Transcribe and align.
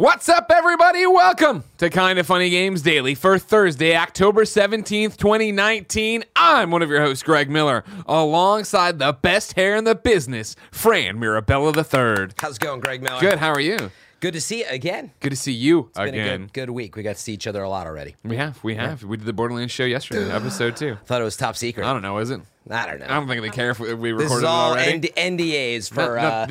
What's 0.00 0.30
up, 0.30 0.50
everybody? 0.50 1.06
Welcome 1.06 1.62
to 1.76 1.90
Kind 1.90 2.18
of 2.18 2.26
Funny 2.26 2.48
Games 2.48 2.80
Daily 2.80 3.14
for 3.14 3.38
Thursday, 3.38 3.94
October 3.94 4.44
17th, 4.44 5.18
2019. 5.18 6.24
I'm 6.34 6.70
one 6.70 6.80
of 6.80 6.88
your 6.88 7.02
hosts, 7.02 7.22
Greg 7.22 7.50
Miller, 7.50 7.84
alongside 8.06 8.98
the 8.98 9.12
best 9.12 9.52
hair 9.56 9.76
in 9.76 9.84
the 9.84 9.94
business, 9.94 10.56
Fran 10.70 11.18
Mirabella 11.18 11.74
III. 11.76 12.28
How's 12.38 12.56
it 12.56 12.60
going, 12.60 12.80
Greg 12.80 13.02
Miller? 13.02 13.20
Good, 13.20 13.40
how 13.40 13.50
are 13.50 13.60
you? 13.60 13.90
Good 14.20 14.32
to 14.32 14.40
see 14.40 14.60
you 14.60 14.66
again. 14.70 15.10
Good 15.20 15.30
to 15.30 15.36
see 15.36 15.52
you 15.52 15.90
It's 15.90 15.98
been 15.98 16.14
a 16.14 16.18
again. 16.18 16.40
good, 16.44 16.52
good 16.54 16.70
week. 16.70 16.96
We 16.96 17.02
got 17.02 17.16
to 17.16 17.20
see 17.20 17.34
each 17.34 17.46
other 17.46 17.62
a 17.62 17.68
lot 17.68 17.86
already. 17.86 18.16
We 18.24 18.36
have, 18.36 18.64
we 18.64 18.76
have. 18.76 19.04
We 19.04 19.18
did 19.18 19.26
the 19.26 19.34
Borderlands 19.34 19.70
show 19.70 19.84
yesterday, 19.84 20.32
episode 20.32 20.76
two. 20.76 20.96
Thought 21.04 21.20
it 21.20 21.24
was 21.24 21.36
top 21.36 21.58
secret. 21.58 21.84
I 21.84 21.92
don't 21.92 22.00
know, 22.00 22.16
is 22.16 22.30
it? 22.30 22.40
I 22.72 22.86
don't 22.86 23.00
know. 23.00 23.06
I 23.06 23.14
don't 23.14 23.26
think 23.28 23.42
they 23.42 23.48
care 23.50 23.70
if 23.70 23.80
we 23.80 23.92
we 23.94 24.12
this 24.12 24.22
recorded 24.22 24.38
is 24.38 24.44
all. 24.44 24.74
ND- 24.74 25.14
NDAs 25.16 25.90
for 25.92 26.18
uh, 26.18 26.46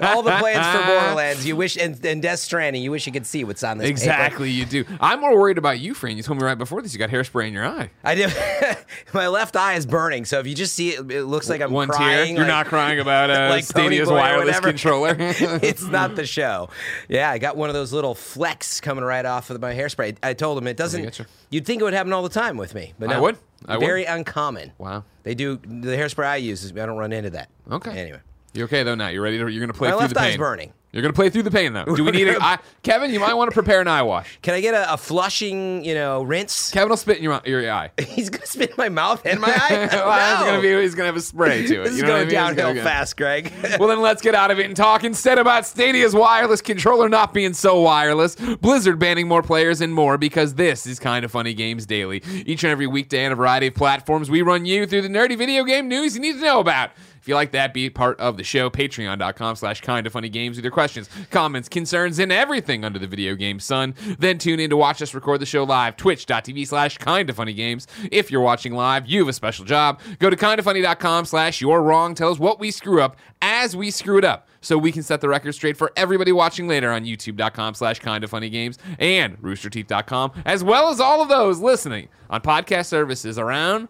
all 0.00 0.22
the 0.22 0.30
plans 0.38 0.66
for 0.76 0.86
Borderlands. 0.86 1.46
You 1.46 1.56
wish 1.56 1.76
and, 1.76 2.02
and 2.04 2.22
Death 2.22 2.38
Stranding. 2.40 2.82
You 2.82 2.90
wish 2.90 3.06
you 3.06 3.12
could 3.12 3.26
see 3.26 3.44
what's 3.44 3.62
on 3.64 3.78
this. 3.78 3.84
paper. 3.86 3.90
Exactly, 3.92 4.50
you 4.50 4.64
do. 4.64 4.84
I'm 5.00 5.20
more 5.20 5.36
worried 5.38 5.58
about 5.58 5.80
you, 5.80 5.94
Fran. 5.94 6.16
You 6.16 6.22
told 6.22 6.38
me 6.38 6.44
right 6.44 6.56
before 6.58 6.82
this 6.82 6.92
you 6.92 6.98
got 6.98 7.10
hairspray 7.10 7.46
in 7.48 7.52
your 7.52 7.66
eye. 7.66 7.90
I 8.02 8.14
do. 8.14 8.28
My 9.14 9.28
left 9.28 9.56
eye 9.56 9.74
is 9.74 9.86
burning, 9.86 10.24
so 10.24 10.38
if 10.40 10.46
you 10.46 10.54
just 10.54 10.74
see 10.74 10.90
it, 10.90 11.10
it 11.10 11.24
looks 11.24 11.48
like 11.48 11.60
I'm 11.60 11.70
One 11.72 11.88
crying. 11.88 12.16
tear. 12.16 12.26
You're 12.26 12.38
like- 12.38 12.46
not 12.48 12.66
crying 12.66 13.00
about 13.00 13.30
uh, 13.30 13.48
like 13.50 13.64
Stadia's 13.64 14.08
wireless 14.08 14.60
controller. 14.60 15.16
it's 15.18 15.82
not 15.84 16.16
the 16.16 16.26
show. 16.26 16.68
Yeah, 17.08 17.30
I 17.30 17.38
got 17.38 17.56
one 17.56 17.68
of 17.70 17.74
those 17.74 17.92
little 17.92 18.14
flecks 18.14 18.80
coming 18.80 19.04
right 19.04 19.24
off 19.24 19.50
of 19.50 19.60
my 19.60 19.74
hairspray. 19.74 20.16
I 20.22 20.34
told 20.34 20.58
him 20.58 20.66
it 20.66 20.76
doesn't. 20.76 21.04
getcha. 21.04 21.26
You'd 21.50 21.66
think 21.66 21.80
it 21.80 21.84
would 21.84 21.94
happen 21.94 22.12
all 22.12 22.22
the 22.22 22.28
time 22.28 22.56
with 22.56 22.74
me, 22.74 22.94
but 22.98 23.10
I 23.10 23.14
no. 23.14 23.22
would. 23.22 23.38
I 23.66 23.76
would. 23.78 23.84
Very 23.86 24.04
uncommon. 24.04 24.72
wow. 24.78 25.04
They 25.22 25.34
do 25.34 25.56
the 25.56 25.96
hairspray 25.96 26.26
I 26.26 26.36
use. 26.36 26.64
Is, 26.64 26.72
I 26.72 26.84
don't 26.86 26.96
run 26.98 27.12
into 27.12 27.30
that. 27.30 27.48
Okay. 27.70 27.90
Anyway, 27.98 28.20
you're 28.52 28.66
okay 28.66 28.82
though? 28.82 28.94
Now 28.94 29.08
you're 29.08 29.22
ready 29.22 29.38
to. 29.38 29.48
You're 29.48 29.60
gonna 29.60 29.72
play 29.72 29.88
My 29.88 29.92
through 29.92 30.00
left 30.00 30.14
the 30.14 30.20
eye's 30.20 30.30
pain. 30.32 30.38
burning. 30.38 30.72
You're 30.94 31.02
gonna 31.02 31.12
play 31.12 31.28
through 31.28 31.42
the 31.42 31.50
pain 31.50 31.72
though. 31.72 31.84
Do 31.84 32.04
we 32.04 32.12
need 32.12 32.28
a? 32.28 32.60
Kevin? 32.84 33.10
You 33.10 33.18
might 33.18 33.34
want 33.34 33.50
to 33.50 33.54
prepare 33.54 33.80
an 33.80 33.88
eye 33.88 34.02
wash. 34.02 34.38
can 34.42 34.54
I 34.54 34.60
get 34.60 34.74
a, 34.74 34.92
a 34.92 34.96
flushing, 34.96 35.84
you 35.84 35.92
know, 35.92 36.22
rinse? 36.22 36.70
Kevin 36.70 36.88
will 36.88 36.96
spit 36.96 37.16
in 37.16 37.24
your 37.24 37.40
your 37.44 37.68
eye. 37.68 37.90
He's 38.00 38.30
gonna 38.30 38.46
spit 38.46 38.70
in 38.70 38.76
my 38.78 38.88
mouth 38.88 39.26
and 39.26 39.40
my 39.40 39.48
eye. 39.48 39.88
well, 39.92 40.40
No. 40.40 40.46
gonna 40.52 40.62
be. 40.62 40.80
He's 40.80 40.94
gonna 40.94 41.06
have 41.06 41.16
a 41.16 41.20
spray 41.20 41.66
to 41.66 41.80
it. 41.80 41.84
This 41.86 41.92
you 41.94 41.96
is 41.96 42.02
know 42.04 42.10
what 42.10 42.14
I 42.14 42.24
going 42.24 42.28
mean? 42.28 42.28
It's 42.28 42.34
gonna 42.34 42.54
downhill 42.54 42.84
fast, 42.84 43.16
Greg. 43.16 43.52
Well, 43.80 43.88
then 43.88 44.00
let's 44.00 44.22
get 44.22 44.36
out 44.36 44.52
of 44.52 44.60
it 44.60 44.66
and 44.66 44.76
talk 44.76 45.02
instead 45.02 45.36
about 45.36 45.66
Stadia's 45.66 46.14
wireless 46.14 46.60
controller 46.60 47.08
not 47.08 47.34
being 47.34 47.54
so 47.54 47.80
wireless, 47.80 48.36
Blizzard 48.36 49.00
banning 49.00 49.26
more 49.26 49.42
players, 49.42 49.80
and 49.80 49.92
more 49.92 50.16
because 50.16 50.54
this 50.54 50.86
is 50.86 51.00
kind 51.00 51.24
of 51.24 51.32
funny 51.32 51.54
games 51.54 51.86
daily. 51.86 52.22
Each 52.46 52.62
and 52.62 52.70
every 52.70 52.86
weekday 52.86 53.26
on 53.26 53.32
a 53.32 53.34
variety 53.34 53.66
of 53.66 53.74
platforms, 53.74 54.30
we 54.30 54.42
run 54.42 54.64
you 54.64 54.86
through 54.86 55.02
the 55.02 55.08
nerdy 55.08 55.36
video 55.36 55.64
game 55.64 55.88
news 55.88 56.14
you 56.14 56.20
need 56.20 56.34
to 56.34 56.40
know 56.40 56.60
about. 56.60 56.90
If 57.24 57.28
you 57.28 57.36
like 57.36 57.52
that, 57.52 57.72
be 57.72 57.88
part 57.88 58.20
of 58.20 58.36
the 58.36 58.44
show. 58.44 58.68
Patreon.com 58.68 59.56
slash 59.56 59.80
kind 59.80 60.06
of 60.06 60.12
funny 60.12 60.28
games 60.28 60.58
with 60.58 60.64
your 60.66 60.70
questions, 60.70 61.08
comments, 61.30 61.70
concerns, 61.70 62.18
and 62.18 62.30
everything 62.30 62.84
under 62.84 62.98
the 62.98 63.06
video 63.06 63.34
game 63.34 63.60
sun. 63.60 63.94
Then 64.18 64.36
tune 64.36 64.60
in 64.60 64.68
to 64.68 64.76
watch 64.76 65.00
us 65.00 65.14
record 65.14 65.40
the 65.40 65.46
show 65.46 65.64
live. 65.64 65.96
Twitch.tv 65.96 66.66
slash 66.66 66.98
kind 66.98 67.30
of 67.30 67.36
funny 67.36 67.54
games. 67.54 67.86
If 68.12 68.30
you're 68.30 68.42
watching 68.42 68.74
live, 68.74 69.06
you 69.06 69.20
have 69.20 69.28
a 69.28 69.32
special 69.32 69.64
job. 69.64 70.02
Go 70.18 70.28
to 70.28 70.36
kindoffunny.com 70.36 71.24
slash 71.24 71.62
you're 71.62 71.80
wrong. 71.80 72.14
Tell 72.14 72.30
us 72.30 72.38
what 72.38 72.60
we 72.60 72.70
screw 72.70 73.00
up 73.00 73.16
as 73.40 73.74
we 73.74 73.90
screw 73.90 74.18
it 74.18 74.24
up 74.24 74.46
so 74.60 74.76
we 74.76 74.92
can 74.92 75.02
set 75.02 75.22
the 75.22 75.28
record 75.30 75.54
straight 75.54 75.78
for 75.78 75.92
everybody 75.96 76.30
watching 76.30 76.68
later 76.68 76.90
on 76.90 77.04
youtube.com 77.04 77.74
slash 77.74 78.00
kind 78.00 78.24
of 78.24 78.30
funny 78.30 78.48
games 78.48 78.78
and 78.98 79.36
roosterteeth.com 79.42 80.32
as 80.46 80.64
well 80.64 80.88
as 80.88 81.00
all 81.00 81.20
of 81.20 81.28
those 81.28 81.60
listening 81.60 82.08
on 82.30 82.40
podcast 82.40 82.86
services 82.86 83.38
around 83.38 83.88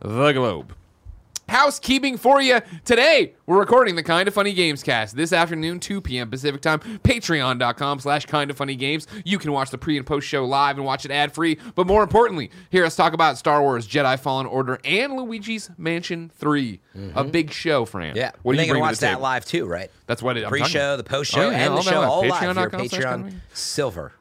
the 0.00 0.32
globe 0.32 0.74
housekeeping 1.48 2.16
for 2.16 2.40
you 2.40 2.60
today. 2.84 3.34
We're 3.46 3.58
recording 3.58 3.96
the 3.96 4.02
Kind 4.02 4.28
of 4.28 4.34
Funny 4.34 4.52
Games 4.52 4.82
cast 4.82 5.16
this 5.16 5.32
afternoon, 5.32 5.80
2 5.80 6.00
p.m. 6.00 6.30
Pacific 6.30 6.60
time. 6.60 6.80
Patreon.com 6.80 8.00
slash 8.00 8.26
Kind 8.26 8.50
of 8.50 8.56
Funny 8.56 8.76
Games. 8.76 9.06
You 9.24 9.38
can 9.38 9.52
watch 9.52 9.70
the 9.70 9.78
pre 9.78 9.96
and 9.96 10.06
post 10.06 10.26
show 10.26 10.44
live 10.44 10.76
and 10.76 10.84
watch 10.84 11.04
it 11.04 11.10
ad 11.10 11.32
free. 11.32 11.58
But 11.74 11.86
more 11.86 12.02
importantly, 12.02 12.50
hear 12.70 12.84
us 12.84 12.94
talk 12.94 13.12
about 13.12 13.38
Star 13.38 13.62
Wars 13.62 13.88
Jedi 13.88 14.18
Fallen 14.18 14.46
Order 14.46 14.78
and 14.84 15.14
Luigi's 15.14 15.70
Mansion 15.78 16.30
3. 16.34 16.80
A 16.94 16.98
mm-hmm. 16.98 17.30
big 17.30 17.52
show, 17.52 17.84
Fran. 17.84 18.16
yeah, 18.16 18.32
What 18.42 18.52
and 18.52 18.58
do 18.58 18.62
you 18.62 18.68
can 18.68 18.76
to 18.76 18.80
watch 18.80 18.98
that 18.98 19.10
table? 19.10 19.22
live 19.22 19.44
too, 19.44 19.66
right? 19.66 19.90
That's 20.06 20.22
what 20.22 20.36
it, 20.36 20.44
I'm 20.44 20.50
Pre-show, 20.50 20.96
the 20.96 21.04
post-show, 21.04 21.48
Oh, 21.48 21.50
yeah, 21.50 21.66
and 21.66 21.76
the 21.76 21.82
show 21.82 22.02
all 22.02 22.26
live. 22.26 22.42
Your 22.42 22.70
Patreon.com 22.70 22.80
Patreon 22.80 23.34
silver. 23.52 24.12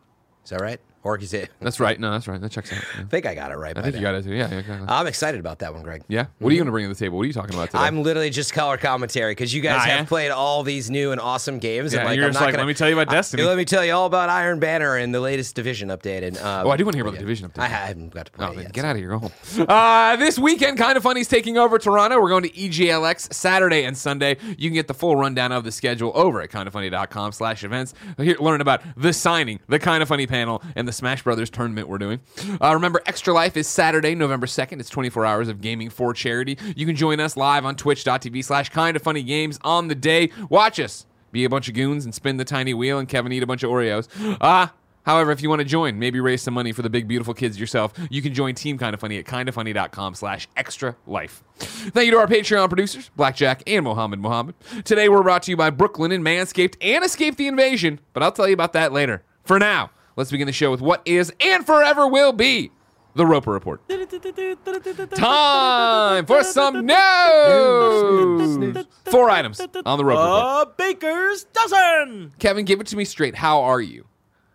Is 0.43 0.51
that 0.51 0.61
right? 0.61 0.79
Or 1.07 1.17
is 1.17 1.33
it? 1.33 1.49
That's 1.61 1.79
right. 1.79 1.97
No, 1.97 2.11
that's 2.11 2.27
right. 2.27 2.39
That 2.41 2.51
checks 2.51 2.73
out. 2.73 2.79
Yeah. 2.95 3.01
I 3.01 3.05
think 3.05 3.25
I 3.25 3.33
got 3.33 3.51
it 3.51 3.55
right. 3.55 3.77
I 3.77 3.81
think 3.81 3.95
you 3.95 4.01
got 4.01 4.15
it 4.15 4.23
too. 4.25 4.33
Yeah, 4.33 4.49
yeah, 4.51 4.57
exactly. 4.59 4.87
I'm 4.89 5.07
excited 5.07 5.39
about 5.39 5.59
that 5.59 5.73
one, 5.73 5.83
Greg. 5.83 6.03
yeah. 6.09 6.25
What 6.39 6.49
are 6.49 6.51
you 6.51 6.59
going 6.59 6.65
to 6.65 6.71
bring 6.71 6.83
to 6.85 6.93
the 6.93 6.99
table? 6.99 7.15
What 7.17 7.23
are 7.23 7.27
you 7.27 7.33
talking 7.33 7.55
about 7.55 7.67
today? 7.71 7.79
I'm 7.79 8.03
literally 8.03 8.29
just 8.29 8.51
color 8.51 8.75
commentary 8.77 9.31
because 9.31 9.53
you 9.53 9.61
guys 9.61 9.77
Ah, 9.77 9.85
have 9.85 9.99
yeah? 10.01 10.05
played 10.05 10.31
all 10.31 10.63
these 10.63 10.89
new 10.89 11.11
and 11.13 11.21
awesome 11.21 11.59
games. 11.59 11.93
Yeah, 11.93 11.99
and 12.01 12.09
like, 12.09 12.17
you're 12.17 12.25
I'm 12.25 12.31
just 12.31 12.41
not 12.41 12.47
like, 12.47 12.53
gonna, 12.55 12.63
let 12.63 12.67
me 12.67 12.73
tell 12.73 12.89
you 12.89 12.99
about 12.99 13.09
I- 13.09 13.15
Destiny. 13.15 13.43
let 13.43 13.55
me 13.57 13.63
tell 13.63 13.85
you 13.85 13.93
all 13.93 14.05
about 14.05 14.27
Iron 14.29 14.59
Banner 14.59 14.97
and 14.97 15.15
the 15.15 15.21
latest 15.21 15.55
Division 15.55 15.87
update. 15.89 16.23
And 16.23 16.37
uh, 16.37 16.63
Oh, 16.65 16.69
I 16.71 16.75
do 16.77 16.83
want 16.83 16.93
to 16.93 16.97
hear 16.97 17.05
about 17.05 17.13
the 17.13 17.19
Division 17.21 17.49
update. 17.49 17.59
I 17.61 17.67
haven't 17.69 18.09
got 18.13 18.25
to 18.25 18.31
play 18.33 18.45
Oh, 18.47 18.51
it 18.51 18.63
yet. 18.63 18.73
get 18.73 18.83
out 18.83 18.91
of 18.91 18.97
here. 18.97 19.09
Go 19.09 19.19
home. 19.19 19.31
Uh, 19.69 20.15
this 20.17 20.37
weekend, 20.37 20.77
Kind 20.77 20.97
of 20.97 21.03
Funny's 21.03 21.29
taking 21.29 21.57
over 21.57 21.79
Toronto. 21.79 22.19
We're 22.21 22.29
going 22.29 22.43
to 22.43 22.49
EGLX 22.51 23.33
Saturday 23.33 23.83
and 23.85 23.97
Sunday. 23.97 24.37
You 24.57 24.69
can 24.69 24.73
get 24.73 24.87
the 24.87 24.93
full 24.93 25.15
rundown 25.15 25.53
of 25.53 25.63
the 25.63 25.71
schedule 25.71 26.11
over 26.15 26.41
at 26.41 26.49
kindoffunny.com 26.49 27.31
slash 27.31 27.63
events. 27.63 27.93
Here, 28.17 28.35
learn 28.39 28.59
about 28.61 28.81
the 28.97 29.13
signing, 29.13 29.59
the 29.67 29.79
Kind 29.79 30.01
of 30.03 30.09
Funny 30.09 30.27
panel, 30.27 30.61
and 30.75 30.87
the 30.87 30.91
Smash 30.97 31.23
Brothers 31.23 31.49
tournament 31.49 31.87
we're 31.87 31.97
doing. 31.97 32.19
Uh, 32.61 32.73
remember, 32.73 33.01
Extra 33.05 33.33
Life 33.33 33.55
is 33.55 33.67
Saturday, 33.67 34.15
November 34.15 34.47
2nd. 34.47 34.79
It's 34.79 34.89
24 34.89 35.25
hours 35.25 35.47
of 35.47 35.61
gaming 35.61 35.89
for 35.89 36.13
charity. 36.13 36.57
You 36.75 36.85
can 36.85 36.95
join 36.95 37.19
us 37.19 37.37
live 37.37 37.65
on 37.65 37.75
twitch.tv 37.75 38.43
slash 38.43 38.69
kind 38.69 38.95
of 38.95 39.01
funny 39.01 39.23
games 39.23 39.59
on 39.63 39.87
the 39.87 39.95
day. 39.95 40.31
Watch 40.49 40.79
us. 40.79 41.05
Be 41.31 41.43
a 41.43 41.49
bunch 41.49 41.67
of 41.67 41.75
goons 41.75 42.03
and 42.05 42.13
spin 42.15 42.37
the 42.37 42.45
tiny 42.45 42.73
wheel, 42.73 42.99
and 42.99 43.07
Kevin 43.07 43.31
eat 43.31 43.43
a 43.43 43.47
bunch 43.47 43.63
of 43.63 43.69
Oreos. 43.69 44.07
Ah, 44.41 44.73
However, 45.07 45.31
if 45.31 45.41
you 45.41 45.47
want 45.47 45.59
to 45.61 45.65
join, 45.65 45.97
maybe 45.97 46.19
raise 46.19 46.41
some 46.41 46.53
money 46.53 46.73
for 46.73 46.81
the 46.81 46.89
big 46.89 47.07
beautiful 47.07 47.33
kids 47.33 47.57
yourself, 47.57 47.93
you 48.09 48.21
can 48.21 48.33
join 48.33 48.55
Team 48.55 48.77
Kind 48.77 48.93
of 48.93 48.99
Funny 48.99 49.17
at 49.17 49.23
kindoffunny.com 49.23 50.15
slash 50.15 50.49
extra 50.57 50.97
life. 51.07 51.43
Thank 51.55 52.07
you 52.07 52.11
to 52.11 52.17
our 52.17 52.27
Patreon 52.27 52.67
producers, 52.67 53.09
Blackjack 53.15 53.63
and 53.67 53.85
Mohammed 53.85 54.19
Mohammed. 54.19 54.55
Today 54.83 55.07
we're 55.07 55.23
brought 55.23 55.43
to 55.43 55.51
you 55.51 55.55
by 55.55 55.71
Brooklinen 55.71 56.15
and 56.15 56.25
Manscaped 56.25 56.75
and 56.81 57.05
Escape 57.05 57.37
the 57.37 57.47
Invasion, 57.47 58.01
but 58.11 58.21
I'll 58.21 58.33
tell 58.33 58.49
you 58.49 58.53
about 58.53 58.73
that 58.73 58.91
later. 58.91 59.23
For 59.45 59.57
now, 59.59 59.91
let's 60.17 60.29
begin 60.31 60.47
the 60.47 60.51
show 60.53 60.69
with 60.71 60.81
what 60.81 61.01
is 61.05 61.31
and 61.39 61.65
forever 61.65 62.05
will 62.07 62.33
be 62.33 62.71
the 63.15 63.25
Roper 63.25 63.51
Report. 63.51 63.81
Time 65.15 66.25
for 66.25 66.43
some 66.43 66.85
news. 66.85 66.97
Four 69.05 69.29
items 69.29 69.59
on 69.85 69.97
the 69.97 70.05
Roper 70.05 70.21
Report. 70.21 70.67
A 70.67 70.71
baker's 70.77 71.45
dozen. 71.45 72.33
Kevin, 72.39 72.65
give 72.65 72.79
it 72.81 72.87
to 72.87 72.95
me 72.97 73.05
straight. 73.05 73.35
How 73.35 73.61
are 73.61 73.81
you? 73.81 74.05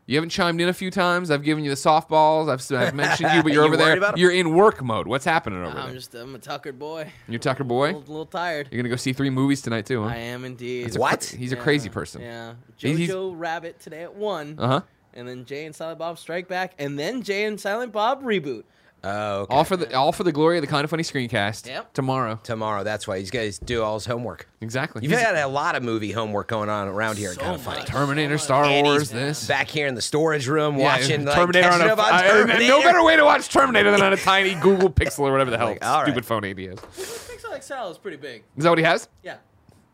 You 0.06 0.16
haven't 0.16 0.30
chimed 0.30 0.60
in 0.60 0.68
a 0.68 0.72
few 0.72 0.90
times. 0.90 1.30
I've 1.30 1.42
given 1.44 1.62
you 1.64 1.70
the 1.70 1.76
softballs. 1.76 2.48
I've, 2.50 2.60
I've 2.88 2.92
mentioned 2.94 3.32
you, 3.34 3.42
but 3.42 3.52
you're 3.52 3.62
You 3.66 3.68
over 3.68 3.76
there. 3.76 4.12
You're 4.16 4.32
in 4.32 4.52
work 4.54 4.82
mode. 4.82 5.06
What's 5.06 5.24
happening 5.24 5.60
over 5.64 5.78
I'm 5.78 5.86
there? 5.86 5.94
just 5.94 6.12
I'm 6.14 6.34
a 6.34 6.38
Tucker 6.38 6.72
boy. 6.72 7.10
You're 7.28 7.36
a 7.36 7.40
Tucker 7.40 7.62
A 7.62 7.66
boy. 7.66 7.86
little, 7.86 8.00
little 8.00 8.26
tired. 8.26 8.68
You're 8.70 8.82
gonna 8.82 8.88
go 8.90 8.96
see 8.96 9.12
three 9.12 9.30
movies 9.30 9.62
tonight 9.62 9.86
too, 9.86 10.02
huh? 10.02 10.08
I 10.08 10.16
am 10.16 10.44
indeed. 10.44 10.84
That's 10.86 10.96
a 10.96 11.00
What? 11.00 11.20
cra- 11.28 11.38
he's 11.38 11.52
a 11.52 11.56
crazy 11.56 11.88
person. 11.88 12.20
Yeah. 12.20 12.54
He's- 12.76 12.98
he's- 12.98 13.10
Jojo 13.10 13.32
Rabbit 13.36 13.78
today 13.80 14.02
at 14.02 14.14
one. 14.14 14.56
Uh 14.58 14.66
huh. 14.68 14.80
And 15.14 15.28
then 15.28 15.44
Jay 15.44 15.64
and 15.66 15.74
Silent 15.74 15.98
Bob 15.98 16.18
Strike 16.18 16.48
Back, 16.48 16.74
and 16.78 16.98
then 16.98 17.22
Jay 17.22 17.44
and 17.44 17.60
Silent 17.60 17.92
Bob 17.92 18.22
reboot. 18.22 18.64
Oh, 19.04 19.40
okay. 19.40 19.54
All 19.56 19.64
for 19.64 19.76
the 19.76 19.92
all 19.96 20.12
for 20.12 20.22
the 20.22 20.30
glory 20.30 20.58
of 20.58 20.62
the 20.62 20.68
kind 20.68 20.84
of 20.84 20.90
funny 20.90 21.02
screencast. 21.02 21.66
Yep. 21.66 21.92
Tomorrow. 21.92 22.38
tomorrow. 22.44 22.84
That's 22.84 23.08
why 23.08 23.18
these 23.18 23.32
guys 23.32 23.58
do 23.58 23.82
all 23.82 23.94
his 23.94 24.06
homework. 24.06 24.48
Exactly. 24.60 25.02
You've 25.02 25.10
He's- 25.10 25.24
had 25.24 25.34
a 25.34 25.48
lot 25.48 25.74
of 25.74 25.82
movie 25.82 26.12
homework 26.12 26.46
going 26.46 26.68
on 26.68 26.86
around 26.86 27.18
here. 27.18 27.32
So 27.34 27.40
kind 27.40 27.54
of 27.56 27.62
funny. 27.62 27.80
much. 27.80 27.88
Terminator, 27.88 28.38
Star 28.38 28.62
And 28.64 28.86
Wars, 28.86 29.00
he's 29.00 29.10
this. 29.10 29.46
back 29.48 29.68
here 29.68 29.88
in 29.88 29.96
the 29.96 30.00
storage 30.02 30.46
room 30.46 30.76
Yeah, 30.78 30.84
watching 30.84 31.24
like, 31.24 31.34
Terminator 31.34 31.66
on 31.68 31.72
catching 31.80 31.90
a 31.90 31.92
up 31.94 31.98
on 31.98 32.12
I- 32.14 32.28
Terminator. 32.28 32.68
no 32.68 32.80
better 32.80 33.02
way 33.02 33.16
to 33.16 33.24
watch 33.24 33.48
Terminator 33.48 33.90
than 33.90 34.02
on 34.02 34.12
a 34.12 34.16
tiny 34.16 34.54
Google 34.60 34.88
Pixel 34.88 35.20
or 35.20 35.32
whatever 35.32 35.50
the 35.50 35.58
hell 35.58 35.66
Like, 35.70 35.84
all 35.84 35.96
right. 36.02 36.06
stupid 36.06 36.24
phone 36.24 36.44
he 36.44 36.66
has. 36.66 36.78
Pixel 36.78 37.60
XL 37.60 37.90
is 37.90 37.98
pretty 37.98 38.18
big. 38.18 38.44
Is 38.56 38.62
that 38.62 38.70
what 38.70 38.78
he 38.78 38.84
has? 38.84 39.08
Yeah. 39.24 39.38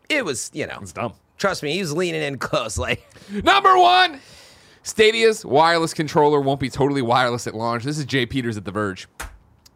It 0.07 0.23
was, 0.23 0.51
you 0.53 0.67
know, 0.67 0.77
It's 0.83 0.91
dumb. 0.91 1.13
trust 1.39 1.63
me, 1.63 1.73
he 1.73 1.81
was 1.81 1.91
leaning 1.93 2.21
in 2.21 2.37
close. 2.37 2.77
Like, 2.77 3.03
Number 3.31 3.75
one, 3.75 4.19
Stadia's 4.89 5.45
wireless 5.45 5.93
controller 5.93 6.41
won't 6.41 6.59
be 6.59 6.67
totally 6.67 7.03
wireless 7.03 7.45
at 7.45 7.53
launch. 7.53 7.83
This 7.83 7.99
is 7.99 8.05
Jay 8.05 8.25
Peters 8.25 8.57
at 8.57 8.65
The 8.65 8.71
Verge. 8.71 9.07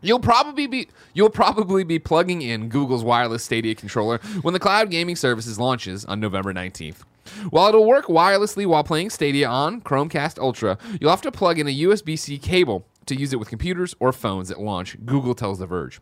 You'll 0.01 0.19
probably 0.19 0.65
be 0.65 0.89
you'll 1.13 1.29
probably 1.29 1.83
be 1.83 1.99
plugging 1.99 2.41
in 2.41 2.67
Google's 2.67 3.03
wireless 3.03 3.43
Stadia 3.43 3.75
controller 3.75 4.17
when 4.41 4.55
the 4.55 4.59
cloud 4.59 4.89
gaming 4.89 5.15
services 5.15 5.59
launches 5.59 6.03
on 6.03 6.19
November 6.19 6.51
19th. 6.51 7.03
While 7.51 7.69
it'll 7.69 7.85
work 7.85 8.07
wirelessly 8.07 8.65
while 8.65 8.83
playing 8.83 9.11
Stadia 9.11 9.47
on 9.47 9.81
Chromecast 9.81 10.39
Ultra, 10.39 10.79
you'll 10.99 11.11
have 11.11 11.21
to 11.21 11.31
plug 11.31 11.59
in 11.59 11.67
a 11.67 11.79
USB-C 11.81 12.39
cable 12.39 12.83
to 13.05 13.15
use 13.15 13.33
it 13.33 13.39
with 13.39 13.49
computers 13.49 13.93
or 13.99 14.11
phones 14.11 14.49
at 14.49 14.59
launch, 14.59 14.97
Google 15.05 15.35
tells 15.35 15.59
The 15.59 15.67
Verge. 15.67 16.01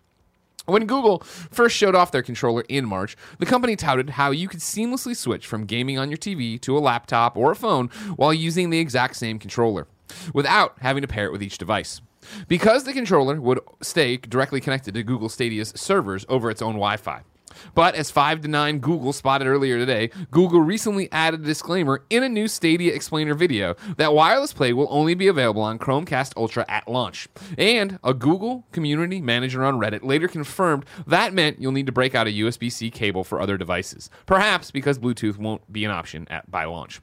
When 0.72 0.86
Google 0.86 1.20
first 1.20 1.76
showed 1.76 1.96
off 1.96 2.14
their 2.14 2.24
controller 2.24 2.64
in 2.70 2.86
March, 2.86 3.18
the 3.40 3.46
company 3.46 3.76
touted 3.76 4.12
how 4.12 4.32
you 4.32 4.48
could 4.48 4.62
seamlessly 4.62 5.18
switch 5.18 5.46
from 5.46 5.66
gaming 5.66 5.98
on 5.98 6.10
your 6.10 6.18
TV 6.18 6.60
to 6.62 6.78
a 6.78 6.80
laptop 6.80 7.36
or 7.36 7.52
a 7.52 7.56
phone 7.58 7.90
while 8.16 8.34
using 8.34 8.70
the 8.70 8.80
exact 8.80 9.18
same 9.18 9.38
controller, 9.38 9.88
without 10.34 10.78
having 10.80 11.02
to 11.02 11.10
pair 11.10 11.26
it 11.26 11.34
with 11.34 11.44
each 11.44 11.58
device. 11.58 12.00
Because 12.48 12.86
the 12.86 12.94
controller 12.94 13.42
would 13.42 13.60
stay 13.82 14.16
directly 14.16 14.62
connected 14.62 14.94
to 14.94 15.04
Google 15.04 15.28
Stadia's 15.28 15.74
servers 15.76 16.26
over 16.30 16.50
its 16.50 16.62
own 16.62 16.76
Wi 16.76 16.96
Fi. 16.96 17.24
But 17.74 17.96
as 17.96 18.12
5 18.12 18.42
to 18.42 18.48
9 18.48 18.80
Google 18.80 19.14
spotted 19.14 19.48
earlier 19.48 19.78
today, 19.78 20.10
Google 20.32 20.62
recently 20.62 21.12
added 21.12 21.42
a 21.42 21.44
disclaimer 21.44 22.04
in 22.10 22.24
a 22.24 22.30
new 22.30 22.48
Stadia 22.48 22.94
explainer 22.94 23.34
video 23.34 23.76
that 23.98 24.14
wireless 24.14 24.54
play 24.54 24.74
will 24.74 24.88
only 24.90 25.14
be 25.14 25.28
available 25.28 25.62
on 25.62 25.80
Chromecast 25.80 26.34
Ultra 26.38 26.66
at 26.68 26.88
launch. 26.88 27.28
And 27.58 28.00
a 28.04 28.14
Google 28.14 28.66
community 28.72 29.22
manager 29.22 29.64
on 29.64 29.80
Reddit 29.80 30.04
later 30.04 30.28
confirmed 30.28 30.86
that 31.08 31.34
meant 31.34 31.62
you'll 31.62 31.72
need 31.72 31.86
to 31.86 31.92
break 31.92 32.16
out 32.16 32.28
a 32.28 32.32
USB 32.32 32.72
C 32.72 32.90
cable 32.90 33.24
for 33.24 33.42
other 33.42 33.58
devices, 33.58 34.10
perhaps 34.26 34.72
because 34.72 35.00
Bluetooth 35.00 35.38
won't 35.38 35.72
be 35.72 35.86
an 35.86 35.92
option 35.92 36.28
at, 36.30 36.50
by 36.50 36.66
launch. 36.66 37.02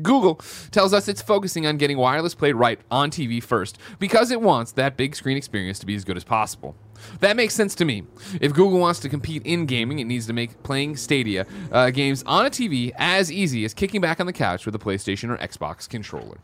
Google 0.00 0.40
tells 0.70 0.94
us 0.94 1.08
it's 1.08 1.20
focusing 1.20 1.66
on 1.66 1.76
getting 1.76 1.98
wireless 1.98 2.34
play 2.34 2.52
right 2.52 2.80
on 2.90 3.10
TV 3.10 3.42
first 3.42 3.78
because 3.98 4.30
it 4.30 4.40
wants 4.40 4.72
that 4.72 4.96
big 4.96 5.14
screen 5.14 5.36
experience 5.36 5.78
to 5.80 5.86
be 5.86 5.94
as 5.94 6.04
good 6.04 6.16
as 6.16 6.24
possible. 6.24 6.74
That 7.20 7.36
makes 7.36 7.54
sense 7.54 7.74
to 7.76 7.84
me. 7.84 8.04
If 8.40 8.52
Google 8.52 8.78
wants 8.78 9.00
to 9.00 9.08
compete 9.08 9.42
in 9.44 9.66
gaming, 9.66 9.98
it 9.98 10.04
needs 10.04 10.26
to 10.26 10.32
make 10.32 10.62
playing 10.62 10.96
Stadia 10.96 11.46
uh, 11.70 11.90
games 11.90 12.22
on 12.26 12.46
a 12.46 12.50
TV 12.50 12.92
as 12.96 13.30
easy 13.30 13.64
as 13.64 13.74
kicking 13.74 14.00
back 14.00 14.20
on 14.20 14.26
the 14.26 14.32
couch 14.32 14.66
with 14.66 14.74
a 14.74 14.78
PlayStation 14.78 15.30
or 15.30 15.36
Xbox 15.38 15.88
controller. 15.88 16.38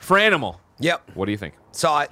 Franimal, 0.00 0.58
Yep. 0.78 1.10
what 1.14 1.26
do 1.26 1.32
you 1.32 1.38
think? 1.38 1.54
saw 1.72 2.00
it 2.00 2.10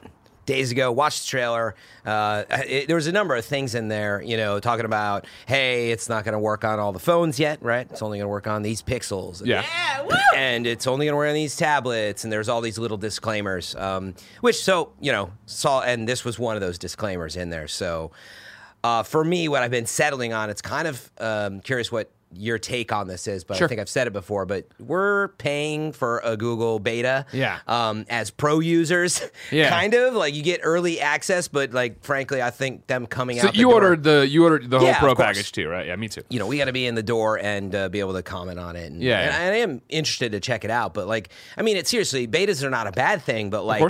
days 0.48 0.72
ago 0.72 0.90
watched 0.90 1.22
the 1.22 1.28
trailer 1.28 1.74
uh, 2.06 2.42
it, 2.66 2.86
there 2.86 2.96
was 2.96 3.06
a 3.06 3.12
number 3.12 3.36
of 3.36 3.44
things 3.44 3.74
in 3.74 3.88
there 3.88 4.22
you 4.22 4.36
know 4.36 4.58
talking 4.58 4.84
about 4.86 5.26
hey 5.46 5.90
it's 5.90 6.08
not 6.08 6.24
going 6.24 6.32
to 6.32 6.38
work 6.38 6.64
on 6.64 6.80
all 6.80 6.90
the 6.92 6.98
phones 6.98 7.38
yet 7.38 7.62
right 7.62 7.86
it's 7.90 8.00
only 8.02 8.16
going 8.18 8.24
to 8.24 8.30
work 8.30 8.46
on 8.46 8.62
these 8.62 8.82
pixels 8.82 9.44
Yeah. 9.44 9.62
Yeah, 9.62 10.02
woo! 10.04 10.10
and 10.34 10.66
it's 10.66 10.86
only 10.86 11.04
going 11.06 11.12
to 11.12 11.16
work 11.18 11.28
on 11.28 11.34
these 11.34 11.54
tablets 11.56 12.24
and 12.24 12.32
there's 12.32 12.48
all 12.48 12.62
these 12.62 12.78
little 12.78 12.96
disclaimers 12.96 13.74
um, 13.76 14.14
which 14.40 14.56
so 14.56 14.90
you 15.00 15.12
know 15.12 15.30
saw 15.46 15.82
and 15.82 16.08
this 16.08 16.24
was 16.24 16.38
one 16.38 16.56
of 16.56 16.62
those 16.62 16.78
disclaimers 16.78 17.36
in 17.36 17.50
there 17.50 17.68
so 17.68 18.10
uh, 18.84 19.02
for 19.02 19.22
me 19.22 19.48
what 19.48 19.62
i've 19.62 19.70
been 19.70 19.86
settling 19.86 20.32
on 20.32 20.48
it's 20.50 20.62
kind 20.62 20.88
of 20.88 21.10
um, 21.18 21.60
curious 21.60 21.92
what 21.92 22.10
your 22.34 22.58
take 22.58 22.92
on 22.92 23.08
this 23.08 23.26
is 23.26 23.42
but 23.42 23.56
Sure. 23.56 23.64
i 23.64 23.68
think 23.68 23.80
i've 23.80 23.88
said 23.88 24.06
it 24.06 24.12
before 24.12 24.44
but 24.44 24.66
we're 24.78 25.28
paying 25.38 25.92
for 25.92 26.20
a 26.22 26.36
google 26.36 26.78
beta 26.78 27.24
Yeah. 27.32 27.58
um, 27.66 28.04
as 28.10 28.30
pro 28.30 28.60
users 28.60 29.22
Yeah. 29.50 29.70
kind 29.70 29.94
of 29.94 30.12
like 30.14 30.34
you 30.34 30.42
get 30.42 30.60
early 30.62 31.00
access 31.00 31.48
but 31.48 31.72
like 31.72 32.04
frankly 32.04 32.42
i 32.42 32.50
think 32.50 32.86
them 32.86 33.06
coming 33.06 33.38
So 33.38 33.48
out 33.48 33.56
you 33.56 33.62
door- 33.64 33.74
ordered 33.74 34.02
the 34.02 34.28
you 34.28 34.44
ordered 34.44 34.68
the 34.68 34.78
whole 34.78 34.88
Yeah, 34.88 34.98
pro 35.00 35.14
package 35.14 35.52
too, 35.52 35.68
right? 35.68 35.86
Yeah, 35.86 35.96
me 35.96 36.08
too. 36.08 36.22
you 36.28 36.38
know, 36.38 36.46
we 36.46 36.58
got 36.58 36.66
to 36.66 36.72
be 36.72 36.86
in 36.86 36.94
the 36.94 37.02
door 37.02 37.38
and 37.38 37.74
uh, 37.74 37.88
be 37.88 38.00
able 38.00 38.12
to 38.12 38.22
comment 38.22 38.58
on 38.58 38.76
it. 38.76 38.92
And, 38.92 39.02
Yeah, 39.02 39.20
and 39.20 39.32
yeah. 39.32 39.52
I 39.52 39.56
am 39.62 39.80
interested 39.88 40.32
to 40.32 40.40
check 40.40 40.64
it 40.64 40.70
out. 40.70 40.92
But 40.94 41.06
like, 41.06 41.30
I 41.56 41.62
mean, 41.62 41.76
it 41.76 41.86
seriously, 41.88 42.26
betas 42.28 42.62
are 42.62 42.70
not 42.70 42.86
a 42.86 42.92
bad 42.92 43.22
thing, 43.22 43.48
but 43.50 43.64
like, 43.64 43.82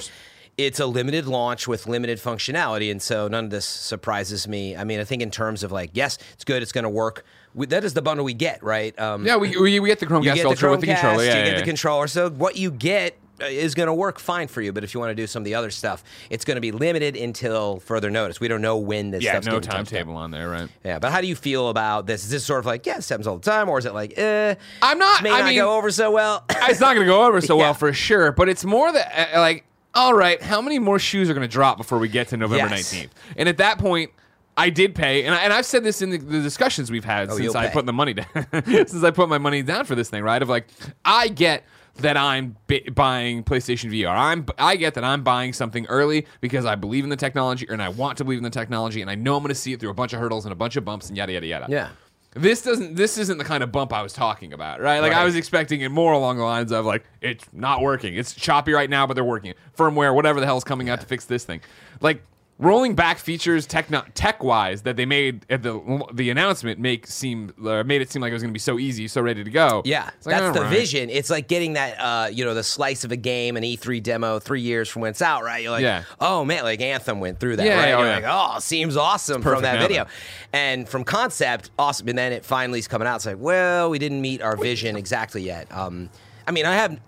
it's 0.57 0.81
a 0.81 0.87
limited 0.87 1.27
launch 1.27 1.67
with 1.69 1.87
limited 1.87 2.19
functionality, 2.19 2.91
and 2.91 3.01
so 3.01 3.29
none 3.29 3.45
of 3.47 3.51
this 3.51 3.65
surprises 3.65 4.47
me. 4.49 4.77
I 4.77 4.85
mean, 4.85 5.01
I 5.01 5.05
think 5.05 5.23
in 5.23 5.31
terms 5.31 5.63
of 5.63 5.71
like, 5.73 5.91
yes, 5.95 6.19
it's 6.35 6.45
good, 6.45 6.63
it's 6.63 6.73
going 6.73 6.85
to 6.85 6.89
work. 6.91 7.25
We, 7.55 7.67
that 7.67 7.85
is 7.85 7.95
the 7.95 8.03
bundle 8.03 8.25
we 8.25 8.35
get, 8.35 8.63
right? 8.63 8.99
Um, 8.99 9.25
Yeah, 9.27 9.37
we, 9.37 9.57
we, 9.59 9.81
we 9.81 9.89
get 9.89 9.99
the 9.99 10.07
you 10.07 10.11
Chromecast 10.13 10.35
get 10.35 10.43
the 10.43 10.49
Ultra 10.49 10.71
with 10.71 10.81
the 10.81 10.87
controller. 10.89 11.25
Yeah, 11.25 11.33
you 11.35 11.39
yeah, 11.45 11.51
get 11.51 11.59
the 11.59 11.65
controller. 11.65 12.07
So 12.07 12.31
what 12.31 12.57
you 12.57 12.71
get 12.71 13.17
uh, 13.41 13.47
is 13.47 13.75
going 13.75 13.87
to 13.87 13.95
work 13.95 14.19
fine 14.19 14.49
for 14.49 14.61
you. 14.61 14.73
But 14.73 14.85
if 14.85 14.95
you 14.95 15.01
want 15.01 15.11
to 15.11 15.15
do 15.15 15.27
some 15.27 15.43
of 15.43 15.45
the 15.45 15.55
other 15.55 15.71
stuff, 15.71 16.03
it's 16.29 16.45
going 16.45 16.57
to 16.57 16.61
be 16.61 16.73
limited 16.73 17.17
until 17.17 17.79
further 17.81 18.11
notice. 18.11 18.41
We 18.41 18.49
don't 18.49 18.63
know 18.63 18.77
when 18.79 19.11
this 19.11 19.23
yeah, 19.23 19.33
stuff's 19.33 19.47
no 19.47 19.53
getting 19.55 19.71
touched 19.71 19.81
up. 19.81 19.87
timetable 19.89 20.17
on 20.17 20.31
there, 20.31 20.49
right? 20.49 20.69
Yeah, 20.85 20.99
but 20.99 21.11
how 21.13 21.21
do 21.21 21.27
you 21.27 21.37
feel 21.37 21.69
about 21.69 22.07
this? 22.07 22.25
Is 22.25 22.31
this 22.31 22.45
sort 22.45 22.59
of 22.61 22.67
like, 22.67 22.85
yeah, 22.85 22.97
this 22.97 23.09
happens 23.09 23.27
all 23.27 23.39
the 23.39 23.51
time, 23.51 23.69
or 23.69 23.79
is 23.79 23.85
it 23.87 23.95
like, 23.95 24.19
eh, 24.19 24.55
I'm 24.83 24.99
not- 24.99 25.23
may 25.23 25.31
I 25.31 25.39
not 25.41 25.47
mean- 25.47 25.59
go 25.59 25.77
over 25.77 25.91
so 25.91 26.11
well? 26.11 26.45
it's 26.51 26.81
not 26.81 26.95
going 26.95 27.07
to 27.07 27.13
go 27.13 27.25
over 27.27 27.41
so 27.41 27.55
Yeah. 27.59 27.63
well 27.63 27.75
for 27.75 27.93
sure, 27.93 28.33
but 28.33 28.49
it's 28.49 28.65
more 28.65 28.91
that 28.93 29.35
uh, 29.37 29.41
like, 29.41 29.65
all 29.95 30.15
right, 30.15 30.41
how 30.43 30.61
many 30.61 30.79
more 30.79 30.99
shoes 30.99 31.31
are 31.31 31.35
going 31.35 31.49
to 31.49 31.53
drop 31.53 31.77
before 31.77 31.99
we 31.99 32.09
get 32.09 32.29
to 32.29 32.37
November 32.37 32.75
Yes. 32.77 32.93
19th? 32.93 33.11
And 33.37 33.49
at 33.49 33.57
that 33.57 33.79
point, 33.79 34.11
I 34.59 34.71
did 34.71 34.95
pay, 34.95 35.25
and, 35.25 35.35
I, 35.35 35.39
and 35.39 35.53
I've 35.53 35.65
said 35.67 35.85
this 35.85 36.03
in 36.03 36.11
the, 36.11 36.19
the 36.19 36.43
discussions 36.43 36.91
we've 36.91 37.05
had 37.05 37.29
oh, 37.31 37.37
since 37.37 37.41
Oh, 37.41 37.43
you'll 37.45 37.57
I 37.57 37.67
pay. 37.69 37.73
put 37.73 37.87
the 37.87 37.93
money 37.93 38.13
down, 38.15 38.27
since 38.65 39.05
I 39.05 39.11
put 39.13 39.29
my 39.29 39.39
money 39.39 39.63
down 39.63 39.85
for 39.85 39.95
this 39.95 40.11
thing, 40.11 40.23
right? 40.23 40.43
Of 40.43 40.49
like, 40.49 40.67
I 41.05 41.29
get 41.29 41.65
that 42.01 42.17
I'm 42.17 42.57
bi- 42.67 42.85
buying 42.95 43.43
PlayStation 43.45 43.91
VR. 43.91 44.17
I'm 44.17 44.47
I 44.59 44.77
get 44.77 44.95
that 44.95 45.05
I'm 45.05 45.23
buying 45.23 45.53
something 45.53 45.87
early 45.87 46.27
because 46.41 46.65
I 46.65 46.75
believe 46.75 47.05
in 47.05 47.11
the 47.11 47.17
technology 47.17 47.67
and 47.69 47.83
I 47.83 47.89
want 47.89 48.19
to 48.19 48.25
believe 48.25 48.39
in 48.39 48.45
the 48.45 48.51
technology 48.51 49.01
and 49.01 49.11
I 49.11 49.15
know 49.17 49.37
I'm 49.37 49.43
going 49.43 49.49
to 49.49 49.55
see 49.55 49.73
it 49.73 49.81
through 49.81 49.91
a 49.91 49.95
bunch 49.95 50.13
of 50.13 50.21
hurdles 50.21 50.45
and 50.45 50.53
a 50.53 50.57
bunch 50.57 50.77
of 50.77 50.85
bumps 50.85 51.09
and 51.09 51.17
yada 51.17 51.33
yada 51.33 51.47
yada. 51.47 51.67
Yeah. 51.69 51.89
This 52.35 52.63
doesn't. 52.63 52.95
This 52.95 53.17
isn't 53.19 53.39
the 53.39 53.45
kind 53.45 53.63
of 53.65 53.73
bump 53.73 53.93
I 53.93 54.03
was 54.03 54.13
talking 54.13 54.53
about, 54.53 54.81
right? 54.81 55.01
Like 55.01 55.13
I 55.13 55.25
was 55.25 55.35
expecting 55.35 55.81
it 55.81 55.89
more 55.89 56.13
along 56.13 56.37
the 56.37 56.45
lines 56.45 56.71
of 56.73 56.85
like 56.85 57.05
it's 57.21 57.45
not 57.53 57.81
working. 57.81 58.15
It's 58.15 58.35
choppy 58.35 58.73
right 58.73 58.91
now, 58.91 59.07
but 59.07 59.15
they're 59.15 59.25
working. 59.25 59.55
Firmware, 59.77 60.15
whatever 60.15 60.39
the 60.39 60.47
hell's 60.47 60.63
coming 60.63 60.89
out 60.91 61.01
to 61.01 61.07
fix 61.07 61.25
this 61.25 61.45
thing. 61.45 61.63
Like 62.01 62.23
rolling 62.61 62.95
back 62.97 63.19
features 63.19 63.67
tech 63.67 63.87
tech 64.15 64.43
wise 64.43 64.83
that 64.83 64.97
they 64.97 65.07
made 65.07 65.47
at 65.49 65.63
the 65.63 66.03
the 66.13 66.29
announcement 66.29 66.81
make 66.81 67.07
seem 67.07 67.53
uh, 67.65 67.85
made 67.85 68.03
it 68.03 68.11
seem 68.11 68.21
like 68.21 68.31
it 68.31 68.33
was 68.35 68.43
going 68.43 68.51
to 68.51 68.55
be 68.55 68.59
so 68.59 68.79
easy, 68.79 69.07
so 69.07 69.21
ready 69.21 69.45
to 69.45 69.51
go. 69.51 69.81
Yeah, 69.85 70.11
It's 70.17 70.27
like, 70.27 70.37
that's 70.39 70.57
the 70.57 70.65
right. 70.65 70.71
vision. 70.71 71.09
It's 71.09 71.31
like 71.31 71.47
getting 71.47 71.75
that, 71.75 72.01
uh, 72.01 72.29
you 72.33 72.45
know, 72.45 72.55
the 72.55 72.65
slice 72.65 73.05
of 73.05 73.13
a 73.13 73.17
game, 73.17 73.57
an 73.57 73.63
E3 73.63 74.03
demo, 74.03 74.39
three 74.41 74.61
years 74.61 74.89
from 74.89 75.03
when 75.03 75.11
it's 75.11 75.23
out, 75.23 75.45
right? 75.45 75.63
You're 75.63 75.71
like, 75.71 75.83
Yeah. 75.83 76.03
oh 76.21 76.45
man, 76.45 76.65
like 76.65 76.81
Anthem 76.81 77.21
went 77.21 77.39
through 77.39 77.57
that, 77.57 77.67
Yeah, 77.67 77.77
right? 77.77 77.93
oh, 77.93 77.99
You're 77.99 78.09
yeah. 78.21 78.29
like, 78.33 78.57
oh, 78.57 78.59
seems 78.59 78.97
awesome 78.97 79.41
from 79.43 79.63
that 79.63 79.77
now, 79.77 79.81
video. 79.87 80.07
And 80.53 80.89
from 80.89 81.05
concept, 81.05 81.71
awesome. 81.79 82.09
And 82.09 82.19
then 82.19 82.33
it 82.33 82.45
finally 82.45 82.81
is 82.81 82.89
coming 82.89 83.07
out. 83.07 83.17
It's 83.17 83.27
like, 83.27 83.37
well, 83.39 83.91
we 83.91 83.99
didn't 84.01 84.21
meet 84.21 84.43
our 84.43 84.57
vision 84.57 84.97
exactly 84.97 85.43
yet. 85.43 85.67
Um, 85.71 86.11
I 86.47 86.51
mean, 86.51 86.65
I 86.67 86.75
have, 86.75 86.99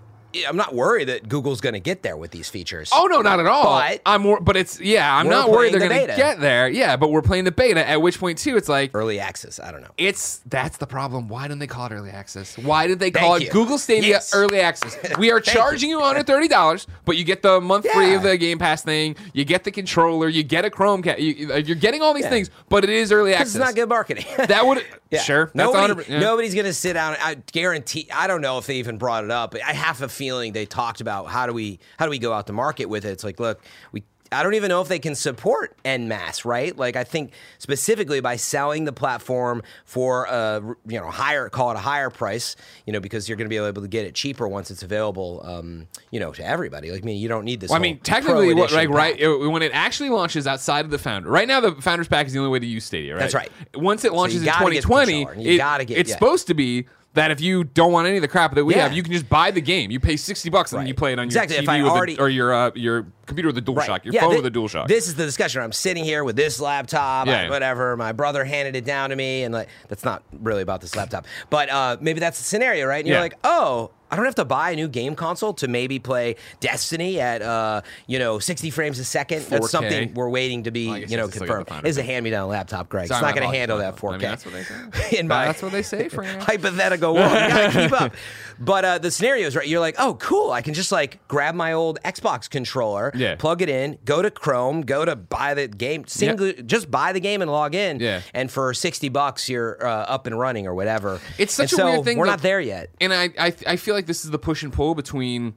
I'm 0.48 0.56
not 0.56 0.74
worried 0.74 1.08
that 1.08 1.28
Google's 1.28 1.60
going 1.60 1.72
to 1.74 1.80
get 1.80 2.02
there 2.02 2.16
with 2.16 2.30
these 2.30 2.48
features. 2.48 2.90
Oh 2.92 3.06
no, 3.06 3.20
not 3.22 3.40
at 3.40 3.46
all. 3.46 3.78
But- 3.80 4.00
I'm 4.06 4.22
more, 4.22 4.40
but 4.40 4.56
it's 4.56 4.80
yeah. 4.80 5.14
I'm 5.14 5.28
not 5.28 5.50
worried 5.50 5.72
they're 5.72 5.80
the 5.80 5.88
going 5.88 6.06
to 6.08 6.16
get 6.16 6.40
there. 6.40 6.68
Yeah, 6.68 6.96
but 6.96 7.10
we're 7.10 7.22
playing 7.22 7.44
the 7.44 7.52
beta. 7.52 7.86
At 7.88 8.00
which 8.02 8.18
point 8.18 8.38
too, 8.38 8.56
it's 8.56 8.68
like 8.68 8.90
early 8.94 9.18
access. 9.20 9.58
I 9.60 9.70
don't 9.72 9.82
know. 9.82 9.90
It's 9.98 10.40
that's 10.46 10.76
the 10.78 10.86
problem. 10.86 11.28
Why 11.28 11.42
didn't 11.48 11.58
they 11.60 11.66
call 11.66 11.86
it 11.86 11.92
early 11.92 12.10
access? 12.10 12.56
Why 12.58 12.86
did 12.86 12.98
they 12.98 13.10
call 13.10 13.32
Thank 13.32 13.42
it 13.42 13.46
you. 13.46 13.52
Google 13.52 13.78
Stadia 13.78 14.08
Yes. 14.10 14.34
early 14.34 14.60
access? 14.60 14.96
We 15.18 15.30
are 15.32 15.40
charging 15.40 15.90
you 15.90 16.00
under 16.00 16.22
thirty 16.22 16.48
dollars, 16.48 16.86
but 17.04 17.16
you 17.16 17.24
get 17.24 17.42
the 17.42 17.60
month 17.60 17.86
free 17.90 18.14
of 18.14 18.22
the 18.22 18.36
Game 18.36 18.58
Pass 18.58 18.82
thing. 18.82 19.16
You 19.34 19.44
get 19.44 19.64
the 19.64 19.70
controller. 19.70 20.28
You 20.28 20.42
get 20.42 20.64
a 20.64 20.70
Chromecast. 20.70 21.18
You, 21.18 21.54
you're 21.58 21.76
getting 21.76 22.00
all 22.02 22.14
these 22.14 22.24
Yeah. 22.24 22.30
things, 22.30 22.50
but 22.68 22.84
it 22.84 22.90
is 22.90 23.12
early 23.12 23.34
access. 23.34 23.56
It's 23.56 23.64
not 23.64 23.74
good 23.74 23.88
marketing. 23.88 24.24
That 24.50 24.66
would 24.66 24.84
Yeah. 25.10 25.20
sure. 25.20 25.50
Nobody, 25.54 25.92
100%, 25.94 26.08
yeah. 26.08 26.18
Nobody's 26.20 26.54
going 26.54 26.66
to 26.66 26.72
sit 26.74 26.94
down. 26.94 27.16
I 27.20 27.34
guarantee. 27.52 28.08
I 28.12 28.26
don't 28.26 28.40
know 28.40 28.58
if 28.58 28.66
they 28.66 28.76
even 28.76 28.96
brought 28.98 29.24
it 29.24 29.30
up, 29.30 29.50
but 29.52 29.62
I 29.62 29.72
have 29.72 30.00
a 30.02 30.08
feeling 30.20 30.52
they 30.52 30.66
talked 30.66 31.00
about 31.00 31.28
how 31.28 31.46
do 31.46 31.54
we 31.54 31.78
how 31.98 32.04
do 32.04 32.10
we 32.10 32.18
go 32.18 32.34
out 32.34 32.46
to 32.46 32.52
market 32.52 32.84
with 32.90 33.06
it. 33.06 33.10
It's 33.10 33.24
like, 33.24 33.40
look, 33.40 33.62
we. 33.90 34.04
I 34.32 34.44
don't 34.44 34.54
even 34.54 34.68
know 34.68 34.80
if 34.80 34.86
they 34.86 35.00
can 35.00 35.16
support 35.16 35.76
en 35.84 36.06
masse, 36.06 36.44
right? 36.44 36.76
Like 36.76 36.94
I 36.94 37.02
think 37.02 37.32
specifically 37.58 38.20
by 38.20 38.36
selling 38.36 38.84
the 38.84 38.92
platform 38.92 39.64
for 39.84 40.26
a 40.26 40.62
you 40.86 41.00
know 41.00 41.10
higher, 41.10 41.48
call 41.48 41.72
it 41.72 41.74
a 41.74 41.80
higher 41.80 42.10
price, 42.10 42.54
you 42.86 42.92
know, 42.92 43.00
because 43.00 43.28
you're 43.28 43.34
going 43.36 43.46
to 43.46 43.48
be 43.48 43.56
able 43.56 43.82
to 43.82 43.88
get 43.88 44.04
it 44.06 44.14
cheaper 44.14 44.46
once 44.46 44.70
it's 44.70 44.84
available, 44.84 45.40
um, 45.44 45.88
you 46.12 46.20
know, 46.20 46.30
to 46.30 46.44
everybody. 46.46 46.92
Like 46.92 47.02
I 47.02 47.06
mean, 47.06 47.18
you 47.18 47.26
don't 47.28 47.44
need 47.44 47.58
this. 47.58 47.70
Well, 47.70 47.80
I 47.80 47.82
mean, 47.82 47.98
technically, 47.98 48.54
what, 48.54 48.70
like 48.70 48.88
right 48.88 49.18
pack. 49.18 49.52
when 49.52 49.62
it 49.62 49.72
actually 49.74 50.10
launches 50.10 50.46
outside 50.46 50.84
of 50.84 50.92
the 50.92 50.98
founder. 50.98 51.28
Right 51.28 51.48
now, 51.48 51.58
the 51.58 51.72
founders 51.82 52.06
pack 52.06 52.28
is 52.28 52.32
the 52.32 52.38
only 52.38 52.52
way 52.52 52.60
to 52.60 52.66
use 52.66 52.84
Stadia. 52.84 53.14
Right. 53.14 53.20
That's 53.20 53.34
right. 53.34 53.50
Once 53.74 54.04
it 54.04 54.12
launches 54.12 54.42
in 54.42 54.44
get 54.44 54.60
the 54.60 54.66
2020, 54.66 55.12
controller, 55.12 55.32
and 55.32 55.42
you 55.42 55.60
it- 55.60 55.98
it's 55.98 56.10
yeah. 56.10 56.14
supposed 56.14 56.46
to 56.46 56.54
be 56.54 56.86
that 57.14 57.30
if 57.32 57.40
you 57.40 57.64
don't 57.64 57.90
want 57.92 58.06
any 58.06 58.16
of 58.16 58.22
the 58.22 58.28
crap 58.28 58.54
that 58.54 58.64
we 58.64 58.74
Yeah. 58.74 58.84
have, 58.84 58.92
you 58.92 59.02
can 59.02 59.12
just 59.12 59.28
buy 59.28 59.50
the 59.50 59.60
game. 59.60 59.90
You 59.90 59.98
pay 59.98 60.16
sixty 60.16 60.48
bucks 60.48 60.70
and 60.72 60.78
then 60.78 60.84
Right. 60.84 60.88
you 60.88 60.94
play 60.94 61.12
it 61.12 61.18
on 61.18 61.24
Exactly. 61.24 61.56
your 61.56 61.62
If 61.64 61.68
TV 61.68 61.72
I 61.80 61.82
with 61.82 61.92
already- 61.92 62.14
the, 62.14 62.22
or 62.22 62.28
your 62.28 62.54
uh, 62.54 62.70
your 62.74 63.06
computer 63.26 63.48
with 63.48 63.56
the 63.56 63.62
DualShock, 63.62 64.04
your 64.04 64.14
Yeah, 64.14 64.20
phone 64.20 64.30
thi- 64.36 64.40
with 64.40 64.52
the 64.52 64.58
DualShock. 64.60 64.86
This 64.88 65.08
is 65.08 65.16
the 65.16 65.24
discussion. 65.24 65.60
I'm 65.62 65.72
sitting 65.72 66.04
here 66.04 66.22
with 66.22 66.36
this 66.36 66.60
laptop, 66.60 67.26
Yeah, 67.26 67.42
I- 67.42 67.50
whatever. 67.50 67.96
My 67.96 68.12
brother 68.12 68.44
handed 68.44 68.76
it 68.76 68.84
down 68.84 69.10
to 69.10 69.16
me, 69.16 69.42
and 69.42 69.52
like 69.52 69.68
that's 69.88 70.04
not 70.04 70.22
really 70.40 70.62
about 70.62 70.80
this 70.80 70.94
laptop, 70.94 71.26
but 71.50 71.68
uh, 71.68 71.96
maybe 72.00 72.20
that's 72.20 72.38
the 72.38 72.44
scenario, 72.44 72.86
right? 72.86 72.98
And 73.00 73.08
you're 73.08 73.20
like, 73.20 73.34
oh. 73.44 73.90
I 74.10 74.16
don't 74.16 74.24
have 74.24 74.34
to 74.36 74.44
buy 74.44 74.70
a 74.72 74.76
new 74.76 74.88
game 74.88 75.14
console 75.14 75.54
to 75.54 75.68
maybe 75.68 75.98
play 75.98 76.36
Destiny 76.60 77.20
at 77.20 77.42
uh, 77.42 77.82
you 78.06 78.18
know 78.18 78.38
60 78.38 78.70
frames 78.70 78.98
a 78.98 79.04
second. 79.04 79.42
4K. 79.42 79.48
That's 79.48 79.70
something 79.70 80.14
we're 80.14 80.28
waiting 80.28 80.64
to 80.64 80.70
be 80.70 80.88
Well, 80.88 80.98
you 80.98 81.06
know 81.08 81.10
you 81.10 81.18
have 81.18 81.30
to 81.30 81.36
still 81.36 81.46
get 81.46 81.58
the 81.58 81.64
confirmed. 81.64 81.86
It's 81.86 81.98
a 81.98 82.02
hand-me-down 82.02 82.48
laptop, 82.48 82.88
Greg. 82.88 83.08
Sorry, 83.08 83.18
it's 83.18 83.22
not 83.22 83.34
going 83.34 83.50
to 83.50 83.56
handle 83.56 83.78
that 83.78 83.96
4K. 83.96 83.98
fault. 83.98 84.14
I 84.14 84.18
mean, 84.18 84.28
that's 84.28 84.44
what 84.44 84.54
they 84.54 84.62
say. 84.64 85.18
In 85.18 85.28
my 85.28 85.44
That's 85.46 85.62
what 85.62 85.72
they 85.72 85.82
say, 85.82 86.08
hypothetical 86.40 87.14
world. 87.14 87.30
You 87.32 87.38
gotta 87.48 87.72
keep 87.88 88.00
up. 88.00 88.14
But 88.62 88.84
uh, 88.84 88.98
the 88.98 89.10
scenario 89.10 89.46
is 89.46 89.56
right. 89.56 89.66
You're 89.66 89.80
like, 89.80 89.94
oh, 89.98 90.16
cool. 90.16 90.50
I 90.52 90.60
can 90.60 90.74
just 90.74 90.92
like 90.92 91.26
grab 91.28 91.54
my 91.54 91.72
old 91.72 91.98
Xbox 92.04 92.48
controller, 92.50 93.10
Yeah. 93.14 93.36
plug 93.36 93.62
it 93.62 93.70
in, 93.70 93.96
go 94.04 94.20
to 94.20 94.30
Chrome, 94.30 94.82
go 94.82 95.02
to 95.06 95.16
buy 95.16 95.54
the 95.54 95.66
game, 95.66 96.06
single, 96.06 96.52
just 96.66 96.90
buy 96.90 97.14
the 97.14 97.20
game 97.20 97.40
and 97.40 97.50
log 97.50 97.74
in. 97.74 98.00
Yeah. 98.00 98.20
And 98.34 98.50
for 98.50 98.74
sixty 98.74 99.08
bucks, 99.08 99.48
you're 99.48 99.82
uh, 99.82 99.90
up 100.02 100.26
and 100.26 100.38
running 100.38 100.66
or 100.66 100.74
whatever. 100.74 101.20
It's 101.38 101.54
such 101.54 101.72
And 101.72 101.80
a 101.80 101.82
so 101.82 101.86
weird 101.92 102.04
thing. 102.04 102.18
We're 102.18 102.26
though. 102.26 102.32
not 102.32 102.42
there 102.42 102.60
yet. 102.60 102.90
and 103.00 103.14
I, 103.14 103.30
I 103.38 103.54
I 103.66 103.76
feel 103.76 103.94
like 103.94 103.99
this 104.06 104.24
is 104.24 104.30
the 104.30 104.38
push 104.38 104.62
and 104.62 104.72
pull 104.72 104.94
between 104.94 105.54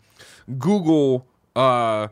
Google 0.58 1.28
uh, 1.56 2.10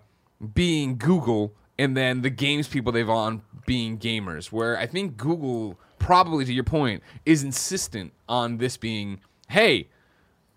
being 0.54 0.98
Google 0.98 1.54
and 1.78 1.96
then 1.98 2.22
the 2.22 2.30
games 2.30 2.68
people 2.68 2.92
they've 2.92 3.10
on 3.10 3.42
being 3.66 3.98
gamers. 3.98 4.52
Where 4.52 4.78
I 4.78 4.86
think 4.88 5.18
Google 5.18 5.80
probably, 6.00 6.46
to 6.46 6.54
your 6.54 6.64
point, 6.64 7.04
is 7.26 7.44
insistent 7.44 8.14
on 8.28 8.58
this 8.58 8.78
being, 8.78 9.20
hey. 9.50 9.90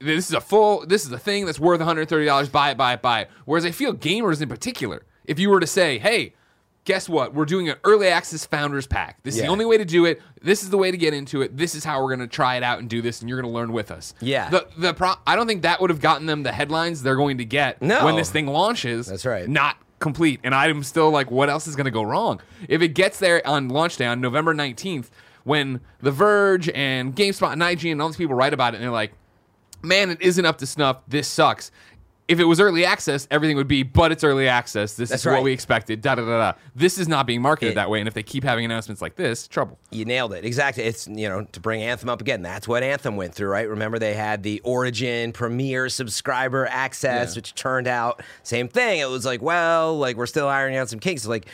This 0.01 0.29
is 0.29 0.35
a 0.35 0.41
full. 0.41 0.85
This 0.85 1.07
is 1.07 1.13
a 1.13 1.19
thing 1.19 1.47
that's 1.47 1.59
worth 1.61 1.79
130 1.79 2.27
dollars. 2.27 2.49
Buy 2.51 2.73
it, 2.73 2.77
buy 2.77 2.95
it, 2.95 3.01
buy 3.01 3.21
it. 3.23 3.31
Whereas 3.47 3.65
I 3.65 3.71
feel 3.71 3.95
gamers 3.95 4.43
in 4.43 4.49
particular, 4.51 5.05
if 5.25 5.39
you 5.39 5.49
were 5.49 5.61
to 5.61 5.67
say, 5.67 5.99
"Hey, 5.99 6.35
guess 6.85 7.09
what? 7.09 7.35
We're 7.35 7.45
doing 7.47 7.69
an 7.69 7.77
early 7.85 8.09
access 8.09 8.45
founders 8.47 8.87
pack. 8.87 9.23
This 9.23 9.37
is 9.37 9.41
the 9.43 9.47
only 9.49 9.65
way 9.65 9.79
to 9.79 9.85
do 9.85 10.05
it. 10.05 10.21
This 10.43 10.63
is 10.63 10.71
the 10.71 10.77
way 10.79 10.91
to 10.91 10.97
get 10.97 11.15
into 11.15 11.43
it. 11.43 11.57
This 11.57 11.75
is 11.75 11.85
how 11.85 12.03
we're 12.03 12.15
going 12.15 12.29
to 12.29 12.35
try 12.35 12.57
it 12.57 12.63
out 12.63 12.79
and 12.79 12.89
do 12.91 13.01
this, 13.03 13.21
and 13.21 13.29
you're 13.29 13.41
going 13.41 13.51
to 13.51 13.57
learn 13.57 13.73
with 13.73 13.91
us. 13.91 14.15
Yeah. 14.21 14.51
The 14.51 14.67
the 14.77 14.95
pro- 14.95 15.15
I 15.27 15.37
don't 15.37 15.47
think 15.47 15.63
that 15.63 15.81
would 15.81 15.91
have 15.91 16.01
gotten 16.01 16.27
them 16.27 16.43
the 16.43 16.53
headlines 16.53 17.03
they're 17.03 17.17
going 17.17 17.39
to 17.39 17.45
get 17.45 17.81
No. 17.83 18.05
when 18.05 18.17
this 18.17 18.31
thing 18.31 18.47
launches. 18.47 19.07
That's 19.07 19.25
right. 19.25 19.49
Not 19.49 19.77
complete. 19.99 20.41
And 20.45 20.55
I'm 20.55 20.83
still 20.83 21.11
like, 21.11 21.31
what 21.31 21.49
else 21.49 21.67
is 21.67 21.77
going 21.77 21.87
to 21.87 21.91
go 21.91 22.03
wrong? 22.03 22.41
If 22.69 22.83
it 22.83 22.89
gets 22.89 23.19
there 23.19 23.47
on 23.47 23.69
launch 23.71 23.97
day 23.97 24.07
on 24.07 24.21
November 24.21 24.55
19th, 24.55 25.09
when 25.45 25.81
The 26.01 26.11
Verge 26.11 26.69
and 26.71 27.15
GameSpot 27.17 27.53
and 27.53 27.63
IGN 27.63 27.93
and 27.93 28.03
all 28.03 28.09
these 28.09 28.17
people 28.17 28.35
write 28.35 28.53
about 28.53 28.75
it, 28.75 28.79
and 28.79 28.85
they're 28.85 28.91
like, 28.91 29.13
man, 29.83 30.11
it 30.11 30.21
isn't 30.21 30.45
up 30.45 30.59
to 30.59 30.67
snuff. 30.67 30.99
This 31.09 31.29
sucks. 31.29 31.71
If 32.27 32.41
it 32.41 32.45
was 32.45 32.59
early 32.59 32.87
access, 32.87 33.29
everything 33.31 33.59
would 33.59 33.69
be, 33.69 33.83
but 33.83 34.11
it's 34.11 34.25
early 34.25 34.49
access. 34.49 34.95
This 34.95 35.11
That's 35.11 35.27
is 35.27 35.31
what 35.31 35.43
we 35.43 35.53
expected. 35.53 36.01
Da 36.01 36.15
da 36.15 36.23
da 36.25 36.53
da. 36.53 36.59
This 36.75 36.97
is 36.97 37.07
not 37.07 37.27
being 37.27 37.43
marketed 37.43 37.73
It- 37.73 37.75
that 37.75 37.91
way. 37.91 37.99
And 37.99 38.09
if 38.09 38.15
they 38.15 38.23
keep 38.23 38.45
having 38.45 38.65
announcements 38.65 39.03
like 39.03 39.17
this, 39.17 39.47
trouble. 39.47 39.79
You 39.91 40.07
nailed 40.07 40.33
it. 40.33 40.43
Exactly. 40.43 40.85
It's, 40.85 41.07
you 41.07 41.29
know, 41.29 41.45
to 41.53 41.61
bring 41.61 41.83
Anthem 41.83 42.09
up 42.09 42.23
again, 42.23 42.41
that's 42.41 42.67
what 42.67 42.83
Anthem 42.83 43.17
went 43.17 43.35
through, 43.35 43.49
right? 43.49 43.69
Remember 43.69 43.99
they 43.99 44.15
had 44.15 44.43
the 44.43 44.61
Origin 44.65 45.33
Premier 45.33 45.91
subscriber 45.91 46.67
access, 46.67 47.35
Yeah. 47.35 47.39
which 47.39 47.55
turned 47.55 47.87
out 47.87 48.23
same 48.43 48.69
thing. 48.69 49.01
It 49.01 49.11
was 49.11 49.27
like, 49.27 49.43
well, 49.43 49.99
like 49.99 50.17
we're 50.17 50.25
still 50.27 50.49
ironing 50.49 50.79
out 50.79 50.89
some 50.89 51.01
kinks. 51.01 51.27
Like 51.27 51.45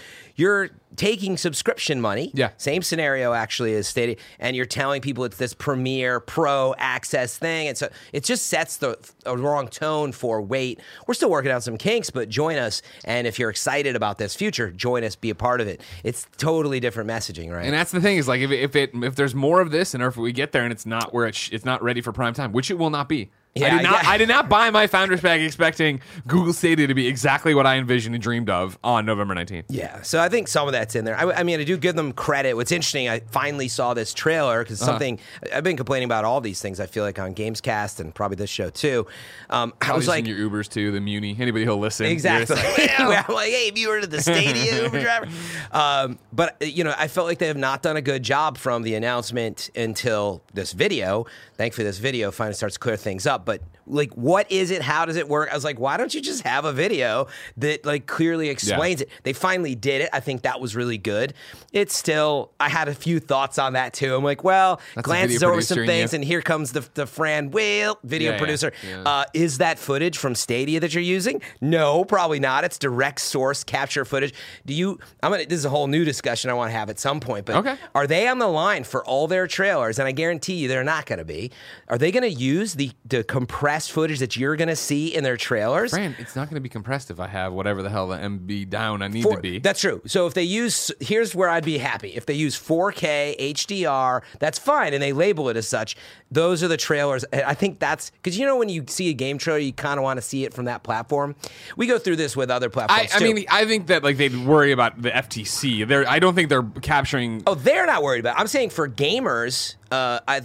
you're 0.41 0.71
taking 0.97 1.37
subscription 1.37 2.01
money. 2.01 2.31
Yeah. 2.35 2.51
Same 2.57 2.83
scenario 2.83 3.33
actually 3.33 3.75
as 3.75 3.87
Stadia, 3.87 4.17
and 4.39 4.57
you're 4.57 4.67
telling 4.67 5.01
people 5.01 5.25
it's 5.25 5.37
this 5.37 5.55
Premier 5.55 6.21
Pro 6.21 6.75
access 6.79 7.39
thing. 7.39 7.69
And 7.69 7.79
so 7.79 7.89
it 8.13 8.25
just 8.25 8.47
sets 8.47 8.79
the 8.79 8.99
a 9.25 9.37
wrong 9.37 9.69
tone 9.69 10.13
for 10.13 10.43
wait. 10.43 10.81
We're 11.07 11.15
still 11.15 11.31
working 11.31 11.51
out 11.51 11.63
some 11.63 11.77
kinks, 11.77 12.11
but 12.11 12.29
join 12.29 12.57
us. 12.57 12.83
And 13.05 13.27
if 13.27 13.39
you're 13.39 13.51
excited 13.51 13.97
about 13.97 14.19
this 14.19 14.35
future, 14.35 14.71
join 14.71 15.05
us, 15.05 15.17
be 15.17 15.31
a 15.31 15.35
part 15.35 15.61
of 15.61 15.69
it. 15.69 15.81
It's 16.05 16.27
totally 16.39 16.81
different 16.81 17.09
messaging, 17.09 17.53
right? 17.53 17.65
And 17.65 17.75
that's 17.75 17.93
the 17.93 18.01
thing 18.01 18.17
is 18.17 18.27
like 18.27 18.41
if 18.41 18.51
it, 18.51 18.61
if 18.61 18.77
it 18.77 18.91
if 18.95 19.15
there's 19.15 19.35
more 19.35 19.61
of 19.61 19.71
this 19.71 19.95
and 19.95 20.03
if 20.03 20.17
we 20.17 20.33
get 20.33 20.53
there 20.53 20.65
and 20.65 20.73
it's 20.73 20.87
not 20.87 21.15
where 21.15 21.27
it 21.27 21.35
sh- 21.35 21.51
it's 21.53 21.65
not 21.65 21.83
ready 21.83 22.01
for 22.01 22.13
prime 22.13 22.35
time, 22.35 22.53
which 22.53 22.71
it 22.71 22.79
will 22.79 22.91
not 22.91 23.09
be. 23.09 23.31
I 23.57 23.71
did 23.71 23.83
not 23.83 24.03
yeah. 24.05 24.11
I 24.11 24.17
did 24.17 24.29
not 24.29 24.49
buy 24.49 24.71
my 24.71 24.87
founders 24.87 25.21
pack 25.21 25.41
expecting 25.41 26.01
Google 26.27 26.53
Stadia 26.53 26.87
to 26.87 26.95
be 26.95 27.09
exactly 27.09 27.53
what 27.53 27.67
I 27.67 27.77
envisioned 27.79 28.15
and 28.15 28.23
dreamed 28.23 28.49
of 28.49 28.79
on 28.85 29.05
November 29.05 29.35
19th. 29.35 29.65
Yeah, 29.69 30.03
so 30.03 30.21
I 30.21 30.29
think 30.29 30.47
some 30.47 30.69
of 30.69 30.73
that's 30.73 30.95
in 30.95 31.05
there. 31.05 31.17
I, 31.19 31.41
I 31.41 31.43
mean, 31.43 31.59
I 31.59 31.65
do 31.65 31.77
give 31.77 31.97
them 31.97 32.13
credit. 32.13 32.55
What's 32.55 32.71
interesting, 32.71 33.09
I 33.09 33.21
finally 33.21 33.67
saw 33.67 33.93
this 33.93 34.15
trailer 34.15 34.63
because 34.63 34.81
Uh-huh. 34.81 34.93
something 34.93 35.19
I've 35.53 35.65
been 35.65 35.77
complaining 35.77 36.05
about 36.07 36.25
all 36.25 36.41
these 36.41 36.61
things. 36.63 36.79
I 36.79 36.87
feel 36.87 37.03
like 37.03 37.19
on 37.19 37.35
Gamescast 37.35 37.99
and 37.99 38.15
probably 38.15 38.37
this 38.37 38.51
show 38.51 38.71
too. 38.71 39.07
Um, 39.51 39.75
I 39.81 39.95
was 39.97 40.07
like, 40.07 40.27
your 40.29 40.49
Ubers 40.49 40.69
too, 40.69 40.93
the 40.93 41.01
Muni, 41.01 41.37
anybody 41.39 41.65
who'll 41.65 41.79
listen. 41.79 42.07
Exactly. 42.07 42.55
like, 42.79 43.29
I'm 43.29 43.35
like, 43.35 43.51
hey, 43.51 43.71
viewer 43.73 44.01
to 44.01 44.07
the 44.07 44.21
Stadia 44.23 44.85
Uber 44.85 45.01
driver. 45.01 45.27
Um, 45.73 46.19
but 46.33 46.57
you 46.63 46.83
know, 46.85 46.95
I 46.99 47.07
felt 47.09 47.27
like 47.29 47.39
they 47.39 47.47
have 47.47 47.57
not 47.57 47.81
done 47.83 47.97
a 47.97 48.03
good 48.03 48.23
job 48.25 48.59
from 48.59 48.83
the 48.83 48.95
announcement 48.97 49.71
until 49.77 50.43
this 50.53 50.73
video. 50.73 51.27
Thankfully, 51.57 51.85
this 51.85 51.99
video 51.99 52.31
finally 52.33 52.55
starts 52.55 52.75
to 52.75 52.81
clear 52.81 52.97
things 52.97 53.25
up. 53.27 53.40
But 53.45 53.63
like, 53.91 54.13
what 54.15 54.51
is 54.51 54.71
it? 54.71 54.83
How 54.83 55.05
does 55.05 55.17
it 55.17 55.29
work? 55.29 55.51
I 55.51 55.55
was 55.55 55.65
like, 55.65 55.79
why 55.79 55.97
don't 55.97 56.13
you 56.15 56.21
just 56.21 56.43
have 56.43 56.65
a 56.65 56.73
video 56.73 57.27
that 57.59 57.85
like 57.85 58.07
clearly 58.07 58.49
explains 58.49 59.01
it? 59.01 59.11
They 59.25 59.33
finally 59.33 59.75
did 59.75 60.03
it. 60.03 60.11
I 60.13 60.21
think 60.21 60.43
that 60.43 60.61
was 60.61 60.75
really 60.77 60.99
good. 60.99 61.35
It's 61.73 61.97
still, 61.97 62.53
I 62.61 62.69
had 62.69 62.89
a 62.89 62.95
few 62.95 63.21
thoughts 63.21 63.59
on 63.59 63.73
that 63.75 63.93
too. 63.93 64.15
I'm 64.15 64.25
like, 64.25 64.45
well, 64.45 64.81
That's 64.95 65.05
glances 65.07 65.43
over 65.43 65.61
some 65.63 65.77
producer 65.77 65.83
in 65.83 65.89
you. 65.89 66.03
things, 66.03 66.15
and 66.15 66.25
here 66.25 66.43
comes 66.43 66.73
the 66.73 66.89
the 66.95 67.07
Fran 67.07 67.51
Will 67.51 67.99
video 68.05 68.29
Yeah, 68.31 68.33
yeah, 68.35 68.39
producer. 68.39 68.73
yeah. 68.87 69.03
Uh, 69.03 69.25
is 69.35 69.59
that 69.59 69.79
footage 69.79 70.19
from 70.19 70.35
Stadia 70.35 70.81
that 70.81 70.93
you're 70.95 71.03
using? 71.03 71.41
No, 71.61 72.05
probably 72.05 72.41
not. 72.41 72.65
It's 72.65 72.79
direct 72.79 73.21
source 73.21 73.65
capture 73.65 74.05
footage. 74.05 74.35
Do 74.67 74.75
you? 74.75 74.99
I'm 75.23 75.31
gonna. 75.31 75.47
This 75.47 75.59
is 75.59 75.65
a 75.65 75.71
whole 75.71 75.87
new 75.87 76.05
discussion 76.05 76.51
I 76.51 76.55
want 76.55 76.71
to 76.73 76.77
have 76.77 76.91
at 76.91 76.99
some 76.99 77.21
point. 77.21 77.47
But 77.47 77.57
Okay. 77.57 77.77
are 77.95 78.07
they 78.07 78.29
on 78.29 78.39
the 78.39 78.47
line 78.49 78.85
for 78.85 79.05
all 79.05 79.27
their 79.27 79.47
trailers? 79.47 79.99
And 79.99 80.07
I 80.07 80.13
guarantee 80.13 80.55
you, 80.55 80.69
they're 80.69 80.85
not 80.85 81.07
going 81.07 81.19
to 81.21 81.25
be. 81.25 81.51
Are 81.89 81.97
they 81.99 82.11
going 82.13 82.23
to 82.23 82.31
use 82.31 82.75
the 82.75 82.91
the 83.07 83.25
compressed 83.25 83.80
footage 83.89 84.19
that 84.19 84.37
you're 84.37 84.57
going 84.57 84.69
to 84.69 84.77
see 84.77 85.15
in 85.15 85.25
their 85.25 85.37
trailers? 85.37 85.91
Fran, 85.91 86.15
it's 86.19 86.37
not 86.37 86.49
going 86.49 86.57
to 86.57 86.61
be 86.61 86.69
compressed 86.69 87.11
if 87.11 87.21
I 87.21 87.27
have 87.27 87.53
whatever 87.53 87.83
the 87.83 87.91
hell 87.91 88.09
the 88.09 88.17
MB 88.17 88.69
down 88.71 89.03
I 89.03 89.09
need 89.09 89.23
For- 89.23 89.37
to 89.37 89.43
be. 89.43 89.59
That's 89.59 89.81
true. 89.81 90.03
So 90.07 90.27
if 90.27 90.35
they 90.35 90.43
use, 90.43 90.91
here's 91.01 91.35
where 91.35 91.49
I'd 91.49 91.65
be 91.65 91.79
happy. 91.79 92.11
If 92.11 92.27
they 92.27 92.35
use 92.35 92.57
4K 92.59 93.39
HDR, 93.39 94.23
that's 94.39 94.59
fine, 94.59 94.95
and 94.95 95.03
they 95.03 95.13
label 95.13 95.49
it 95.49 95.57
as 95.57 95.69
such. 95.69 95.97
Those 96.31 96.63
are 96.63 96.69
the 96.69 96.77
trailers. 96.77 97.25
I 97.33 97.55
think 97.55 97.79
that's 97.79 98.11
because 98.11 98.39
you 98.39 98.47
know 98.47 98.57
when 98.57 98.69
you 98.69 98.85
see 98.87 99.09
a 99.11 99.13
game 99.13 99.39
trailer, 99.39 99.59
you 99.59 99.73
kind 99.73 99.99
of 99.99 100.05
want 100.05 100.19
to 100.19 100.23
see 100.23 100.45
it 100.45 100.55
from 100.55 100.67
that 100.67 100.83
platform. 100.83 101.35
We 101.77 101.87
go 101.87 101.99
through 101.99 102.17
this 102.17 102.37
with 102.37 102.51
other 102.51 102.67
I, 102.67 102.71
platforms 102.71 103.13
I 103.15 103.19
too. 103.19 103.35
mean, 103.35 103.47
I 103.51 103.65
think 103.65 103.89
that 103.89 104.05
like 104.05 104.17
they'd 104.17 104.37
worry 104.47 104.73
about 104.73 105.01
the 105.03 105.11
FTC. 105.11 105.87
They're, 105.87 106.09
I 106.09 106.19
don't 106.19 106.35
think 106.35 106.49
they're 106.49 106.63
capturing. 106.63 107.43
Oh, 107.47 107.55
they're 107.55 107.87
not 107.87 108.03
worried 108.03 108.21
about. 108.21 108.37
It. 108.37 108.41
I'm 108.41 108.47
saying 108.47 108.71
for 108.71 108.89
gamers, 108.89 109.75
uh, 109.91 110.21
I 110.29 110.43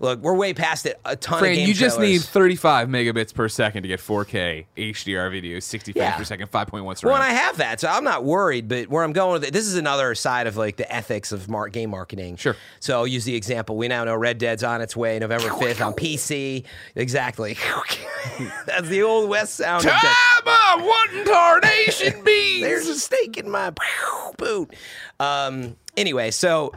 look, 0.00 0.20
we're 0.20 0.34
way 0.36 0.52
past 0.54 0.86
it. 0.86 1.00
A 1.04 1.16
ton 1.16 1.38
Fran, 1.38 1.52
of 1.52 1.56
game 1.58 1.68
you 1.68 1.74
just 1.74 1.96
trailers. 1.96 2.20
need 2.22 2.22
35 2.28 2.88
megabits 2.88 3.32
per 3.34 3.48
second 3.48 3.82
to 3.82 3.88
get 3.88 4.00
4K 4.00 4.66
HDR 4.76 5.30
video, 5.30 5.60
60 5.60 5.92
frames 5.92 6.02
Yeah. 6.02 6.16
per 6.16 6.24
second, 6.24 6.50
5.1 6.50 6.98
surround. 6.98 7.02
Well, 7.04 7.14
and 7.14 7.22
I 7.22 7.30
have 7.30 7.56
that, 7.58 7.80
so 7.80 7.88
I'm 7.88 8.04
not 8.04 8.24
worried. 8.24 8.68
But 8.68 8.88
where 8.88 9.02
I'm 9.04 9.12
going 9.12 9.32
with 9.34 9.44
it, 9.44 9.52
this 9.52 9.66
is 9.66 9.76
another 9.76 10.14
side 10.14 10.46
of 10.46 10.56
like 10.56 10.76
the 10.76 10.92
ethics 10.92 11.32
of 11.32 11.48
mar- 11.48 11.68
game 11.68 11.90
marketing. 11.90 12.36
Sure. 12.36 12.56
So 12.80 12.98
I'll 12.98 13.06
use 13.06 13.24
the 13.24 13.34
example. 13.34 13.76
We 13.76 13.88
now 13.88 14.04
know 14.04 14.14
Red 14.16 14.38
Dead's 14.38 14.62
on 14.64 14.80
its 14.80 14.96
way 14.96 15.18
November 15.18 15.48
5th 15.48 15.84
on 15.86 15.94
PC. 15.94 16.64
Exactly. 16.96 17.56
That's 18.66 18.88
the 18.88 19.02
old 19.02 19.28
West 19.28 19.54
sound. 19.54 19.84
Time 19.84 19.96
of 20.46 20.84
one 20.84 21.24
tarnation 21.24 22.22
beans. 22.24 22.62
There's 22.62 22.86
a 22.88 22.98
steak 22.98 23.36
in 23.38 23.50
my 23.50 23.72
boot. 24.38 24.74
Um, 25.20 25.76
anyway, 25.96 26.30
so 26.30 26.72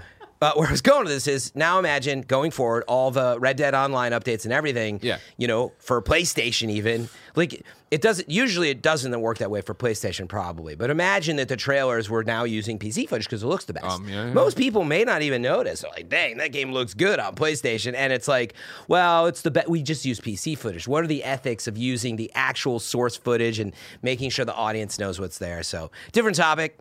uh, 0.45 0.53
where 0.53 0.67
I 0.67 0.71
was 0.71 0.81
going 0.81 1.05
with 1.05 1.13
this 1.13 1.27
is 1.27 1.55
now 1.55 1.79
imagine 1.79 2.21
going 2.21 2.51
forward 2.51 2.83
all 2.87 3.09
the 3.09 3.39
Red 3.39 3.57
Dead 3.57 3.73
Online 3.73 4.11
updates 4.11 4.43
and 4.43 4.53
everything. 4.53 4.99
Yeah. 5.01 5.17
You 5.37 5.47
know, 5.47 5.71
for 5.79 6.01
PlayStation 6.03 6.69
even 6.69 7.09
like 7.35 7.65
it 7.89 8.01
doesn't. 8.01 8.29
Usually 8.29 8.69
it 8.69 8.81
doesn't 8.81 9.19
work 9.19 9.39
that 9.39 9.49
way 9.49 9.61
for 9.61 9.73
PlayStation 9.73 10.27
probably. 10.27 10.75
But 10.75 10.91
imagine 10.91 11.37
that 11.37 11.47
the 11.47 11.55
trailers 11.55 12.11
were 12.11 12.23
now 12.23 12.43
using 12.43 12.77
PC 12.77 13.09
footage 13.09 13.25
because 13.25 13.41
it 13.41 13.47
looks 13.47 13.65
the 13.65 13.73
best. 13.73 13.85
Um, 13.85 14.07
yeah, 14.07 14.25
yeah. 14.25 14.33
Most 14.33 14.55
people 14.55 14.83
may 14.83 15.03
not 15.03 15.23
even 15.23 15.41
notice. 15.41 15.81
They're 15.81 15.91
like, 15.91 16.09
dang, 16.09 16.37
that 16.37 16.51
game 16.51 16.71
looks 16.71 16.93
good 16.93 17.19
on 17.19 17.33
PlayStation. 17.33 17.95
And 17.95 18.13
it's 18.13 18.27
like, 18.27 18.53
well, 18.87 19.25
it's 19.25 19.41
the 19.41 19.51
best. 19.51 19.67
we 19.67 19.81
just 19.81 20.05
use 20.05 20.19
PC 20.19 20.55
footage. 20.57 20.87
What 20.87 21.03
are 21.03 21.07
the 21.07 21.23
ethics 21.23 21.67
of 21.67 21.75
using 21.75 22.17
the 22.17 22.31
actual 22.35 22.79
source 22.79 23.15
footage 23.15 23.59
and 23.59 23.73
making 24.03 24.29
sure 24.29 24.45
the 24.45 24.55
audience 24.55 24.99
knows 24.99 25.19
what's 25.19 25.39
there? 25.39 25.63
So 25.63 25.89
different 26.11 26.37
topic. 26.37 26.77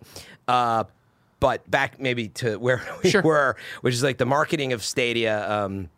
Uh, 0.49 0.85
but 1.45 1.71
back 1.71 2.01
maybe 2.01 2.29
to 2.29 2.57
where 2.59 2.81
we 3.05 3.11
Sure. 3.11 3.21
were, 3.21 3.57
which 3.83 3.93
is 3.93 4.03
like 4.03 4.17
the 4.17 4.25
marketing 4.25 4.73
of 4.73 4.83
Stadia. 4.83 5.47
Um, 5.47 5.91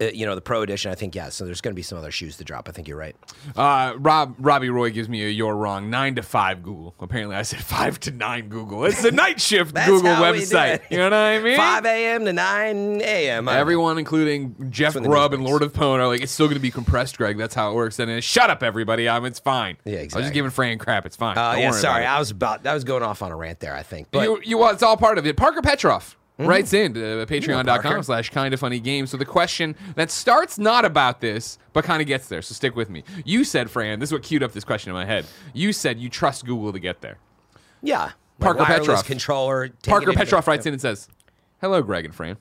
you 0.00 0.26
know 0.26 0.34
the 0.34 0.40
Pro 0.40 0.62
Edition. 0.62 0.90
I 0.90 0.94
think 0.94 1.14
yeah. 1.14 1.28
So 1.28 1.44
there's 1.44 1.60
going 1.60 1.72
to 1.72 1.76
be 1.76 1.82
some 1.82 1.98
other 1.98 2.10
shoes 2.10 2.36
to 2.36 2.44
drop. 2.44 2.68
I 2.68 2.72
think 2.72 2.88
you're 2.88 2.96
right. 2.96 3.16
Uh, 3.56 3.94
Rob 3.96 4.36
Robbie 4.38 4.70
Roy 4.70 4.90
gives 4.90 5.08
me 5.08 5.24
a 5.24 5.28
you're 5.28 5.56
wrong. 5.56 5.90
Nine 5.90 6.14
to 6.16 6.22
five 6.22 6.62
Google. 6.62 6.94
Apparently, 7.00 7.36
I 7.36 7.42
said 7.42 7.60
five 7.64 7.98
to 8.00 8.10
nine 8.10 8.48
Google. 8.48 8.84
It's 8.84 9.02
the 9.02 9.12
night 9.12 9.40
shift 9.40 9.74
Google 9.86 10.14
website. 10.16 10.82
You 10.90 10.98
know 10.98 11.04
what 11.04 11.12
I 11.14 11.38
mean? 11.42 11.56
5 11.56 11.84
a.m. 11.86 12.24
to 12.24 12.32
9 12.32 13.00
a.m. 13.00 13.48
Everyone, 13.48 13.98
including 13.98 14.70
Jeff 14.70 14.94
Grubb 14.94 15.32
and. 15.32 15.48
Lord 15.48 15.62
of 15.62 15.72
Pwn, 15.72 15.98
are 15.98 16.06
like, 16.08 16.20
it's 16.20 16.32
still 16.32 16.46
going 16.46 16.56
to 16.56 16.60
be 16.60 16.70
compressed, 16.70 17.16
Greg. 17.16 17.38
That's 17.38 17.54
how 17.54 17.70
it 17.70 17.74
works. 17.74 17.98
And 17.98 18.10
it's, 18.10 18.26
shut 18.26 18.50
up, 18.50 18.62
everybody. 18.62 19.08
Um, 19.08 19.24
it's 19.24 19.38
fine. 19.38 19.76
Yeah, 19.84 19.94
exactly. 19.94 20.16
I 20.16 20.18
was 20.18 20.24
just 20.26 20.34
giving 20.34 20.50
Fran 20.50 20.78
crap. 20.78 21.06
It's 21.06 21.16
fine. 21.16 21.38
Uh, 21.38 21.54
yeah, 21.58 21.70
sorry. 21.70 22.04
I 22.04 22.18
was 22.18 22.30
about. 22.30 22.66
I 22.66 22.74
was 22.74 22.84
going 22.84 23.02
off 23.02 23.22
on 23.22 23.32
a 23.32 23.36
rant 23.36 23.60
there. 23.60 23.74
I 23.74 23.82
think, 23.82 24.08
but 24.10 24.24
you, 24.24 24.40
you, 24.44 24.58
well, 24.58 24.72
it's 24.72 24.82
all 24.82 24.96
part 24.96 25.18
of 25.18 25.26
it. 25.26 25.36
Parker 25.36 25.62
Petroff 25.62 26.16
Mm-hmm. 26.38 26.48
writes 26.48 26.72
in 26.72 26.94
to 26.94 27.00
patreon.com 27.26 27.82
Parker. 27.82 28.02
slash 28.02 28.30
kind 28.30 28.54
of 28.54 28.60
funny 28.60 28.78
games. 28.78 29.10
So 29.10 29.16
the 29.16 29.24
question 29.24 29.74
that 29.96 30.10
starts 30.10 30.56
not 30.56 30.84
about 30.84 31.20
this, 31.20 31.58
but 31.72 31.82
kind 31.84 32.00
of 32.00 32.06
gets 32.06 32.28
there. 32.28 32.42
So 32.42 32.54
stick 32.54 32.76
with 32.76 32.88
me. 32.90 33.02
You 33.24 33.42
said, 33.42 33.70
Fran, 33.70 33.98
this 33.98 34.10
is 34.10 34.12
what 34.12 34.22
queued 34.22 34.42
up 34.44 34.52
this 34.52 34.62
question 34.64 34.90
in 34.90 34.94
my 34.94 35.04
head. 35.04 35.26
You 35.52 35.72
said 35.72 35.98
you 35.98 36.08
trust 36.08 36.46
Google 36.46 36.72
to 36.72 36.78
get 36.78 37.00
there. 37.00 37.18
yeah, 37.82 38.12
Parker 38.38 38.64
Petrov. 38.64 39.04
controller. 39.04 39.70
Parker 39.84 40.12
Petroff 40.12 40.46
writes 40.46 40.64
in 40.64 40.72
and 40.72 40.80
says, 40.80 41.08
Hello, 41.60 41.82
Greg 41.82 42.04
and 42.04 42.14
Fran. 42.14 42.36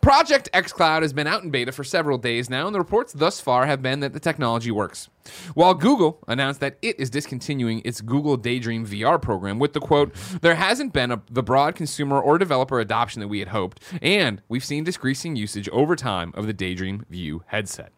Project 0.00 0.48
xCloud 0.52 1.02
has 1.02 1.12
been 1.12 1.26
out 1.26 1.42
in 1.42 1.50
beta 1.50 1.72
for 1.72 1.84
several 1.84 2.18
days 2.18 2.50
now, 2.50 2.66
and 2.66 2.74
the 2.74 2.78
reports 2.78 3.12
thus 3.12 3.40
far 3.40 3.66
have 3.66 3.82
been 3.82 4.00
that 4.00 4.12
the 4.12 4.20
technology 4.20 4.70
works. 4.70 5.08
While 5.54 5.74
Google 5.74 6.22
announced 6.28 6.60
that 6.60 6.76
it 6.82 6.98
is 7.00 7.10
discontinuing 7.10 7.80
its 7.84 8.00
Google 8.00 8.36
Daydream 8.36 8.86
VR 8.86 9.20
program 9.20 9.58
with 9.58 9.72
the 9.72 9.80
quote, 9.80 10.14
there 10.42 10.54
hasn't 10.54 10.92
been 10.92 11.10
a, 11.10 11.22
the 11.30 11.42
broad 11.42 11.74
consumer 11.74 12.20
or 12.20 12.38
developer 12.38 12.78
adoption 12.80 13.20
that 13.20 13.28
we 13.28 13.38
had 13.38 13.48
hoped, 13.48 13.80
and 14.02 14.42
we've 14.48 14.64
seen 14.64 14.84
decreasing 14.84 15.36
usage 15.36 15.68
over 15.70 15.96
time 15.96 16.32
of 16.34 16.46
the 16.46 16.52
Daydream 16.52 17.04
View 17.08 17.42
headset. 17.46 17.92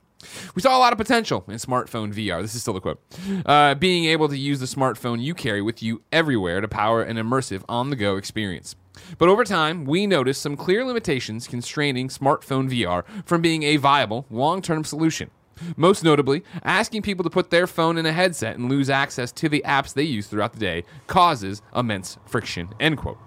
We 0.54 0.62
saw 0.62 0.76
a 0.76 0.80
lot 0.80 0.92
of 0.92 0.98
potential 0.98 1.44
in 1.48 1.54
smartphone 1.54 2.12
VR. 2.12 2.42
This 2.42 2.54
is 2.54 2.62
still 2.62 2.74
the 2.74 2.80
quote. 2.80 3.00
Uh, 3.44 3.74
being 3.74 4.06
able 4.06 4.28
to 4.28 4.38
use 4.38 4.60
the 4.60 4.66
smartphone 4.66 5.22
you 5.22 5.34
carry 5.34 5.62
with 5.62 5.82
you 5.82 6.02
everywhere 6.10 6.60
to 6.60 6.68
power 6.68 7.02
an 7.02 7.16
immersive 7.16 7.62
on 7.68 7.90
the 7.90 7.96
go 7.96 8.16
experience. 8.16 8.76
But 9.18 9.28
over 9.28 9.44
time, 9.44 9.84
we 9.84 10.06
noticed 10.06 10.42
some 10.42 10.56
clear 10.56 10.84
limitations 10.84 11.46
constraining 11.46 12.08
smartphone 12.08 12.70
VR 12.70 13.04
from 13.24 13.40
being 13.42 13.62
a 13.62 13.76
viable 13.76 14.26
long 14.30 14.62
term 14.62 14.84
solution. 14.84 15.30
Most 15.76 16.04
notably, 16.04 16.44
asking 16.64 17.02
people 17.02 17.24
to 17.24 17.30
put 17.30 17.50
their 17.50 17.66
phone 17.66 17.96
in 17.96 18.06
a 18.06 18.12
headset 18.12 18.56
and 18.56 18.68
lose 18.68 18.90
access 18.90 19.32
to 19.32 19.48
the 19.48 19.62
apps 19.66 19.94
they 19.94 20.02
use 20.02 20.26
throughout 20.26 20.52
the 20.52 20.58
day 20.58 20.84
causes 21.06 21.62
immense 21.74 22.18
friction. 22.26 22.68
End 22.78 22.98
quote. 22.98 23.18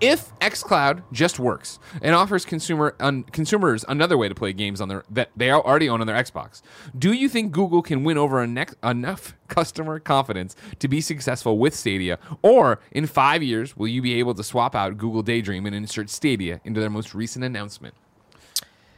If 0.00 0.38
xCloud 0.40 1.04
just 1.10 1.38
works 1.38 1.78
and 2.02 2.14
offers 2.14 2.44
consumer 2.44 2.94
un, 3.00 3.22
consumers 3.24 3.84
another 3.88 4.18
way 4.18 4.28
to 4.28 4.34
play 4.34 4.52
games 4.52 4.80
on 4.80 4.88
their 4.88 5.04
that 5.10 5.30
they 5.34 5.50
already 5.50 5.88
own 5.88 6.02
on 6.02 6.06
their 6.06 6.16
Xbox, 6.16 6.60
do 6.98 7.12
you 7.12 7.28
think 7.30 7.52
Google 7.52 7.80
can 7.80 8.04
win 8.04 8.18
over 8.18 8.42
enough, 8.42 8.74
enough 8.84 9.34
customer 9.48 9.98
confidence 9.98 10.54
to 10.80 10.88
be 10.88 11.00
successful 11.00 11.58
with 11.58 11.74
Stadia? 11.74 12.18
Or 12.42 12.80
in 12.92 13.06
five 13.06 13.42
years, 13.42 13.76
will 13.76 13.88
you 13.88 14.02
be 14.02 14.14
able 14.14 14.34
to 14.34 14.44
swap 14.44 14.74
out 14.74 14.98
Google 14.98 15.22
Daydream 15.22 15.64
and 15.64 15.74
insert 15.74 16.10
Stadia 16.10 16.60
into 16.64 16.80
their 16.80 16.90
most 16.90 17.14
recent 17.14 17.44
announcement? 17.44 17.94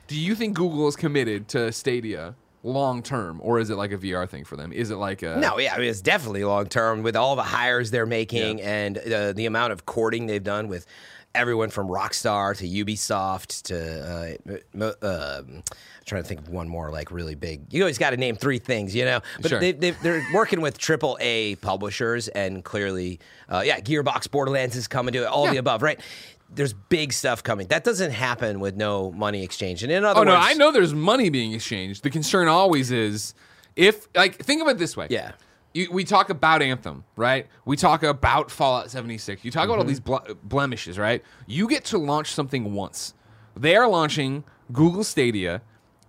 Do 0.08 0.18
you 0.18 0.34
think 0.34 0.56
Google 0.56 0.88
is 0.88 0.96
committed 0.96 1.46
to 1.48 1.70
Stadia 1.70 2.34
long 2.68 3.02
term, 3.02 3.40
or 3.42 3.58
is 3.58 3.70
it 3.70 3.76
like 3.76 3.92
a 3.92 3.98
VR 3.98 4.28
thing 4.28 4.44
for 4.44 4.56
them? 4.56 4.72
Is 4.72 4.90
it 4.90 4.96
like 4.96 5.22
a 5.22 5.36
No, 5.36 5.58
yeah, 5.58 5.74
I 5.74 5.78
mean 5.78 5.88
it's 5.88 6.00
definitely 6.02 6.44
long 6.44 6.66
term 6.66 7.02
with 7.02 7.16
all 7.16 7.34
the 7.36 7.42
hires 7.42 7.90
they're 7.90 8.06
making 8.06 8.60
and 8.62 8.98
uh, 8.98 9.32
the 9.32 9.46
amount 9.46 9.72
of 9.72 9.86
courting 9.86 10.26
they've 10.26 10.42
done 10.44 10.68
with 10.68 10.86
everyone 11.34 11.68
from 11.70 11.88
Rockstar 11.88 12.56
to 12.56 12.66
Ubisoft 12.84 13.62
to 13.64 14.38
uh, 14.80 14.84
uh, 15.02 15.42
I'm 15.46 15.62
trying 16.06 16.22
to 16.22 16.28
think 16.28 16.40
of 16.40 16.48
one 16.48 16.68
more 16.68 16.90
like 16.90 17.10
really 17.10 17.34
big. 17.34 17.72
You 17.72 17.82
always 17.82 17.98
got 17.98 18.10
to 18.10 18.16
name 18.16 18.36
three 18.36 18.58
things, 18.58 18.94
you 18.94 19.04
know. 19.04 19.20
But 19.40 19.50
Sure. 19.50 19.60
they, 19.60 19.72
they, 19.72 19.90
they're 19.90 20.24
working 20.32 20.60
with 20.62 20.78
triple 20.78 21.18
A 21.20 21.56
publishers 21.56 22.28
and 22.28 22.64
clearly, 22.64 23.20
uh, 23.48 23.62
yeah, 23.64 23.78
Gearbox, 23.80 24.30
Borderlands 24.30 24.74
is 24.74 24.88
coming 24.88 25.12
to 25.12 25.22
it, 25.22 25.26
all 25.26 25.44
Yeah. 25.44 25.52
the 25.52 25.56
above, 25.58 25.82
right? 25.82 26.00
There's 26.50 26.72
big 26.72 27.12
stuff 27.12 27.42
coming. 27.42 27.66
That 27.68 27.84
doesn't 27.84 28.10
happen 28.12 28.58
with 28.60 28.74
no 28.76 29.12
money 29.12 29.42
exchange. 29.44 29.82
And 29.82 29.92
in 29.92 30.04
other 30.04 30.20
Oh 30.20 30.22
words, 30.22 30.28
no, 30.30 30.36
I 30.36 30.54
know 30.54 30.72
there's 30.72 30.94
money 30.94 31.28
being 31.28 31.52
exchanged. 31.52 32.02
The 32.02 32.10
concern 32.10 32.48
always 32.48 32.90
is 32.90 33.34
if 33.76 34.08
like 34.14 34.36
think 34.36 34.62
of 34.62 34.68
it 34.68 34.78
this 34.78 34.96
way. 34.96 35.08
Yeah. 35.10 35.32
You, 35.74 35.90
we 35.92 36.04
talk 36.04 36.30
about 36.30 36.62
Anthem, 36.62 37.04
right? 37.16 37.46
We 37.66 37.76
talk 37.76 38.02
about 38.02 38.50
Fallout 38.50 38.90
76. 38.90 39.44
You 39.44 39.50
talk 39.50 39.66
about 39.66 39.74
all 39.78 39.80
Mm-hmm. 39.84 39.88
these 39.88 40.00
ble- 40.00 40.24
blemishes, 40.42 40.98
right? 40.98 41.22
You 41.46 41.68
get 41.68 41.84
to 41.86 41.98
launch 41.98 42.32
something 42.32 42.72
once. 42.72 43.12
They 43.54 43.76
are 43.76 43.86
launching 43.86 44.44
Google 44.72 45.04
Stadia. 45.04 45.60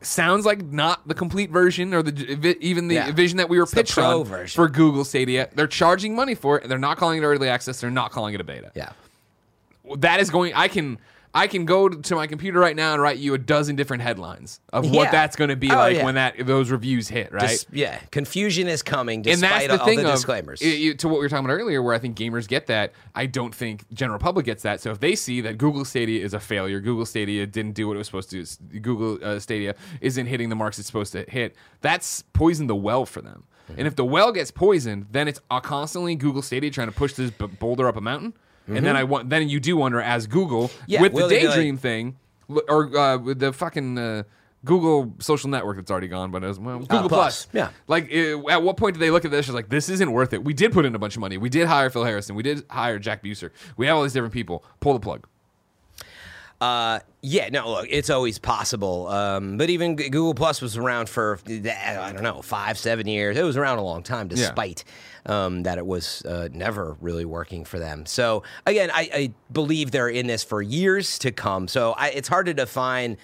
Sounds 0.02 0.46
like 0.46 0.64
not 0.64 1.06
the 1.10 1.14
complete 1.14 1.52
version 1.52 1.94
or 1.94 2.02
the 2.02 2.58
even 2.62 2.88
the 2.88 2.96
Yeah. 2.96 3.12
vision 3.12 3.36
that 3.38 3.50
we 3.50 3.58
were 3.58 3.64
It's 3.64 3.74
pitched 3.74 3.98
on 3.98 4.24
version. 4.24 4.56
for 4.56 4.70
Google 4.70 5.04
Stadia. 5.04 5.50
They're 5.54 5.68
charging 5.68 6.16
money 6.16 6.36
for 6.36 6.58
it. 6.60 6.70
They're 6.70 6.78
not 6.80 6.96
calling 6.96 7.22
it 7.22 7.26
early 7.26 7.50
access. 7.50 7.82
They're 7.82 7.92
not 7.92 8.12
calling 8.12 8.34
it 8.34 8.40
a 8.40 8.46
beta 8.46 8.72
Yeah. 8.76 8.92
That 9.98 10.20
is 10.20 10.30
going 10.30 10.54
i 10.54 10.68
can 10.68 10.98
i 11.34 11.46
can 11.46 11.64
go 11.66 11.88
to 11.88 12.16
my 12.16 12.26
computer 12.26 12.60
right 12.60 12.76
now 12.76 12.94
and 12.94 13.02
write 13.02 13.18
you 13.20 13.34
a 13.34 13.38
dozen 13.38 13.76
different 13.76 14.02
headlines 14.02 14.60
of 14.74 14.84
what 14.90 15.04
Yeah. 15.06 15.12
that's 15.12 15.36
going 15.36 15.50
to 15.52 15.56
be 15.56 15.70
Oh, 15.72 15.76
like 15.76 15.98
yeah. 15.98 16.04
when 16.06 16.16
that 16.16 16.36
those 16.46 16.72
reviews 16.72 17.08
hit 17.08 17.32
right 17.32 17.42
Just- 17.50 17.68
yeah. 17.72 18.00
Confusion 18.12 18.68
is 18.68 18.82
coming 18.82 19.28
and 19.28 19.40
that's 19.40 19.68
the 19.68 19.80
all 19.80 19.86
thing 19.86 20.00
the 20.00 20.08
of 20.08 20.16
disclaimers. 20.16 20.60
i- 20.64 20.94
to 20.94 21.08
what 21.08 21.16
we 21.20 21.26
were 21.26 21.30
talking 21.30 21.46
about 21.46 21.54
earlier 21.54 21.84
where 21.84 21.94
i 21.94 22.00
think 22.00 22.18
gamers 22.18 22.48
get 22.48 22.66
that 22.68 22.94
i 23.14 23.26
don't 23.28 23.54
think 23.54 23.86
general 23.94 24.18
public 24.18 24.46
gets 24.46 24.64
that 24.64 24.82
so 24.82 24.90
if 24.92 25.00
they 25.00 25.16
see 25.16 25.40
that 25.42 25.58
google 25.60 25.86
stadia 25.86 26.24
is 26.24 26.34
a 26.34 26.40
failure 26.40 26.80
google 26.80 27.06
stadia 27.06 27.46
didn't 27.46 27.74
do 27.74 27.88
what 27.88 27.94
it 27.94 27.98
was 28.00 28.08
supposed 28.08 28.30
to 28.32 28.44
do 28.44 28.80
google 28.80 29.20
uh, 29.24 29.40
stadia 29.40 29.76
isn't 30.02 30.26
hitting 30.26 30.50
the 30.50 30.56
marks 30.56 30.80
it's 30.80 30.88
supposed 30.88 31.12
to 31.12 31.24
hit 31.30 31.56
that's 31.82 32.24
poisoned 32.34 32.70
the 32.70 32.76
well 32.76 33.06
for 33.06 33.22
them 33.22 33.44
and 33.78 33.86
if 33.86 33.96
the 33.96 34.04
well 34.06 34.32
gets 34.32 34.50
poisoned 34.50 35.06
then 35.12 35.28
it's 35.28 35.40
uh, 35.52 35.60
constantly 35.60 36.16
google 36.16 36.42
stadia 36.42 36.72
trying 36.72 36.88
to 36.88 36.96
push 36.96 37.14
this 37.14 37.30
b- 37.30 37.46
boulder 37.46 37.88
up 37.88 37.96
a 37.98 38.02
mountain 38.02 38.34
and 38.70 38.86
then 38.86 38.96
i 38.96 39.04
want 39.04 39.30
then 39.30 39.50
you 39.50 39.60
do 39.60 39.76
wonder 39.78 40.00
as 40.02 40.28
google 40.28 40.68
Mm-hmm. 40.70 40.84
Yeah, 40.88 41.02
with 41.02 41.14
the 41.14 41.18
be 41.18 41.24
like- 41.24 41.56
daydream 41.56 41.78
thing 41.78 42.18
or 42.68 42.98
uh, 42.98 43.18
with 43.18 43.40
the 43.40 43.54
fucking 43.54 43.98
uh, 43.98 44.24
Google 44.66 45.14
social 45.20 45.50
network 45.50 45.78
that's 45.78 45.90
already 45.90 46.10
gone, 46.10 46.32
but 46.32 46.44
as 46.44 46.60
well, 46.60 46.80
Google 46.80 47.08
Plus, 47.08 47.46
Plus. 47.46 47.48
yeah. 47.54 47.70
Like, 47.88 48.12
uh, 48.14 48.46
at 48.50 48.62
what 48.62 48.76
point 48.76 48.96
did 48.96 49.00
they 49.00 49.10
look 49.10 49.24
at 49.24 49.32
this? 49.32 49.48
It's 49.48 49.54
like, 49.56 49.70
this 49.70 49.88
isn't 49.88 50.12
worth 50.12 50.34
it. 50.34 50.44
We 50.44 50.54
did 50.54 50.74
put 50.74 50.84
in 50.86 50.94
a 50.96 51.00
bunch 51.00 51.16
of 51.16 51.22
money. 51.22 51.38
We 51.38 51.48
did 51.48 51.68
hire 51.68 51.90
Phil 51.90 52.04
Harrison. 52.04 52.36
We 52.36 52.44
did 52.44 52.64
hire 52.70 53.00
Jack 53.00 53.24
Buser. 53.24 53.52
We 53.78 53.86
have 53.88 53.96
all 53.96 54.04
these 54.04 54.12
different 54.12 54.34
people. 54.34 54.66
Pull 54.82 54.94
the 54.96 55.00
plug. 55.00 55.28
Uh, 56.62 57.00
yeah, 57.22 57.48
no, 57.50 57.70
look, 57.70 57.88
it's 57.90 58.10
always 58.10 58.38
possible. 58.38 59.08
Um, 59.08 59.58
but 59.58 59.70
even 59.70 59.96
Google 59.96 60.34
Plus 60.34 60.62
was 60.62 60.76
around 60.78 61.08
for 61.08 61.40
I 61.48 62.12
don't 62.12 62.24
know 62.24 62.42
five, 62.42 62.78
seven 62.78 63.08
years. 63.08 63.38
It 63.38 63.44
was 63.44 63.56
around 63.58 63.78
a 63.78 63.84
long 63.84 64.04
time, 64.04 64.28
despite 64.28 64.84
um, 65.26 65.64
that 65.64 65.78
it 65.78 65.86
was 65.86 66.22
uh, 66.26 66.50
never 66.52 66.98
really 67.00 67.26
working 67.26 67.64
for 67.66 67.80
them. 67.80 68.06
So 68.06 68.44
again, 68.66 68.90
I, 68.94 69.10
I 69.14 69.34
believe 69.52 69.92
they're 69.92 70.10
in 70.10 70.28
this 70.28 70.44
for 70.44 70.62
years 70.62 71.18
to 71.20 71.32
come. 71.32 71.68
So 71.68 71.94
I, 71.94 72.10
it's 72.10 72.28
hard 72.28 72.46
to 72.48 72.54
define. 72.54 73.18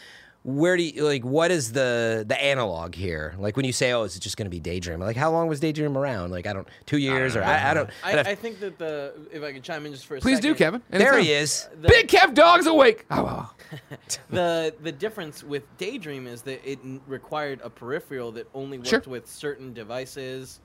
Where 0.47 0.77
do 0.77 0.84
you 0.84 1.03
like? 1.03 1.25
What 1.25 1.49
is 1.49 1.71
the 1.71 2.23
the 2.27 2.39
analog 2.39 2.93
here? 2.93 3.34
Like 3.39 3.55
when 3.58 3.65
you 3.65 3.71
say, 3.73 3.93
"Oh, 3.93 4.03
is 4.03 4.15
it 4.15 4.19
just 4.19 4.38
going 4.38 4.45
to 4.45 4.51
be 4.51 4.60
Daydream?" 4.60 4.99
Like 4.99 5.15
how 5.15 5.31
long 5.31 5.47
was 5.47 5.60
Daydream 5.60 5.97
around? 5.97 6.29
Like 6.29 6.45
I 6.45 6.53
don't 6.53 6.67
two 6.86 6.99
years 6.99 7.36
or 7.36 7.41
I, 7.41 7.71
I 7.71 7.73
don't. 7.73 7.89
I, 8.03 8.19
I 8.19 8.36
think 8.36 8.60
that 8.60 8.77
the 8.77 9.13
if 9.31 9.41
I 9.41 9.51
could 9.53 9.63
chime 9.63 9.88
in 9.88 9.91
just 9.91 10.05
for 10.05 10.17
a 10.17 10.21
Please 10.21 10.38
second, 10.38 10.51
do, 10.51 10.55
Kevin. 10.55 10.81
there 10.91 11.17
he 11.17 11.31
is. 11.31 11.67
The, 11.81 11.88
Big 11.88 12.08
Kev 12.10 12.36
Dog's 12.36 12.67
awake. 12.67 13.08
Oh, 13.10 13.23
wow. 13.23 13.49
the 14.29 14.75
the 14.84 14.91
difference 14.91 15.43
with 15.43 15.63
Daydream 15.79 16.27
is 16.27 16.43
that 16.43 16.63
it 16.63 16.77
required 17.08 17.60
a 17.63 17.69
peripheral 17.71 18.31
that 18.34 18.47
only 18.53 18.77
worked 18.77 18.89
Sure. 18.89 19.01
with 19.08 19.27
certain 19.27 19.73
devices, 19.73 20.60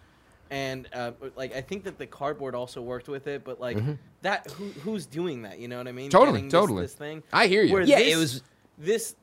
and 0.50 0.90
uh, 0.92 1.12
like 1.36 1.56
I 1.56 1.62
think 1.62 1.84
that 1.84 1.96
the 1.96 2.06
cardboard 2.06 2.54
also 2.54 2.82
worked 2.82 3.08
with 3.08 3.26
it, 3.26 3.44
but 3.44 3.58
like 3.58 3.78
that 4.20 4.50
who 4.50 4.64
who's 4.82 5.06
doing 5.06 5.40
that? 5.42 5.58
You 5.58 5.68
know 5.68 5.78
what 5.78 5.88
I 5.88 5.92
mean? 5.92 6.10
Totally, 6.10 6.42
this- 6.42 6.52
totally. 6.52 6.82
This 6.82 6.92
thing. 6.92 7.22
I 7.32 7.46
hear 7.46 7.62
you. 7.62 7.72
Where 7.72 7.80
Yeah, 7.82 7.96
this, 7.98 8.12
it 8.12 8.16
was- 8.18 8.42
This 8.76 9.14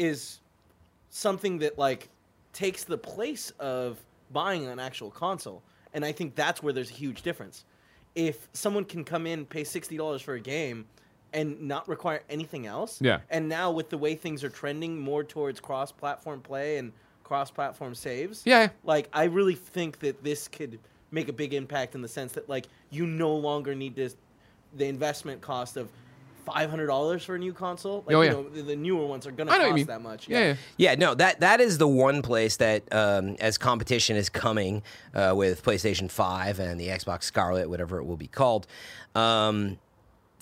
is 0.00 0.40
something 1.10 1.58
that 1.58 1.78
like 1.78 2.08
takes 2.52 2.84
the 2.84 2.96
place 2.98 3.52
of 3.60 3.98
buying 4.32 4.66
an 4.66 4.78
actual 4.78 5.10
console, 5.10 5.62
and 5.92 6.04
I 6.04 6.12
think 6.12 6.34
that's 6.34 6.62
where 6.62 6.72
there's 6.72 6.90
a 6.90 6.94
huge 6.94 7.22
difference. 7.22 7.64
If 8.14 8.48
someone 8.54 8.84
can 8.84 9.04
come 9.04 9.26
in 9.26 9.44
pay 9.44 9.62
sixty 9.64 9.96
dollars 9.96 10.22
for 10.22 10.34
a 10.34 10.40
game 10.40 10.86
and 11.32 11.60
not 11.60 11.86
require 11.88 12.22
anything 12.28 12.66
else, 12.66 13.00
Yeah. 13.00 13.20
and 13.30 13.48
now 13.48 13.70
with 13.70 13.88
the 13.90 13.98
way 13.98 14.16
things 14.16 14.42
are 14.42 14.48
trending 14.48 14.98
more 14.98 15.22
towards 15.22 15.60
cross-platform 15.60 16.40
play 16.40 16.78
and 16.78 16.92
cross-platform 17.22 17.94
saves, 17.94 18.42
Yeah. 18.44 18.70
like 18.82 19.08
I 19.12 19.24
really 19.24 19.54
think 19.54 20.00
that 20.00 20.24
this 20.24 20.48
could 20.48 20.80
make 21.12 21.28
a 21.28 21.32
big 21.32 21.54
impact 21.54 21.94
in 21.94 22.02
the 22.02 22.08
sense 22.08 22.32
that 22.32 22.48
like 22.48 22.66
you 22.90 23.06
no 23.06 23.34
longer 23.36 23.74
need 23.74 23.94
to 23.96 24.10
the 24.76 24.86
investment 24.86 25.40
cost 25.40 25.76
of 25.76 25.88
five 26.52 26.70
hundred 26.70 26.86
dollars 26.86 27.24
for 27.24 27.34
a 27.34 27.38
new 27.38 27.52
console. 27.52 28.04
Like 28.06 28.16
Oh, 28.16 28.20
you 28.22 28.26
yeah. 28.26 28.32
know, 28.32 28.48
the, 28.48 28.62
the 28.62 28.76
newer 28.76 29.06
ones 29.06 29.26
are 29.26 29.30
gonna 29.32 29.50
I 29.50 29.58
know 29.58 29.68
what 29.70 29.78
you 29.78 29.84
cost 29.84 29.88
that 29.88 30.02
much. 30.02 30.28
Yeah. 30.28 30.38
yeah. 30.40 30.54
Yeah, 30.76 30.94
no, 30.96 31.14
that 31.14 31.40
that 31.40 31.60
is 31.60 31.78
the 31.78 31.88
one 31.88 32.22
place 32.22 32.56
that, 32.58 32.82
um, 32.92 33.36
as 33.40 33.58
competition 33.58 34.16
is 34.16 34.28
coming 34.28 34.82
uh, 35.14 35.32
with 35.36 35.62
PlayStation 35.62 36.10
Five 36.10 36.58
and 36.58 36.80
the 36.80 36.88
Xbox 36.88 37.24
Scarlett, 37.24 37.68
whatever 37.68 37.98
it 37.98 38.04
will 38.04 38.16
be 38.16 38.26
called, 38.28 38.66
um, 39.14 39.78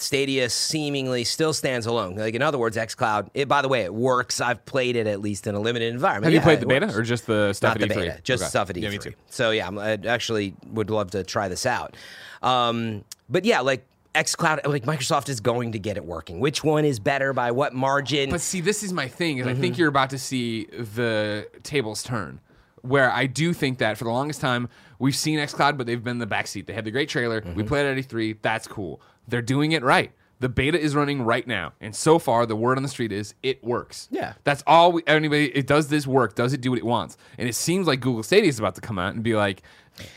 Stadia 0.01 0.49
seemingly 0.49 1.25
still 1.25 1.53
stands 1.53 1.85
alone. 1.85 2.15
Like 2.15 2.35
in 2.35 2.41
other 2.43 2.57
words, 2.59 2.77
XCloud. 2.77 3.31
It, 3.35 3.49
by 3.49 3.63
the 3.63 3.69
way, 3.69 3.81
it 3.83 3.93
works. 3.93 4.41
I've 4.41 4.65
played 4.65 4.95
it 4.95 5.09
at 5.09 5.21
least 5.21 5.49
in 5.49 5.57
a 5.57 5.61
limited 5.61 5.93
environment. 5.93 6.27
Have 6.27 6.33
you 6.35 6.39
Yeah, 6.39 6.45
played 6.45 6.61
the 6.61 6.67
beta 6.67 6.87
works. 6.87 6.97
or 6.99 7.03
just 7.03 7.27
the 7.27 7.53
stuff 7.53 7.75
Not 7.75 7.83
at 7.83 7.89
the 7.89 7.95
E3? 7.95 7.99
beta, 8.03 8.21
just 8.23 8.43
Okay. 8.45 8.51
stuff 8.51 8.71
at 8.71 8.77
E3. 8.77 8.83
Yeah, 8.83 8.91
me 8.91 8.99
too. 8.99 9.13
So 9.29 9.51
yeah, 9.51 9.67
I'm, 9.67 9.77
I 9.77 9.99
actually 10.07 10.55
would 10.71 10.89
love 10.91 11.11
to 11.13 11.25
try 11.25 11.49
this 11.49 11.67
out. 11.67 11.97
Um, 12.45 13.03
but 13.29 13.45
yeah, 13.45 13.59
like 13.61 13.85
XCloud, 14.23 14.67
like 14.67 14.85
Microsoft 14.85 15.29
is 15.29 15.41
going 15.41 15.73
to 15.73 15.79
get 15.79 15.97
it 15.97 16.05
working. 16.05 16.41
Which 16.41 16.65
one 16.65 16.85
is 16.85 16.99
better 16.99 17.33
by 17.33 17.51
what 17.53 17.73
margin? 17.75 18.31
But 18.31 18.41
see, 18.41 18.61
this 18.61 18.83
is 18.83 18.93
my 18.93 19.09
thing. 19.09 19.39
Is 19.39 19.47
I 19.47 19.53
Mm-hmm. 19.53 19.61
think 19.61 19.79
you're 19.79 19.89
about 19.89 20.11
to 20.11 20.19
see 20.19 20.65
the 20.67 21.49
tables 21.63 22.03
turn. 22.03 22.41
Where 22.83 23.11
I 23.11 23.27
do 23.27 23.53
think 23.53 23.79
that 23.79 23.99
for 23.99 24.05
the 24.05 24.11
longest 24.11 24.41
time 24.41 24.69
we've 24.99 25.17
seen 25.17 25.39
XCloud, 25.39 25.77
but 25.77 25.87
they've 25.87 26.03
been 26.03 26.13
in 26.13 26.19
the 26.19 26.27
backseat. 26.27 26.67
They 26.67 26.73
had 26.73 26.85
the 26.85 26.91
great 26.91 27.09
trailer. 27.09 27.43
We 27.45 27.51
Mm-hmm. 27.51 27.69
played 27.69 27.87
at 27.87 27.97
E3. 28.09 28.39
That's 28.43 28.67
cool. 28.69 29.01
They're 29.27 29.43
doing 29.43 29.73
it 29.73 29.83
right. 29.83 30.13
The 30.41 30.49
beta 30.49 30.79
is 30.81 30.95
running 30.95 31.23
right 31.23 31.45
now, 31.49 31.73
and 31.81 31.95
so 31.97 32.21
far 32.21 32.47
the 32.47 32.55
word 32.55 32.77
on 32.77 32.85
the 32.85 32.89
street 32.89 33.11
is 33.11 33.35
it 33.43 33.63
works. 33.65 34.07
Yeah. 34.13 34.35
that's 34.45 34.63
all. 34.69 34.93
We, 34.93 35.03
anybody, 35.09 35.47
it 35.47 35.67
does 35.67 35.89
this 35.89 36.07
work? 36.07 36.37
Does 36.37 36.53
it 36.53 36.61
do 36.61 36.71
what 36.71 36.79
it 36.79 36.87
wants? 36.87 37.17
And 37.39 37.49
it 37.49 37.57
seems 37.57 37.89
like 37.89 37.99
Google 37.99 38.23
Stadia 38.23 38.49
is 38.49 38.61
about 38.61 38.77
to 38.77 38.81
come 38.81 39.01
out 39.01 39.15
and 39.15 39.25
be 39.25 39.35
like, 39.35 39.63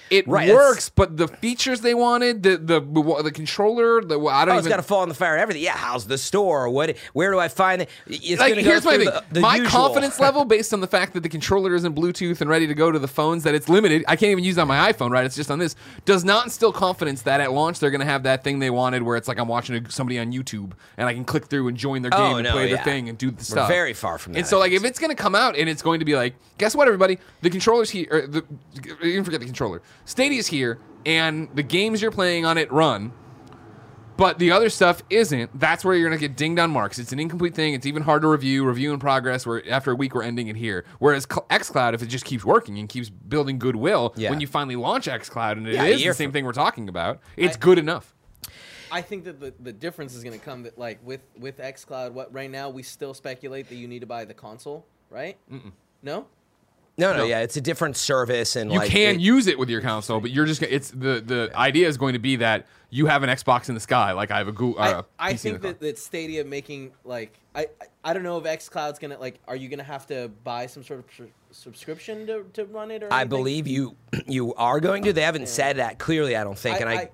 it 0.09 0.27
Right, 0.27 0.53
works, 0.53 0.89
but 0.89 1.15
the 1.17 1.27
features 1.27 1.81
they 1.81 1.93
wanted, 1.93 2.43
the 2.43 2.57
the 2.57 2.79
the 3.23 3.31
controller, 3.31 4.01
the 4.01 4.19
I 4.19 4.45
don't 4.45 4.55
Oh, 4.55 4.57
it's 4.57 4.65
even. 4.67 4.69
got 4.71 4.77
to 4.77 4.83
fall 4.87 5.03
in 5.03 5.09
the 5.09 5.15
fire. 5.15 5.37
Everything. 5.37 5.63
Yeah. 5.63 5.75
How's 5.77 6.05
the 6.07 6.17
store? 6.17 6.69
What? 6.69 6.97
Where 7.13 7.31
do 7.31 7.39
I 7.39 7.47
find 7.47 7.81
it? 7.81 7.89
It's 8.07 8.39
like 8.39 8.55
here's 8.55 8.83
my 8.85 8.97
thing. 8.97 9.05
the- 9.05 9.23
the 9.31 9.39
my 9.39 9.55
usual. 9.55 9.69
confidence 9.71 10.19
level 10.19 10.45
based 10.45 10.73
on 10.73 10.81
the 10.81 10.87
fact 10.87 11.13
that 11.13 11.21
the 11.23 11.29
controller 11.29 11.73
isn't 11.75 11.95
Bluetooth 11.95 12.41
and 12.41 12.49
ready 12.49 12.67
to 12.67 12.73
go 12.73 12.91
to 12.91 12.99
the 12.99 13.07
phones 13.07 13.43
that 13.43 13.55
it's 13.55 13.69
limited. 13.69 14.03
I 14.07 14.15
can't 14.15 14.31
even 14.31 14.43
use 14.43 14.57
it 14.57 14.61
on 14.61 14.67
my 14.67 14.91
iPhone, 14.91 15.11
right? 15.11 15.25
It's 15.25 15.35
just 15.35 15.49
on 15.51 15.59
this. 15.59 15.75
Does 16.05 16.23
not 16.25 16.45
instill 16.45 16.73
confidence 16.73 17.21
that 17.23 17.39
at 17.41 17.51
launch 17.53 17.79
they're 17.79 17.91
going 17.91 17.99
to 18.01 18.05
have 18.05 18.23
that 18.23 18.43
thing 18.43 18.59
they 18.59 18.69
wanted, 18.69 19.03
where 19.03 19.15
it's 19.17 19.27
like 19.27 19.39
I'm 19.39 19.47
watching 19.47 19.87
somebody 19.89 20.19
on 20.19 20.31
YouTube 20.33 20.73
and 20.97 21.07
I 21.07 21.13
can 21.13 21.23
click 21.23 21.45
through 21.45 21.67
and 21.69 21.77
join 21.77 22.01
their 22.01 22.11
Oh, 22.13 22.17
game 22.29 22.37
and 22.37 22.43
no, 22.43 22.51
play 22.51 22.67
their 22.73 22.83
thing 22.83 23.07
and 23.07 23.17
do 23.17 23.31
the 23.31 23.37
We're 23.37 23.43
stuff. 23.43 23.69
very 23.69 23.93
far 23.93 24.17
from 24.17 24.33
that. 24.33 24.39
And 24.39 24.47
so, 24.47 24.59
like, 24.59 24.73
if 24.73 24.83
it's 24.83 24.99
going 24.99 25.15
to 25.15 25.21
come 25.21 25.35
out 25.35 25.55
and 25.57 25.69
it's 25.69 25.81
going 25.81 25.99
to 25.99 26.05
be 26.05 26.15
like, 26.15 26.35
guess 26.57 26.75
what, 26.75 26.87
everybody? 26.87 27.17
The 27.41 27.49
controller's 27.49 27.89
here. 27.89 28.07
Or 28.11 28.27
the, 28.27 28.43
you 29.01 29.13
can 29.15 29.23
forget 29.23 29.39
the 29.39 29.45
controller. 29.45 29.70
Stadia's 30.05 30.47
here, 30.47 30.79
and 31.05 31.47
the 31.55 31.63
games 31.63 32.01
you're 32.01 32.11
playing 32.11 32.45
on 32.45 32.57
it 32.57 32.71
run 32.71 33.11
But 34.17 34.37
the 34.37 34.51
other 34.51 34.69
stuff 34.69 35.01
isn't. 35.09 35.57
That's 35.59 35.83
where 35.83 35.95
you're 35.95 36.07
gonna 36.07 36.19
get 36.19 36.35
dinged 36.37 36.59
on 36.59 36.69
marks. 36.69 36.99
It's 36.99 37.11
an 37.11 37.19
incomplete 37.19 37.55
thing. 37.55 37.73
It's 37.73 37.87
even 37.87 38.03
hard 38.03 38.21
to 38.21 38.27
review. 38.27 38.65
Review 38.65 38.93
in 38.93 38.99
progress. 38.99 39.47
Where 39.47 39.63
after 39.67 39.91
a 39.91 39.95
week 39.95 40.13
we're 40.13 40.21
ending 40.21 40.47
it 40.47 40.55
here. 40.57 40.85
Whereas 40.99 41.25
Cl- 41.31 41.47
XCloud, 41.49 41.93
if 41.95 42.03
it 42.03 42.07
just 42.07 42.25
keeps 42.25 42.45
working 42.45 42.77
and 42.77 42.87
keeps 42.87 43.09
building 43.09 43.57
goodwill, 43.57 44.13
Yeah. 44.15 44.29
when 44.29 44.39
you 44.39 44.45
finally 44.45 44.75
launch 44.75 45.07
XCloud 45.07 45.53
and 45.53 45.67
it 45.67 45.71
is 45.71 45.75
Yeah, 45.77 45.83
a 45.85 46.09
the 46.09 46.13
same 46.13 46.27
from- 46.29 46.33
thing 46.33 46.45
we're 46.45 46.51
talking 46.53 46.87
about, 46.87 47.19
it's 47.35 47.55
I- 47.55 47.59
good 47.59 47.79
enough. 47.79 48.13
I 48.91 49.01
think 49.01 49.23
that 49.23 49.39
the, 49.39 49.53
the 49.59 49.71
difference 49.73 50.13
is 50.13 50.21
going 50.23 50.37
to 50.37 50.45
come 50.45 50.63
that 50.63 50.77
like 50.77 50.99
with 51.03 51.21
with 51.39 51.57
XCloud. 51.59 52.11
What 52.11 52.31
right 52.31 52.51
now 52.51 52.69
we 52.69 52.83
still 52.83 53.13
speculate 53.15 53.69
that 53.69 53.75
you 53.75 53.87
need 53.87 53.99
to 54.01 54.05
buy 54.07 54.25
the 54.25 54.33
console, 54.35 54.85
right? 55.09 55.37
Mm-mm. 55.51 55.71
No. 56.03 56.27
No, 57.01 57.11
no, 57.13 57.17
No. 57.19 57.23
yeah, 57.25 57.39
it's 57.39 57.57
a 57.57 57.61
different 57.61 57.97
service, 57.97 58.55
and 58.55 58.71
You 58.71 58.79
like, 58.79 58.91
can 58.91 59.15
it- 59.15 59.21
use 59.21 59.47
it 59.47 59.57
with 59.59 59.69
your 59.69 59.81
console, 59.81 60.19
but 60.21 60.31
you're 60.31 60.45
just 60.45 60.61
gonna, 60.61 60.71
it's 60.73 60.91
the 60.91 61.21
the 61.25 61.51
idea 61.55 61.87
is 61.87 61.97
going 61.97 62.13
to 62.13 62.19
be 62.19 62.37
that 62.37 62.67
you 62.89 63.05
have 63.07 63.23
an 63.23 63.29
Xbox 63.29 63.67
in 63.69 63.75
the 63.75 63.81
sky, 63.81 64.11
like 64.13 64.31
I 64.31 64.37
have 64.37 64.47
a 64.47 64.51
Google. 64.51 64.81
I, 64.81 64.91
Uh, 64.93 65.01
I 65.19 65.33
PC 65.33 65.33
in 65.33 65.37
think 65.37 65.61
that, 65.63 65.79
that 65.81 65.97
Stadia 65.99 66.43
making 66.45 66.91
like 67.03 67.37
I, 67.55 67.61
I 67.81 67.85
I 68.11 68.13
don't 68.13 68.23
know 68.23 68.37
if 68.37 68.43
XCloud's 68.45 68.99
gonna 68.99 69.17
like 69.19 69.39
are 69.47 69.55
you 69.55 69.67
gonna 69.69 69.83
have 69.83 70.05
to 70.07 70.29
buy 70.43 70.65
some 70.67 70.83
sort 70.83 70.99
of 70.99 71.05
su- 71.15 71.31
subscription 71.51 72.25
to, 72.27 72.45
to 72.53 72.65
run 72.65 72.91
it 72.91 73.03
or 73.03 73.11
I 73.11 73.21
anything? 73.21 73.29
believe 73.29 73.67
you 73.67 73.95
you 74.27 74.53
are 74.55 74.79
going 74.79 75.03
to. 75.03 75.13
They 75.13 75.21
haven't 75.21 75.47
said 75.49 75.77
that 75.77 75.99
clearly. 75.99 76.35
I 76.35 76.43
don't 76.43 76.57
think, 76.57 76.77
I, 76.77 76.79
and 76.79 76.89
I, 76.89 77.09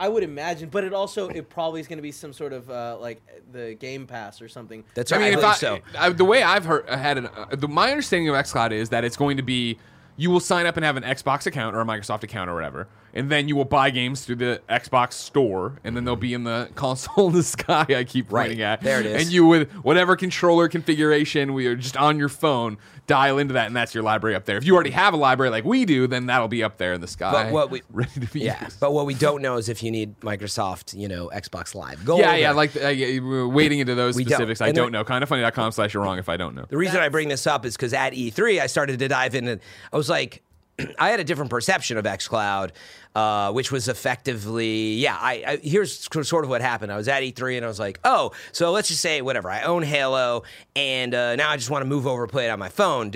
I, 0.00 0.06
I 0.06 0.08
would 0.08 0.22
imagine, 0.22 0.70
but 0.70 0.82
it 0.82 0.92
also 0.92 1.28
it 1.28 1.48
probably 1.48 1.80
is 1.80 1.86
going 1.86 1.98
to 1.98 2.02
be 2.02 2.12
some 2.12 2.32
sort 2.32 2.52
of 2.52 2.70
uh, 2.70 2.96
like 3.00 3.20
the 3.52 3.74
Game 3.74 4.06
Pass 4.06 4.40
or 4.40 4.48
something. 4.48 4.82
that's 4.94 5.12
I 5.12 5.16
right. 5.16 5.24
mean, 5.30 5.34
I, 5.34 5.38
if 5.38 5.44
I, 5.44 5.54
so. 5.54 5.78
I, 5.98 6.08
the 6.10 6.24
way 6.24 6.42
I've 6.42 6.64
heard 6.64 6.88
had 6.88 7.18
it, 7.18 7.24
uh, 7.26 7.54
the, 7.54 7.68
my 7.68 7.90
understanding 7.90 8.28
of 8.28 8.34
XCloud 8.34 8.72
is 8.72 8.88
that 8.88 9.04
it's 9.04 9.16
going 9.16 9.36
to 9.36 9.42
be 9.42 9.78
you 10.20 10.30
will 10.30 10.38
sign 10.40 10.66
up 10.66 10.76
and 10.76 10.84
have 10.84 10.98
an 10.98 11.02
Xbox 11.02 11.46
account 11.46 11.74
or 11.74 11.80
a 11.80 11.84
Microsoft 11.86 12.22
account 12.22 12.50
or 12.50 12.54
whatever, 12.54 12.86
and 13.14 13.30
then 13.30 13.48
you 13.48 13.56
will 13.56 13.64
buy 13.64 13.88
games 13.88 14.22
through 14.24 14.36
the 14.36 14.60
Xbox 14.68 15.14
store, 15.14 15.78
and 15.82 15.96
then 15.96 16.04
they'll 16.04 16.14
be 16.14 16.34
in 16.34 16.44
the 16.44 16.68
console 16.74 17.28
in 17.28 17.32
the 17.34 17.42
sky. 17.42 17.86
I 17.88 18.04
keep 18.04 18.30
Right. 18.30 18.42
pointing 18.48 18.60
at 18.62 18.82
There 18.82 19.00
it 19.00 19.06
is. 19.06 19.22
and 19.22 19.32
you 19.32 19.46
with 19.46 19.70
whatever 19.76 20.16
controller 20.16 20.68
configuration 20.68 21.54
we 21.54 21.66
are 21.66 21.74
just 21.74 21.96
on 21.96 22.18
your 22.18 22.28
phone 22.28 22.76
dial 23.06 23.38
into 23.38 23.54
that, 23.54 23.66
and 23.66 23.74
that's 23.74 23.92
your 23.94 24.04
library 24.04 24.36
up 24.36 24.44
there. 24.44 24.56
If 24.56 24.64
you 24.64 24.74
already 24.74 24.90
have 24.90 25.14
a 25.14 25.16
library 25.16 25.50
like 25.50 25.64
we 25.64 25.84
do, 25.84 26.06
then 26.06 26.26
that'll 26.26 26.46
be 26.48 26.62
up 26.62 26.76
there 26.76 26.92
in 26.92 27.00
the 27.00 27.08
sky, 27.08 27.32
But 27.32 27.52
what 27.52 27.70
we- 27.70 27.82
ready 27.90 28.12
to 28.20 28.26
be 28.32 28.40
Yeah, 28.40 28.62
used. 28.64 28.78
but 28.78 28.92
what 28.92 29.06
we 29.06 29.14
don't 29.14 29.40
know 29.42 29.56
is 29.56 29.68
if 29.68 29.82
you 29.82 29.90
need 29.90 30.20
Microsoft, 30.20 30.96
you 30.96 31.08
know, 31.08 31.28
Xbox 31.34 31.74
Live 31.74 32.04
Gold. 32.04 32.20
yeah, 32.20 32.36
yeah, 32.36 32.50
or- 32.50 32.54
like 32.54 32.76
uh, 32.76 32.92
we're 33.22 33.48
wading 33.48 33.78
into 33.80 33.94
those 33.96 34.14
We 34.16 34.24
don't. 34.24 34.34
specifics. 34.34 34.60
I 34.60 34.68
And 34.68 34.76
there- 34.76 34.84
don't 34.84 34.92
know. 34.92 35.02
Kindoffunny.com 35.04 35.72
slash 35.72 35.94
you're 35.94 36.02
wrong 36.04 36.18
if 36.18 36.28
I 36.28 36.36
don't 36.36 36.54
know. 36.54 36.66
The 36.68 36.76
reason 36.76 37.00
I 37.00 37.08
bring 37.08 37.28
this 37.28 37.46
up 37.48 37.64
is 37.64 37.74
because 37.76 37.92
at 37.94 38.12
E3, 38.12 38.60
I 38.60 38.66
started 38.66 38.98
to 39.00 39.08
dive 39.08 39.34
in 39.34 39.48
and 39.48 39.60
I 39.92 39.96
was 39.96 40.09
like, 40.10 40.42
I 40.98 41.10
had 41.10 41.20
a 41.20 41.24
different 41.24 41.50
perception 41.50 41.96
of 41.96 42.04
xCloud, 42.04 42.72
uh, 43.14 43.52
which 43.52 43.72
was 43.72 43.88
effectively, 43.88 44.94
yeah, 44.94 45.16
I, 45.18 45.44
I 45.46 45.56
here's 45.62 46.08
sort 46.10 46.44
of 46.44 46.50
what 46.50 46.60
happened. 46.60 46.92
I 46.92 46.96
was 46.96 47.08
at 47.08 47.22
E3 47.22 47.56
and 47.56 47.64
I 47.64 47.68
was 47.68 47.78
like, 47.78 47.98
oh, 48.04 48.32
so 48.52 48.70
let's 48.70 48.88
just 48.88 49.00
say, 49.00 49.22
whatever, 49.22 49.50
I 49.50 49.62
own 49.62 49.82
Halo 49.82 50.42
and 50.76 51.14
uh, 51.14 51.36
now 51.36 51.50
I 51.50 51.56
just 51.56 51.70
want 51.70 51.82
to 51.82 51.88
move 51.88 52.06
over 52.06 52.26
play 52.26 52.46
it 52.46 52.50
on 52.50 52.58
my 52.58 52.68
phone. 52.68 53.12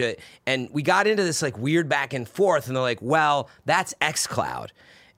And 0.47 0.69
we 0.73 0.83
got 0.83 1.07
into 1.07 1.23
this 1.23 1.43
like 1.43 1.59
weird 1.59 1.89
back 1.89 2.13
and 2.13 2.29
forth 2.29 2.67
and 2.67 2.77
they're 2.77 2.83
like, 2.83 3.03
well, 3.03 3.51
that's 3.65 3.95
xCloud 4.01 4.69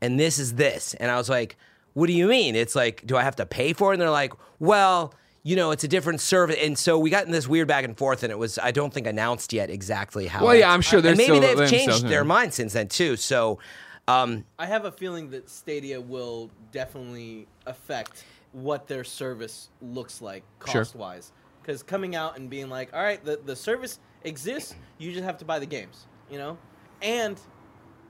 and 0.00 0.18
this 0.18 0.38
is 0.38 0.54
this. 0.54 0.94
And 0.94 1.10
I 1.10 1.16
was 1.16 1.28
like, 1.28 1.56
what 1.94 2.08
do 2.08 2.12
you 2.12 2.26
mean? 2.26 2.54
It's 2.54 2.76
like, 2.76 3.06
do 3.06 3.16
I 3.16 3.22
have 3.22 3.36
to 3.36 3.46
pay 3.46 3.72
for 3.72 3.90
it? 3.90 3.94
And 3.94 4.02
they're 4.02 4.10
like, 4.10 4.34
well, 4.58 5.14
you 5.46 5.54
know, 5.54 5.70
it's 5.70 5.84
a 5.84 5.88
different 5.88 6.20
service. 6.20 6.56
And 6.60 6.76
so 6.76 6.98
we 6.98 7.08
got 7.08 7.24
in 7.24 7.30
this 7.30 7.46
weird 7.46 7.68
back 7.68 7.84
and 7.84 7.96
forth, 7.96 8.24
and 8.24 8.32
it 8.32 8.38
was, 8.38 8.58
I 8.58 8.72
don't 8.72 8.92
think, 8.92 9.06
announced 9.06 9.52
yet 9.52 9.70
exactly 9.70 10.26
how. 10.26 10.44
Well, 10.44 10.56
yeah, 10.56 10.72
I'm 10.72 10.80
sure 10.80 10.98
and 10.98 11.06
there's 11.06 11.16
maybe 11.18 11.38
they've 11.38 11.70
changed 11.70 12.08
their 12.08 12.24
mind 12.24 12.52
since 12.52 12.72
then, 12.72 12.88
too. 12.88 13.14
So, 13.14 13.60
um, 14.08 14.44
I 14.58 14.66
have 14.66 14.86
a 14.86 14.90
feeling 14.90 15.30
that 15.30 15.48
Stadia 15.48 16.00
will 16.00 16.50
definitely 16.72 17.46
affect 17.64 18.24
what 18.50 18.88
their 18.88 19.04
service 19.04 19.68
looks 19.80 20.20
like 20.20 20.42
Sure. 20.66 20.80
cost 20.80 20.96
wise. 20.96 21.30
Because 21.62 21.80
coming 21.84 22.16
out 22.16 22.36
and 22.36 22.50
being 22.50 22.68
like, 22.68 22.92
all 22.92 23.02
right, 23.02 23.24
the, 23.24 23.38
the 23.44 23.54
service 23.54 24.00
exists, 24.24 24.74
you 24.98 25.12
just 25.12 25.22
have 25.22 25.38
to 25.38 25.44
buy 25.44 25.60
the 25.60 25.66
games, 25.66 26.06
you 26.28 26.38
know? 26.38 26.58
And 27.02 27.38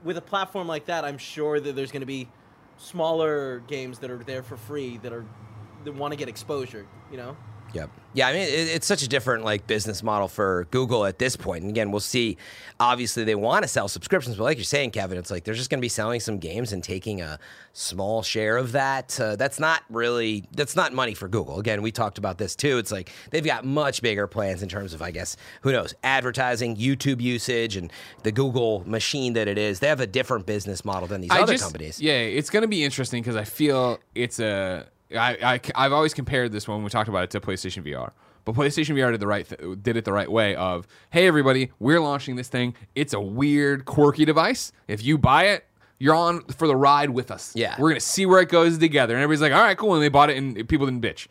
with 0.03 0.17
a 0.17 0.21
platform 0.21 0.67
like 0.67 0.85
that, 0.85 1.05
I'm 1.05 1.19
sure 1.19 1.59
that 1.59 1.75
there's 1.75 1.91
going 1.91 2.01
to 2.01 2.07
be 2.07 2.29
smaller 2.77 3.59
games 3.67 3.99
that 3.99 4.09
are 4.09 4.23
there 4.23 4.41
for 4.41 4.57
free 4.57 4.97
that 5.03 5.13
are 5.13 5.25
that 5.87 5.95
want 5.95 6.11
to 6.11 6.17
get 6.17 6.29
exposure, 6.29 6.85
you 7.11 7.17
know? 7.17 7.35
Yep. 7.73 7.89
Yeah, 8.13 8.29
I 8.29 8.33
mean, 8.33 8.43
it, 8.43 8.69
it's 8.69 8.87
such 8.87 9.03
a 9.03 9.09
different 9.09 9.43
like 9.43 9.67
business 9.67 10.01
model 10.01 10.29
for 10.29 10.67
Google 10.71 11.05
at 11.05 11.19
this 11.19 11.35
point. 11.35 11.63
And 11.63 11.69
again, 11.69 11.91
we'll 11.91 11.99
see. 11.99 12.37
Obviously, 12.79 13.25
they 13.25 13.35
want 13.35 13.63
to 13.63 13.67
sell 13.67 13.89
subscriptions, 13.89 14.37
but 14.37 14.45
like 14.45 14.57
you're 14.57 14.63
saying, 14.63 14.91
Kevin, 14.91 15.17
it's 15.17 15.29
like 15.29 15.43
they're 15.43 15.53
just 15.53 15.69
going 15.69 15.79
to 15.79 15.81
be 15.85 15.89
selling 15.89 16.21
some 16.21 16.37
games 16.37 16.71
and 16.71 16.81
taking 16.81 17.21
a 17.21 17.37
small 17.73 18.23
share 18.23 18.55
of 18.55 18.71
that. 18.71 19.19
Uh, 19.19 19.35
that's 19.35 19.59
not 19.59 19.83
really 19.89 20.45
that's 20.53 20.77
not 20.77 20.93
money 20.93 21.13
for 21.13 21.27
Google. 21.27 21.59
Again, 21.59 21.81
we 21.81 21.91
talked 21.91 22.17
about 22.17 22.37
this 22.37 22.55
too. 22.55 22.77
It's 22.77 22.91
like 22.91 23.11
they've 23.31 23.45
got 23.45 23.65
much 23.65 24.01
bigger 24.01 24.27
plans 24.27 24.63
in 24.63 24.69
terms 24.69 24.93
of, 24.93 25.01
I 25.01 25.11
guess, 25.11 25.35
who 25.61 25.73
knows, 25.73 25.93
advertising, 26.03 26.77
YouTube 26.77 27.19
usage, 27.19 27.75
and 27.75 27.91
the 28.23 28.31
Google 28.31 28.83
machine 28.89 29.33
that 29.33 29.49
it 29.49 29.57
is. 29.57 29.81
They 29.81 29.87
have 29.89 29.99
a 29.99 30.07
different 30.07 30.45
business 30.45 30.85
model 30.85 31.07
than 31.07 31.19
these 31.19 31.31
I 31.31 31.41
other 31.41 31.53
just- 31.53 31.65
companies. 31.65 31.99
Yeah, 32.01 32.13
it's 32.13 32.49
going 32.49 32.61
to 32.63 32.67
be 32.69 32.85
interesting 32.85 33.21
because 33.21 33.35
I 33.35 33.43
feel 33.43 33.99
it's 34.15 34.39
a. 34.39 34.87
I, 35.15 35.61
I 35.75 35.83
have 35.83 35.93
always 35.93 36.13
compared 36.13 36.51
this 36.51 36.67
one 36.67 36.77
when 36.77 36.83
we 36.83 36.89
talked 36.89 37.09
about 37.09 37.23
it 37.23 37.29
to 37.31 37.39
PlayStation 37.41 37.83
VR. 37.85 38.11
But 38.45 38.55
PlayStation 38.55 38.95
VR 38.95 39.11
did 39.11 39.19
the 39.19 39.27
right 39.27 39.47
th- 39.47 39.79
did 39.81 39.97
it 39.97 40.05
the 40.05 40.13
right 40.13 40.31
way 40.31 40.55
of 40.55 40.87
hey 41.09 41.27
everybody 41.27 41.71
we're 41.79 41.99
launching 41.99 42.35
this 42.37 42.47
thing. 42.47 42.75
It's 42.95 43.13
a 43.13 43.19
weird 43.19 43.85
quirky 43.85 44.25
device. 44.25 44.71
If 44.87 45.03
you 45.03 45.17
buy 45.17 45.45
it 45.47 45.65
you're 45.99 46.13
on 46.15 46.41
for 46.45 46.67
the 46.67 46.75
ride 46.75 47.09
with 47.09 47.31
us. 47.31 47.51
Yeah. 47.55 47.75
we're 47.79 47.89
gonna 47.89 47.99
see 47.99 48.25
where 48.25 48.39
it 48.39 48.49
goes 48.49 48.77
together. 48.77 49.15
And 49.15 49.23
everybody's 49.23 49.41
like 49.41 49.51
all 49.53 49.61
right 49.63 49.77
cool. 49.77 49.93
And 49.95 50.03
they 50.03 50.09
bought 50.09 50.29
it 50.29 50.37
and 50.37 50.55
people 50.69 50.85
didn't 50.87 51.01
bitch. 51.01 51.27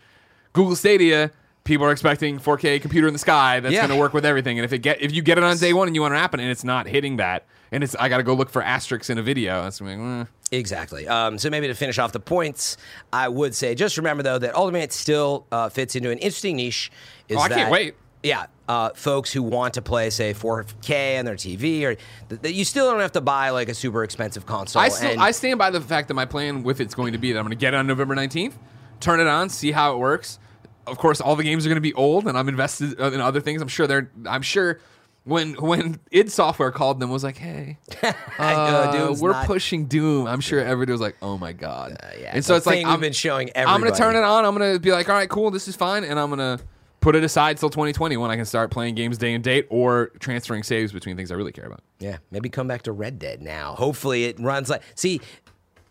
Google 0.53 0.77
Stadia 0.77 1.31
people 1.65 1.85
are 1.87 1.91
expecting 1.93 2.39
4K 2.39 2.81
computer 2.81 3.07
in 3.09 3.13
the 3.13 3.19
sky 3.19 3.61
that's 3.61 3.75
Yeah. 3.75 3.87
gonna 3.87 3.99
work 4.01 4.13
with 4.13 4.25
everything. 4.27 4.59
And 4.59 4.65
if 4.65 4.73
it 4.73 4.79
get 4.79 5.01
if 5.01 5.13
you 5.13 5.23
get 5.23 5.39
it 5.39 5.45
on 5.45 5.57
day 5.59 5.73
one 5.73 5.89
and 5.89 5.95
you 5.95 6.03
want 6.03 6.15
to 6.15 6.19
app 6.19 6.35
it 6.35 6.41
and 6.41 6.51
it's 6.51 6.65
not 6.65 6.87
hitting 6.87 7.17
that 7.17 7.45
and 7.73 7.83
it's 7.85 7.95
I 7.97 8.09
gotta 8.09 8.23
go 8.23 8.35
look 8.35 8.51
for 8.51 8.63
asterisks 8.63 9.11
in 9.11 9.19
a 9.19 9.23
video 9.23 9.63
that's 9.63 9.81
like, 9.81 9.99
eh. 9.99 10.25
Exactly. 10.53 11.09
Um, 11.09 11.39
so 11.39 11.51
maybe 11.51 11.67
to 11.67 11.75
finish 11.75 11.99
off 11.99 12.13
the 12.13 12.21
points, 12.21 12.77
I 13.13 13.29
would 13.29 13.55
say 13.55 13.75
just 13.75 13.97
remember 13.97 14.23
though 14.23 14.39
that 14.39 14.55
Ultimate 14.55 14.93
still 14.93 15.47
uh, 15.51 15.69
fits 15.69 15.97
into 15.97 16.11
an 16.11 16.19
interesting 16.19 16.57
niche. 16.57 16.91
Is 17.29 17.37
Oh, 17.37 17.41
I 17.41 17.49
can't 17.49 17.61
that- 17.63 17.71
wait. 17.73 17.95
Yeah, 18.23 18.47
uh, 18.67 18.91
folks 18.95 19.33
who 19.33 19.41
want 19.43 19.75
to 19.75 19.83
play 19.83 20.11
say 20.11 20.35
4K 20.35 21.19
on 21.21 21.25
their 21.27 21.37
TV, 21.37 21.85
or 21.85 21.95
th- 22.29 22.41
that 22.41 22.55
you 22.55 22.65
still 22.65 22.91
don't 22.91 22.99
have 23.01 23.13
to 23.13 23.21
buy 23.21 23.51
like 23.51 23.69
a 23.69 23.75
super 23.75 24.03
expensive 24.03 24.47
console. 24.47 24.83
I 24.83 24.89
still 24.89 25.11
and- 25.13 25.21
I 25.21 25.31
stand 25.31 25.59
by 25.59 25.71
the 25.71 25.81
fact 25.81 26.09
that 26.09 26.15
my 26.15 26.25
plan 26.25 26.65
with 26.65 26.81
it's 26.81 26.95
going 26.95 27.13
to 27.13 27.19
be 27.19 27.31
that 27.33 27.39
I'm 27.39 27.45
going 27.45 27.51
to 27.57 27.61
get 27.61 27.73
it 27.75 27.77
on 27.77 27.87
November 27.87 28.17
19th, 28.17 28.55
turn 28.99 29.21
it 29.21 29.29
on, 29.29 29.49
see 29.49 29.71
how 29.71 29.95
it 29.95 29.99
works. 29.99 30.41
Of 30.89 30.99
course, 30.99 31.21
all 31.21 31.37
the 31.37 31.45
games 31.45 31.67
are 31.67 31.69
going 31.69 31.77
to 31.77 31.81
be 31.81 31.95
old, 31.95 32.27
and 32.27 32.37
I'm 32.37 32.49
invested 32.49 32.99
in 32.99 33.21
other 33.21 33.41
things. 33.41 33.61
I'm 33.63 33.69
sure 33.69 33.87
they're. 33.87 34.11
I'm 34.27 34.43
sure 34.43 34.81
when 35.27 35.55
when 35.55 35.99
id 36.13 36.31
Software 36.31 36.71
called 36.71 37.01
them 37.01 37.11
was 37.11 37.25
like, 37.25 37.37
"Hey, 37.37 37.79
Uh, 38.03 38.13
uh, 38.39 39.17
we're 39.21 39.33
not- 39.33 39.47
pushing 39.47 39.87
Doom." 39.87 40.27
I'm 40.27 40.41
sure 40.41 40.61
everybody 40.61 40.93
was 40.93 41.01
like, 41.01 41.17
"Oh 41.21 41.37
my 41.37 41.53
god!" 41.53 41.99
yeah, 42.21 42.31
and 42.33 42.45
so 42.45 42.55
it's 42.55 42.65
like 42.67 42.85
I'm, 42.85 42.93
we've 42.93 43.01
been 43.01 43.13
showing 43.13 43.51
I'm 43.57 43.81
going 43.81 43.93
to 43.93 43.99
turn 43.99 44.15
it 44.17 44.23
on. 44.23 44.45
I'm 44.45 44.57
going 44.57 44.73
to 44.75 44.79
be 44.81 44.93
like, 44.93 45.09
"All 45.09 45.15
right, 45.17 45.29
cool, 45.29 45.51
this 45.51 45.67
is 45.69 45.75
fine," 45.77 46.05
and 46.05 46.19
I'm 46.19 46.31
going 46.31 46.59
to 46.59 46.65
put 47.01 47.15
it 47.17 47.25
aside 47.25 47.57
till 47.59 47.71
2020 47.71 48.17
when 48.17 48.31
I 48.31 48.37
can 48.37 48.45
start 48.45 48.71
playing 48.71 48.95
games 48.95 49.19
day 49.19 49.35
and 49.35 49.43
date 49.43 49.67
or 49.69 50.09
transferring 50.21 50.63
saves 50.63 50.93
between 50.93 51.17
things 51.17 51.31
I 51.31 51.35
really 51.35 51.53
care 51.53 51.67
about. 51.67 51.81
Yeah, 51.99 52.19
maybe 52.31 52.49
come 52.49 52.69
back 52.69 52.83
to 52.83 52.93
Red 52.93 53.19
Dead 53.19 53.43
now. 53.43 53.75
Hopefully 53.75 54.25
it 54.25 54.39
runs 54.41 54.71
like. 54.71 54.83
See, 54.95 55.21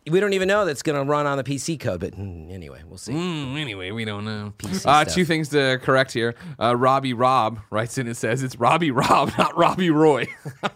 we 0.10 0.20
don't 0.20 0.34
even 0.34 0.48
know 0.48 0.65
that's 0.65 0.82
going 0.84 0.98
to 1.04 1.10
run 1.10 1.26
on 1.26 1.38
the 1.38 1.44
PC 1.44 1.80
code, 1.80 2.00
but 2.00 2.13
mm, 2.13 2.52
anyway, 2.52 2.82
we'll 2.88 2.98
see. 2.98 3.12
Mm, 3.13 3.58
anyway, 3.60 3.91
we 3.91 4.06
don't 4.06 4.24
know. 4.26 4.54
PC 4.58 4.86
Uh, 4.86 5.04
stuff. 5.04 5.13
two 5.15 5.26
things 5.26 5.50
to 5.50 5.80
correct 5.82 6.12
here. 6.13 6.36
Uh, 6.60 6.76
Robbie 6.76 7.13
Rob 7.13 7.60
writes 7.72 7.98
in 7.98 8.06
and 8.08 8.15
says 8.15 8.44
it's 8.44 8.56
Robbie 8.58 8.91
Rob, 8.91 9.32
not 9.38 9.58
Robbie 9.58 9.89
Roy. 9.89 10.26
so 10.63 10.72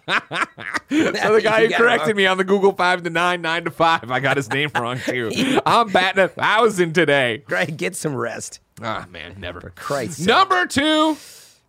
the 0.90 1.42
guy 1.44 1.66
who 1.68 1.74
corrected 1.74 2.16
me 2.16 2.26
on 2.26 2.38
the 2.38 2.44
Google 2.44 2.72
five 2.74 3.04
to 3.04 3.10
nine, 3.10 3.42
nine 3.42 3.64
to 3.66 3.72
five, 3.72 4.10
I 4.12 4.20
got 4.20 4.38
his 4.38 4.50
name 4.50 4.70
wrong 4.76 5.00
too. 5.00 5.32
I'm 5.66 5.90
batting 5.90 6.24
a 6.24 6.28
thousand 6.28 6.94
today. 6.94 7.44
Greg, 7.46 7.78
get 7.78 7.96
some 7.96 8.16
rest. 8.16 8.60
Ah, 8.82 9.06
man, 9.12 9.36
never. 9.40 9.74
Christ's 9.76 10.18
sake. 10.20 10.28
Number 10.28 10.66
two, 10.66 11.18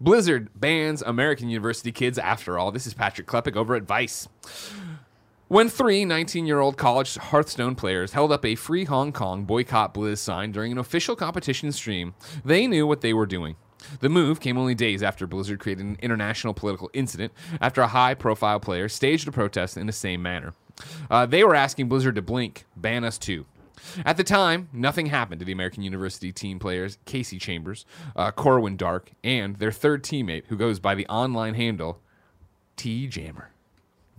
Blizzard 0.00 0.48
bans 0.58 1.02
American 1.02 1.50
University 1.50 1.92
kids 1.92 2.18
after 2.18 2.58
all. 2.58 2.70
This 2.72 2.86
is 2.86 2.94
Patrick 2.94 3.26
Klepek 3.26 3.56
over 3.56 3.74
at 3.74 3.82
Vice. 3.82 4.28
When 5.50 5.68
three 5.68 6.04
19 6.04 6.46
year 6.46 6.60
old 6.60 6.76
college 6.76 7.16
Hearthstone 7.16 7.74
players 7.74 8.12
held 8.12 8.30
up 8.30 8.44
a 8.44 8.54
free 8.54 8.84
Hong 8.84 9.10
Kong 9.10 9.42
boycott 9.42 9.92
Blizz 9.92 10.18
sign 10.18 10.52
during 10.52 10.70
an 10.70 10.78
official 10.78 11.16
competition 11.16 11.72
stream, 11.72 12.14
they 12.44 12.68
knew 12.68 12.86
what 12.86 13.00
they 13.00 13.12
were 13.12 13.26
doing. 13.26 13.56
The 13.98 14.08
move 14.08 14.38
came 14.38 14.56
only 14.56 14.76
days 14.76 15.02
after 15.02 15.26
Blizzard 15.26 15.58
created 15.58 15.84
an 15.84 15.98
international 16.00 16.54
political 16.54 16.88
incident 16.92 17.32
after 17.60 17.80
a 17.80 17.88
high 17.88 18.14
profile 18.14 18.60
player 18.60 18.88
staged 18.88 19.26
a 19.26 19.32
protest 19.32 19.76
in 19.76 19.88
the 19.88 19.92
same 19.92 20.22
manner. 20.22 20.54
Uh, 21.10 21.26
they 21.26 21.42
were 21.42 21.56
asking 21.56 21.88
Blizzard 21.88 22.14
to 22.14 22.22
blink, 22.22 22.64
ban 22.76 23.02
us 23.02 23.18
too. 23.18 23.44
At 24.04 24.18
the 24.18 24.22
time, 24.22 24.68
nothing 24.72 25.06
happened 25.06 25.40
to 25.40 25.44
the 25.44 25.50
American 25.50 25.82
University 25.82 26.30
team 26.30 26.60
players 26.60 26.98
Casey 27.06 27.40
Chambers, 27.40 27.84
uh, 28.14 28.30
Corwin 28.30 28.76
Dark, 28.76 29.10
and 29.24 29.56
their 29.56 29.72
third 29.72 30.04
teammate, 30.04 30.44
who 30.46 30.56
goes 30.56 30.78
by 30.78 30.94
the 30.94 31.08
online 31.08 31.54
handle 31.54 31.98
T 32.76 33.08
Jammer. 33.08 33.50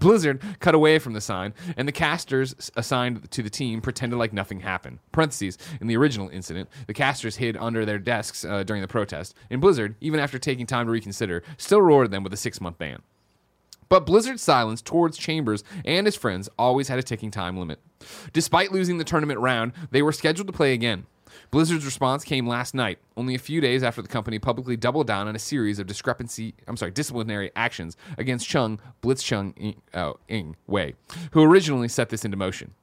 Blizzard 0.01 0.41
cut 0.59 0.75
away 0.75 0.99
from 0.99 1.13
the 1.13 1.21
sign, 1.21 1.53
and 1.77 1.87
the 1.87 1.93
casters 1.93 2.71
assigned 2.75 3.29
to 3.31 3.41
the 3.41 3.49
team 3.49 3.81
pretended 3.81 4.17
like 4.17 4.33
nothing 4.33 4.59
happened. 4.59 4.99
Parentheses, 5.11 5.57
in 5.79 5.87
the 5.87 5.95
original 5.95 6.27
incident, 6.29 6.69
the 6.87 6.93
casters 6.93 7.37
hid 7.37 7.55
under 7.55 7.85
their 7.85 7.99
desks 7.99 8.43
uh, 8.43 8.63
during 8.63 8.81
the 8.81 8.87
protest, 8.87 9.35
and 9.49 9.61
Blizzard, 9.61 9.95
even 10.01 10.19
after 10.19 10.39
taking 10.39 10.65
time 10.65 10.87
to 10.87 10.91
reconsider, 10.91 11.43
still 11.57 11.81
rewarded 11.81 12.11
them 12.11 12.23
with 12.23 12.33
a 12.33 12.37
six 12.37 12.59
month 12.59 12.79
ban. 12.79 13.01
But 13.89 14.05
Blizzard's 14.05 14.41
silence 14.41 14.81
towards 14.81 15.17
Chambers 15.17 15.63
and 15.85 16.07
his 16.07 16.15
friends 16.15 16.49
always 16.57 16.87
had 16.87 16.97
a 16.97 17.03
ticking 17.03 17.29
time 17.29 17.57
limit. 17.57 17.79
Despite 18.33 18.71
losing 18.71 18.97
the 18.97 19.03
tournament 19.03 19.39
round, 19.39 19.73
they 19.91 20.01
were 20.01 20.13
scheduled 20.13 20.47
to 20.47 20.53
play 20.53 20.73
again. 20.73 21.05
Blizzard's 21.51 21.83
response 21.83 22.23
came 22.23 22.47
last 22.47 22.73
night, 22.73 22.99
only 23.17 23.35
a 23.35 23.39
few 23.39 23.59
days 23.59 23.83
after 23.83 24.01
the 24.01 24.07
company 24.07 24.39
publicly 24.39 24.77
doubled 24.77 25.05
down 25.05 25.27
on 25.27 25.35
a 25.35 25.39
series 25.39 25.79
of 25.79 25.85
discrepancy, 25.85 26.53
I'm 26.65 26.77
sorry, 26.77 26.91
disciplinary 26.91 27.51
actions 27.57 27.97
against 28.17 28.47
Chung 28.47 28.79
Blitzchung 29.03 29.53
Ing, 29.57 29.81
oh, 29.93 30.15
Ing 30.29 30.55
Wei, 30.65 30.93
who 31.31 31.43
originally 31.43 31.89
set 31.89 32.07
this 32.07 32.23
into 32.23 32.37
motion. 32.37 32.73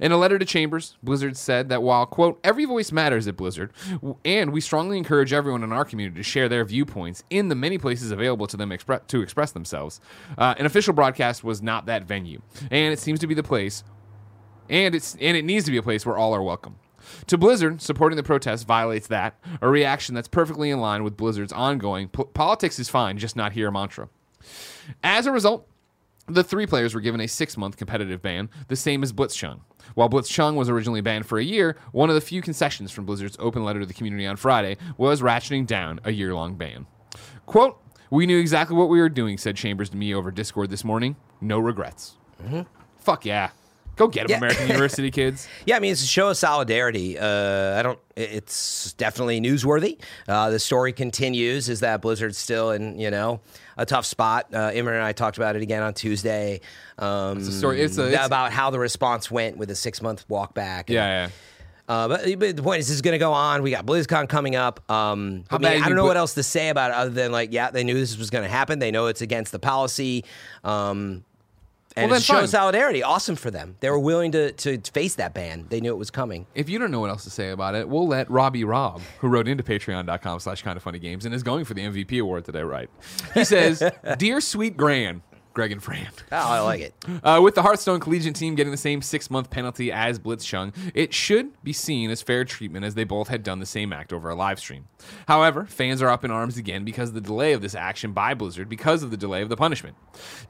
In 0.00 0.10
a 0.10 0.16
letter 0.16 0.40
to 0.40 0.44
Chambers, 0.44 0.96
Blizzard 1.04 1.36
said 1.36 1.68
that 1.68 1.84
while, 1.84 2.04
quote, 2.04 2.40
every 2.42 2.64
voice 2.64 2.90
matters 2.90 3.28
at 3.28 3.36
Blizzard, 3.36 3.72
and 4.24 4.52
we 4.52 4.60
strongly 4.60 4.98
encourage 4.98 5.32
everyone 5.32 5.62
in 5.62 5.70
our 5.70 5.84
community 5.84 6.16
to 6.16 6.24
share 6.24 6.48
their 6.48 6.64
viewpoints 6.64 7.22
in 7.30 7.48
the 7.48 7.54
many 7.54 7.78
places 7.78 8.10
available 8.10 8.48
to 8.48 8.56
them 8.56 8.70
expre- 8.70 9.06
to 9.06 9.22
express 9.22 9.52
themselves, 9.52 10.00
uh, 10.36 10.54
an 10.58 10.66
official 10.66 10.94
broadcast 10.94 11.44
was 11.44 11.62
not 11.62 11.86
that 11.86 12.02
venue. 12.02 12.42
And 12.72 12.92
it 12.92 12.98
seems 12.98 13.20
to 13.20 13.28
be 13.28 13.34
the 13.34 13.44
place, 13.44 13.84
and, 14.68 14.96
it's, 14.96 15.14
and 15.20 15.36
it 15.36 15.44
needs 15.44 15.64
to 15.66 15.70
be 15.70 15.76
a 15.76 15.82
place 15.82 16.04
where 16.04 16.16
all 16.16 16.34
are 16.34 16.42
welcome. 16.42 16.76
To 17.28 17.38
Blizzard, 17.38 17.80
supporting 17.82 18.16
the 18.16 18.22
protest 18.22 18.66
violates 18.66 19.06
that, 19.08 19.38
a 19.60 19.68
reaction 19.68 20.14
that's 20.14 20.28
perfectly 20.28 20.70
in 20.70 20.80
line 20.80 21.04
with 21.04 21.16
Blizzard's 21.16 21.52
ongoing 21.52 22.08
"Po- 22.08 22.24
politics 22.24 22.78
is 22.78 22.88
fine, 22.88 23.18
just 23.18 23.36
not 23.36 23.52
here 23.52 23.70
mantra. 23.70 24.08
As 25.02 25.26
a 25.26 25.32
result, 25.32 25.66
the 26.28 26.44
three 26.44 26.66
players 26.66 26.94
were 26.94 27.00
given 27.00 27.20
a 27.20 27.28
six 27.28 27.56
month 27.56 27.76
competitive 27.76 28.22
ban, 28.22 28.48
the 28.68 28.76
same 28.76 29.02
as 29.02 29.12
Blitzchung. 29.12 29.60
While 29.94 30.08
Blitzchung 30.08 30.56
was 30.56 30.68
originally 30.68 31.00
banned 31.00 31.26
for 31.26 31.38
a 31.38 31.44
year, 31.44 31.76
one 31.92 32.08
of 32.08 32.14
the 32.14 32.20
few 32.20 32.42
concessions 32.42 32.90
from 32.90 33.06
Blizzard's 33.06 33.36
open 33.38 33.64
letter 33.64 33.80
to 33.80 33.86
the 33.86 33.94
community 33.94 34.26
on 34.26 34.36
Friday 34.36 34.76
was 34.96 35.22
ratcheting 35.22 35.66
down 35.66 36.00
a 36.04 36.10
year 36.10 36.34
long 36.34 36.56
ban. 36.56 36.86
Quote, 37.46 37.80
We 38.10 38.26
knew 38.26 38.38
exactly 38.38 38.76
what 38.76 38.88
we 38.88 39.00
were 39.00 39.08
doing, 39.08 39.38
said 39.38 39.56
Chambers 39.56 39.90
to 39.90 39.96
me 39.96 40.12
over 40.14 40.30
Discord 40.32 40.70
this 40.70 40.84
morning. 40.84 41.16
No 41.40 41.58
regrets. 41.60 42.16
Mm-hmm. 42.42 42.62
Fuck 42.98 43.24
yeah. 43.24 43.50
Go 43.96 44.08
get 44.08 44.24
'em, 44.24 44.30
Yeah. 44.30 44.36
American 44.38 44.68
University 44.68 45.10
kids. 45.10 45.48
Yeah, 45.66 45.76
I 45.76 45.80
mean 45.80 45.92
it's 45.92 46.02
a 46.02 46.06
show 46.06 46.28
of 46.28 46.36
solidarity. 46.36 47.18
Uh, 47.18 47.78
I 47.78 47.82
don't. 47.82 47.98
It's 48.16 48.92
definitely 48.94 49.40
newsworthy. 49.40 49.98
Uh, 50.28 50.50
the 50.50 50.58
story 50.58 50.92
continues 50.92 51.68
is 51.68 51.80
that 51.80 52.00
Blizzard's 52.02 52.38
still 52.38 52.70
in 52.70 52.98
you 52.98 53.10
know 53.10 53.40
a 53.78 53.84
tough 53.86 54.06
spot. 54.06 54.46
Uh, 54.52 54.70
Imran 54.70 54.94
and 54.94 55.02
I 55.02 55.12
talked 55.12 55.36
about 55.38 55.56
it 55.56 55.62
again 55.62 55.82
on 55.82 55.94
Tuesday. 55.94 56.60
Um, 56.98 57.38
It's 57.38 57.48
a 57.48 57.52
story- 57.52 57.80
it's 57.82 57.98
a- 57.98 58.06
it's- 58.08 58.26
about 58.26 58.52
how 58.52 58.70
the 58.70 58.78
response 58.78 59.30
went 59.30 59.56
with 59.58 59.70
a 59.70 59.74
six 59.76 60.00
month 60.00 60.24
walk 60.28 60.54
back. 60.54 60.88
Yeah, 60.88 61.06
yeah. 61.24 61.28
Uh, 61.88 62.08
but, 62.08 62.22
but 62.40 62.56
the 62.56 62.62
point 62.64 62.80
is, 62.80 62.88
this 62.88 62.96
is 62.96 63.00
going 63.02 63.12
to 63.12 63.18
go 63.18 63.32
on. 63.32 63.62
We 63.62 63.70
got 63.70 63.86
BlizzCon 63.86 64.28
coming 64.28 64.56
up. 64.56 64.80
Um, 64.90 65.44
I, 65.50 65.58
mean, 65.58 65.66
I 65.70 65.78
don't 65.86 65.94
know 65.94 66.02
put- 66.02 66.08
what 66.08 66.16
else 66.16 66.34
to 66.34 66.42
say 66.42 66.68
about 66.68 66.90
it 66.90 66.96
other 66.96 67.10
than 67.10 67.30
like, 67.30 67.52
yeah, 67.52 67.70
they 67.70 67.84
knew 67.84 67.94
this 67.94 68.18
was 68.18 68.28
going 68.28 68.42
to 68.42 68.50
happen. 68.50 68.80
They 68.80 68.90
know 68.90 69.06
it's 69.06 69.20
against 69.20 69.52
the 69.52 69.60
policy. 69.60 70.24
Um, 70.64 71.22
and 71.96 72.10
Well, 72.10 72.18
it's 72.18 72.26
then 72.28 72.36
show 72.36 72.40
fine. 72.42 72.48
solidarity. 72.48 73.02
Awesome 73.02 73.36
for 73.36 73.50
them. 73.50 73.76
They 73.80 73.88
were 73.90 73.98
willing 73.98 74.32
to 74.32 74.52
to 74.52 74.78
face 74.92 75.14
that 75.16 75.32
ban. 75.34 75.66
They 75.70 75.80
knew 75.80 75.90
it 75.92 75.98
was 75.98 76.10
coming. 76.10 76.46
If 76.54 76.68
you 76.68 76.78
don't 76.78 76.90
know 76.90 77.00
what 77.00 77.10
else 77.10 77.24
to 77.24 77.30
say 77.30 77.50
about 77.50 77.74
it, 77.74 77.88
we'll 77.88 78.06
let 78.06 78.30
Robbie 78.30 78.64
Rob, 78.64 79.00
who 79.20 79.28
wrote 79.28 79.48
into 79.48 79.64
patreon.com 79.64 80.40
slash 80.40 80.62
kind 80.62 80.76
of 80.76 80.82
funny 80.82 80.98
games 80.98 81.24
and 81.24 81.34
is 81.34 81.42
going 81.42 81.64
for 81.64 81.74
the 81.74 81.82
MVP 81.82 82.20
award 82.20 82.44
today, 82.44 82.62
right? 82.62 82.90
He 83.34 83.44
says, 83.44 83.82
Dear 84.18 84.40
sweet 84.40 84.76
Gran, 84.76 85.22
Greg 85.56 85.72
and 85.72 85.82
Fran. 85.82 86.06
Oh, 86.32 86.36
I 86.36 86.60
like 86.60 86.80
it. 86.82 86.94
Uh, 87.24 87.40
with 87.42 87.54
the 87.54 87.62
Hearthstone 87.62 87.98
Collegiate 87.98 88.36
team 88.36 88.54
getting 88.56 88.70
the 88.70 88.76
same 88.76 89.00
six 89.00 89.30
month 89.30 89.48
penalty 89.48 89.90
as 89.90 90.18
Blitzchung, 90.18 90.74
it 90.94 91.14
should 91.14 91.50
be 91.64 91.72
seen 91.72 92.10
as 92.10 92.20
fair 92.20 92.44
treatment 92.44 92.84
as 92.84 92.94
they 92.94 93.04
both 93.04 93.28
had 93.28 93.42
done 93.42 93.58
the 93.58 93.66
same 93.66 93.92
act 93.92 94.12
over 94.12 94.28
a 94.28 94.34
live 94.34 94.60
stream. 94.60 94.86
However, 95.26 95.64
fans 95.64 96.02
are 96.02 96.10
up 96.10 96.24
in 96.24 96.30
arms 96.30 96.58
again 96.58 96.84
because 96.84 97.08
of 97.08 97.14
the 97.14 97.20
delay 97.22 97.52
of 97.52 97.62
this 97.62 97.74
action 97.74 98.12
by 98.12 98.34
Blizzard 98.34 98.68
because 98.68 99.02
of 99.02 99.10
the 99.10 99.16
delay 99.16 99.40
of 99.40 99.48
the 99.48 99.56
punishment. 99.56 99.96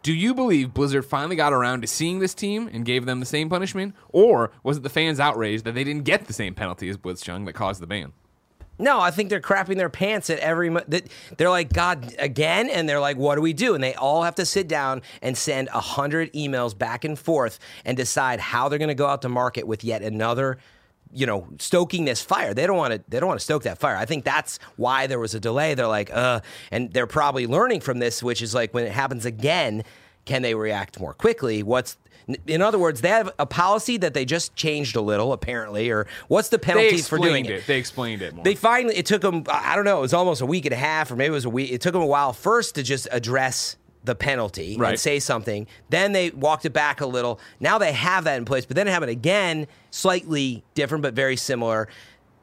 Do 0.03 0.13
you 0.13 0.35
believe 0.35 0.75
Blizzard 0.75 1.05
finally 1.07 1.37
got 1.37 1.53
around 1.53 1.83
to 1.83 1.87
seeing 1.87 2.19
this 2.19 2.35
team 2.35 2.69
and 2.73 2.85
gave 2.85 3.07
them 3.07 3.21
the 3.21 3.27
same 3.27 3.49
punishment? 3.49 3.95
Or 4.09 4.51
was 4.65 4.79
it 4.79 4.83
the 4.83 4.89
fans' 4.91 5.21
outrage 5.21 5.63
that 5.63 5.75
they 5.75 5.85
didn't 5.85 6.05
get 6.05 6.27
the 6.27 6.33
same 6.33 6.55
penalty 6.55 6.89
as 6.89 6.97
Blitzchung 6.99 7.47
that 7.47 7.53
caused 7.53 7.81
the 7.81 7.87
ban? 7.87 8.13
No, 8.79 9.01
I 9.01 9.11
think 9.11 9.31
they're 9.31 9.41
crapping 9.41 9.77
their 9.77 9.89
pants 9.89 10.29
at 10.29 10.39
every. 10.41 10.75
They're 11.37 11.51
like 11.51 11.73
God 11.73 12.15
again, 12.19 12.69
and 12.69 12.89
they're 12.89 13.01
like, 13.01 13.17
"What 13.17 13.37
do 13.37 13.41
we 13.41 13.53
do?" 13.53 13.75
And 13.75 13.83
they 13.83 13.95
all 13.95 14.23
have 14.23 14.35
to 14.37 14.45
sit 14.47 14.69
down 14.69 15.03
and 15.23 15.37
send 15.37 15.69
a 15.69 15.81
hundred 15.81 16.33
emails 16.35 16.77
back 16.77 17.05
and 17.05 17.19
forth 17.19 17.59
and 17.85 17.97
decide 17.97 18.41
how 18.41 18.69
they're 18.69 18.79
going 18.79 18.89
to 18.89 18.95
go 18.95 19.07
out 19.07 19.23
to 19.23 19.29
market 19.29 19.67
with 19.67 19.83
yet 19.83 20.03
another. 20.03 20.59
You 21.13 21.25
know, 21.25 21.49
stoking 21.59 22.05
this 22.05 22.21
fire. 22.21 22.53
They 22.53 22.67
don't 22.67 22.77
want 22.77 22.93
to. 22.93 23.03
They 23.09 23.19
don't 23.19 23.29
want 23.29 23.41
to 23.41 23.45
stoke 23.45 23.63
that 23.63 23.79
fire. 23.79 23.97
I 23.97 24.05
think 24.05 24.25
that's 24.25 24.59
why 24.77 25.07
there 25.07 25.21
was 25.21 25.35
a 25.35 25.41
delay. 25.41 25.75
They're 25.75 25.87
like, 25.87 26.11
uh, 26.13 26.41
and 26.71 26.93
they're 26.93 27.07
probably 27.07 27.47
learning 27.47 27.81
from 27.81 28.01
this, 28.01 28.23
which 28.23 28.43
is 28.43 28.55
like 28.55 28.75
when 28.75 28.85
it 28.85 28.93
happens 28.93 29.25
again, 29.25 29.85
can 30.27 30.43
they 30.43 30.55
react 30.55 31.01
more 31.01 31.15
quickly? 31.15 31.63
What's 31.63 31.97
in 32.47 32.61
other 32.61 32.79
words, 32.79 33.01
they 33.03 33.09
have 33.09 33.31
a 33.39 33.47
policy 33.47 33.97
that 33.99 34.13
they 34.15 34.25
just 34.25 34.57
changed 34.57 34.97
a 34.97 35.01
little, 35.01 35.33
apparently, 35.33 35.91
or 35.91 36.07
what's 36.29 36.49
the 36.49 36.59
penalties 36.59 37.07
for 37.07 37.19
doing 37.19 37.45
explained 37.45 37.59
it. 37.63 37.67
They 37.67 37.79
explained 37.79 38.23
it 38.23 38.35
more. 38.35 38.45
they 38.45 38.55
finally, 38.55 38.97
it 38.97 39.07
took 39.07 39.23
them, 39.23 39.45
I 39.49 39.77
don't 39.77 39.85
know, 39.85 39.99
it 39.99 40.03
was 40.03 40.15
almost 40.15 40.41
a 40.41 40.47
week 40.47 40.65
and 40.67 40.73
a 40.73 40.77
half, 40.77 41.11
or 41.11 41.17
maybe 41.17 41.29
it 41.29 41.31
was 41.31 41.45
a 41.45 41.51
week. 41.51 41.71
It 41.71 41.81
took 41.81 41.93
them 41.93 42.03
a 42.03 42.07
while 42.07 42.33
first 42.33 42.75
to 42.75 42.83
just 42.83 43.07
address 43.13 43.77
the 44.03 44.15
penalty 44.15 44.77
Right. 44.79 44.91
and 44.91 45.01
say 45.01 45.19
something. 45.19 45.67
Then 45.91 46.13
they 46.13 46.31
walked 46.31 46.65
it 46.65 46.73
back 46.73 47.01
a 47.01 47.07
little. 47.07 47.41
Now 47.59 47.79
they 47.79 47.93
have 47.93 48.25
that 48.25 48.37
in 48.39 48.45
place, 48.45 48.65
but 48.65 48.77
then 48.77 48.87
it 48.87 48.91
happened 48.93 49.11
again, 49.11 49.67
slightly 49.91 50.63
different, 50.75 51.03
but 51.03 51.15
very 51.15 51.37
similar. 51.37 51.89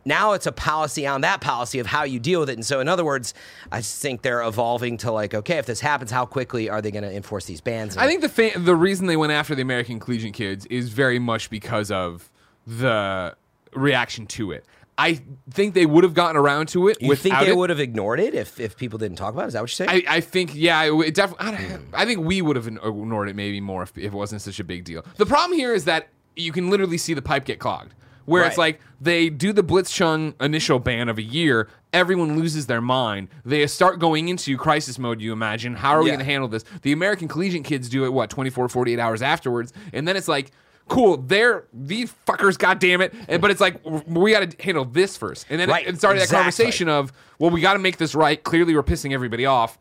Now 0.06 0.34
it's 0.34 0.46
a 0.46 0.52
policy 0.52 1.08
on 1.08 1.22
that 1.22 1.42
policy 1.42 1.80
of 1.80 1.88
how 1.88 2.04
you 2.04 2.20
deal 2.20 2.40
with 2.42 2.50
it. 2.50 2.54
And 2.54 2.66
so, 2.66 2.80
in 2.80 2.88
other 2.88 3.06
words, 3.06 3.34
I 3.72 3.82
think 3.82 4.22
they're 4.22 4.42
evolving 4.44 4.98
to 4.98 5.12
like, 5.12 5.34
okay, 5.34 5.58
if 5.58 5.66
this 5.66 5.80
happens, 5.80 6.12
how 6.12 6.26
quickly 6.26 6.70
are 6.70 6.82
they 6.82 6.92
going 6.92 7.04
to 7.04 7.14
enforce 7.16 7.46
these 7.46 7.62
bans? 7.62 7.96
I 7.98 8.08
think 8.08 8.22
the 8.22 8.30
fa- 8.30 8.60
the 8.60 8.76
reason 8.76 9.08
they 9.08 9.18
went 9.18 9.32
after 9.32 9.56
the 9.56 9.62
American 9.62 10.00
Collegiate 10.00 10.34
kids 10.34 10.66
is 10.68 10.90
very 10.90 11.20
much 11.20 11.50
because 11.50 11.92
of 11.92 12.30
the 12.68 13.36
reaction 13.74 14.26
to 14.28 14.52
it. 14.52 14.66
I 14.96 15.22
think 15.50 15.74
they 15.74 15.88
would 15.88 16.04
have 16.04 16.14
gotten 16.14 16.38
around 16.38 16.68
to 16.70 16.88
it 16.88 17.02
you 17.02 17.16
think 17.16 17.40
they 17.40 17.50
it. 17.50 17.58
would 17.58 17.72
have 17.72 17.80
ignored 17.80 18.20
it 18.20 18.36
if, 18.36 18.60
if 18.60 18.78
people 18.78 19.00
didn't 19.00 19.18
talk 19.18 19.34
about 19.34 19.46
it? 19.46 19.48
Is 19.48 19.54
that 19.54 19.62
what 19.62 19.80
you're 19.80 19.88
saying? 19.88 20.04
I, 20.08 20.18
I 20.18 20.22
think, 20.22 20.52
yeah, 20.54 20.84
it, 20.84 20.94
it 20.94 21.16
definitely. 21.16 21.48
I, 21.48 21.52
don't- 21.52 21.82
hmm. 21.82 21.96
I 21.96 22.06
think 22.06 22.20
we 22.20 22.44
would 22.44 22.56
have 22.56 22.68
ignored 22.68 23.28
it 23.30 23.36
maybe 23.36 23.60
more 23.60 23.82
if, 23.82 23.98
if 23.98 24.06
it 24.06 24.14
wasn't 24.14 24.42
such 24.44 24.60
a 24.60 24.64
big 24.64 24.84
deal. 24.86 25.04
The 25.18 25.26
problem 25.26 25.58
here 25.58 25.74
is 25.74 25.86
that 25.86 26.10
you 26.36 26.52
can 26.52 26.70
literally 26.70 27.00
see 27.00 27.16
the 27.16 27.24
pipe 27.24 27.46
get 27.46 27.58
clogged. 27.58 27.96
Where 28.26 28.46
it's 28.46 28.58
like 28.58 28.80
they 29.02 29.30
do 29.30 29.52
the 29.54 29.64
Blitzchung 29.64 30.34
initial 30.42 30.80
ban 30.80 31.10
of 31.10 31.18
a 31.18 31.22
year, 31.22 31.68
everyone 31.92 32.38
loses 32.38 32.68
their 32.68 32.82
mind. 32.82 33.28
They 33.46 33.66
start 33.68 34.00
going 34.00 34.30
into 34.30 34.58
crisis 34.58 34.98
mode, 34.98 35.22
you 35.22 35.34
imagine. 35.34 35.76
How 35.76 35.92
are 35.92 36.00
we 36.02 36.06
Yeah. 36.10 36.16
going 36.16 36.26
to 36.26 36.32
handle 36.32 36.48
this? 36.48 36.64
The 36.84 36.92
American 36.94 37.28
Collegiate 37.28 37.64
kids 37.66 37.90
do 37.90 38.06
it, 38.06 38.14
what, 38.14 38.30
24, 38.30 38.70
48 38.70 39.00
hours 39.00 39.22
afterwards. 39.22 39.74
And 39.92 40.08
then 40.08 40.16
it's 40.16 40.28
like, 40.28 40.52
cool, 40.88 41.18
they're 41.18 41.66
these 41.74 42.14
fuckers, 42.28 42.58
goddamn 42.58 43.02
it. 43.02 43.14
And, 43.28 43.42
but 43.42 43.52
it's 43.52 43.62
like, 43.62 43.80
we 44.08 44.32
got 44.32 44.50
to 44.52 44.64
handle 44.64 44.86
this 44.86 45.16
first. 45.18 45.46
And 45.50 45.60
then 45.60 45.70
Right, 45.70 45.86
it, 45.86 45.96
it 45.96 45.98
started 45.98 46.22
exactly. 46.22 46.36
that 46.38 46.42
conversation 46.44 46.90
of, 46.90 47.12
well, 47.40 47.52
we 47.52 47.62
got 47.62 47.74
to 47.74 47.80
make 47.80 47.98
this 47.98 48.16
right. 48.16 48.42
Clearly, 48.42 48.74
we're 48.76 48.84
pissing 48.84 49.12
everybody 49.14 49.46
off. 49.46 49.78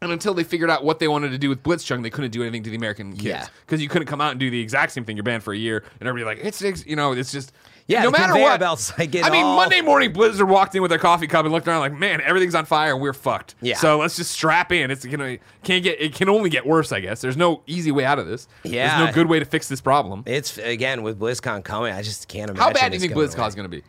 And 0.00 0.12
until 0.12 0.32
they 0.32 0.44
figured 0.44 0.70
out 0.70 0.84
what 0.84 1.00
they 1.00 1.08
wanted 1.08 1.30
to 1.30 1.38
do 1.38 1.48
with 1.48 1.62
Blitzchung, 1.64 2.04
they 2.04 2.10
couldn't 2.10 2.30
do 2.30 2.42
anything 2.42 2.62
to 2.62 2.70
the 2.70 2.76
American 2.76 3.12
kids 3.12 3.24
Yeah. 3.24 3.46
because 3.66 3.82
you 3.82 3.88
couldn't 3.88 4.06
come 4.06 4.20
out 4.20 4.30
and 4.30 4.38
do 4.38 4.48
the 4.48 4.60
exact 4.60 4.92
same 4.92 5.04
thing. 5.04 5.16
You're 5.16 5.24
banned 5.24 5.42
for 5.42 5.52
a 5.52 5.56
year, 5.58 5.82
and 5.98 6.08
everybody 6.08 6.36
like 6.36 6.44
it's, 6.46 6.62
it's 6.62 6.86
you 6.86 6.94
know 6.94 7.12
it's 7.12 7.32
just 7.32 7.50
Yeah, 7.88 8.04
No 8.04 8.10
matter 8.12 8.34
what, 8.34 8.60
belts, 8.60 8.92
get 8.92 9.24
I 9.24 9.30
mean, 9.30 9.44
all- 9.44 9.56
Monday 9.56 9.80
morning 9.80 10.12
Blizzard 10.12 10.48
walked 10.48 10.74
in 10.76 10.82
with 10.82 10.90
their 10.90 10.98
coffee 11.00 11.26
cup 11.26 11.44
and 11.46 11.52
looked 11.52 11.66
around 11.66 11.80
like, 11.80 11.94
man, 11.98 12.20
everything's 12.20 12.54
on 12.54 12.64
fire 12.64 12.92
and 12.92 13.00
we're 13.02 13.12
fucked. 13.12 13.56
Yeah. 13.60 13.76
So 13.76 13.98
let's 13.98 14.14
just 14.14 14.30
strap 14.30 14.70
in. 14.70 14.90
It's 14.92 15.04
gonna 15.04 15.38
can't 15.64 15.82
get 15.82 16.00
it 16.00 16.14
can 16.14 16.28
only 16.28 16.48
get 16.50 16.64
worse. 16.64 16.92
I 16.92 17.00
guess 17.00 17.20
there's 17.20 17.36
no 17.36 17.62
easy 17.66 17.90
way 17.90 18.04
out 18.04 18.20
of 18.20 18.26
this. 18.28 18.46
Yeah. 18.62 18.98
There's 18.98 19.08
no 19.08 19.12
good 19.14 19.26
way 19.28 19.40
to 19.40 19.44
fix 19.46 19.68
this 19.68 19.80
problem. 19.80 20.22
it's, 20.26 20.58
again, 20.58 21.02
with 21.02 21.18
BlizzCon 21.18 21.64
coming, 21.64 21.92
I 21.92 22.02
just 22.02 22.28
can't 22.28 22.50
imagine. 22.50 22.62
How 22.62 22.72
bad 22.72 22.92
do 22.92 22.96
you 22.96 23.00
think 23.00 23.14
BlizzCon's 23.14 23.54
away. 23.54 23.56
gonna 23.56 23.68
be? 23.68 23.82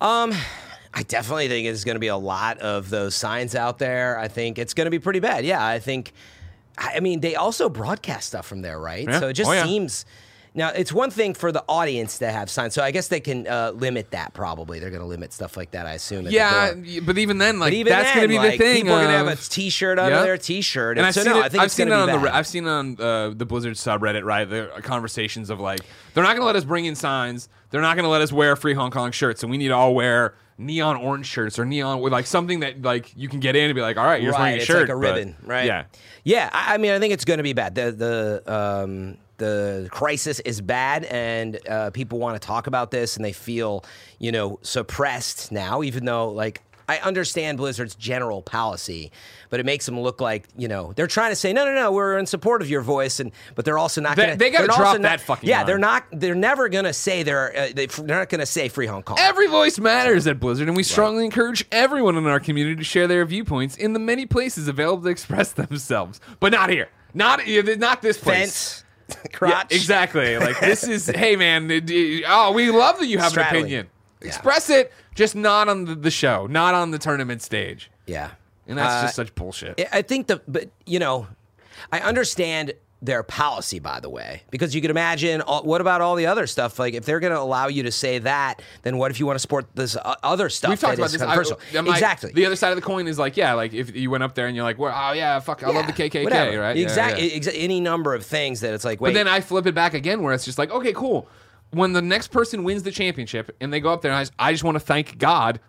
Um, 0.00 0.32
I 0.94 1.02
definitely 1.02 1.48
think 1.48 1.66
there's 1.66 1.84
going 1.84 1.96
to 1.96 2.00
be 2.00 2.06
a 2.08 2.16
lot 2.16 2.58
of 2.58 2.88
those 2.90 3.14
signs 3.14 3.54
out 3.54 3.78
there. 3.78 4.18
I 4.18 4.28
think 4.28 4.58
it's 4.58 4.74
going 4.74 4.86
to 4.86 4.90
be 4.90 4.98
pretty 4.98 5.20
bad. 5.20 5.44
Yeah, 5.44 5.64
I 5.64 5.78
think. 5.78 6.12
I 6.76 7.00
mean, 7.00 7.20
they 7.20 7.34
also 7.34 7.68
broadcast 7.68 8.28
stuff 8.28 8.46
from 8.46 8.62
there, 8.62 8.78
right? 8.78 9.06
Yeah. 9.06 9.18
So 9.20 9.28
it 9.28 9.32
just 9.34 9.50
Oh, 9.50 9.52
yeah. 9.52 9.64
seems. 9.64 10.04
Now, 10.54 10.70
it's 10.70 10.92
one 10.92 11.10
thing 11.10 11.34
for 11.34 11.52
the 11.52 11.62
audience 11.68 12.18
to 12.18 12.30
have 12.32 12.48
signs, 12.50 12.72
so 12.74 12.82
I 12.82 12.90
guess 12.90 13.08
they 13.08 13.20
can 13.20 13.46
uh, 13.46 13.72
limit 13.74 14.10
that. 14.12 14.32
Probably 14.32 14.78
they're 14.80 14.90
going 14.90 15.02
to 15.02 15.06
limit 15.06 15.32
stuff 15.32 15.56
like 15.56 15.72
that. 15.72 15.86
I 15.86 15.92
assume. 15.92 16.26
Yeah, 16.28 16.72
but 17.04 17.18
even 17.18 17.38
then, 17.38 17.60
like 17.60 17.72
even 17.74 17.90
that's 17.92 18.08
then, 18.08 18.16
gonna 18.16 18.28
be 18.28 18.38
like, 18.38 18.52
the 18.52 18.58
thing. 18.58 18.74
People 18.84 18.94
are 18.94 19.02
going 19.02 19.08
to 19.10 19.16
have 19.18 19.26
a 19.28 19.32
of- 19.32 19.48
T-shirt 19.48 19.98
under 19.98 20.16
Yeah. 20.16 20.22
their 20.22 20.38
T-shirt, 20.38 20.96
And 20.98 21.06
I've 21.06 21.14
so 21.14 21.22
seen 21.22 21.32
no, 21.32 21.38
it. 21.40 21.44
I 21.44 21.48
think 21.50 21.60
I've 21.62 21.66
it's 21.66 21.74
seen 21.74 21.88
it 21.88 21.92
on 21.92 22.06
be 22.08 22.26
the. 22.26 22.34
I've 22.34 22.46
seen 22.46 22.64
it 22.66 22.70
on 22.70 22.96
uh, 23.00 23.30
the 23.36 23.44
Blizzard 23.44 23.74
subreddit. 23.74 24.24
Right, 24.24 24.46
the 24.48 24.70
conversations 24.82 25.50
of 25.50 25.60
like 25.60 25.80
they're 26.14 26.24
not 26.24 26.30
going 26.30 26.40
to 26.40 26.46
let 26.46 26.56
us 26.56 26.64
bring 26.64 26.86
in 26.86 26.94
signs. 26.96 27.48
They're 27.70 27.82
not 27.82 27.94
going 27.94 28.04
to 28.04 28.10
let 28.10 28.22
us 28.22 28.32
wear 28.32 28.56
free 28.56 28.74
Hong 28.74 28.90
Kong 28.90 29.12
shirts, 29.12 29.40
so 29.42 29.46
we 29.48 29.58
need 29.58 29.68
to 29.68 29.74
all 29.74 29.94
wear 29.94 30.34
neon 30.58 30.96
orange 30.96 31.26
shirts 31.26 31.58
or 31.58 31.64
neon 31.64 32.00
with 32.00 32.12
like 32.12 32.26
something 32.26 32.60
that 32.60 32.82
like 32.82 33.12
you 33.16 33.28
can 33.28 33.40
get 33.40 33.56
in 33.56 33.64
and 33.66 33.74
be 33.74 33.80
like, 33.80 33.96
all 33.96 34.04
right, 34.04 34.20
you're 34.20 34.32
right, 34.32 34.40
wearing 34.40 34.54
a 34.54 34.56
it's 34.58 34.66
shirt, 34.66 34.88
like 34.88 34.88
a 34.90 35.00
but- 35.00 35.14
ribbon, 35.16 35.36
right? 35.44 35.64
Yeah, 35.66 35.84
yeah. 36.24 36.50
I, 36.52 36.74
I 36.74 36.78
mean, 36.78 36.90
I 36.92 36.98
think 36.98 37.14
it's 37.14 37.24
going 37.24 37.38
to 37.38 37.44
be 37.44 37.52
bad. 37.52 37.74
The 37.74 37.92
the 37.92 38.52
um, 38.52 39.16
the 39.38 39.88
crisis 39.90 40.40
is 40.40 40.60
bad, 40.60 41.04
and 41.04 41.58
uh, 41.68 41.90
people 41.90 42.18
want 42.18 42.40
to 42.40 42.44
talk 42.44 42.66
about 42.66 42.90
this, 42.90 43.16
and 43.16 43.24
they 43.24 43.32
feel 43.32 43.84
you 44.18 44.32
know 44.32 44.58
suppressed 44.62 45.52
now, 45.52 45.82
even 45.82 46.04
though 46.04 46.30
like. 46.30 46.62
I 46.88 46.98
understand 46.98 47.58
Blizzard's 47.58 47.94
general 47.94 48.40
policy, 48.42 49.12
but 49.50 49.60
it 49.60 49.66
makes 49.66 49.84
them 49.86 50.00
look 50.00 50.20
like 50.20 50.48
you 50.56 50.68
know 50.68 50.92
they're 50.96 51.06
trying 51.06 51.30
to 51.32 51.36
say 51.36 51.52
no, 51.52 51.64
no, 51.64 51.74
no, 51.74 51.92
we're 51.92 52.16
in 52.18 52.26
support 52.26 52.62
of 52.62 52.70
your 52.70 52.80
voice, 52.80 53.20
and 53.20 53.30
but 53.54 53.64
they're 53.64 53.78
also 53.78 54.00
not 54.00 54.16
They- 54.16 54.30
to. 54.32 54.36
they 54.36 54.50
gotta 54.50 54.66
drop 54.66 54.98
that 55.02 55.20
fucking 55.20 55.48
Yeah, 55.48 55.58
line. 55.58 55.66
they're 55.66 55.78
not. 55.78 56.04
They're 56.12 56.34
never 56.34 56.68
going 56.68 56.84
to 56.84 56.92
say 56.92 57.22
they're. 57.22 57.56
Uh, 57.56 57.68
they, 57.74 57.86
they're 57.86 58.16
not 58.18 58.28
going 58.28 58.40
to 58.40 58.46
say 58.46 58.68
free 58.68 58.86
Hong 58.86 59.02
Kong. 59.02 59.16
Every 59.20 59.46
voice 59.48 59.78
matters 59.78 60.26
at 60.26 60.40
Blizzard, 60.40 60.68
and 60.68 60.76
we 60.76 60.82
strongly 60.82 61.24
encourage 61.24 61.64
everyone 61.70 62.16
in 62.16 62.26
our 62.26 62.40
community 62.40 62.76
to 62.76 62.84
share 62.84 63.06
their 63.06 63.24
viewpoints 63.26 63.76
in 63.76 63.92
the 63.92 63.98
many 63.98 64.26
places 64.26 64.68
available 64.68 65.02
to 65.04 65.08
express 65.10 65.52
themselves, 65.52 66.20
but 66.40 66.52
not 66.52 66.70
here, 66.70 66.88
not 67.14 67.40
not 67.46 68.00
this 68.02 68.18
place. 68.18 68.82
Fence, 68.82 68.84
Yeah, 69.24 69.30
crotch. 69.32 69.72
exactly. 69.72 70.36
Like 70.38 70.60
this 70.60 70.84
is, 70.84 71.06
hey 71.14 71.36
man, 71.36 71.70
oh, 72.28 72.52
we 72.52 72.70
love 72.70 72.98
that 72.98 73.06
you 73.06 73.18
have 73.18 73.32
an 73.36 73.40
opinion. 73.42 73.88
Yeah. 74.20 74.28
Express 74.28 74.68
it, 74.70 74.92
just 75.14 75.34
not 75.34 75.68
on 75.68 75.84
the, 75.84 75.94
the 75.94 76.10
show, 76.10 76.46
not 76.46 76.74
on 76.74 76.90
the 76.90 76.98
tournament 76.98 77.42
stage, 77.42 77.90
Yeah, 78.06 78.30
and 78.66 78.78
that's 78.78 78.94
Uh, 78.94 79.02
just 79.02 79.16
such 79.16 79.34
bullshit. 79.34 79.78
I- 79.80 79.98
I 79.98 80.02
think 80.02 80.26
the, 80.26 80.40
but 80.48 80.70
you 80.86 80.98
know, 80.98 81.26
I 81.92 82.00
understand 82.00 82.72
their 83.00 83.22
policy, 83.22 83.78
by 83.78 84.00
the 84.00 84.10
way, 84.10 84.42
because 84.50 84.74
you 84.74 84.80
could 84.80 84.90
imagine 84.90 85.40
all, 85.40 85.62
what 85.62 85.80
about 85.80 86.00
all 86.00 86.16
the 86.16 86.26
other 86.26 86.48
stuff? 86.48 86.80
Like, 86.80 86.94
if 86.94 87.04
they're 87.04 87.20
going 87.20 87.32
to 87.32 87.38
allow 87.38 87.68
you 87.68 87.84
to 87.84 87.92
say 87.92 88.18
that, 88.18 88.60
then 88.82 88.98
what 88.98 89.12
if 89.12 89.20
you 89.20 89.26
want 89.26 89.36
to 89.36 89.40
support 89.40 89.66
this 89.76 89.94
uh, 89.94 90.16
other 90.24 90.48
stuff? 90.48 90.70
We've 90.70 90.80
talked 90.80 90.96
that 90.96 91.02
about 91.02 91.06
is 91.06 91.12
this. 91.12 91.22
controversial? 91.22 91.60
I- 91.72 91.78
am 91.78 91.88
I- 91.88 91.92
exactly. 91.92 92.32
the 92.32 92.44
other 92.46 92.56
side 92.56 92.70
of 92.70 92.76
the 92.76 92.82
coin 92.82 93.06
is 93.06 93.16
like, 93.16 93.36
yeah, 93.36 93.52
like 93.52 93.72
if 93.72 93.94
you 93.94 94.10
went 94.10 94.24
up 94.24 94.34
there 94.34 94.48
and 94.48 94.56
you're 94.56 94.64
like, 94.64 94.78
well, 94.80 94.92
oh 94.92 95.12
yeah, 95.12 95.38
fuck, 95.38 95.62
I 95.62 95.70
love 95.70 95.86
the 95.86 95.92
KKK, 95.92 96.24
whatever. 96.24 96.58
right? 96.60 96.76
Yeah, 96.76 96.82
Exactly. 96.82 97.38
yeah. 97.40 97.50
Any 97.52 97.78
number 97.80 98.14
of 98.14 98.26
things 98.26 98.62
that 98.62 98.74
it's 98.74 98.84
like, 98.84 99.00
wait, 99.00 99.10
But 99.10 99.14
then 99.14 99.28
I 99.28 99.42
flip 99.42 99.66
it 99.68 99.76
back 99.76 99.94
again, 99.94 100.20
where 100.20 100.34
it's 100.34 100.44
just 100.44 100.58
like, 100.58 100.72
okay, 100.72 100.92
cool. 100.92 101.28
When 101.70 101.92
the 101.92 102.02
next 102.02 102.28
person 102.28 102.64
wins 102.64 102.82
the 102.82 102.90
championship 102.90 103.54
and 103.60 103.72
they 103.72 103.80
go 103.80 103.92
up 103.92 104.02
there, 104.02 104.10
and 104.10 104.18
I 104.18 104.22
just, 104.22 104.32
I 104.38 104.52
just 104.52 104.64
want 104.64 104.76
to 104.76 104.80
thank 104.80 105.18
God. 105.18 105.60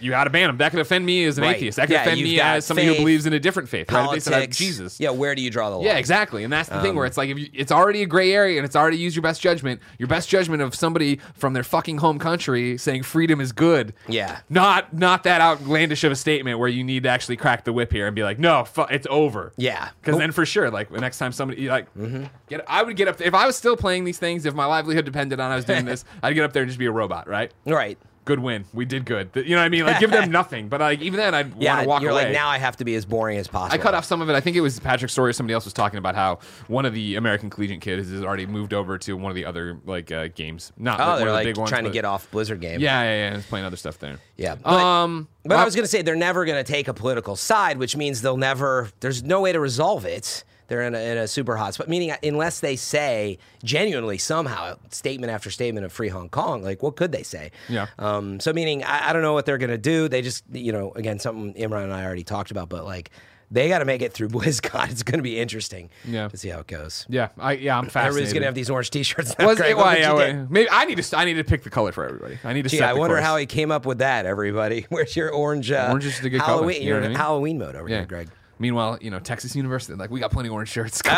You 0.00 0.10
got 0.10 0.24
to 0.24 0.30
ban 0.30 0.48
them. 0.48 0.56
That 0.58 0.70
could 0.70 0.80
offend 0.80 1.04
me 1.04 1.24
as 1.24 1.38
an 1.38 1.44
Right. 1.44 1.56
atheist. 1.56 1.76
That 1.76 1.86
could 1.86 1.94
Yeah, 1.94 2.02
offend 2.02 2.22
me 2.22 2.40
as 2.40 2.64
somebody 2.64 2.88
who 2.88 2.94
believes 2.96 3.26
in 3.26 3.32
a 3.32 3.40
different 3.40 3.68
faith. 3.68 3.90
Right? 3.90 4.10
They 4.10 4.20
said, 4.20 4.32
"I- 4.32 4.36
politics, 4.36 4.56
Jesus. 4.56 5.00
Yeah, 5.00 5.10
where 5.10 5.34
do 5.34 5.42
you 5.42 5.50
draw 5.50 5.70
the 5.70 5.76
line? 5.76 5.86
Yeah, 5.86 5.96
exactly. 5.96 6.44
And 6.44 6.52
that's 6.52 6.68
the 6.68 6.80
thing 6.80 6.94
where 6.94 7.04
um, 7.04 7.08
it's 7.08 7.16
like 7.16 7.30
if 7.30 7.38
you, 7.38 7.48
it's 7.52 7.72
already 7.72 8.02
a 8.02 8.06
gray 8.06 8.32
area 8.32 8.58
and 8.58 8.64
it's 8.64 8.76
already 8.76 8.96
used 8.96 9.16
your 9.16 9.22
best 9.22 9.40
judgment, 9.40 9.80
your 9.98 10.08
best 10.08 10.28
judgment 10.28 10.62
of 10.62 10.74
somebody 10.74 11.20
from 11.34 11.52
their 11.52 11.62
fucking 11.62 11.98
home 11.98 12.18
country 12.18 12.78
saying 12.78 13.02
freedom 13.02 13.40
is 13.40 13.52
good. 13.52 13.94
Yeah. 14.08 14.38
Not 14.48 14.94
not 14.94 15.24
that 15.24 15.40
outlandish 15.40 16.04
of 16.04 16.12
a 16.12 16.16
statement 16.16 16.58
where 16.58 16.68
you 16.68 16.84
need 16.84 17.02
to 17.02 17.08
actually 17.08 17.36
crack 17.36 17.64
the 17.64 17.72
whip 17.72 17.92
here 17.92 18.06
and 18.06 18.14
be 18.14 18.22
like, 18.22 18.38
no, 18.38 18.64
fu- 18.64 18.82
it's 18.82 19.06
over. 19.10 19.52
Yeah. 19.56 19.90
Because 20.00 20.18
then 20.18 20.32
for 20.32 20.46
sure, 20.46 20.70
like 20.70 20.90
the 20.90 21.00
next 21.00 21.18
time 21.18 21.32
somebody 21.32 21.68
like 21.68 21.92
mm-hmm. 21.94 22.24
get, 22.48 22.64
I 22.68 22.82
would 22.82 22.96
get 22.96 23.08
up 23.08 23.20
if 23.20 23.34
I 23.34 23.46
was 23.46 23.56
still 23.56 23.76
playing 23.76 24.04
these 24.04 24.18
things. 24.18 24.46
If 24.46 24.54
my 24.54 24.66
livelihood 24.66 25.04
depended 25.04 25.40
on 25.40 25.50
I 25.50 25.56
was 25.56 25.64
doing 25.64 25.84
this, 25.84 26.04
I'd 26.22 26.34
get 26.34 26.44
up 26.44 26.52
there 26.52 26.62
and 26.62 26.68
just 26.68 26.78
be 26.78 26.86
a 26.86 26.92
robot. 26.92 27.28
Right. 27.28 27.52
Right. 27.64 27.98
Good 28.26 28.40
win. 28.40 28.64
We 28.74 28.84
did 28.84 29.04
good. 29.06 29.30
You 29.34 29.50
know 29.50 29.56
what 29.56 29.62
I 29.62 29.68
mean? 29.70 29.86
Like 29.86 30.00
give 30.00 30.10
them 30.10 30.30
nothing. 30.32 30.68
But 30.68 30.80
like 30.80 31.00
even 31.00 31.16
then, 31.16 31.32
I'd 31.34 31.56
Yeah, 31.62 31.74
want 31.76 31.82
to 31.84 31.88
walk 31.88 32.02
you're 32.02 32.10
away. 32.10 32.24
like 32.24 32.32
now 32.32 32.48
I 32.48 32.58
have 32.58 32.76
to 32.76 32.84
be 32.84 32.94
as 32.96 33.06
boring 33.06 33.38
as 33.38 33.46
possible. 33.48 33.80
I 33.80 33.82
cut 33.82 33.94
off 33.94 34.04
some 34.04 34.20
of 34.20 34.28
it. 34.28 34.34
I 34.34 34.40
think 34.40 34.56
it 34.56 34.60
was 34.60 34.78
Patrick 34.80 35.10
Story 35.10 35.30
or 35.30 35.32
somebody 35.32 35.54
else 35.54 35.64
was 35.64 35.72
talking 35.72 35.98
about 35.98 36.14
how 36.16 36.40
one 36.66 36.84
of 36.84 36.92
the 36.92 37.14
American 37.14 37.48
Collegiate 37.50 37.80
kids 37.80 38.10
has 38.10 38.22
already 38.22 38.44
moved 38.44 38.74
over 38.74 38.98
to 38.98 39.16
one 39.16 39.30
of 39.30 39.36
the 39.36 39.44
other 39.46 39.78
like 39.86 40.10
uh, 40.12 40.28
games. 40.34 40.72
Not 40.76 40.98
Oh, 41.00 41.06
one 41.06 41.18
they're 41.18 41.28
of 41.28 41.30
the 41.30 41.34
like 41.34 41.44
big 41.46 41.56
ones, 41.56 41.70
trying 41.70 41.84
to 41.84 41.90
get 41.90 42.04
off 42.04 42.28
Blizzard 42.32 42.60
game. 42.60 42.80
Yeah, 42.80 43.00
yeah, 43.02 43.30
yeah. 43.30 43.36
It's 43.38 43.46
playing 43.46 43.64
other 43.64 43.76
stuff 43.76 43.98
there. 44.00 44.18
Yeah. 44.36 44.56
But, 44.56 44.70
Um, 44.74 45.28
but 45.44 45.56
I 45.56 45.64
was 45.64 45.74
going 45.76 45.84
to 45.84 45.88
say 45.88 46.02
they're 46.02 46.16
never 46.16 46.44
going 46.44 46.62
to 46.62 46.70
take 46.70 46.88
a 46.88 46.94
political 46.94 47.36
side, 47.36 47.78
which 47.78 47.96
means 47.96 48.22
they'll 48.22 48.36
never. 48.36 48.90
There's 48.98 49.22
no 49.22 49.40
way 49.40 49.52
to 49.52 49.60
resolve 49.60 50.04
it. 50.04 50.42
They're 50.68 50.82
in 50.82 50.94
a, 50.94 50.98
in 50.98 51.18
a 51.18 51.28
super 51.28 51.56
hot 51.56 51.74
spot. 51.74 51.88
Meaning, 51.88 52.12
unless 52.22 52.60
they 52.60 52.76
say 52.76 53.38
genuinely 53.64 54.18
somehow 54.18 54.76
statement 54.90 55.32
after 55.32 55.50
statement 55.50 55.84
of 55.86 55.92
free 55.92 56.08
Hong 56.08 56.28
Kong, 56.28 56.62
like 56.62 56.82
what 56.82 56.96
could 56.96 57.12
they 57.12 57.22
say? 57.22 57.52
Yeah. 57.68 57.86
Um. 57.98 58.40
So 58.40 58.52
meaning, 58.52 58.82
I, 58.84 59.10
I 59.10 59.12
don't 59.12 59.22
know 59.22 59.32
what 59.34 59.46
they're 59.46 59.58
going 59.58 59.70
to 59.70 59.78
do. 59.78 60.08
They 60.08 60.22
just, 60.22 60.44
you 60.52 60.72
know, 60.72 60.92
again, 60.92 61.18
something 61.18 61.54
Imran 61.54 61.84
and 61.84 61.92
I 61.92 62.04
already 62.04 62.24
talked 62.24 62.50
about, 62.50 62.68
but 62.68 62.84
like. 62.84 63.10
They 63.48 63.68
got 63.68 63.78
to 63.78 63.84
make 63.84 64.02
it 64.02 64.12
through 64.12 64.28
BlizzCon. 64.30 64.90
It's 64.90 65.04
going 65.04 65.20
to 65.20 65.22
be 65.22 65.38
interesting 65.38 65.88
Yeah. 66.04 66.26
to 66.26 66.36
see 66.36 66.48
how 66.48 66.58
it 66.58 66.66
goes. 66.66 67.06
yeah, 67.08 67.28
I 67.38 67.52
yeah, 67.52 67.78
I'm 67.78 67.84
fascinated. 67.84 68.08
Everybody's 68.08 68.32
going 68.32 68.40
to 68.42 68.46
have 68.46 68.54
these 68.56 68.70
orange 68.70 68.90
T-shirts. 68.90 69.38
Now, 69.38 69.46
Was 69.46 69.58
Greg. 69.58 69.70
it, 69.70 69.76
well, 69.76 69.96
yeah, 69.96 70.14
wait. 70.14 70.50
maybe 70.50 70.68
I 70.68 70.84
need 70.84 71.00
to 71.00 71.16
I 71.16 71.24
need 71.24 71.34
to 71.34 71.44
pick 71.44 71.62
the 71.62 71.70
color 71.70 71.92
for 71.92 72.04
everybody. 72.04 72.40
I 72.42 72.54
need 72.54 72.62
to 72.62 72.68
Gee, 72.70 72.80
I 72.80 72.94
wonder 72.94 73.14
course. 73.14 73.24
how 73.24 73.36
he 73.36 73.46
came 73.46 73.70
up 73.70 73.86
with 73.86 73.98
that. 73.98 74.26
Everybody, 74.26 74.86
where's 74.88 75.14
your 75.14 75.30
orange? 75.30 75.70
Uh, 75.70 75.86
Orange 75.90 76.06
is 76.06 76.18
a 76.24 76.28
good 76.28 76.40
color, 76.40 76.54
Halloween. 76.54 76.82
you 76.82 76.90
know 76.90 76.96
You're 76.96 77.02
I 77.02 77.06
in 77.06 77.12
mean? 77.12 77.18
Halloween 77.20 77.58
mode 77.58 77.76
over 77.76 77.88
Yeah. 77.88 77.98
here, 77.98 78.06
Greg. 78.06 78.28
Meanwhile, 78.58 78.98
you 79.00 79.10
know, 79.10 79.18
Texas 79.18 79.54
University, 79.54 79.98
like 79.98 80.10
we 80.10 80.20
got 80.20 80.30
plenty 80.30 80.48
of 80.48 80.54
orange 80.54 80.70
shirts. 80.70 81.00
Oh, 81.06 81.10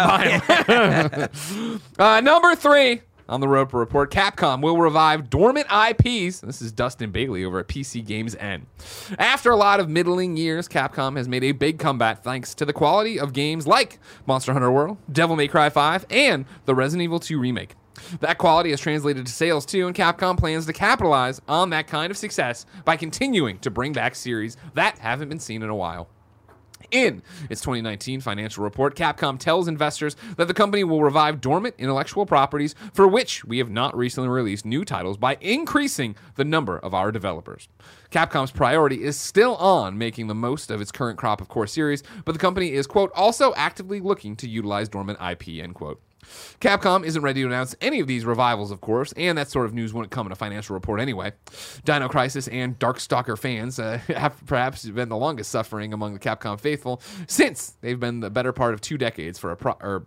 Come 0.64 1.31
on. 1.68 1.81
uh, 1.98 2.20
number 2.20 2.55
three 2.55 3.03
on 3.29 3.40
the 3.40 3.48
Roper 3.48 3.79
Report, 3.79 4.11
Capcom 4.11 4.62
will 4.62 4.79
revive 4.79 5.29
dormant 5.29 5.66
IPs. 5.66 6.40
This 6.40 6.62
is 6.62 6.72
Dustin 6.72 7.11
Bailey 7.11 7.44
over 7.44 7.59
at 7.59 7.68
PC 7.68 8.05
Games 8.05 8.35
N. 8.37 8.66
After 9.18 9.51
a 9.51 9.57
lot 9.57 9.81
of 9.81 9.88
middling 9.88 10.37
years, 10.37 10.68
Capcom 10.68 11.16
has 11.16 11.29
made 11.29 11.44
a 11.44 11.53
big 11.53 11.79
comeback 11.79 12.22
thanks 12.22 12.55
to 12.55 12.64
the 12.64 12.72
quality 12.72 13.20
of 13.20 13.33
games 13.33 13.66
like 13.66 13.98
Monster 14.27 14.53
Hunter 14.53 14.70
World, 14.70 14.96
Devil 15.12 15.37
May 15.37 15.48
Cry 15.48 15.68
5, 15.68 16.07
and 16.11 16.46
the 16.64 16.74
Resident 16.74 17.05
Evil 17.05 17.20
2 17.20 17.38
remake. 17.38 17.74
That 18.20 18.38
quality 18.38 18.70
has 18.70 18.81
translated 18.81 19.27
to 19.27 19.33
sales 19.33 19.66
too, 19.66 19.87
and 19.87 19.94
Capcom 19.94 20.38
plans 20.38 20.66
to 20.66 20.72
capitalize 20.72 21.40
on 21.48 21.70
that 21.70 21.87
kind 21.87 22.11
of 22.11 22.16
success 22.16 22.64
by 22.85 22.96
continuing 22.96 23.59
to 23.59 23.70
bring 23.70 23.92
back 23.92 24.14
series 24.14 24.57
that 24.74 24.98
haven't 24.98 25.29
been 25.29 25.40
seen 25.40 25.62
in 25.62 25.68
a 25.68 25.74
while. 25.77 26.09
In 26.90 27.22
its 27.51 27.61
2019 27.61 28.20
financial 28.20 28.64
report, 28.64 28.96
Capcom 28.96 29.38
tells 29.38 29.68
investors 29.68 30.16
that 30.37 30.48
the 30.48 30.55
company 30.55 30.85
will 30.85 31.03
revive 31.03 31.40
dormant 31.40 31.74
intellectual 31.79 32.24
properties 32.24 32.74
for 32.94 33.07
which 33.07 33.44
we 33.44 33.59
have 33.59 33.70
not 33.70 33.96
recently 33.96 34.29
released 34.29 34.64
new 34.64 34.85
titles 34.85 35.18
by 35.18 35.37
increasing 35.40 36.16
the 36.37 36.44
number 36.44 36.79
of 36.79 36.94
our 36.94 37.12
developers. 37.12 37.68
Capcom's 38.11 38.51
priority 38.51 39.03
is 39.03 39.18
still 39.18 39.57
on 39.57 39.98
making 39.98 40.29
the 40.29 40.35
most 40.35 40.70
of 40.70 40.81
its 40.81 40.90
current 40.90 41.18
crop 41.18 41.40
of 41.40 41.48
core 41.48 41.66
series, 41.66 42.03
but 42.24 42.33
the 42.33 42.38
company 42.38 42.72
is, 42.72 42.87
quote, 42.87 43.12
also 43.14 43.53
actively 43.55 44.01
looking 44.01 44.35
to 44.37 44.48
utilize 44.48 44.88
dormant 44.88 45.18
IP, 45.20 45.62
end 45.62 45.74
quote. 45.74 46.01
Capcom 46.61 47.04
isn't 47.04 47.22
ready 47.22 47.42
to 47.42 47.46
announce 47.46 47.74
any 47.81 48.00
of 48.00 48.07
these 48.07 48.24
revivals, 48.24 48.70
of 48.70 48.81
course, 48.81 49.12
and 49.12 49.38
that 49.38 49.48
sort 49.48 49.66
of 49.66 49.74
news 49.74 49.92
wouldn't 49.92 50.11
come 50.11 50.26
in 50.26 50.33
a 50.33 50.37
financial 50.37 50.74
report 50.74 51.00
anyway. 51.00 51.33
Dino 51.85 52.09
Crisis 52.09 52.48
and 52.48 52.78
Darkstalker 52.78 53.38
fans 53.38 53.78
uh, 53.78 53.98
have 54.09 54.44
perhaps 54.46 54.85
been 54.85 55.09
the 55.09 55.16
longest 55.16 55.50
suffering 55.50 55.92
among 55.92 56.14
the 56.14 56.20
Capcom 56.20 56.59
faithful 56.59 57.00
since 57.26 57.76
they've 57.81 58.00
been 58.00 58.20
the 58.20 58.31
better 58.31 58.52
part 58.52 58.74
of 58.74 58.81
two 58.81 58.98
decades 58.98 59.38
for 59.38 59.50
a 59.50 59.57
pro. 59.57 59.72
Or, 59.81 60.07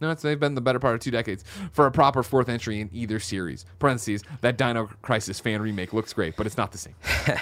no, 0.00 0.14
they've 0.14 0.38
been 0.38 0.54
the 0.54 0.60
better 0.60 0.78
part 0.78 0.94
of 0.94 1.00
two 1.00 1.10
decades 1.10 1.42
for 1.72 1.86
a 1.86 1.90
proper 1.90 2.22
fourth 2.22 2.48
entry 2.48 2.80
in 2.80 2.88
either 2.92 3.18
series. 3.18 3.64
Parentheses, 3.78 4.22
that 4.42 4.56
Dino 4.56 4.88
Crisis 5.02 5.40
fan 5.40 5.60
remake 5.60 5.92
looks 5.92 6.12
great, 6.12 6.36
but 6.36 6.46
it's 6.46 6.56
not 6.56 6.70
the 6.70 6.78
same. 6.78 6.94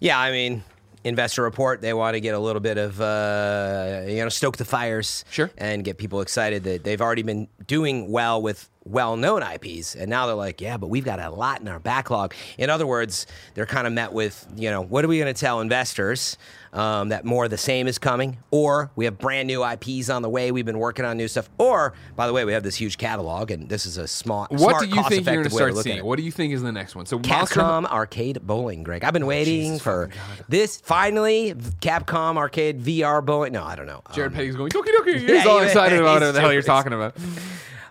Yeah, 0.00 0.18
I 0.18 0.32
mean, 0.32 0.62
investor 1.04 1.42
report. 1.42 1.80
They 1.80 1.92
want 1.94 2.14
to 2.14 2.20
get 2.20 2.34
a 2.34 2.38
little 2.38 2.60
bit 2.60 2.78
of 2.78 3.00
uh, 3.00 4.02
you 4.06 4.22
know 4.22 4.28
stoke 4.28 4.56
the 4.56 4.64
fires, 4.64 5.24
Sure. 5.30 5.50
and 5.56 5.84
get 5.84 5.98
people 5.98 6.20
excited 6.20 6.64
that 6.64 6.82
they've 6.84 7.00
already 7.00 7.22
been 7.22 7.46
doing 7.66 8.10
well 8.10 8.42
with 8.42 8.68
well-known 8.84 9.42
IPs, 9.42 9.94
and 9.94 10.08
now 10.10 10.26
they're 10.26 10.34
like, 10.34 10.60
yeah, 10.60 10.76
but 10.76 10.88
we've 10.88 11.04
got 11.04 11.18
a 11.20 11.30
lot 11.30 11.60
in 11.60 11.68
our 11.68 11.78
backlog. 11.80 12.34
In 12.58 12.70
other 12.70 12.86
words, 12.86 13.26
they're 13.54 13.66
kind 13.66 13.86
of 13.86 13.92
met 13.92 14.12
with, 14.12 14.46
you 14.56 14.70
know, 14.70 14.82
what 14.82 15.04
are 15.04 15.08
we 15.08 15.18
going 15.18 15.32
to 15.32 15.38
tell 15.40 15.60
investors 15.60 16.36
um, 16.72 17.10
that 17.10 17.24
more 17.24 17.44
of 17.44 17.50
the 17.50 17.56
same 17.56 17.86
is 17.86 17.98
coming, 17.98 18.36
or 18.50 18.90
we 18.96 19.04
have 19.04 19.16
brand 19.16 19.46
new 19.46 19.64
IPs 19.64 20.10
on 20.10 20.22
the 20.22 20.28
way. 20.28 20.50
We've 20.50 20.64
been 20.66 20.78
working 20.80 21.04
on 21.04 21.16
new 21.16 21.28
stuff, 21.28 21.48
or 21.56 21.94
by 22.16 22.26
the 22.26 22.32
way, 22.32 22.44
we 22.44 22.52
have 22.52 22.62
this 22.64 22.74
huge 22.76 22.98
catalog, 22.98 23.50
and 23.52 23.68
this 23.68 23.86
is 23.86 23.96
a 23.96 24.06
small, 24.08 24.46
What 24.50 24.58
smart, 24.60 24.82
do 24.82 24.88
you 24.88 25.02
think 25.04 25.24
you're 25.26 25.34
going 25.36 25.44
to 25.44 25.50
cost-effective 25.50 25.52
way 25.52 25.58
to 25.66 25.72
start 25.72 25.84
seeing? 25.84 25.98
it. 25.98 26.04
What 26.04 26.16
do 26.16 26.22
you 26.24 26.32
think 26.32 26.52
is 26.52 26.62
the 26.62 26.72
next 26.72 26.96
one? 26.96 27.06
So 27.06 27.18
Monster 27.20 27.60
Capcom 27.60 27.86
Arcade 27.86 28.40
Bowling, 28.46 28.82
Greg. 28.82 29.04
I've 29.04 29.12
been 29.12 29.26
waiting 29.26 29.78
for 29.78 30.10
this. 30.48 30.80
Finally, 30.80 31.54
Capcom 31.80 32.36
Arcade 32.36 32.80
VR 32.82 33.24
Bowling. 33.24 33.52
No, 33.52 33.62
I 33.64 33.76
don't 33.76 33.86
know. 33.86 34.02
Jared 34.12 34.32
Um, 34.32 34.36
Petty's 34.36 34.56
going 34.56 34.70
doki 34.70 34.88
doki. 34.98 35.20
He's 35.20 35.30
Yeah, 35.30 35.44
all 35.46 35.60
excited 35.60 35.98
about 36.00 36.14
whatever 36.14 36.32
the 36.32 36.40
hell 36.40 36.52
you're 36.52 36.62
talking 36.62 36.92
about. 36.92 37.16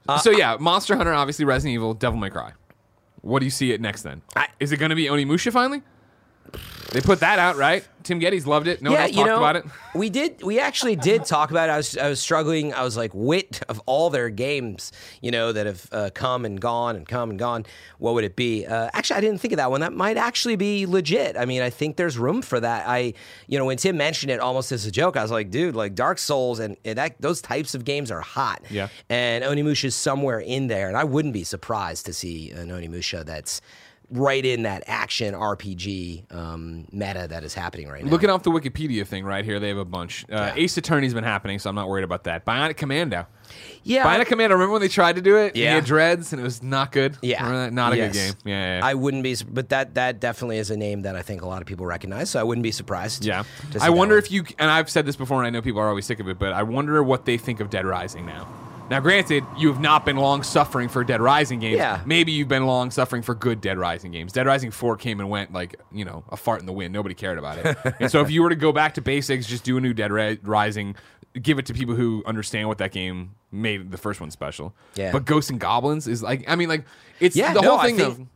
Uh, 0.07 0.17
so 0.19 0.31
yeah, 0.31 0.57
Monster 0.59 0.95
Hunter, 0.97 1.13
obviously 1.13 1.45
Resident 1.45 1.73
Evil, 1.75 1.93
Devil 1.93 2.19
May 2.19 2.29
Cry. 2.29 2.51
What 3.21 3.39
do 3.39 3.45
you 3.45 3.51
see 3.51 3.71
it 3.71 3.79
next 3.79 4.01
then? 4.01 4.21
I- 4.35 4.49
Is 4.59 4.71
it 4.71 4.77
going 4.77 4.89
to 4.89 4.95
be 4.95 5.05
Onimusha 5.05 5.51
finally? 5.51 5.81
They 6.93 7.01
put 7.01 7.21
that 7.21 7.39
out, 7.39 7.55
right? 7.57 7.87
Tim 8.03 8.19
Gettys 8.19 8.45
loved 8.45 8.67
it. 8.67 8.81
No 8.81 8.91
one 8.91 8.99
else 8.99 9.11
you 9.11 9.17
talked 9.17 9.27
know, 9.27 9.37
about 9.37 9.55
it. 9.55 9.65
we 9.95 10.09
did. 10.09 10.43
We 10.43 10.59
actually 10.59 10.95
did 10.95 11.25
talk 11.25 11.51
about 11.51 11.69
it. 11.69 11.71
I 11.71 11.77
was, 11.77 11.97
I 11.97 12.09
was 12.09 12.19
struggling. 12.19 12.73
I 12.73 12.83
was 12.83 12.95
like, 12.95 13.11
wit 13.13 13.61
of 13.67 13.81
all 13.85 14.09
their 14.09 14.29
games, 14.29 14.91
you 15.21 15.31
know, 15.31 15.51
that 15.51 15.65
have 15.65 15.89
uh, 15.91 16.09
come 16.13 16.45
and 16.45 16.59
gone 16.59 16.95
and 16.95 17.07
come 17.07 17.29
and 17.31 17.39
gone. 17.39 17.65
What 17.97 18.13
would 18.13 18.23
it 18.23 18.35
be? 18.35 18.65
Uh, 18.65 18.89
actually, 18.93 19.17
I 19.17 19.21
didn't 19.21 19.39
think 19.39 19.53
of 19.53 19.57
that 19.57 19.71
one. 19.71 19.81
That 19.81 19.93
might 19.93 20.17
actually 20.17 20.55
be 20.55 20.85
legit. 20.85 21.37
I 21.37 21.45
mean, 21.45 21.61
I 21.61 21.69
think 21.69 21.97
there's 21.97 22.17
room 22.17 22.41
for 22.41 22.59
that. 22.59 22.87
I, 22.87 23.13
you 23.47 23.57
know, 23.57 23.65
when 23.65 23.77
Tim 23.77 23.97
mentioned 23.97 24.31
it 24.31 24.39
almost 24.39 24.71
as 24.71 24.85
a 24.85 24.91
joke, 24.91 25.17
I 25.17 25.21
was 25.21 25.31
like, 25.31 25.49
dude, 25.49 25.75
like 25.75 25.95
Dark 25.95 26.19
Souls 26.19 26.59
and, 26.59 26.77
and 26.85 26.97
that 26.97 27.19
those 27.19 27.41
types 27.41 27.73
of 27.73 27.85
games 27.85 28.11
are 28.11 28.21
hot. 28.21 28.61
Yeah. 28.69 28.89
And 29.09 29.43
Onimusha 29.43 29.85
is 29.85 29.95
somewhere 29.95 30.39
in 30.39 30.67
there, 30.67 30.87
and 30.87 30.97
I 30.97 31.05
wouldn't 31.05 31.33
be 31.33 31.43
surprised 31.43 32.05
to 32.05 32.13
see 32.13 32.51
an 32.51 32.69
Onimusha 32.69 33.25
that's 33.25 33.61
right 34.13 34.45
in 34.45 34.63
that 34.63 34.83
action 34.87 35.33
RPG 35.33 36.31
um, 36.33 36.85
meta 36.91 37.27
that 37.29 37.43
is 37.43 37.53
happening 37.53 37.87
right 37.87 38.03
now. 38.03 38.11
Looking 38.11 38.29
off 38.29 38.43
the 38.43 38.51
Wikipedia 38.51 39.05
thing 39.05 39.25
right 39.25 39.43
here, 39.43 39.59
they 39.59 39.69
have 39.69 39.77
a 39.77 39.85
bunch. 39.85 40.23
Uh, 40.31 40.35
Yeah. 40.35 40.53
Ace 40.55 40.77
Attorney's 40.77 41.13
been 41.13 41.23
happening, 41.23 41.59
so 41.59 41.69
I'm 41.69 41.75
not 41.75 41.89
worried 41.89 42.03
about 42.03 42.23
that. 42.25 42.45
Bionic 42.45 42.77
Commando. 42.77 43.25
yeah, 43.83 44.05
Bionic 44.05 44.27
Commando. 44.27 44.55
Remember 44.55 44.71
when 44.73 44.81
they 44.81 44.87
tried 44.87 45.15
to 45.15 45.21
do 45.21 45.37
it? 45.37 45.55
Yeah. 45.55 45.79
Dreads, 45.79 46.31
and 46.31 46.39
it 46.39 46.43
was 46.43 46.61
not 46.63 46.91
good. 46.91 47.17
Yeah. 47.21 47.69
Not 47.69 47.93
a 47.93 47.95
good 47.97 48.13
game. 48.13 48.33
Yeah, 48.45 48.53
yeah, 48.53 48.77
yeah. 48.77 48.85
I 48.85 48.93
wouldn't 48.93 49.23
be, 49.23 49.35
but 49.49 49.69
that 49.69 49.95
that 49.95 50.19
definitely 50.19 50.57
is 50.59 50.69
a 50.71 50.77
name 50.77 51.01
that 51.01 51.15
I 51.15 51.21
think 51.23 51.41
a 51.41 51.47
lot 51.47 51.61
of 51.61 51.67
people 51.67 51.85
recognize. 51.85 52.29
So 52.29 52.39
I 52.39 52.43
wouldn't 52.43 52.63
be 52.63 52.71
surprised. 52.71 53.25
Yeah. 53.25 53.43
I 53.81 53.89
wonder 53.89 54.17
if 54.17 54.31
you, 54.31 54.45
and 54.59 54.69
I've 54.69 54.89
said 54.89 55.05
this 55.05 55.15
before, 55.15 55.39
and 55.39 55.47
I 55.47 55.49
know 55.49 55.61
people 55.61 55.81
are 55.81 55.89
always 55.89 56.05
sick 56.05 56.19
of 56.19 56.27
it, 56.29 56.37
but 56.39 56.53
I 56.53 56.63
wonder 56.63 57.01
what 57.03 57.25
they 57.25 57.37
think 57.37 57.59
of 57.59 57.69
Dead 57.69 57.85
Rising 57.85 58.25
now. 58.25 58.47
Now, 58.89 58.99
granted, 58.99 59.43
you 59.57 59.69
have 59.69 59.79
not 59.79 60.05
been 60.05 60.17
long 60.17 60.43
suffering 60.43 60.87
for 60.89 61.03
Dead 61.03 61.21
Rising 61.21 61.59
games. 61.59 61.77
Yeah. 61.77 62.01
Maybe 62.05 62.31
you've 62.31 62.47
been 62.49 62.65
long 62.67 62.91
suffering 62.91 63.21
for 63.23 63.33
good 63.33 63.59
Dead 63.61 63.77
Rising 63.77 64.11
games. 64.11 64.33
Dead 64.33 64.45
Rising 64.45 64.71
4 64.71 64.97
came 64.97 65.19
and 65.19 65.29
went 65.29 65.51
like, 65.53 65.79
you 65.91 66.05
know, 66.05 66.23
a 66.29 66.37
fart 66.37 66.59
in 66.59 66.65
the 66.65 66.73
wind. 66.73 66.93
Nobody 66.93 67.15
cared 67.15 67.37
about 67.37 67.57
it. 67.59 67.77
and 67.99 68.11
so 68.11 68.21
if 68.21 68.29
you 68.29 68.43
were 68.43 68.49
to 68.49 68.55
go 68.55 68.71
back 68.71 68.93
to 68.95 69.01
basics, 69.01 69.47
just 69.47 69.63
do 69.63 69.77
a 69.77 69.81
new 69.81 69.93
Dead 69.93 70.11
Ri- 70.11 70.39
Rising, 70.43 70.95
give 71.41 71.57
it 71.59 71.65
to 71.67 71.73
people 71.73 71.95
who 71.95 72.23
understand 72.27 72.67
what 72.67 72.77
that 72.79 72.91
game 72.91 73.31
made 73.51 73.89
the 73.89 73.97
first 73.97 74.19
one 74.21 74.29
special. 74.31 74.75
Yeah. 74.95 75.11
But 75.11 75.25
Ghosts 75.25 75.49
and 75.49 75.59
Goblins 75.59 76.07
is 76.07 76.21
like, 76.21 76.43
I 76.47 76.55
mean, 76.55 76.69
like, 76.69 76.85
it's 77.19 77.35
Yeah, 77.35 77.53
the 77.53 77.61
no, 77.61 77.69
whole 77.71 77.79
I 77.79 77.85
thing 77.87 77.97
think- 77.97 78.19
of. 78.19 78.27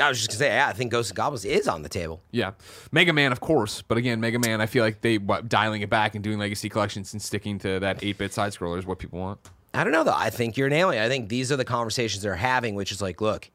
I 0.00 0.08
was 0.08 0.18
just 0.18 0.30
gonna 0.30 0.38
say, 0.38 0.48
yeah, 0.48 0.68
I 0.68 0.72
think 0.72 0.92
Ghosts 0.92 1.10
and 1.10 1.16
Goblins 1.16 1.44
is 1.44 1.66
on 1.66 1.82
the 1.82 1.88
table. 1.88 2.20
Yeah, 2.30 2.52
Mega 2.92 3.12
Man, 3.12 3.32
of 3.32 3.40
course, 3.40 3.82
but 3.82 3.98
again, 3.98 4.20
Mega 4.20 4.38
Man, 4.38 4.60
I 4.60 4.66
feel 4.66 4.84
like 4.84 5.00
they 5.00 5.18
what, 5.18 5.48
dialing 5.48 5.82
it 5.82 5.90
back 5.90 6.14
and 6.14 6.22
doing 6.22 6.38
legacy 6.38 6.68
collections 6.68 7.12
and 7.12 7.20
sticking 7.20 7.58
to 7.60 7.80
that 7.80 8.02
eight 8.04 8.18
bit 8.18 8.32
side 8.32 8.52
scroller 8.52 8.78
is 8.78 8.86
what 8.86 8.98
people 8.98 9.18
want. 9.18 9.40
I 9.74 9.84
don't 9.84 9.92
know 9.92 10.04
though. 10.04 10.14
I 10.14 10.30
think 10.30 10.56
you're 10.56 10.68
nailing 10.68 10.98
it. 10.98 11.02
I 11.02 11.08
think 11.08 11.28
these 11.28 11.50
are 11.50 11.56
the 11.56 11.64
conversations 11.64 12.22
they're 12.22 12.36
having, 12.36 12.74
which 12.74 12.92
is 12.92 13.02
like, 13.02 13.20
look, 13.20 13.50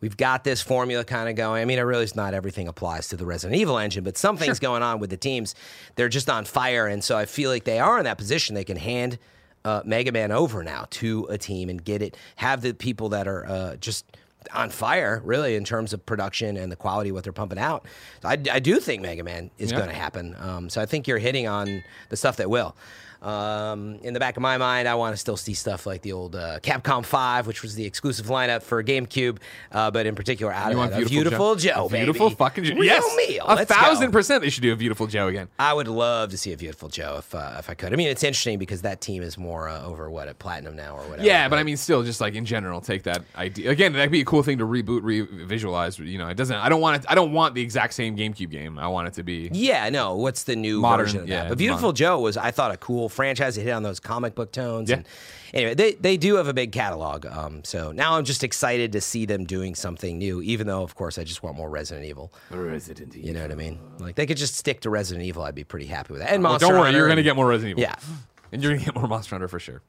we've 0.00 0.16
got 0.16 0.42
this 0.42 0.62
formula 0.62 1.04
kind 1.04 1.28
of 1.28 1.36
going. 1.36 1.60
I 1.60 1.64
mean, 1.64 1.78
I 1.78 1.82
realize 1.82 2.16
not 2.16 2.34
everything 2.34 2.66
applies 2.66 3.08
to 3.08 3.16
the 3.16 3.26
Resident 3.26 3.60
Evil 3.60 3.78
engine, 3.78 4.04
but 4.04 4.16
something's 4.16 4.58
going 4.58 4.82
on 4.82 5.00
with 5.00 5.10
the 5.10 5.16
teams. 5.16 5.54
They're 5.96 6.08
just 6.08 6.30
on 6.30 6.44
fire, 6.44 6.86
and 6.86 7.04
so 7.04 7.16
I 7.16 7.26
feel 7.26 7.50
like 7.50 7.64
they 7.64 7.78
are 7.78 7.98
in 7.98 8.04
that 8.04 8.18
position. 8.18 8.54
They 8.54 8.64
can 8.64 8.76
hand 8.76 9.18
uh, 9.64 9.82
Mega 9.84 10.12
Man 10.12 10.32
over 10.32 10.62
now 10.64 10.86
to 10.90 11.26
a 11.30 11.38
team 11.38 11.68
and 11.68 11.82
get 11.82 12.02
it. 12.02 12.16
Have 12.36 12.60
the 12.62 12.74
people 12.74 13.10
that 13.10 13.28
are 13.28 13.46
uh, 13.46 13.76
just 13.76 14.04
on 14.52 14.70
fire, 14.70 15.20
really, 15.24 15.54
in 15.56 15.64
terms 15.64 15.92
of 15.92 16.04
production 16.04 16.56
and 16.56 16.70
the 16.70 16.76
quality 16.76 17.10
of 17.10 17.14
what 17.14 17.24
they're 17.24 17.32
pumping 17.32 17.58
out. 17.58 17.86
So 18.22 18.28
I, 18.28 18.32
I 18.52 18.60
do 18.60 18.80
think 18.80 19.02
Mega 19.02 19.22
Man 19.24 19.50
is 19.58 19.70
Yeah. 19.70 19.78
going 19.78 19.90
to 19.90 19.96
happen. 19.96 20.36
Um, 20.38 20.68
so 20.70 20.80
I 20.82 20.86
think 20.86 21.06
you're 21.08 21.18
hitting 21.18 21.46
on 21.48 21.82
the 22.10 22.16
stuff 22.16 22.36
that 22.36 22.50
will. 22.50 22.76
Um, 23.24 23.98
in 24.02 24.12
the 24.12 24.20
back 24.20 24.36
of 24.36 24.42
my 24.42 24.58
mind, 24.58 24.86
I 24.86 24.94
want 24.96 25.14
to 25.14 25.16
still 25.16 25.36
see 25.38 25.54
stuff 25.54 25.86
like 25.86 26.02
the 26.02 26.12
old 26.12 26.36
uh, 26.36 26.60
Capcom 26.60 27.04
5, 27.04 27.46
which 27.46 27.62
was 27.62 27.74
the 27.74 27.86
exclusive 27.86 28.26
lineup 28.26 28.62
for 28.62 28.82
GameCube, 28.84 29.38
uh, 29.72 29.90
but 29.90 30.04
in 30.04 30.14
particular, 30.14 30.52
out 30.52 30.72
You 30.72 30.80
of 30.80 30.90
that, 30.90 30.96
beautiful, 31.08 31.54
beautiful 31.54 31.54
Joe, 31.56 31.88
baby. 31.88 32.04
beautiful 32.04 32.30
fucking 32.30 32.64
Joe. 32.64 32.74
Yes, 32.82 33.02
meal. 33.16 33.44
a 33.48 33.54
Let's 33.56 33.72
thousand 33.72 34.10
go. 34.10 34.12
percent. 34.18 34.42
They 34.42 34.50
should 34.50 34.62
do 34.62 34.72
a 34.74 34.76
beautiful 34.76 35.06
Joe 35.06 35.28
again. 35.28 35.48
I 35.58 35.72
would 35.72 35.88
love 35.88 36.30
to 36.30 36.36
see 36.36 36.52
a 36.52 36.56
beautiful 36.58 36.90
Joe 36.90 37.16
if 37.18 37.34
uh, 37.34 37.56
if 37.58 37.70
I 37.70 37.74
could. 37.74 37.92
I 37.94 37.96
mean, 37.96 38.08
it's 38.08 38.22
interesting 38.22 38.58
because 38.58 38.82
that 38.82 39.00
team 39.00 39.22
is 39.22 39.38
more 39.38 39.68
uh, 39.70 39.82
over 39.84 40.10
what 40.10 40.28
at 40.28 40.38
platinum 40.38 40.76
now 40.76 40.94
or 40.96 41.02
whatever. 41.08 41.22
Yeah, 41.26 41.48
but 41.48 41.58
I 41.58 41.62
mean, 41.62 41.78
still, 41.78 42.02
just 42.02 42.20
like 42.20 42.34
in 42.34 42.44
general, 42.44 42.82
take 42.82 43.04
that 43.04 43.22
idea 43.36 43.70
again. 43.70 43.94
That'd 43.94 44.10
be 44.12 44.20
a 44.20 44.24
cool 44.26 44.42
thing 44.42 44.58
to 44.58 44.66
reboot, 44.66 45.00
re-visualize. 45.02 45.98
You 45.98 46.18
know, 46.18 46.28
it 46.28 46.36
doesn't. 46.36 46.56
I 46.56 46.68
don't 46.68 46.80
want 46.82 47.02
it. 47.02 47.06
I 47.08 47.14
don't 47.14 47.32
want 47.32 47.54
the 47.54 47.62
exact 47.62 47.94
same 47.94 48.16
GameCube 48.16 48.50
game. 48.50 48.78
I 48.78 48.88
want 48.88 49.08
it 49.08 49.14
to 49.14 49.22
be. 49.22 49.48
Yeah, 49.52 49.88
no. 49.88 50.14
What's 50.16 50.44
the 50.44 50.56
new 50.56 50.80
Modern, 50.80 51.06
version 51.06 51.20
of 51.22 51.28
yeah, 51.28 51.44
that? 51.44 51.48
But 51.50 51.58
Beautiful 51.58 51.88
modern. 51.88 51.96
Joe 51.96 52.20
was, 52.20 52.36
I 52.36 52.50
thought, 52.50 52.70
a 52.70 52.76
cool 52.76 53.08
franchise. 53.14 53.56
It 53.56 53.62
hit 53.62 53.70
on 53.70 53.82
those 53.82 54.00
comic 54.00 54.34
book 54.34 54.52
tones. 54.52 54.90
Yeah. 54.90 54.96
And 54.96 55.06
anyway, 55.54 55.74
they 55.74 55.92
they 55.94 56.16
do 56.16 56.34
have 56.36 56.48
a 56.48 56.52
big 56.54 56.72
catalog. 56.72 57.24
Um, 57.26 57.64
so 57.64 57.92
now 57.92 58.16
I'm 58.16 58.24
just 58.24 58.44
excited 58.44 58.92
to 58.92 59.00
see 59.00 59.24
them 59.24 59.44
doing 59.44 59.74
something 59.74 60.18
new. 60.18 60.42
Even 60.42 60.66
though, 60.66 60.82
of 60.82 60.94
course, 60.94 61.16
I 61.18 61.24
just 61.24 61.42
want 61.42 61.56
more 61.56 61.70
Resident 61.70 62.04
Evil. 62.06 62.32
Resident 62.50 63.14
Evil. 63.16 63.28
You 63.28 63.34
know 63.34 63.42
what 63.42 63.52
I 63.52 63.54
mean? 63.54 63.78
Like 63.98 64.16
they 64.16 64.26
could 64.26 64.36
just 64.36 64.56
stick 64.56 64.80
to 64.82 64.90
Resident 64.90 65.24
Evil. 65.24 65.42
I'd 65.42 65.54
be 65.54 65.64
pretty 65.64 65.86
happy 65.86 66.12
with 66.12 66.22
that. 66.22 66.32
And 66.32 66.42
Well, 66.42 66.52
Monster 66.52 66.66
don't 66.66 66.74
worry, 66.76 66.84
Hunter 66.86 66.98
you're 66.98 67.08
going 67.08 67.16
to 67.16 67.22
get 67.22 67.36
more 67.36 67.46
Resident 67.46 67.78
Evil. 67.78 67.82
Yeah. 67.82 67.96
And 68.54 68.62
you're 68.62 68.72
gonna 68.74 68.84
get 68.84 68.94
more 68.94 69.08
Monster 69.08 69.34
Hunter 69.34 69.48
for 69.48 69.58
sure. 69.58 69.82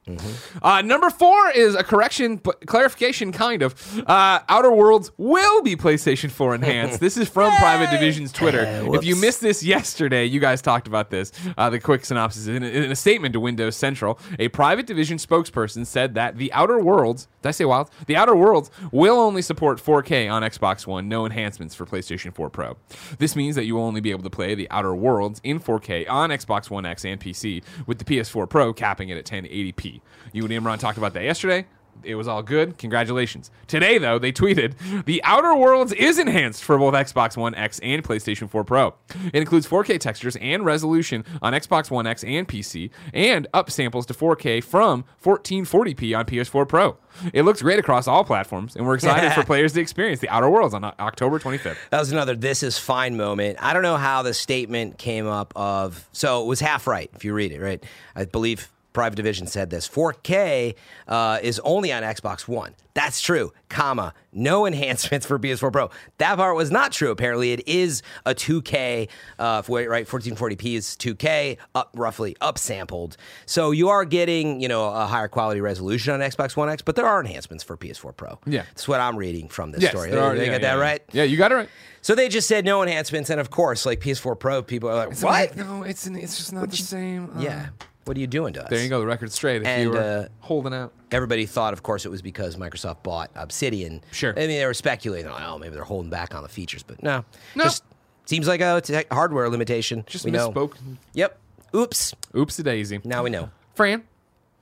Uh, 0.61 0.81
number 0.81 1.11
four 1.11 1.51
is 1.51 1.75
a 1.75 1.83
correction, 1.83 2.37
but 2.37 2.65
clarification, 2.65 3.31
kind 3.31 3.61
of. 3.61 3.75
Uh, 4.07 4.39
Outer 4.49 4.71
Worlds 4.71 5.11
will 5.17 5.61
be 5.61 5.75
PlayStation 5.75 6.31
4 6.31 6.55
enhanced. 6.55 6.99
this 6.99 7.15
is 7.15 7.29
from 7.29 7.55
Private 7.59 7.91
Division's 7.91 8.31
Twitter. 8.31 8.63
if 8.95 9.03
you 9.05 9.15
missed 9.15 9.39
this 9.41 9.61
yesterday, 9.61 10.25
you 10.25 10.39
guys 10.39 10.63
talked 10.63 10.87
about 10.87 11.11
this. 11.11 11.31
Uh, 11.55 11.69
the 11.69 11.79
quick 11.79 12.05
synopsis 12.05 12.47
in 12.47 12.63
a, 12.63 12.65
in 12.65 12.91
a 12.91 12.95
statement 12.95 13.33
to 13.33 13.39
Windows 13.39 13.75
Central, 13.75 14.17
a 14.39 14.47
Private 14.47 14.87
Division 14.87 15.19
spokesperson 15.19 15.85
said 15.85 16.15
that 16.15 16.37
the 16.37 16.51
Outer 16.51 16.79
Worlds, 16.79 17.27
did 17.43 17.49
I 17.49 17.51
say 17.51 17.65
wild? 17.65 17.91
The 18.07 18.15
Outer 18.15 18.35
Worlds 18.35 18.71
will 18.91 19.19
only 19.19 19.43
support 19.43 19.77
4K 19.79 20.31
on 20.31 20.41
Xbox 20.41 20.87
One, 20.87 21.07
no 21.07 21.23
enhancements 21.27 21.75
for 21.75 21.85
PlayStation 21.85 22.33
4 22.33 22.49
Pro. 22.49 22.77
This 23.19 23.35
means 23.35 23.55
that 23.57 23.65
you 23.65 23.75
will 23.75 23.83
only 23.83 24.01
be 24.01 24.09
able 24.09 24.23
to 24.23 24.29
play 24.31 24.55
the 24.55 24.67
Outer 24.71 24.95
Worlds 24.95 25.39
in 25.43 25.59
4K 25.59 26.09
on 26.09 26.31
Xbox 26.31 26.71
One 26.71 26.87
X 26.87 27.05
and 27.05 27.21
PC, 27.21 27.63
with 27.85 27.99
the 27.99 28.05
PS4 28.05 28.49
Pro 28.49 28.54
capping 28.75 29.09
it 29.09 29.17
at 29.17 29.25
1080p. 29.25 30.01
You 30.33 30.43
and 30.43 30.51
Imran 30.51 30.79
talked 30.79 30.97
about 30.97 31.13
that 31.13 31.23
yesterday. 31.23 31.65
It 32.03 32.15
was 32.15 32.27
all 32.27 32.43
good. 32.43 32.77
Congratulations. 32.77 33.49
Today, 33.67 33.97
though, 33.97 34.19
they 34.19 34.31
tweeted 34.31 35.05
The 35.05 35.23
Outer 35.23 35.55
Worlds 35.55 35.91
is 35.93 36.19
enhanced 36.19 36.63
for 36.63 36.77
both 36.77 36.93
Xbox 36.93 37.35
One 37.35 37.55
X 37.55 37.79
and 37.79 38.03
PlayStation 38.03 38.49
4 38.49 38.63
Pro. 38.63 38.93
It 39.33 39.35
includes 39.35 39.67
4K 39.67 39.99
textures 39.99 40.35
and 40.37 40.65
resolution 40.65 41.25
on 41.41 41.53
Xbox 41.53 41.89
One 41.89 42.05
X 42.05 42.23
and 42.23 42.47
PC, 42.47 42.91
and 43.13 43.47
up 43.53 43.71
samples 43.71 44.05
to 44.07 44.13
4K 44.13 44.63
from 44.63 45.05
1440p 45.23 46.17
on 46.17 46.25
PS4 46.25 46.67
Pro. 46.67 46.97
It 47.33 47.43
looks 47.43 47.61
great 47.61 47.79
across 47.79 48.07
all 48.07 48.23
platforms, 48.23 48.75
and 48.75 48.85
we're 48.85 48.95
excited 48.95 49.31
for 49.33 49.43
players 49.45 49.73
to 49.73 49.81
experience 49.81 50.19
The 50.19 50.29
Outer 50.29 50.49
Worlds 50.49 50.73
on 50.73 50.83
October 50.83 51.39
25th. 51.39 51.77
That 51.89 51.99
was 51.99 52.11
another 52.11 52.35
this 52.35 52.61
is 52.63 52.77
fine 52.77 53.17
moment. 53.17 53.57
I 53.61 53.73
don't 53.73 53.83
know 53.83 53.97
how 53.97 54.21
the 54.21 54.33
statement 54.33 54.97
came 54.97 55.27
up 55.27 55.53
of 55.55 56.07
so 56.11 56.43
it 56.43 56.47
was 56.47 56.59
half 56.59 56.87
right 56.87 57.09
if 57.15 57.23
you 57.23 57.33
read 57.33 57.51
it, 57.51 57.61
right? 57.61 57.83
I 58.15 58.25
believe 58.25 58.69
Private 58.95 59.15
Division 59.17 59.45
said 59.45 59.69
this. 59.69 59.87
4K 59.87 60.73
uh, 61.07 61.37
is 61.43 61.59
only 61.59 61.93
on 61.93 62.01
Xbox 62.01 62.47
One. 62.47 62.73
That's 62.95 63.19
true, 63.19 63.51
comma, 63.67 64.13
no 64.31 64.65
enhancements 64.67 65.25
for 65.25 65.37
PS4 65.37 65.71
Pro. 65.71 65.89
That 66.17 66.37
part 66.37 66.55
was 66.55 66.71
not 66.71 66.93
true. 66.93 67.11
Apparently, 67.11 67.51
it 67.51 67.67
is 67.67 68.01
a 68.25 68.33
2K, 68.33 69.09
uh, 69.37 69.61
right? 69.67 70.07
1440p 70.07 70.75
is 70.75 70.95
2K, 70.97 71.57
up 71.75 71.89
roughly 71.93 72.35
upsampled. 72.41 73.17
So 73.45 73.71
you 73.71 73.89
are 73.89 74.05
getting, 74.05 74.61
you 74.61 74.69
know, 74.69 74.87
a 74.87 75.05
higher 75.05 75.27
quality 75.27 75.59
resolution 75.59 76.13
on 76.13 76.21
Xbox 76.21 76.55
One 76.55 76.69
X, 76.69 76.81
but 76.81 76.95
there 76.95 77.05
are 77.05 77.19
enhancements 77.19 77.63
for 77.65 77.75
PS4 77.75 78.15
Pro. 78.15 78.39
Yeah. 78.45 78.61
That's 78.69 78.87
what 78.87 79.01
I'm 79.01 79.17
reading 79.17 79.49
from 79.49 79.71
this 79.71 79.81
Yes, 79.81 79.91
story. 79.91 80.09
there 80.09 80.21
are- 80.23 80.33
Did 80.33 80.43
I 80.43 80.45
yeah, 80.45 80.51
get 80.51 80.61
yeah, 80.61 80.67
that 80.69 80.75
yeah. 80.77 80.81
right? 80.81 81.01
Yeah, 81.11 81.23
you 81.23 81.35
got 81.37 81.51
it 81.51 81.55
right. 81.55 81.69
So 82.01 82.15
they 82.15 82.29
just 82.29 82.47
said 82.47 82.63
no 82.63 82.81
enhancements, 82.81 83.29
and 83.29 83.41
of 83.41 83.49
course, 83.49 83.85
like 83.85 83.99
PS4 83.99 84.39
Pro, 84.39 84.61
people 84.63 84.89
are 84.89 84.95
like, 84.95 85.11
It's 85.11 85.21
"What? 85.23 85.31
like, 85.31 85.57
no, 85.57 85.83
it's 85.83 86.05
it's 86.07 86.37
just 86.37 86.53
not 86.53 86.69
the 86.69 86.77
same. 86.77 87.31
Uh, 87.35 87.41
yeah, 87.41 87.69
what 88.05 88.17
are 88.17 88.19
you 88.19 88.27
doing 88.27 88.53
to 88.53 88.63
us?" 88.63 88.69
There 88.69 88.81
you 88.81 88.89
go. 88.89 88.99
The 88.99 89.05
record 89.05 89.31
straight. 89.31 89.61
If 89.61 89.67
And, 89.67 89.83
you 89.83 89.89
were 89.91 89.97
uh, 89.99 90.27
holding 90.39 90.73
out. 90.73 90.93
Everybody 91.11 91.45
thought, 91.45 91.73
of 91.73 91.83
course, 91.83 92.05
it 92.05 92.09
was 92.09 92.21
because 92.21 92.55
Microsoft 92.55 93.03
bought 93.03 93.29
Obsidian. 93.35 94.01
Sure. 94.11 94.31
I 94.35 94.41
mean, 94.41 94.49
they 94.49 94.65
were 94.65 94.73
speculating, 94.73 95.31
oh, 95.31 95.57
maybe 95.57 95.75
they're 95.75 95.83
holding 95.83 96.09
back 96.09 96.33
on 96.33 96.43
the 96.43 96.49
features, 96.49 96.83
but 96.83 97.01
no, 97.03 97.23
No. 97.55 97.63
just 97.65 97.83
seems 98.25 98.47
like 98.47 98.61
a 98.61 98.81
hardware 99.11 99.49
limitation. 99.49 100.03
Just 100.07 100.25
we 100.25 100.31
know. 100.31 100.71
Yep. 101.13 101.37
Oops. 101.75 102.13
Oops 102.35 102.59
a 102.59 102.63
daisy. 102.63 102.99
Now 103.03 103.23
we 103.23 103.29
know. 103.29 103.49
Fran, 103.75 104.03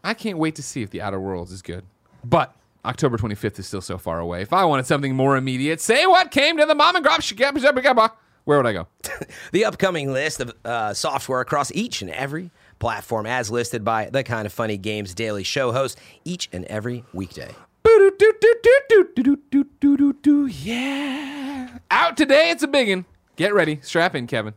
I 0.04 0.14
can't 0.14 0.38
wait 0.38 0.56
to 0.56 0.64
see 0.64 0.82
if 0.82 0.90
The 0.90 1.02
Outer 1.02 1.20
Worlds 1.20 1.52
is 1.52 1.62
good. 1.62 1.86
But 2.24 2.56
October 2.86 3.18
25th 3.18 3.60
is 3.60 3.68
still 3.68 3.82
so 3.82 3.98
far 3.98 4.20
away. 4.20 4.42
If 4.42 4.52
I 4.54 4.66
wanted 4.66 4.86
something 4.86 5.16
more 5.16 5.38
immediate, 5.38 5.80
say 5.80 6.06
what 6.06 6.32
came 6.32 6.58
to 6.58 6.66
the 6.66 6.76
mom 6.76 6.96
and 6.96 7.06
grab 7.06 7.22
where 8.46 8.58
would 8.58 8.66
I 8.68 8.74
go? 8.74 8.88
The 9.52 9.66
upcoming 9.66 10.12
list 10.12 10.40
of 10.42 10.54
uh, 10.66 10.94
software 10.94 11.40
across 11.40 11.72
each 11.72 12.02
and 12.02 12.12
every 12.12 12.52
platform, 12.84 13.26
as 13.26 13.50
listed 13.50 13.86
by 13.86 14.10
the 14.10 14.26
Kind 14.26 14.46
of 14.46 14.52
Funny 14.52 14.76
Games 14.76 15.14
Daily 15.14 15.44
Show 15.44 15.72
host, 15.72 15.98
each 16.26 16.50
and 16.52 16.66
every 16.66 17.06
weekday. 17.14 17.56
Yeah. 20.50 21.78
Out 21.90 22.18
today, 22.18 22.50
it's 22.50 22.62
a 22.62 22.68
biggin. 22.68 23.06
Get 23.38 23.54
ready. 23.54 23.80
Strap 23.82 24.16
in, 24.16 24.28
Kevin. 24.28 24.54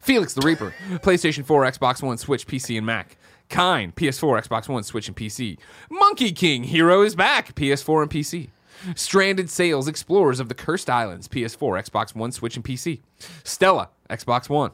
Felix 0.00 0.32
the 0.32 0.40
Reaper, 0.40 0.74
PlayStation 0.92 1.44
4, 1.44 1.64
Xbox 1.64 2.02
One, 2.02 2.16
Switch, 2.16 2.46
PC, 2.46 2.78
and 2.78 2.86
Mac. 2.86 3.18
Kine, 3.50 3.92
PS4, 3.92 4.48
Xbox 4.48 4.66
One, 4.66 4.82
Switch, 4.82 5.06
and 5.06 5.14
PC. 5.14 5.58
Monkey 5.90 6.32
King, 6.32 6.64
Hero 6.64 7.02
is 7.02 7.14
back, 7.14 7.54
PS4 7.54 8.00
and 8.00 8.10
PC. 8.10 8.48
Stranded 8.94 9.50
Sails, 9.50 9.88
Explorers 9.88 10.40
of 10.40 10.48
the 10.48 10.54
Cursed 10.54 10.88
Islands, 10.88 11.28
PS4, 11.28 11.90
Xbox 11.90 12.14
One, 12.14 12.32
Switch, 12.32 12.56
and 12.56 12.64
PC. 12.64 13.00
Stela, 13.44 13.90
Xbox 14.08 14.48
One. 14.48 14.70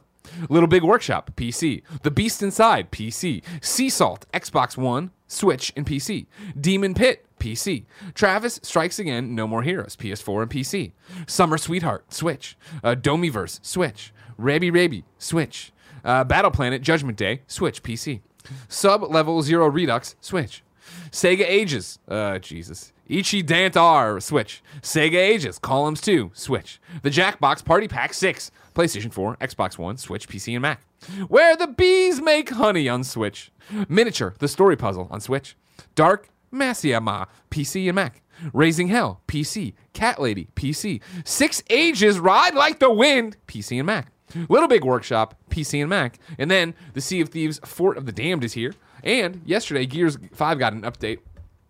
Little 0.49 0.67
Big 0.67 0.83
Workshop, 0.83 1.31
PC. 1.37 1.83
The 2.03 2.11
Beast 2.11 2.43
Inside, 2.43 2.91
PC. 2.91 3.43
Sea 3.63 3.89
Salt, 3.89 4.27
Xbox 4.33 4.77
One, 4.77 5.11
Switch, 5.27 5.73
and 5.77 5.87
PC. 5.87 6.27
Demon 6.61 6.95
Pit, 6.95 7.27
PC. 7.39 7.85
Travis 8.15 8.61
Strikes 8.63 8.99
Again, 8.99 9.35
No 9.35 9.47
More 9.47 9.63
Heroes, 9.63 9.97
PS4 9.97 10.43
and 10.43 10.51
PC. 10.51 10.93
Summer 11.27 11.59
Sweetheart, 11.59 12.13
Switch. 12.13 12.57
Uh, 12.83 12.95
Domiverse, 12.95 13.65
Switch. 13.65 14.13
Raby 14.39 14.71
Raby, 14.71 15.05
Switch. 15.19 15.73
Uh, 16.05 16.25
Battle 16.25 16.51
Planet, 16.51 16.83
Judgment 16.83 17.17
Day, 17.19 17.43
Switch, 17.47 17.83
PC. 17.83 18.21
Sub 18.69 19.03
Level 19.03 19.43
Zero 19.43 19.69
Redux, 19.69 20.15
Switch. 20.21 20.63
Sega 21.11 21.45
Ages, 21.47 21.99
uh, 22.09 22.39
Jesus. 22.39 22.93
Ichi 23.09 23.45
R 23.77 24.21
Switch. 24.21 24.63
Sega 24.83 25.15
Ages, 25.15 25.59
Columns 25.59 26.01
2, 26.01 26.31
Switch. 26.35 26.81
The 27.03 27.11
Jackbox 27.11 27.65
Party 27.65 27.89
Pack 27.89 28.15
6, 28.15 28.51
PlayStation 28.75 29.13
4, 29.13 29.37
Xbox 29.37 29.79
One, 29.79 29.97
Switch, 29.97 30.29
PC, 30.29 30.55
and 30.55 30.63
Mac. 30.63 30.83
Where 31.29 31.57
the 31.57 31.69
Bees 31.69 32.21
Make 32.21 32.51
Honey 32.51 32.89
on 32.89 33.05
Switch. 33.05 33.53
Miniature, 33.89 34.35
The 34.39 34.49
Story 34.49 34.77
Puzzle 34.77 35.09
on 35.11 35.21
Switch. 35.21 35.57
Dark 35.95 36.29
Masiyama, 36.53 37.27
PC 37.51 37.87
and 37.87 37.95
Mac. 37.97 38.23
Raising 38.53 38.89
Hell, 38.89 39.21
PC. 39.29 39.75
Cat 39.93 40.21
Lady, 40.21 40.49
PC. 40.57 41.01
Six 41.25 41.63
Ages, 41.71 42.19
Ride 42.19 42.55
Like 42.55 42.79
the 42.81 42.93
Wind, 42.93 43.37
PC 43.47 43.79
and 43.79 43.87
Mac. 43.87 44.13
Little 44.49 44.69
Big 44.69 44.85
Workshop, 44.85 45.37
PC 45.51 45.81
and 45.81 45.89
Mac. 45.89 46.19
And 46.39 46.51
then 46.51 46.75
the 46.95 47.01
Sea 47.01 47.21
of 47.21 47.29
Thieves 47.29 47.61
Fort 47.65 47.97
of 47.97 48.07
the 48.07 48.13
Damned 48.13 48.45
is 48.45 48.55
here. 48.55 48.75
And 49.07 49.41
yesterday, 49.47 49.87
Gears 49.87 50.19
5 50.33 50.59
got 50.59 50.73
an 50.73 50.83
update. 50.83 51.21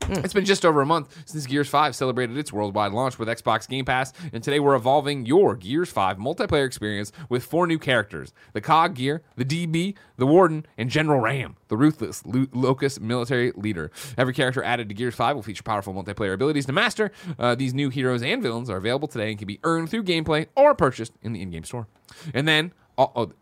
It's 0.08 0.32
been 0.32 0.44
just 0.46 0.64
over 0.64 0.80
a 0.80 0.86
month 0.86 1.14
since 1.26 1.46
Gears 1.46 1.68
5 1.68 1.94
celebrated 1.94 2.38
its 2.38 2.50
worldwide 2.50 2.92
launch 2.92 3.18
with 3.18 3.28
Xbox 3.28 3.68
Game 3.68 3.84
Pass, 3.84 4.12
and 4.32 4.42
today 4.42 4.58
we're 4.58 4.74
evolving 4.74 5.26
your 5.26 5.54
Gears 5.54 5.90
5 5.90 6.16
multiplayer 6.16 6.64
experience 6.64 7.12
with 7.28 7.44
four 7.44 7.66
new 7.66 7.78
characters 7.78 8.32
the 8.54 8.60
COG 8.60 8.94
Gear, 8.94 9.22
the 9.36 9.44
DB, 9.44 9.96
the 10.16 10.26
Warden, 10.26 10.64
and 10.78 10.88
General 10.88 11.20
Ram, 11.20 11.56
the 11.68 11.76
ruthless 11.76 12.24
Lu- 12.24 12.48
Locust 12.54 13.00
military 13.00 13.52
leader. 13.54 13.90
Every 14.16 14.32
character 14.32 14.62
added 14.62 14.88
to 14.88 14.94
Gears 14.94 15.14
5 15.14 15.36
will 15.36 15.42
feature 15.42 15.62
powerful 15.62 15.92
multiplayer 15.92 16.32
abilities 16.32 16.66
to 16.66 16.72
master. 16.72 17.10
Uh, 17.38 17.54
these 17.54 17.74
new 17.74 17.90
heroes 17.90 18.22
and 18.22 18.42
villains 18.42 18.70
are 18.70 18.76
available 18.76 19.08
today 19.08 19.28
and 19.28 19.38
can 19.38 19.46
be 19.46 19.60
earned 19.62 19.90
through 19.90 20.04
gameplay 20.04 20.46
or 20.54 20.74
purchased 20.74 21.12
in 21.20 21.34
the 21.34 21.42
in 21.42 21.50
game 21.50 21.64
store. 21.64 21.86
And 22.32 22.48
then, 22.48 22.72
oh, 22.96 23.12
oh, 23.14 23.32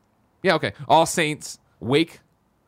yeah, 0.43 0.55
okay, 0.55 0.73
All 0.89 1.07
Saints 1.07 1.59
Wake 1.79 2.21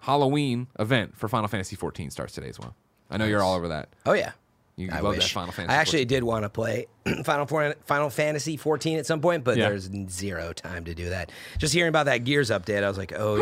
Halloween 0.06 0.68
event 0.78 1.16
for 1.18 1.28
Final 1.28 1.48
Fantasy 1.48 1.74
14 1.76 2.10
starts 2.10 2.32
today 2.32 2.48
as 2.48 2.58
well. 2.60 2.74
I 3.10 3.16
know 3.16 3.24
you're 3.26 3.42
all 3.42 3.54
over 3.56 3.68
that. 3.68 3.88
Oh 4.06 4.12
yeah. 4.12 4.32
You 4.78 4.90
I 4.92 5.00
love 5.00 5.16
that. 5.16 5.24
Final 5.24 5.52
Fantasy 5.52 5.74
I 5.74 5.80
actually 5.80 6.00
14. 6.00 6.08
did 6.08 6.22
want 6.24 6.42
to 6.44 6.48
play 6.50 6.86
Final 7.24 7.46
Four, 7.46 7.74
Final 7.86 8.10
Fantasy 8.10 8.56
14 8.58 8.98
at 8.98 9.06
some 9.06 9.20
point, 9.22 9.42
but 9.42 9.56
Yeah. 9.56 9.70
there's 9.70 9.88
zero 10.10 10.52
time 10.52 10.84
to 10.84 10.94
do 10.94 11.08
that. 11.08 11.32
Just 11.58 11.72
hearing 11.72 11.88
about 11.88 12.06
that 12.06 12.18
Gears 12.24 12.50
update, 12.50 12.84
I 12.84 12.88
was 12.88 12.98
like, 12.98 13.12
oh 13.16 13.36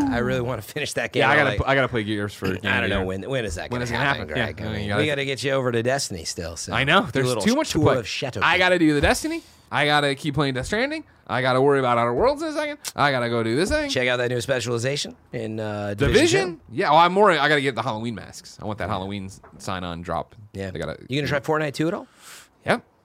yeah, 0.00 0.08
I 0.14 0.18
really 0.18 0.40
want 0.40 0.60
to 0.60 0.68
finish 0.72 0.92
that 0.94 1.12
game. 1.12 1.20
Yeah, 1.22 1.30
I 1.30 1.36
gotta 1.36 1.50
like, 1.50 1.60
I 1.66 1.74
gotta 1.76 1.88
play 1.88 2.02
Gears 2.02 2.34
for. 2.34 2.46
Game 2.56 2.70
I 2.72 2.80
don't 2.80 2.90
know 2.90 3.04
when 3.04 3.22
when 3.30 3.44
is 3.44 3.54
that 3.54 3.70
When 3.70 3.78
going 3.78 3.86
to 3.88 3.94
it 3.94 3.96
happen, 3.96 4.28
happen? 4.28 4.34
Greg? 4.34 4.60
Yeah, 4.60 4.68
I 4.68 4.72
mean, 4.76 4.88
gotta- 4.88 5.00
we 5.02 5.06
got 5.06 5.14
to 5.14 5.24
get 5.24 5.42
you 5.44 5.52
over 5.52 5.70
to 5.72 5.82
Destiny 5.82 6.24
still. 6.24 6.56
So 6.56 6.72
I 6.72 6.82
know 6.84 7.02
there's 7.12 7.26
little 7.26 7.42
too 7.42 7.54
much 7.54 7.68
to 7.70 7.78
tour 7.78 8.02
play. 8.02 8.42
I 8.42 8.58
gotta 8.58 8.78
do 8.78 8.92
the 8.92 9.00
Destiny. 9.00 9.42
I 9.70 9.86
gotta 9.86 10.14
keep 10.14 10.34
playing 10.34 10.54
Death 10.54 10.66
Stranding. 10.66 11.04
I 11.26 11.42
gotta 11.42 11.60
worry 11.62 11.78
about 11.78 11.96
Outer 11.96 12.12
Worlds 12.12 12.42
in 12.42 12.48
a 12.48 12.52
second. 12.52 12.78
I 12.96 13.12
gotta 13.12 13.28
go 13.28 13.42
do 13.44 13.54
this 13.54 13.70
thing. 13.70 13.88
check 13.88 14.08
out 14.08 14.16
that 14.16 14.30
new 14.30 14.40
specialization 14.40 15.14
in 15.32 15.60
uh, 15.60 15.94
Division. 15.94 16.14
Division. 16.14 16.60
Yeah, 16.72 16.90
well, 16.90 16.98
I'm 16.98 17.12
more. 17.12 17.30
I 17.30 17.48
gotta 17.48 17.60
get 17.60 17.76
the 17.76 17.82
Halloween 17.82 18.16
masks. 18.16 18.58
I 18.60 18.64
want 18.66 18.78
that 18.80 18.88
Halloween 18.88 19.30
sign 19.58 19.84
on 19.84 20.02
drop. 20.02 20.34
Yeah, 20.52 20.70
they 20.72 20.78
gotta. 20.80 20.96
You 21.08 21.20
gonna 21.20 21.28
try 21.28 21.38
Fortnite 21.38 21.74
2 21.74 21.88
at 21.88 21.94
all? 21.94 22.08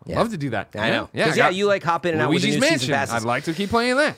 Yeah. 0.05 0.19
Love 0.19 0.29
to 0.31 0.37
do 0.37 0.51
that. 0.51 0.69
I 0.75 0.91
know. 0.91 1.09
Yeah, 1.13 1.25
I 1.25 1.27
yeah, 1.29 1.35
got 1.35 1.55
you 1.55 1.65
like 1.65 1.83
hop 1.83 2.05
in 2.05 2.13
and 2.13 2.21
out 2.21 2.29
with 2.29 2.41
the 2.43 2.47
Luigi's 2.49 2.61
new 2.61 2.69
Mansion. 2.91 2.93
I'd 2.93 3.23
like 3.23 3.45
to 3.45 3.53
keep 3.53 3.71
playing 3.71 3.95
that. 3.97 4.15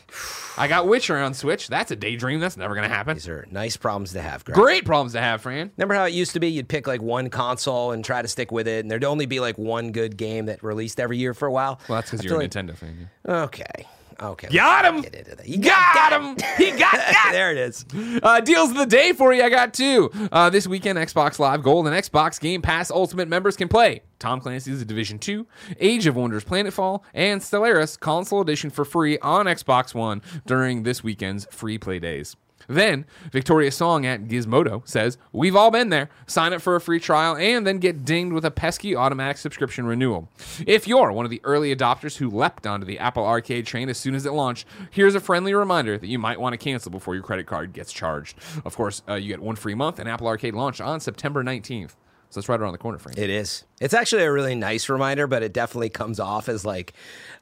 I 0.57 0.67
got 0.67 0.87
Witcher 0.87 1.15
on 1.17 1.33
Switch. 1.33 1.67
That's 1.67 1.91
a 1.91 1.95
daydream. 1.95 2.39
That's 2.39 2.57
never 2.57 2.75
gonna 2.75 2.89
happen. 2.89 3.13
These 3.15 3.27
are 3.27 3.47
nice 3.51 3.77
problems 3.77 4.11
to 4.13 4.21
have, 4.21 4.43
Greg. 4.43 4.55
Great 4.55 4.85
problems 4.85 5.13
to 5.13 5.21
have, 5.21 5.41
Fran. 5.41 5.71
Remember 5.77 5.93
how 5.93 6.05
it 6.05 6.13
used 6.13 6.33
to 6.33 6.39
be? 6.39 6.47
You'd 6.49 6.67
pick 6.67 6.87
like 6.87 7.01
one 7.01 7.29
console 7.29 7.91
and 7.91 8.03
try 8.03 8.21
to 8.21 8.27
stick 8.27 8.51
with 8.51 8.67
it, 8.67 8.79
and 8.81 8.91
there'd 8.91 9.03
only 9.03 9.27
be 9.27 9.39
like 9.39 9.57
one 9.57 9.91
good 9.91 10.17
game 10.17 10.47
that 10.47 10.63
released 10.63 10.99
every 10.99 11.17
year 11.17 11.33
for 11.33 11.47
a 11.47 11.51
while. 11.51 11.79
Well, 11.87 11.99
that's 11.99 12.11
because 12.11 12.25
you're 12.25 12.35
a 12.35 12.39
like- 12.39 12.49
Nintendo 12.51 12.75
fan. 12.75 13.09
yeah. 13.27 13.41
Okay. 13.43 13.85
Okay. 14.19 14.47
Got 14.49 14.85
him! 14.85 15.03
He. 15.43 15.53
You 15.53 15.59
Got 15.61 16.13
him! 16.13 16.35
He 16.57 16.71
got 16.71 16.93
got. 17.13 17.31
there 17.31 17.51
it 17.51 17.57
is. 17.57 17.85
Uh, 18.23 18.39
deals 18.41 18.71
of 18.71 18.77
the 18.77 18.85
day 18.85 19.13
for 19.13 19.33
you. 19.33 19.43
I 19.43 19.49
got 19.49 19.73
two. 19.73 20.09
Uh, 20.31 20.49
this 20.49 20.65
weekend, 20.67 20.97
Xbox 20.97 21.37
Live 21.39 21.61
Gold 21.61 21.87
and 21.87 21.95
Xbox 21.95 22.39
Game 22.39 22.61
Pass 22.61 22.89
Ultimate 22.89 23.27
members 23.27 23.55
can 23.55 23.67
play 23.67 24.01
Tom 24.19 24.39
Clancy's 24.41 24.83
Division 24.85 25.19
2, 25.19 25.45
Age 25.79 26.07
of 26.07 26.15
Wonders 26.15 26.43
Planetfall, 26.43 27.03
and 27.13 27.41
Stellaris 27.41 27.99
Console 27.99 28.41
Edition 28.41 28.69
for 28.71 28.85
free 28.85 29.19
on 29.19 29.45
Xbox 29.45 29.93
One 29.93 30.21
during 30.45 30.83
this 30.83 31.03
weekend's 31.03 31.45
free 31.51 31.77
play 31.77 31.99
days. 31.99 32.35
Then, 32.67 33.05
Victoria 33.31 33.71
Song 33.71 34.05
at 34.05 34.25
Gizmodo 34.25 34.87
says, 34.87 35.17
We've 35.31 35.55
all 35.55 35.71
been 35.71 35.89
there. 35.89 36.09
Sign 36.25 36.53
up 36.53 36.61
for 36.61 36.75
a 36.75 36.81
free 36.81 36.99
trial 36.99 37.35
and 37.35 37.65
then 37.65 37.77
get 37.77 38.03
dinged 38.03 38.33
with 38.33 38.45
a 38.45 38.51
pesky 38.51 38.95
automatic 38.95 39.37
subscription 39.37 39.85
renewal. 39.85 40.29
If 40.65 40.87
you're 40.87 41.11
one 41.11 41.25
of 41.25 41.31
the 41.31 41.41
early 41.43 41.75
adopters 41.75 42.17
who 42.17 42.29
leapt 42.29 42.67
onto 42.67 42.85
the 42.85 42.99
Apple 42.99 43.25
Arcade 43.25 43.65
train 43.65 43.89
as 43.89 43.97
soon 43.97 44.15
as 44.15 44.25
it 44.25 44.33
launched, 44.33 44.67
here's 44.91 45.15
a 45.15 45.19
friendly 45.19 45.53
reminder 45.53 45.97
that 45.97 46.07
you 46.07 46.19
might 46.19 46.39
want 46.39 46.53
to 46.53 46.57
cancel 46.57 46.91
before 46.91 47.13
your 47.13 47.23
credit 47.23 47.45
card 47.45 47.73
gets 47.73 47.93
charged. 47.93 48.37
Of 48.65 48.75
course, 48.75 49.01
uh, 49.07 49.15
you 49.15 49.29
get 49.29 49.41
one 49.41 49.55
free 49.55 49.75
month, 49.75 49.99
and 49.99 50.09
Apple 50.09 50.27
Arcade 50.27 50.53
launched 50.55 50.81
on 50.81 50.99
September 50.99 51.43
19th. 51.43 51.95
So 52.29 52.39
it's 52.39 52.49
right 52.49 52.59
around 52.59 52.73
the 52.73 52.77
corner, 52.77 52.97
Frank. 52.97 53.17
It 53.17 53.29
is. 53.29 53.63
It's 53.79 53.93
actually 53.93 54.23
a 54.23 54.31
really 54.31 54.55
nice 54.55 54.89
reminder, 54.89 55.27
but 55.27 55.43
it 55.43 55.53
definitely 55.53 55.89
comes 55.89 56.19
off 56.19 56.49
as 56.49 56.65
like 56.65 56.93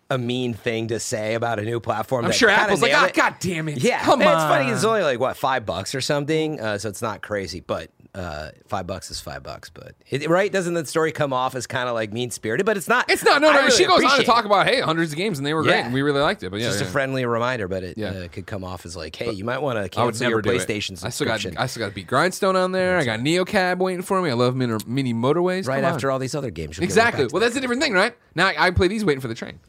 a 0.09 0.17
mean 0.17 0.53
thing 0.53 0.87
to 0.89 0.99
say 0.99 1.33
about 1.33 1.57
a 1.59 1.63
new 1.63 1.79
platform. 1.79 2.25
I'm 2.25 2.31
sure 2.31 2.49
Apple's 2.49 2.81
like, 2.81 2.93
oh, 2.93 3.05
it." 3.05 3.13
God 3.15 3.35
damn 3.39 3.67
it. 3.69 3.77
Yeah, 3.79 4.03
Come 4.03 4.21
and 4.21 4.29
on. 4.29 4.35
it's 4.35 4.43
funny. 4.43 4.71
It's 4.71 4.83
only 4.83 5.01
like 5.03 5.19
what 5.19 5.35
five 5.37 5.65
bucks 5.65 5.95
or 5.95 6.01
something, 6.01 6.59
uh, 6.61 6.77
so 6.77 6.89
it's 6.89 7.01
not 7.01 7.21
crazy. 7.23 7.59
But 7.59 7.89
uh, 8.13 8.51
five 8.67 8.85
bucks 8.87 9.09
is 9.09 9.19
five 9.19 9.41
bucks. 9.41 9.69
But 9.71 9.95
it, 10.09 10.29
right, 10.29 10.51
doesn't 10.51 10.75
the 10.75 10.85
story 10.85 11.11
come 11.11 11.33
off 11.33 11.55
as 11.55 11.65
kind 11.67 11.89
of 11.89 11.95
like 11.95 12.13
mean 12.13 12.29
spirited? 12.29 12.67
But 12.67 12.77
it's 12.77 12.87
not. 12.87 13.09
It's 13.09 13.23
not. 13.23 13.41
No, 13.41 13.51
no. 13.51 13.59
really 13.59 13.71
she 13.71 13.85
goes 13.85 14.03
on 14.03 14.19
to 14.19 14.23
talk 14.23 14.45
about, 14.45 14.67
hey, 14.67 14.79
hundreds 14.79 15.11
of 15.11 15.17
games, 15.17 15.39
and 15.39 15.45
they 15.45 15.55
were 15.55 15.63
great, 15.63 15.77
Yeah. 15.77 15.85
and 15.85 15.93
we 15.93 16.03
really 16.03 16.21
liked 16.21 16.43
it. 16.43 16.51
But 16.51 16.59
yeah, 16.59 16.67
Just 16.67 16.81
yeah. 16.81 16.87
a 16.87 16.91
friendly 16.91 17.25
reminder, 17.25 17.67
but 17.67 17.83
it 17.83 17.97
Yeah. 17.97 18.09
uh, 18.11 18.27
could 18.27 18.45
come 18.45 18.63
off 18.63 18.85
as 18.85 18.95
like, 18.95 19.15
hey, 19.15 19.31
you 19.31 19.43
might 19.43 19.61
want 19.61 19.81
to 19.83 19.89
cancel 19.89 20.29
your 20.29 20.39
it. 20.39 20.45
PlayStation 20.45 21.03
I 21.03 21.09
still 21.09 21.25
got 21.25 21.41
subscription 21.41 21.57
I 21.57 21.65
still 21.65 21.81
got 21.81 21.89
to 21.89 21.95
beat 21.95 22.07
Grindstone 22.07 22.55
on 22.55 22.71
there. 22.73 22.99
I 22.99 23.05
got 23.05 23.21
Neocab 23.21 23.79
waiting 23.79 24.03
for 24.03 24.21
me. 24.21 24.29
I 24.29 24.33
love 24.33 24.55
mini, 24.55 24.77
mini 24.85 25.13
motorways. 25.15 25.67
right 25.67 25.77
Come 25.77 25.85
on. 25.85 25.93
after 25.95 26.11
all 26.11 26.19
these 26.19 26.35
other 26.35 26.51
games. 26.51 26.77
You'll 26.77 26.87
get 26.87 26.95
right 26.95 27.07
Exactly. 27.07 27.27
Well, 27.33 27.41
that's 27.41 27.55
a 27.55 27.59
different 27.59 27.81
thing, 27.81 27.93
right? 27.93 28.15
Now 28.35 28.47
I, 28.47 28.67
I 28.67 28.71
play 28.71 28.87
these 28.87 29.03
waiting 29.03 29.21
for 29.21 29.27
the 29.27 29.35
train. 29.35 29.59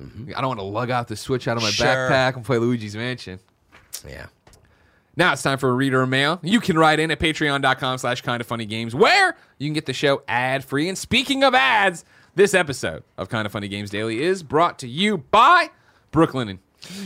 Mm-hmm. 0.00 0.32
I 0.36 0.40
don't 0.40 0.48
want 0.48 0.60
to 0.60 0.64
lug 0.64 0.90
out 0.90 1.08
the 1.08 1.16
Switch 1.16 1.48
out 1.48 1.56
of 1.56 1.62
my 1.62 1.70
Sure. 1.70 1.86
backpack 1.86 2.36
and 2.36 2.44
play 2.44 2.58
Luigi's 2.58 2.94
Mansion. 2.96 3.38
yeah. 4.06 4.26
Now 5.18 5.32
it's 5.32 5.42
time 5.42 5.56
for 5.56 5.70
a 5.70 5.72
reader 5.72 6.02
or 6.02 6.06
mail. 6.06 6.38
You 6.42 6.60
can 6.60 6.76
write 6.76 7.00
in 7.00 7.10
at 7.10 7.18
patreon.com 7.18 7.96
slash 7.98 8.20
kind 8.20 8.40
of 8.42 8.46
funny 8.46 8.66
games 8.66 8.94
where 8.94 9.34
you 9.58 9.66
can 9.66 9.72
get 9.72 9.86
the 9.86 9.94
show 9.94 10.22
ad 10.28 10.62
free. 10.62 10.90
And 10.90 10.98
speaking 10.98 11.42
of 11.42 11.54
ads, 11.54 12.04
this 12.34 12.52
episode 12.52 13.02
of 13.16 13.30
Kind 13.30 13.46
of 13.46 13.52
Funny 13.52 13.66
Games 13.68 13.88
Daily 13.88 14.22
is 14.22 14.42
brought 14.42 14.78
to 14.80 14.86
you 14.88 15.16
by 15.16 15.70
Brooklinen. 16.12 16.58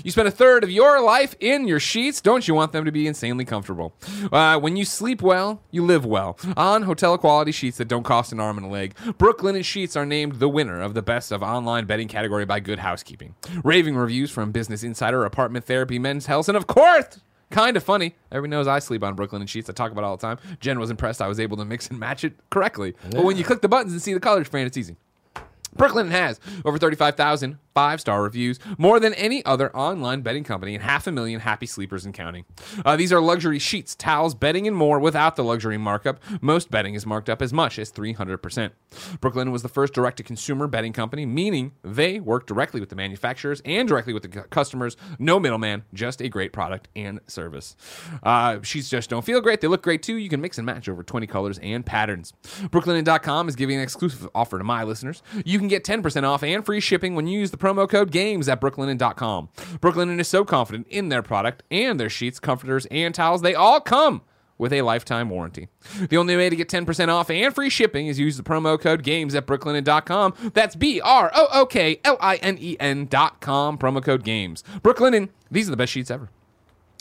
You 0.04 0.10
spend 0.10 0.28
a 0.28 0.30
third 0.30 0.64
of 0.64 0.70
your 0.70 1.00
life 1.00 1.34
in 1.40 1.66
your 1.66 1.80
sheets. 1.80 2.20
Don't 2.20 2.46
you 2.46 2.54
want 2.54 2.72
them 2.72 2.84
to 2.84 2.92
be 2.92 3.06
insanely 3.06 3.44
comfortable? 3.44 3.94
Uh, 4.30 4.58
when 4.58 4.76
you 4.76 4.84
sleep 4.84 5.22
well, 5.22 5.62
you 5.70 5.84
live 5.84 6.04
well. 6.04 6.38
On 6.56 6.82
hotel 6.82 7.16
quality 7.16 7.52
sheets 7.52 7.78
that 7.78 7.88
don't 7.88 8.02
cost 8.02 8.32
an 8.32 8.40
arm 8.40 8.58
and 8.58 8.66
a 8.66 8.70
leg, 8.70 8.94
Brooklinen 8.96 9.64
sheets 9.64 9.96
are 9.96 10.06
named 10.06 10.34
the 10.34 10.48
winner 10.48 10.80
of 10.80 10.94
the 10.94 11.02
best 11.02 11.32
of 11.32 11.42
online 11.42 11.86
bedding 11.86 12.08
category 12.08 12.44
by 12.44 12.60
Good 12.60 12.80
Housekeeping. 12.80 13.34
Raving 13.64 13.96
reviews 13.96 14.30
from 14.30 14.52
Business 14.52 14.82
Insider, 14.82 15.24
Apartment 15.24 15.64
Therapy, 15.64 15.98
Men's 15.98 16.26
Health, 16.26 16.48
and 16.48 16.56
of 16.56 16.66
course, 16.66 17.20
kind 17.50 17.76
of 17.76 17.82
funny. 17.82 18.14
Everybody 18.30 18.50
knows 18.50 18.66
I 18.66 18.78
sleep 18.78 19.02
on 19.02 19.16
Brooklinen 19.16 19.48
sheets. 19.48 19.70
I 19.70 19.72
talk 19.72 19.92
about 19.92 20.02
it 20.02 20.06
all 20.06 20.16
the 20.16 20.26
time. 20.26 20.38
Jen 20.60 20.78
was 20.78 20.90
impressed 20.90 21.22
I 21.22 21.28
was 21.28 21.40
able 21.40 21.56
to 21.56 21.64
mix 21.64 21.88
and 21.88 21.98
match 21.98 22.24
it 22.24 22.34
correctly. 22.50 22.94
But 23.10 23.24
when 23.24 23.36
you 23.36 23.44
click 23.44 23.60
the 23.60 23.68
buttons 23.68 23.92
and 23.92 24.02
see 24.02 24.14
the 24.14 24.20
colors, 24.20 24.48
Fran, 24.48 24.66
it's 24.66 24.76
easy. 24.76 24.96
Brooklinen 25.76 26.10
has 26.10 26.40
over 26.64 26.78
35,000 26.78 27.58
five 27.74 28.00
star 28.00 28.22
reviews, 28.22 28.58
more 28.78 29.00
than 29.00 29.14
any 29.14 29.44
other 29.44 29.74
online 29.76 30.22
bedding 30.22 30.44
company, 30.44 30.74
and 30.74 30.82
half 30.82 31.06
a 31.06 31.12
million 31.12 31.40
happy 31.40 31.66
sleepers 31.66 32.04
and 32.04 32.14
counting. 32.14 32.44
Uh, 32.84 32.96
these 32.96 33.12
are 33.12 33.20
luxury 33.20 33.58
sheets, 33.58 33.94
towels, 33.94 34.34
bedding, 34.34 34.66
and 34.66 34.76
more 34.76 34.98
without 34.98 35.36
the 35.36 35.44
luxury 35.44 35.78
markup. 35.78 36.20
Most 36.40 36.70
bedding 36.70 36.94
is 36.94 37.06
marked 37.06 37.28
up 37.28 37.42
as 37.42 37.52
much 37.52 37.78
as 37.78 37.92
300%. 37.92 38.70
Brooklinen 39.20 39.52
was 39.52 39.62
the 39.62 39.68
first 39.68 39.94
direct 39.94 40.16
to 40.18 40.22
consumer 40.22 40.66
bedding 40.66 40.92
company, 40.92 41.26
meaning 41.26 41.72
they 41.82 42.20
work 42.20 42.46
directly 42.46 42.80
with 42.80 42.88
the 42.88 42.96
manufacturers 42.96 43.62
and 43.64 43.88
directly 43.88 44.12
with 44.12 44.22
the 44.22 44.28
customers. 44.28 44.96
No 45.18 45.38
middleman, 45.38 45.84
just 45.94 46.20
a 46.20 46.28
great 46.28 46.52
product 46.52 46.88
and 46.96 47.20
service. 47.26 47.76
Uh, 48.22 48.60
sheets 48.62 48.88
just 48.88 49.10
don't 49.10 49.24
feel 49.24 49.40
great. 49.40 49.60
They 49.60 49.68
look 49.68 49.82
great 49.82 50.02
too. 50.02 50.16
You 50.16 50.28
can 50.28 50.40
mix 50.40 50.58
and 50.58 50.66
match 50.66 50.88
over 50.88 51.02
20 51.02 51.26
colors 51.26 51.58
and 51.58 51.84
patterns. 51.84 52.32
Brooklinen.com 52.44 53.48
is 53.48 53.56
giving 53.56 53.76
an 53.76 53.82
exclusive 53.82 54.28
offer 54.34 54.58
to 54.58 54.64
my 54.64 54.82
listeners. 54.84 55.22
You 55.44 55.58
can 55.58 55.68
get 55.68 55.84
10% 55.84 56.24
off 56.24 56.42
and 56.42 56.64
free 56.64 56.80
shipping 56.80 57.14
when 57.14 57.26
you 57.26 57.38
use 57.38 57.50
the 57.50 57.56
promo 57.60 57.88
code 57.88 58.10
GAMES 58.10 58.48
at 58.48 58.60
brooklinen.com. 58.60 59.48
Brooklinen 59.80 60.18
is 60.18 60.28
so 60.28 60.44
confident 60.44 60.86
in 60.88 61.08
their 61.08 61.22
product 61.22 61.62
and 61.70 62.00
their 62.00 62.10
sheets, 62.10 62.40
comforters, 62.40 62.86
and 62.86 63.14
towels. 63.14 63.42
They 63.42 63.54
all 63.54 63.80
come 63.80 64.22
with 64.58 64.72
a 64.72 64.82
lifetime 64.82 65.30
warranty. 65.30 65.68
The 66.08 66.18
only 66.18 66.36
way 66.36 66.50
to 66.50 66.56
get 66.56 66.68
10% 66.68 67.08
off 67.08 67.30
and 67.30 67.54
free 67.54 67.70
shipping 67.70 68.08
is 68.08 68.18
use 68.18 68.36
the 68.36 68.42
promo 68.42 68.78
code 68.78 69.02
GAMES 69.02 69.34
at 69.34 69.46
brooklinen.com. 69.46 70.52
That's 70.52 70.76
B 70.76 71.00
R 71.00 71.30
O 71.34 71.48
O 71.52 71.66
K 71.66 72.00
L 72.04 72.18
I 72.20 72.36
N 72.36 72.58
E 72.60 72.76
N.com, 72.78 73.78
promo 73.78 74.02
code 74.04 74.22
GAMES. 74.24 74.62
Brooklinen, 74.82 75.30
these 75.50 75.68
are 75.68 75.70
the 75.70 75.76
best 75.76 75.92
sheets 75.92 76.10
ever. 76.10 76.30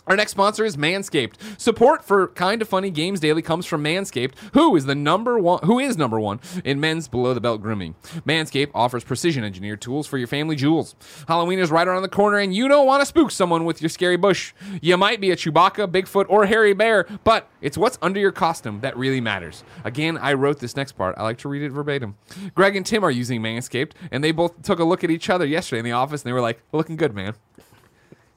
Our 0.10 0.16
next 0.16 0.32
sponsor 0.32 0.66
is 0.66 0.76
Manscaped. 0.76 1.36
Support 1.62 2.04
for 2.04 2.30
Kind 2.30 2.64
of 2.64 2.68
Funny 2.68 2.90
Games 2.90 3.20
Daily 3.20 3.44
comes 3.44 3.68
from 3.68 3.84
Manscaped, 3.84 4.34
who 4.54 4.76
is 4.76 4.86
the 4.86 4.96
number 4.96 5.38
one 5.38 5.60
who 5.66 5.78
is 5.78 5.98
number 5.98 6.20
one 6.20 6.40
in 6.66 6.80
men's 6.80 7.08
below 7.08 7.36
the 7.36 7.40
belt 7.40 7.62
grooming. 7.62 7.94
Manscaped 8.26 8.72
offers 8.74 9.04
precision 9.04 9.44
engineered 9.44 9.82
tools 9.82 10.08
for 10.08 10.18
your 10.18 10.26
family 10.26 10.56
jewels. 10.56 10.96
Halloween 11.28 11.60
is 11.60 11.70
right 11.70 11.88
around 11.88 12.02
the 12.02 12.10
corner 12.10 12.40
and 12.40 12.56
you 12.56 12.68
don't 12.68 12.88
want 12.88 13.02
to 13.02 13.06
spook 13.06 13.30
someone 13.30 13.66
with 13.66 13.84
your 13.84 13.90
scary 13.90 14.18
bush. 14.18 14.52
You 14.82 14.98
might 14.98 15.22
be 15.22 15.30
a 15.30 15.36
Chewbacca, 15.36 15.92
Bigfoot, 15.92 16.26
or 16.28 16.48
hairy 16.48 16.74
bear, 16.74 17.06
but 17.24 17.48
it's 17.62 17.78
what's 17.78 18.00
under 18.02 18.20
your 18.20 18.32
costume 18.32 18.80
that 18.82 18.98
really 18.98 19.22
matters. 19.22 19.64
Again, 19.84 20.18
I 20.18 20.34
wrote 20.34 20.58
this 20.58 20.76
next 20.76 20.94
part. 20.94 21.20
I 21.20 21.24
like 21.24 21.38
to 21.40 21.50
read 21.50 21.62
it 21.62 21.70
verbatim. 21.70 22.18
Greg 22.56 22.76
and 22.76 22.84
Tim 22.84 23.06
are 23.06 23.12
using 23.12 23.42
Manscaped, 23.42 23.92
and 24.12 24.24
they 24.24 24.32
both 24.32 24.64
took 24.64 24.80
a 24.80 24.84
look 24.84 25.04
at 25.04 25.12
each 25.12 25.30
other 25.30 25.46
yesterday 25.46 25.80
in 25.80 25.86
the 25.86 25.92
office 25.92 26.24
and 26.24 26.30
they 26.30 26.34
were 26.34 26.42
like, 26.42 26.64
looking 26.72 26.96
good, 26.96 27.14
man. 27.14 27.36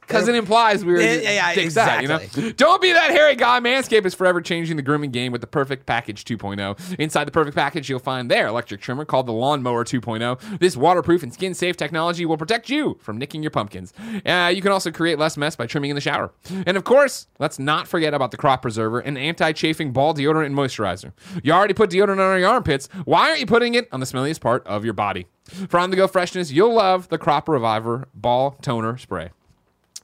Because 0.07 0.29
it 0.29 0.35
implies 0.35 0.85
we 0.85 0.93
were 0.93 1.01
Yeah, 1.01 1.15
yeah, 1.15 1.55
dicks 1.55 1.77
out, 1.77 2.01
exactly. 2.03 2.43
you 2.43 2.49
know? 2.49 2.53
Don't 2.57 2.83
be 2.83 2.93
that 2.93 3.11
hairy 3.11 3.35
guy. 3.35 3.61
Manscaped 3.61 4.05
is 4.05 4.15
forever 4.15 4.41
changing 4.41 4.77
the 4.77 4.83
grooming 4.83 5.11
game 5.11 5.33
with 5.33 5.41
the 5.41 5.47
Perfect 5.47 5.87
Package 5.87 6.25
2.0. 6.25 6.99
Inside 6.99 7.25
the 7.25 7.31
Perfect 7.31 7.57
Package, 7.57 7.89
you'll 7.89 7.99
find 7.99 8.31
their 8.31 8.47
electric 8.49 8.81
trimmer 8.81 9.05
called 9.05 9.27
the 9.27 9.33
Lawnmower 9.33 9.85
2.0. 9.85 10.59
This 10.59 10.77
waterproof 10.77 11.23
and 11.23 11.33
skin 11.33 11.55
safe 11.55 11.77
technology 11.77 12.27
will 12.27 12.37
protect 12.37 12.69
you 12.69 12.99
from 13.01 13.17
nicking 13.17 13.43
your 13.43 13.51
pumpkins. 13.51 13.93
Uh, 14.27 14.53
you 14.55 14.61
can 14.61 14.73
also 14.73 14.91
create 14.91 15.19
less 15.19 15.37
mess 15.37 15.57
by 15.57 15.67
trimming 15.67 15.91
in 15.91 15.95
the 15.95 16.01
shower. 16.03 16.33
And 16.67 16.77
of 16.77 16.85
course, 16.85 17.27
let's 17.39 17.59
not 17.59 17.89
forget 17.89 18.13
about 18.13 18.31
the 18.33 18.37
Crop 18.37 18.63
Preserver, 18.63 19.01
an 19.01 19.17
anti 19.17 19.53
chafing 19.53 19.93
ball 19.93 20.15
deodorant 20.15 20.47
and 20.47 20.55
moisturizer. 20.55 21.13
You 21.43 21.53
already 21.53 21.75
put 21.75 21.91
deodorant 21.91 22.19
on 22.19 22.39
your 22.41 22.49
armpits. 22.49 22.89
Why 23.05 23.29
aren't 23.29 23.41
you 23.41 23.47
putting 23.47 23.75
it 23.75 23.89
on 23.93 24.01
the 24.01 24.07
smelliest 24.07 24.41
part 24.41 24.67
of 24.67 24.85
your 24.85 24.95
body? 24.95 25.27
For 25.69 25.79
on 25.79 25.91
the 25.91 25.97
go 25.97 26.07
freshness, 26.07 26.51
you'll 26.53 26.75
love 26.75 27.09
the 27.09 27.19
Crop 27.19 27.49
Reviver 27.49 28.09
Ball 28.15 28.53
Toner 28.63 28.97
Spray. 28.99 29.31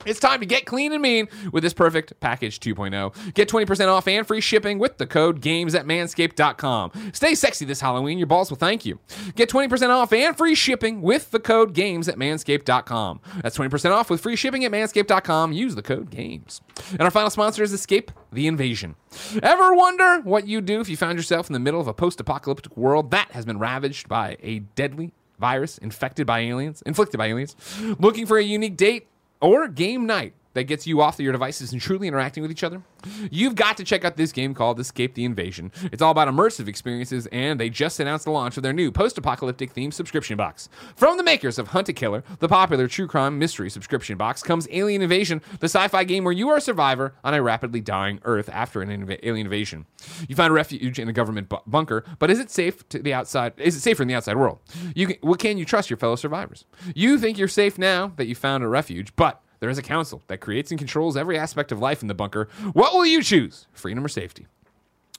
It's 0.09 0.21
time 0.21 0.41
to 0.41 0.47
get 0.47 0.65
clean 0.65 0.93
and 0.93 1.03
mean 1.03 1.29
with 1.53 1.63
this 1.63 1.75
perfect 1.75 2.19
package 2.21 2.61
2.0. 2.61 3.35
Get 3.35 3.49
20% 3.49 3.89
off 3.89 4.09
and 4.09 4.27
free 4.27 4.41
shipping 4.41 4.79
with 4.79 4.97
the 4.97 5.07
code 5.07 5.41
GAMES 5.41 5.75
at 5.75 5.85
manscaped.com. 5.85 7.13
Stay 7.13 7.35
sexy 7.35 7.65
this 7.67 7.81
Halloween. 7.81 8.17
Your 8.17 8.27
balls 8.27 8.51
will 8.51 8.57
thank 8.57 8.87
you. 8.87 8.99
Get 9.35 9.51
20% 9.51 9.91
off 9.91 10.13
and 10.13 10.37
free 10.37 10.55
shipping 10.55 11.03
with 11.03 11.31
the 11.31 11.41
code 11.41 11.75
GAMES 11.75 12.09
at 12.09 12.17
manscaped.com. 12.17 13.21
That's 13.43 13.59
20% 13.59 13.91
off 13.91 14.09
with 14.09 14.23
free 14.23 14.37
shipping 14.37 14.65
at 14.65 14.73
manscaped.com. 14.73 15.53
Use 15.53 15.75
the 15.75 15.83
code 15.83 16.11
GAMES. 16.11 16.63
And 16.93 17.03
our 17.03 17.11
final 17.11 17.31
sponsor 17.31 17.63
is 17.63 17.73
Escape 17.73 18.11
the 18.33 18.47
Invasion. 18.47 18.95
Ever 19.43 19.75
wonder 19.75 20.21
what 20.21 20.47
you'd 20.47 20.65
do 20.65 20.81
if 20.81 20.89
you 20.89 20.97
found 20.97 21.19
yourself 21.19 21.49
in 21.49 21.53
the 21.53 21.61
middle 21.61 21.81
of 21.81 21.87
a 21.89 21.95
post 21.95 22.19
apocalyptic 22.21 22.77
world 22.77 23.11
that 23.11 23.31
has 23.33 23.45
been 23.45 23.59
ravaged 23.59 24.09
by 24.09 24.37
a 24.43 24.61
deadly 24.61 25.13
virus 25.39 25.79
infected 25.79 26.27
by 26.27 26.41
aliens, 26.41 26.83
inflicted 26.83 27.19
by 27.19 27.27
aliens, 27.27 27.55
looking 27.99 28.27
for 28.27 28.39
a 28.39 28.43
unique 28.43 28.77
date 28.77 29.07
or 29.41 29.69
game 29.69 30.07
night 30.07 30.35
that 30.55 30.65
gets 30.65 30.87
you 30.87 31.01
off 31.01 31.19
your 31.19 31.33
devices 31.33 31.73
and 31.73 31.81
truly 31.81 32.09
interacting 32.09 32.43
with 32.43 32.51
each 32.51 32.65
other, 32.65 32.83
you've 33.31 33.55
got 33.55 33.77
to 33.77 33.85
check 33.85 34.05
out 34.05 34.17
this 34.17 34.33
game 34.33 34.55
called 34.55 34.81
Escape 34.81 35.15
the 35.15 35.25
Invasion. 35.25 35.71
It's 35.93 36.03
all 36.03 36.11
about 36.11 36.29
immersive 36.29 36.69
experiences, 36.69 37.27
and 37.33 37.61
they 37.61 37.71
just 37.71 38.01
announced 38.01 38.25
the 38.25 38.31
launch 38.31 38.57
of 38.57 38.63
their 38.63 38.73
new 38.73 38.91
post 38.91 39.19
apocalyptic 39.19 39.75
themed 39.75 39.95
subscription 39.95 40.37
box. 40.37 40.69
From 40.97 41.17
the 41.17 41.23
makers 41.23 41.59
of 41.59 41.69
Hunt 41.69 41.89
a 41.89 41.93
Killer, 41.93 42.25
the 42.39 42.49
popular 42.49 42.89
true 42.89 43.07
crime 43.07 43.39
mystery 43.39 43.71
subscription 43.71 44.17
box, 44.17 44.43
comes 44.43 44.69
Alien 44.71 45.03
Invasion, 45.03 45.43
the 45.61 45.67
sci 45.67 45.89
fi 45.89 46.05
game 46.05 46.25
where 46.25 46.33
you 46.33 46.49
are 46.49 46.57
a 46.57 46.61
survivor 46.61 47.15
on 47.25 47.35
a 47.35 47.43
rapidly 47.43 47.81
dying 47.81 48.21
Earth 48.25 48.49
after 48.53 48.83
an 48.83 48.89
inv- 48.89 49.19
alien 49.23 49.47
invasion. 49.47 49.87
You 50.29 50.35
find 50.37 50.53
refuge 50.53 50.99
in 50.99 51.09
a 51.09 51.13
government 51.13 51.49
bu- 51.49 51.57
bunker, 51.67 52.05
but 52.19 52.31
is 52.31 52.39
it 52.39 52.51
safe 52.51 52.89
to 52.91 52.99
the 52.99 53.15
outside? 53.15 53.53
Is 53.59 53.77
it 53.77 53.81
safer 53.81 54.03
in 54.03 54.09
the 54.09 54.15
outside 54.15 54.37
world? 54.37 54.59
You 54.95 55.07
can, 55.07 55.17
well, 55.23 55.35
can 55.35 55.59
you 55.59 55.65
trust 55.65 55.91
your 55.91 55.97
fellow 55.97 56.17
survivors? 56.17 56.65
You 56.95 57.19
think 57.19 57.39
you're 57.39 57.49
safe 57.49 57.79
now 57.79 58.13
that 58.17 58.27
you 58.27 58.35
found 58.35 58.65
a 58.65 58.69
refuge, 58.69 59.15
but 59.17 59.43
there 59.61 59.71
is 59.71 59.79
a 59.79 59.83
council 59.83 60.23
that 60.29 60.41
creates 60.41 60.71
and 60.71 60.79
controls 60.79 61.17
every 61.17 61.39
aspect 61.39 61.73
of 61.73 61.81
life 61.81 62.03
in 62.03 62.09
the 62.09 62.15
bunker. 62.15 62.49
What 62.73 62.95
will 62.95 63.07
you 63.07 63.23
choose? 63.23 63.67
Freedom 63.73 64.05
or 64.05 64.09
safety? 64.09 64.47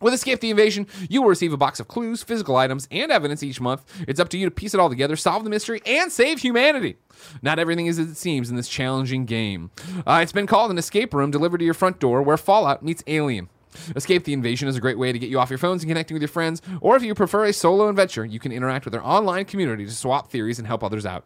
With 0.02 0.14
Escape 0.14 0.40
the 0.40 0.50
Invasion, 0.50 0.88
you 1.10 1.22
will 1.22 1.28
receive 1.28 1.52
a 1.52 1.58
box 1.58 1.82
of 1.82 1.90
clues, 1.90 2.24
physical 2.24 2.56
items, 2.56 2.88
and 2.90 3.12
evidence 3.12 3.44
each 3.44 3.60
month. 3.60 3.84
It's 4.08 4.20
up 4.20 4.30
to 4.30 4.38
you 4.38 4.46
to 4.46 4.52
piece 4.52 4.74
it 4.74 4.80
all 4.80 4.88
together, 4.88 5.18
solve 5.18 5.44
the 5.44 5.50
mystery, 5.50 5.82
and 5.86 6.10
save 6.10 6.40
humanity. 6.40 6.96
Not 7.42 7.60
everything 7.60 7.88
is 7.88 8.00
as 8.00 8.10
it 8.10 8.16
seems 8.16 8.50
in 8.50 8.56
this 8.56 8.70
challenging 8.70 9.26
game. 9.26 9.72
Uh, 10.08 10.20
it's 10.24 10.32
been 10.32 10.48
called 10.48 10.72
an 10.72 10.78
escape 10.78 11.14
room 11.14 11.32
delivered 11.32 11.58
to 11.58 11.66
your 11.66 11.74
front 11.74 12.00
door 12.00 12.22
where 12.22 12.38
Fallout 12.38 12.82
meets 12.82 13.04
Alien. 13.08 13.50
Escape 13.96 14.24
the 14.24 14.34
Invasion 14.34 14.68
is 14.68 14.76
a 14.76 14.82
great 14.82 14.98
way 14.98 15.12
to 15.12 15.20
get 15.20 15.30
you 15.30 15.40
off 15.40 15.50
your 15.50 15.60
phones 15.60 15.84
and 15.84 15.90
connecting 15.90 16.16
with 16.16 16.22
your 16.22 16.30
friends, 16.30 16.62
or 16.82 16.96
if 16.96 17.04
you 17.04 17.14
prefer 17.16 17.46
a 17.46 17.54
solo 17.54 17.90
adventure, 17.90 18.26
you 18.26 18.40
can 18.40 18.52
interact 18.52 18.86
with 18.86 18.96
our 18.96 19.04
online 19.04 19.46
community 19.46 19.86
to 19.86 19.92
swap 19.92 20.30
theories 20.30 20.60
and 20.60 20.68
help 20.68 20.84
others 20.84 21.06
out. 21.06 21.24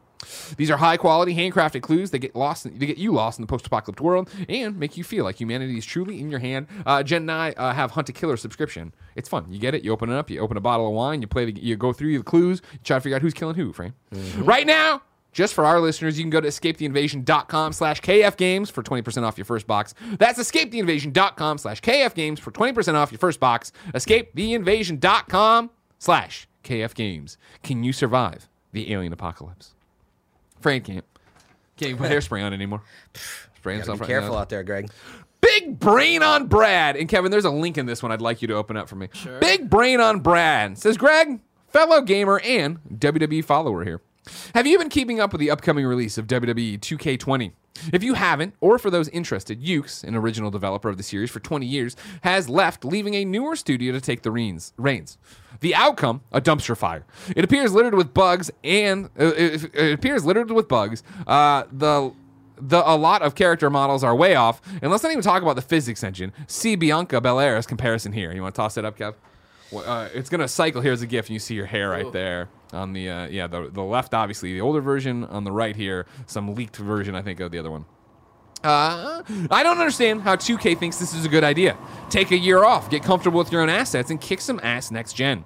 These 0.56 0.72
are 0.72 0.78
high 0.78 0.96
quality, 0.96 1.36
handcrafted 1.36 1.82
clues 1.82 2.12
that 2.12 2.20
get 2.20 2.34
lost, 2.34 2.64
they 2.64 2.86
get 2.86 2.98
you 2.98 3.12
lost 3.12 3.40
in 3.40 3.44
the 3.44 3.48
post-apocalyptic 3.48 4.04
world 4.04 4.30
and 4.48 4.80
make 4.80 4.96
you 4.96 5.04
feel 5.04 5.26
like 5.26 5.36
humanity 5.36 5.78
is 5.78 5.86
truly 5.86 6.22
in 6.22 6.30
your 6.30 6.40
hand. 6.40 6.68
Uh, 6.86 7.04
Jen 7.04 7.24
and 7.24 7.32
I 7.32 7.52
uh, 7.52 7.74
have 7.74 7.92
Hunt 7.92 8.08
a 8.08 8.14
Killer 8.14 8.38
subscription. 8.38 8.94
It's 9.16 9.28
fun. 9.28 9.46
You 9.50 9.60
get 9.60 9.74
it. 9.74 9.84
You 9.84 9.92
open 9.92 10.10
it 10.10 10.16
up. 10.16 10.30
You 10.30 10.40
open 10.40 10.56
a 10.56 10.62
bottle 10.62 10.88
of 10.88 10.94
wine. 10.94 11.22
You 11.22 11.28
play. 11.28 11.52
The, 11.52 11.62
you 11.62 11.76
go 11.76 11.92
through 11.92 12.18
the 12.18 12.24
clues. 12.24 12.62
You 12.72 12.80
try 12.86 12.98
to 12.98 13.02
figure 13.02 13.18
out 13.18 13.22
who's 13.22 13.34
killing 13.34 13.56
who. 13.56 13.74
Frame. 13.74 13.94
Right 14.38 14.66
now, 14.66 15.02
just 15.34 15.54
for 15.54 15.66
our 15.66 15.80
listeners, 15.82 16.18
you 16.18 16.24
can 16.24 16.30
go 16.30 16.40
to 16.40 16.48
escapetheinvasion.com 16.48 17.74
slash 17.74 18.00
kfgames 18.02 18.72
for 18.72 18.84
20% 18.84 19.24
off 19.24 19.38
your 19.38 19.46
first 19.46 19.68
box. 19.68 19.94
That's 20.18 20.40
escapetheinvasion.com 20.40 21.58
slash 21.58 21.82
kfgames 21.82 22.40
for 22.40 22.52
20% 22.52 22.94
off 22.94 23.12
your 23.12 23.20
first 23.20 23.40
box. 23.40 23.72
Escapetheinvasion.com 23.94 25.70
slash 26.00 26.48
kfgames. 26.64 27.38
Can 27.64 27.84
you 27.84 27.92
survive 27.94 28.48
the 28.72 28.94
alien 28.94 29.12
apocalypse? 29.14 29.74
Frank 30.62 30.86
can't. 30.86 31.06
Can't 31.76 31.90
even 31.92 31.98
put 31.98 32.12
hairspray 32.12 32.44
on 32.44 32.54
anymore. 32.54 32.82
Spray 33.58 33.78
Gotta 33.78 33.92
himself 33.92 34.00
be 34.02 34.06
careful 34.06 34.34
now. 34.34 34.40
out 34.42 34.50
there, 34.50 34.64
Greg. 34.64 34.90
Big 35.42 35.80
brain 35.80 36.24
on 36.24 36.48
Brad. 36.48 36.96
And 36.96 37.10
Kevin, 37.10 37.32
there's 37.32 37.46
a 37.46 37.50
link 37.50 37.78
in 37.78 37.86
this 37.86 38.02
one 38.02 38.12
I'd 38.12 38.22
like 38.22 38.42
you 38.42 38.48
to 38.50 38.54
open 38.56 38.78
up 38.78 38.88
for 38.88 38.96
me. 38.96 39.10
Sure. 39.14 39.40
Big 39.40 39.70
brain 39.70 40.00
on 40.00 40.20
Brad. 40.22 40.78
Says 40.78 40.96
Greg, 40.98 41.40
fellow 41.70 42.02
gamer 42.02 42.40
and 42.40 42.80
WWE 42.96 43.44
follower 43.44 43.84
here. 43.84 44.02
Have 44.56 44.68
you 44.68 44.78
been 44.78 44.90
keeping 44.90 45.20
up 45.20 45.32
with 45.32 45.40
the 45.40 45.52
upcoming 45.52 45.86
release 45.86 46.18
of 46.18 46.28
WWE 46.28 46.80
2K20? 46.80 47.52
If 47.92 48.04
you 48.04 48.14
haven't, 48.14 48.54
or 48.62 48.78
for 48.78 48.90
those 48.90 49.10
interested, 49.10 49.62
Yuke's, 49.62 50.04
an 50.04 50.16
original 50.16 50.52
developer 50.52 50.90
of 50.90 50.98
the 50.98 51.04
series 51.04 51.32
for 51.32 51.40
20 51.40 51.66
years, 51.66 51.96
has 52.22 52.48
left, 52.48 52.86
leaving 52.86 53.16
a 53.16 53.26
newer 53.26 53.56
studio 53.56 53.92
to 53.92 54.00
take 54.00 54.22
the 54.22 54.32
reins. 54.32 54.74
The 55.60 55.76
outcome, 55.76 56.22
a 56.32 56.40
dumpster 56.40 56.78
fire. 56.78 57.06
It 57.36 57.44
appears 57.44 57.74
littered 57.74 57.96
with 57.96 58.14
bugs, 58.14 58.52
and 58.64 59.06
uh, 59.20 59.34
it, 59.36 59.76
it 59.76 59.94
appears 59.94 60.24
littered 60.24 60.52
with 60.52 60.68
bugs. 60.68 61.04
Uh, 61.26 61.64
the 61.72 62.14
the 62.56 62.88
a 62.88 62.96
lot 62.96 63.24
of 63.24 63.36
character 63.36 63.70
models 63.70 64.04
are 64.04 64.16
way 64.16 64.36
off, 64.36 64.62
and 64.82 64.92
let's 64.92 65.04
not 65.04 65.12
even 65.12 65.24
talk 65.24 65.42
about 65.42 65.56
the 65.56 65.62
physics 65.62 66.04
engine. 66.04 66.32
See 66.48 66.76
Bianca 66.76 67.20
Belair's 67.20 67.66
comparison 67.66 68.14
here. 68.14 68.32
You 68.32 68.42
want 68.42 68.56
to 68.56 68.62
toss 68.62 68.78
it 68.78 68.86
up, 68.86 68.98
Kev? 68.98 69.16
Uh, 69.78 70.10
it's 70.14 70.30
gonna 70.30 70.48
cycle. 70.48 70.82
here 70.82 70.94
as 70.94 71.02
a 71.02 71.08
GIF, 71.08 71.28
and 71.28 71.34
you 71.34 71.40
see 71.40 71.56
your 71.56 71.66
hair 71.66 71.90
right 71.90 72.06
Ooh. 72.06 72.12
there 72.12 72.50
on 72.72 72.94
the 72.94 73.10
uh, 73.10 73.28
yeah 73.28 73.48
the 73.48 73.70
the 73.72 73.82
left, 73.82 74.14
obviously 74.14 74.54
the 74.54 74.62
older 74.62 74.82
version. 74.82 75.24
On 75.26 75.44
the 75.44 75.52
right 75.52 75.76
here, 75.76 76.06
some 76.26 76.56
leaked 76.56 76.78
version, 76.78 77.16
I 77.16 77.22
think, 77.22 77.40
of 77.40 77.52
the 77.52 77.60
other 77.60 77.72
one. 77.72 77.86
Uh, 78.64 79.22
I 79.52 79.62
don't 79.62 79.78
understand 79.78 80.22
how 80.22 80.38
2K 80.38 80.78
thinks 80.78 80.98
this 80.98 81.14
is 81.14 81.26
a 81.26 81.30
good 81.30 81.44
idea. 81.44 81.78
Take 82.10 82.32
a 82.32 82.38
year 82.38 82.64
off, 82.64 82.90
get 82.90 83.04
comfortable 83.04 83.40
with 83.40 83.52
your 83.52 83.62
own 83.62 83.70
assets, 83.70 84.10
and 84.10 84.22
kick 84.22 84.40
some 84.40 84.60
ass 84.64 84.90
next 84.90 85.14
gen. 85.14 85.44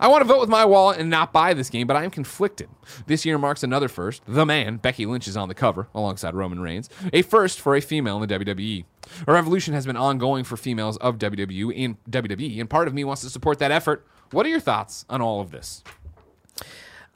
I 0.00 0.08
want 0.08 0.22
to 0.22 0.28
vote 0.28 0.40
with 0.40 0.48
my 0.48 0.64
wallet 0.64 0.98
and 0.98 1.10
not 1.10 1.32
buy 1.32 1.54
this 1.54 1.70
game, 1.70 1.86
but 1.86 1.96
I 1.96 2.04
am 2.04 2.10
conflicted. 2.10 2.68
This 3.06 3.24
year 3.24 3.38
marks 3.38 3.62
another 3.62 3.88
first. 3.88 4.22
The 4.26 4.46
man, 4.46 4.76
Becky 4.76 5.06
Lynch, 5.06 5.28
is 5.28 5.36
on 5.36 5.48
the 5.48 5.54
cover 5.54 5.88
alongside 5.94 6.34
Roman 6.34 6.60
Reigns, 6.60 6.88
a 7.12 7.22
first 7.22 7.60
for 7.60 7.74
a 7.74 7.80
female 7.80 8.22
in 8.22 8.28
the 8.28 8.38
WWE. 8.38 8.84
A 9.26 9.32
revolution 9.32 9.74
has 9.74 9.86
been 9.86 9.96
ongoing 9.96 10.44
for 10.44 10.56
females 10.56 10.96
of 10.98 11.18
WWE 11.18 11.72
in 11.74 11.96
WWE, 12.10 12.60
and 12.60 12.68
part 12.68 12.88
of 12.88 12.94
me 12.94 13.04
wants 13.04 13.22
to 13.22 13.30
support 13.30 13.58
that 13.58 13.70
effort. 13.70 14.06
What 14.32 14.46
are 14.46 14.50
your 14.50 14.60
thoughts 14.60 15.04
on 15.08 15.20
all 15.22 15.40
of 15.40 15.50
this? 15.50 15.82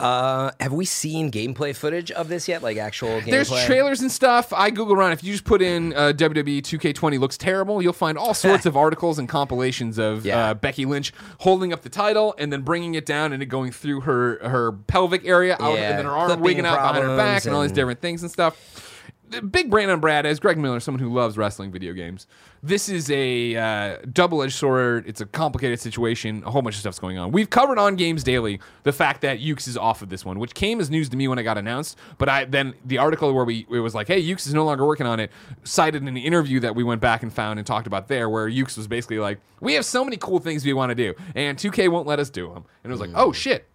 Uh, 0.01 0.51
have 0.61 0.73
we 0.73 0.85
seen 0.85 1.31
gameplay 1.31 1.75
footage 1.77 2.11
of 2.11 2.29
this 2.29 2.49
yet? 2.49 2.63
Like 2.63 2.77
actual 2.79 3.21
gameplay? 3.21 3.31
There's 3.31 3.65
trailers 3.67 4.01
and 4.01 4.11
stuff. 4.11 4.53
I 4.53 4.71
Google 4.71 4.95
around. 4.95 5.13
If 5.13 5.23
you 5.23 5.33
just 5.33 5.45
put 5.45 5.61
in 5.63 5.93
uh, 5.93 6.13
WWE 6.17 6.63
2K20 6.63 7.19
looks 7.19 7.37
terrible, 7.37 7.83
you'll 7.83 7.93
find 7.93 8.17
all 8.17 8.35
sorts 8.35 8.67
of 8.67 8.77
articles 8.77 9.19
and 9.19 9.29
compilations 9.29 9.99
of 9.99 10.25
Yeah. 10.25 10.51
uh, 10.51 10.55
Becky 10.55 10.85
Lynch 10.87 11.13
holding 11.41 11.73
up 11.73 11.83
the 11.83 11.89
title 11.91 12.35
and 12.39 12.53
then 12.53 12.63
bringing 12.63 12.95
it 12.95 13.05
down 13.07 13.33
and 13.33 13.43
it 13.43 13.47
going 13.47 13.73
through 13.73 14.01
her 14.03 14.39
her 14.49 14.73
pelvic 14.73 15.25
area 15.27 15.57
out, 15.61 15.75
Yeah, 15.75 15.91
and 15.91 15.99
then 15.99 16.05
her 16.07 16.13
arm 16.13 16.27
clipping 16.29 16.45
wigging 16.45 16.67
out 16.67 16.77
behind 16.77 16.97
her 17.05 17.17
back 17.17 17.17
problems 17.17 17.47
and 17.47 17.55
all 17.55 17.63
these 17.63 17.73
different 17.73 18.01
things 18.01 18.23
and 18.23 18.31
stuff. 18.31 18.87
Big 19.31 19.71
brain 19.71 19.89
on 19.89 20.01
Brad, 20.01 20.27
as 20.27 20.41
Greg 20.41 20.59
Miller, 20.59 20.81
someone 20.81 21.01
who 21.01 21.13
loves 21.13 21.39
wrestling 21.39 21.71
video 21.71 21.93
games. 21.93 22.27
This 22.63 22.89
is 22.89 23.09
a 23.11 23.57
uh, 23.57 23.97
double-edged 24.13 24.55
sword. 24.55 25.05
It's 25.07 25.21
a 25.21 25.27
complicated 25.27 25.79
situation. 25.79 26.43
A 26.45 26.51
whole 26.51 26.63
bunch 26.63 26.75
of 26.75 26.81
stuff's 26.81 26.99
going 26.99 27.17
on. 27.17 27.31
We've 27.31 27.49
covered 27.49 27.79
on 27.79 27.95
Games 27.95 28.25
Daily 28.25 28.61
the 28.83 28.93
fact 28.93 29.21
that 29.21 29.39
Yuke's 29.39 29.69
is 29.69 29.77
off 29.77 30.03
of 30.03 30.09
this 30.09 30.25
one, 30.25 30.41
which 30.41 30.53
came 30.55 30.81
as 30.81 30.91
news 30.91 31.09
to 31.11 31.17
me 31.17 31.29
when 31.29 31.39
it 31.39 31.45
got 31.45 31.59
announced. 31.59 31.97
But 32.19 32.29
I 32.29 32.45
then 32.45 32.75
the 32.85 32.99
article 32.99 33.33
where 33.33 33.45
we 33.45 33.67
it 33.71 33.79
was 33.79 33.95
like, 33.95 34.09
"Hey, 34.09 34.21
Yuke's 34.21 34.49
is 34.49 34.55
no 34.55 34.65
longer 34.65 34.85
working 34.85 35.07
on 35.07 35.21
it," 35.21 35.31
cited 35.63 36.03
an 36.03 36.17
interview 36.17 36.59
that 36.61 36.75
we 36.75 36.83
went 36.83 37.01
back 37.01 37.23
and 37.23 37.33
found 37.33 37.61
and 37.61 37.67
talked 37.67 37.87
about 37.87 38.09
there, 38.09 38.29
where 38.29 38.49
Yuke's 38.49 38.77
was 38.77 38.89
basically 38.89 39.21
like, 39.21 39.39
"We 39.61 39.75
have 39.75 39.85
so 39.85 40.05
many 40.05 40.17
cool 40.17 40.41
things 40.41 40.65
we 40.65 40.73
want 40.73 40.91
to 40.91 40.97
do, 40.97 41.15
and 41.37 41.57
2K 41.57 41.89
won't 41.89 42.07
let 42.07 42.19
us 42.19 42.31
do 42.31 42.49
them." 42.49 42.65
And 42.83 42.91
it 42.91 42.95
was 42.95 43.01
like, 43.01 43.11
"Oh 43.15 43.33
shit." 43.33 43.69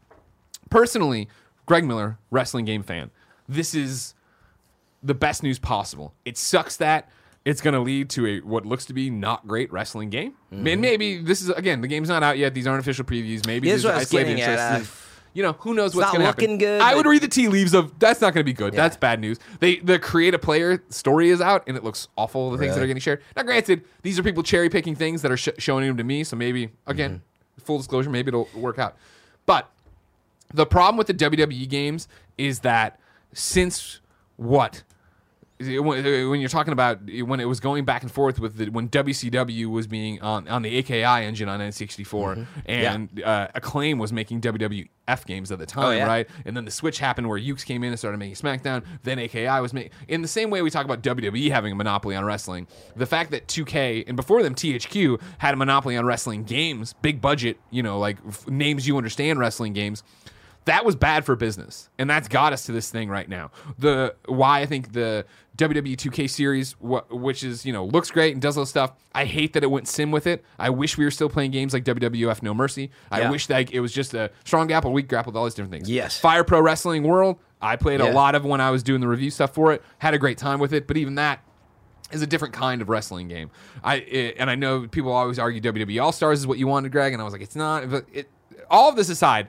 Personally, 0.70 1.30
Greg 1.66 1.86
Miller, 1.86 2.18
wrestling 2.30 2.66
game 2.66 2.84
fan. 2.84 3.12
This 3.48 3.74
is 3.74 4.16
the 5.06 5.14
best 5.14 5.44
news 5.44 5.60
possible. 5.60 6.14
It 6.26 6.38
sucks 6.38 6.76
that 6.78 7.10
it's 7.46 7.62
going 7.62 7.76
to 7.76 7.80
lead 7.80 8.10
to 8.12 8.26
a 8.26 8.40
what 8.42 8.66
looks 8.66 8.86
to 8.86 8.94
be 8.94 9.10
not 9.10 9.48
great 9.48 9.72
wrestling 9.72 10.10
game. 10.10 10.34
And 10.52 10.64
maybe 10.82 11.20
this 11.20 11.42
is 11.42 11.50
again 11.50 11.82
the 11.82 11.88
game's 11.88 12.10
not 12.10 12.24
out 12.24 12.38
yet. 12.38 12.54
These 12.54 12.66
aren't 12.68 12.80
official 12.80 13.06
previews. 13.06 13.46
Maybe 13.46 13.70
this 13.70 13.78
is 13.80 13.86
what 13.86 13.92
are 13.92 13.96
I 13.98 14.00
was 14.00 14.08
isolated 14.08 14.40
at, 14.40 14.82
uh, 14.82 14.86
you 15.34 15.44
know, 15.44 15.52
who 15.60 15.74
knows 15.74 15.94
what's 15.96 16.10
going 16.12 16.22
to 16.22 16.26
happen. 16.28 16.58
good, 16.58 16.82
I 16.82 16.96
would 16.96 17.06
read 17.06 17.22
the 17.22 17.28
tea 17.28 17.48
leaves 17.50 17.74
of 17.74 18.00
that's 18.00 18.20
not 18.22 18.34
going 18.34 18.42
to 18.42 18.46
be 18.46 18.54
good. 18.54 18.74
Yeah. 18.74 18.82
That's 18.82 18.98
bad 18.98 19.20
news. 19.20 19.38
They 19.60 19.78
the 19.78 20.00
create 20.00 20.34
a 20.34 20.40
player 20.40 20.82
story 20.90 21.30
is 21.30 21.40
out 21.42 21.64
and 21.68 21.78
it 21.78 21.84
looks 21.84 22.08
awful. 22.18 22.50
The 22.52 22.58
things 22.58 22.74
that 22.74 22.82
are 22.82 22.88
getting 22.88 23.02
shared. 23.02 23.22
Now, 23.36 23.44
granted, 23.44 23.84
these 24.02 24.18
are 24.18 24.24
people 24.24 24.42
cherry 24.44 24.70
picking 24.70 24.96
things 24.96 25.22
that 25.22 25.32
are 25.32 25.38
sh- 25.38 25.50
showing 25.60 25.86
them 25.86 25.98
to 25.98 26.04
me. 26.04 26.24
So 26.24 26.36
maybe 26.36 26.72
again, 26.88 27.22
Mm-hmm. 27.58 27.64
full 27.66 27.78
disclosure, 27.78 28.10
maybe 28.10 28.30
it'll 28.30 28.50
work 28.56 28.80
out. 28.80 28.96
But 29.46 29.70
the 30.54 30.66
problem 30.66 30.98
with 30.98 31.08
the 31.08 31.14
WWE 31.14 31.68
games 31.70 32.08
is 32.38 32.60
that 32.62 33.00
since 33.34 34.00
what 34.38 34.84
when 35.60 36.40
you're 36.42 36.50
talking 36.50 36.74
about 36.74 37.00
when 37.24 37.40
it 37.40 37.46
was 37.46 37.60
going 37.60 37.86
back 37.86 38.04
and 38.04 38.12
forth 38.12 38.40
with 38.40 38.58
the, 38.58 38.70
when 38.70 38.90
WCW 38.90 39.68
was 39.68 39.88
being 39.88 40.22
on, 40.22 40.48
on 40.48 40.62
the 40.64 40.78
AKI 40.78 41.04
engine 41.04 41.48
on 41.48 41.60
N64 41.62 42.46
and 42.66 43.22
uh, 43.24 43.48
Acclaim 43.56 43.98
was 43.98 44.12
making 44.12 44.42
WWF 44.42 45.26
games 45.26 45.52
at 45.52 45.60
the 45.60 45.66
time, 45.66 45.86
Oh, 45.86 45.92
yeah. 45.92 46.06
right? 46.06 46.28
And 46.46 46.58
then 46.58 46.66
the 46.66 46.72
switch 46.72 47.00
happened 47.00 47.30
where 47.30 47.40
Yuke's 47.40 47.64
came 47.64 47.84
in 47.84 47.90
and 47.92 47.98
started 48.00 48.18
making 48.18 48.36
SmackDown. 48.36 48.84
Then 49.04 49.18
AKI 49.20 49.62
was 49.62 49.72
making 49.74 49.92
in 50.08 50.22
the 50.22 50.28
same 50.28 50.50
way 50.50 50.62
we 50.62 50.70
talk 50.70 50.84
about 50.84 51.02
WWE 51.02 51.50
having 51.52 51.72
a 51.72 51.76
monopoly 51.76 52.16
on 52.16 52.26
wrestling. 52.26 52.68
The 52.96 53.06
fact 53.06 53.32
that 53.32 53.48
2K 53.48 54.06
and 54.08 54.16
before 54.18 54.44
them 54.44 54.56
THQ 54.56 55.22
had 55.38 55.54
a 55.54 55.58
monopoly 55.58 55.96
on 55.96 56.06
wrestling 56.06 56.44
games, 56.44 56.94
big 57.02 57.22
budget, 57.22 57.60
you 57.72 57.82
know, 57.84 57.98
like 58.00 58.18
f- 58.28 58.48
names 58.48 58.88
you 58.88 58.98
understand 58.98 59.40
wrestling 59.40 59.72
games 59.74 60.04
that 60.66 60.84
was 60.84 60.96
bad 60.96 61.24
for 61.26 61.36
business 61.36 61.90
and 62.00 62.10
that's 62.10 62.28
got 62.28 62.52
us 62.54 62.66
to 62.66 62.72
this 62.72 62.90
thing 62.90 63.10
right 63.10 63.30
now 63.30 63.52
the 63.80 64.14
why 64.26 64.62
i 64.62 64.66
think 64.66 64.94
the 64.94 65.26
wwe 65.58 65.96
2k 65.96 66.30
series 66.30 66.74
wh- 66.74 67.10
which 67.12 67.44
is 67.44 67.66
you 67.66 67.72
know 67.72 67.86
looks 67.86 68.12
great 68.12 68.34
and 68.34 68.42
does 68.42 68.58
all 68.58 68.64
this 68.64 68.70
stuff 68.70 68.92
i 69.14 69.26
hate 69.26 69.54
that 69.54 69.64
it 69.64 69.70
went 69.72 69.88
sim 69.88 70.12
with 70.12 70.28
it 70.28 70.44
i 70.60 70.70
wish 70.70 70.98
we 70.98 71.06
were 71.06 71.12
still 71.12 71.30
playing 71.30 71.52
games 71.52 71.74
like 71.74 71.84
wwf 71.86 72.42
no 72.44 72.54
mercy 72.54 72.92
i 73.12 73.22
Yeah. 73.22 73.32
wish 73.32 73.48
that 73.48 73.72
it 73.72 73.80
was 73.80 73.94
just 73.94 74.14
a 74.14 74.32
strong 74.44 74.68
grapple 74.68 74.92
weak 74.92 75.08
grapple 75.08 75.32
with 75.32 75.38
all 75.38 75.46
these 75.46 75.54
different 75.54 75.74
things 75.74 75.90
Yes. 75.90 76.20
fire 76.20 76.44
pro 76.44 76.60
wrestling 76.62 77.04
world 77.04 77.38
i 77.62 77.76
played 77.76 78.02
a 78.02 78.12
lot 78.12 78.36
of 78.36 78.44
when 78.46 78.60
i 78.60 78.72
was 78.72 78.84
doing 78.84 79.02
the 79.02 79.08
review 79.08 79.32
stuff 79.32 79.54
for 79.54 79.72
it 79.74 79.82
had 80.00 80.14
a 80.14 80.18
great 80.18 80.38
time 80.38 80.60
with 80.60 80.74
it 80.74 80.88
but 80.88 80.98
even 80.98 81.16
that 81.16 81.42
is 82.12 82.22
a 82.22 82.28
different 82.28 82.54
kind 82.54 82.84
of 82.84 82.88
wrestling 82.88 83.28
game. 83.28 83.50
I 83.84 83.96
it, 83.96 84.36
and 84.38 84.48
I 84.48 84.54
know 84.54 84.88
people 84.88 85.12
always 85.12 85.40
argue 85.40 85.60
WWE 85.60 86.02
All 86.04 86.12
Stars 86.12 86.38
is 86.40 86.46
what 86.46 86.60
you 86.60 86.68
wanted, 86.68 86.92
Greg, 86.92 87.14
and 87.14 87.22
I 87.22 87.26
was 87.26 87.34
like, 87.34 87.42
it's 87.42 87.56
not. 87.56 87.90
But 87.90 88.06
it, 88.14 88.30
all 88.70 88.90
of 88.90 88.96
this 88.96 89.10
aside, 89.10 89.48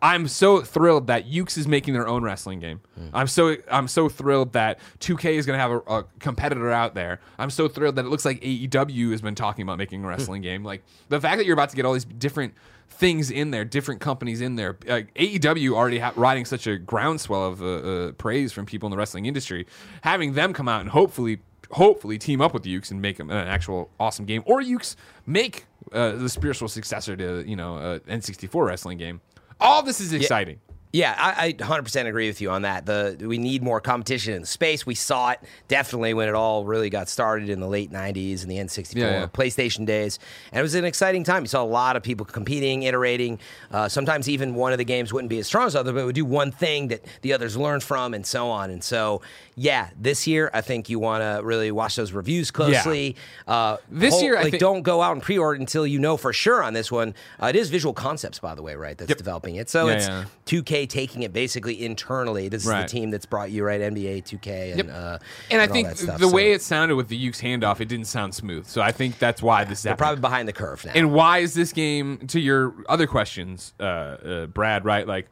I'm 0.00 0.28
so 0.28 0.60
thrilled 0.62 1.08
that 1.08 1.28
Yuke's 1.28 1.56
is 1.56 1.66
making 1.66 1.94
their 1.94 2.06
own 2.06 2.22
wrestling 2.22 2.60
game. 2.60 2.80
I'm 3.12 3.26
so 3.26 3.56
I'm 3.70 3.88
so 3.88 4.08
thrilled 4.08 4.52
that 4.52 4.78
2K 5.00 5.32
is 5.34 5.46
going 5.46 5.56
to 5.56 5.60
have 5.60 5.70
a, 5.70 5.78
a 5.78 6.04
competitor 6.20 6.70
out 6.70 6.94
there. 6.94 7.20
I'm 7.38 7.50
so 7.50 7.68
thrilled 7.68 7.96
that 7.96 8.04
it 8.04 8.08
looks 8.08 8.24
like 8.24 8.40
AEW 8.40 9.10
has 9.10 9.20
been 9.20 9.34
talking 9.34 9.62
about 9.62 9.78
making 9.78 10.04
a 10.04 10.08
wrestling 10.08 10.42
game. 10.42 10.64
Like 10.64 10.84
the 11.08 11.20
fact 11.20 11.38
that 11.38 11.46
you're 11.46 11.54
about 11.54 11.70
to 11.70 11.76
get 11.76 11.84
all 11.84 11.94
these 11.94 12.04
different 12.04 12.54
things 12.88 13.30
in 13.30 13.50
there, 13.50 13.64
different 13.64 14.00
companies 14.00 14.40
in 14.40 14.56
there. 14.56 14.76
Like 14.86 15.12
AEW 15.14 15.72
already 15.72 15.98
ha- 15.98 16.12
riding 16.16 16.44
such 16.44 16.66
a 16.66 16.76
groundswell 16.78 17.44
of 17.46 17.62
uh, 17.62 17.66
uh, 17.66 18.12
praise 18.12 18.52
from 18.52 18.66
people 18.66 18.86
in 18.86 18.90
the 18.90 18.96
wrestling 18.96 19.26
industry. 19.26 19.66
Having 20.02 20.34
them 20.34 20.52
come 20.52 20.68
out 20.68 20.80
and 20.80 20.90
hopefully 20.90 21.40
hopefully 21.70 22.18
team 22.18 22.40
up 22.40 22.54
with 22.54 22.64
Yuke's 22.64 22.90
and 22.90 23.02
make 23.02 23.18
an 23.18 23.30
actual 23.30 23.90
awesome 24.00 24.24
game, 24.24 24.42
or 24.46 24.60
Yuke's 24.60 24.96
make 25.26 25.66
uh, 25.92 26.12
the 26.12 26.28
spiritual 26.28 26.68
successor 26.68 27.16
to 27.16 27.44
you 27.48 27.56
know 27.56 27.76
uh, 27.76 27.98
N64 28.00 28.66
wrestling 28.66 28.98
game. 28.98 29.20
All 29.60 29.82
this 29.82 30.00
is 30.00 30.12
exciting. 30.12 30.60
Yeah, 30.90 31.14
I, 31.18 31.48
I 31.48 31.52
100% 31.52 32.06
agree 32.06 32.28
with 32.28 32.40
you 32.40 32.50
on 32.50 32.62
that. 32.62 32.86
The 32.86 33.18
we 33.20 33.36
need 33.36 33.62
more 33.62 33.78
competition 33.78 34.32
in 34.32 34.40
the 34.40 34.46
space. 34.46 34.86
We 34.86 34.94
saw 34.94 35.30
it 35.30 35.40
definitely 35.68 36.14
when 36.14 36.28
it 36.30 36.34
all 36.34 36.64
really 36.64 36.88
got 36.88 37.10
started 37.10 37.50
in 37.50 37.60
the 37.60 37.68
late 37.68 37.92
90s 37.92 38.40
and 38.40 38.50
the 38.50 38.56
N64 38.56 38.96
Yeah, 38.96 39.10
yeah. 39.10 39.26
PlayStation 39.26 39.84
days, 39.84 40.18
and 40.50 40.60
it 40.60 40.62
was 40.62 40.74
an 40.74 40.86
exciting 40.86 41.24
time. 41.24 41.42
You 41.42 41.48
saw 41.48 41.62
a 41.62 41.64
lot 41.64 41.96
of 41.96 42.02
people 42.02 42.24
competing, 42.24 42.84
iterating. 42.84 43.38
Uh, 43.70 43.88
sometimes 43.90 44.30
even 44.30 44.54
one 44.54 44.72
of 44.72 44.78
the 44.78 44.84
games 44.84 45.12
wouldn't 45.12 45.28
be 45.28 45.38
as 45.38 45.46
strong 45.46 45.66
as 45.66 45.74
the 45.74 45.80
other, 45.80 45.92
but 45.92 46.00
it 46.00 46.04
would 46.06 46.14
do 46.14 46.24
one 46.24 46.52
thing 46.52 46.88
that 46.88 47.04
the 47.20 47.34
others 47.34 47.54
learned 47.54 47.82
from, 47.82 48.14
and 48.14 48.24
so 48.24 48.48
on. 48.48 48.70
And 48.70 48.82
so, 48.82 49.20
yeah, 49.60 49.88
this 50.00 50.24
year 50.28 50.50
I 50.54 50.60
think 50.60 50.88
you 50.88 51.00
want 51.00 51.22
to 51.22 51.44
really 51.44 51.72
watch 51.72 51.96
those 51.96 52.12
reviews 52.12 52.52
closely. 52.52 53.16
Uh, 53.46 53.78
This 53.90 54.12
hold- 54.14 54.22
year, 54.22 54.36
I 54.38 54.42
like, 54.42 54.50
think- 54.52 54.60
don't 54.60 54.82
go 54.82 55.02
out 55.02 55.12
and 55.14 55.22
pre-order 55.22 55.58
until 55.58 55.84
you 55.84 55.98
know 55.98 56.16
for 56.16 56.32
sure 56.32 56.62
on 56.62 56.74
this 56.74 56.92
one. 56.92 57.12
Uh, 57.42 57.46
it 57.48 57.56
is 57.56 57.68
Visual 57.68 57.92
Concepts, 57.92 58.38
by 58.38 58.54
the 58.54 58.62
way, 58.62 58.76
right? 58.76 58.96
That's 58.96 59.12
developing 59.16 59.56
it. 59.56 59.68
So 59.68 59.88
Yeah, 59.88 59.94
it's 59.94 60.06
yeah. 60.06 60.24
2K 60.46 60.86
taking 60.88 61.22
it 61.24 61.32
basically 61.32 61.84
internally. 61.84 62.48
This 62.48 62.62
is 62.62 62.68
the 62.70 62.84
team 62.84 63.10
that's 63.10 63.26
brought 63.26 63.50
you 63.50 63.64
right 63.64 63.80
NBA 63.80 64.22
2K 64.22 64.70
and 64.70 64.78
Yep. 64.84 64.90
uh, 64.96 65.18
and 65.50 65.60
I 65.60 65.66
all 65.66 65.72
think 65.72 65.96
stuff. 65.96 66.18
the 66.20 66.28
So 66.28 66.32
way 66.34 66.52
it 66.52 66.62
sounded 66.62 66.94
with 66.94 67.08
the 67.08 67.18
Yuke's 67.28 67.40
handoff, 67.42 67.80
it 67.80 67.88
didn't 67.88 68.06
sound 68.06 68.34
smooth. 68.36 68.66
So 68.66 68.80
I 68.80 68.92
think 68.92 69.18
that's 69.18 69.42
why 69.42 69.64
this 69.64 69.78
is 69.78 69.82
they're 69.82 69.96
probably 69.96 70.20
behind 70.20 70.46
the 70.46 70.52
curve 70.52 70.84
now. 70.84 70.92
And 70.94 71.12
why 71.12 71.38
is 71.38 71.54
this 71.54 71.72
game 71.72 72.18
to 72.28 72.38
your 72.38 72.74
other 72.88 73.08
questions, 73.08 73.74
uh, 73.80 73.82
uh, 73.82 74.46
Brad? 74.46 74.84
Right, 74.84 75.06
like 75.08 75.28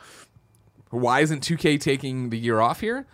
why 0.90 1.20
isn't 1.20 1.42
2K 1.42 1.78
taking 1.78 2.30
the 2.30 2.38
year 2.38 2.60
off 2.60 2.80
here? 2.80 3.06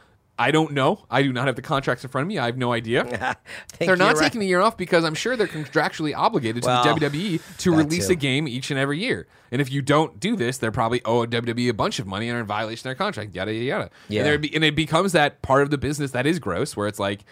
I 0.42 0.50
don't 0.50 0.72
know. 0.72 1.04
I 1.08 1.22
do 1.22 1.32
not 1.32 1.46
have 1.46 1.56
the 1.56 1.62
contracts 1.62 2.02
in 2.04 2.10
front 2.10 2.24
of 2.24 2.28
me. 2.28 2.38
I 2.38 2.46
have 2.46 2.56
no 2.56 2.72
idea. 2.72 3.04
They're 3.78 3.96
not 3.96 4.10
you're 4.10 4.14
right. 4.14 4.22
taking 4.24 4.40
the 4.40 4.46
year 4.46 4.60
off 4.60 4.76
because 4.76 5.04
I'm 5.04 5.14
sure 5.14 5.36
they're 5.36 5.46
contractually 5.46 6.16
obligated 6.16 6.64
to 6.64 6.68
Well, 6.68 6.94
the 6.96 7.06
WWE 7.06 7.56
to 7.58 7.74
release 7.74 8.08
too. 8.08 8.14
a 8.14 8.16
game 8.16 8.48
each 8.48 8.70
and 8.70 8.78
every 8.80 8.98
year. 8.98 9.28
And 9.52 9.60
if 9.60 9.70
you 9.70 9.82
don't 9.82 10.18
do 10.18 10.34
this, 10.34 10.58
they're 10.58 10.72
probably 10.72 11.00
owe 11.04 11.24
WWE 11.26 11.68
a 11.68 11.74
bunch 11.74 11.98
of 12.00 12.06
money 12.06 12.28
and 12.28 12.36
are 12.36 12.40
in 12.40 12.46
violation 12.46 12.80
of 12.80 12.96
their 12.96 13.04
contract. 13.04 13.34
Yada 13.34 13.52
yada 13.52 13.64
yada. 13.64 13.90
Yeah. 14.08 14.24
And, 14.24 14.42
be, 14.42 14.54
and 14.54 14.64
it 14.64 14.74
becomes 14.74 15.12
that 15.12 15.42
part 15.42 15.62
of 15.62 15.70
the 15.70 15.78
business 15.78 16.10
that 16.10 16.26
is 16.26 16.38
gross, 16.40 16.76
where 16.76 16.88
it's 16.88 16.98
like, 16.98 17.24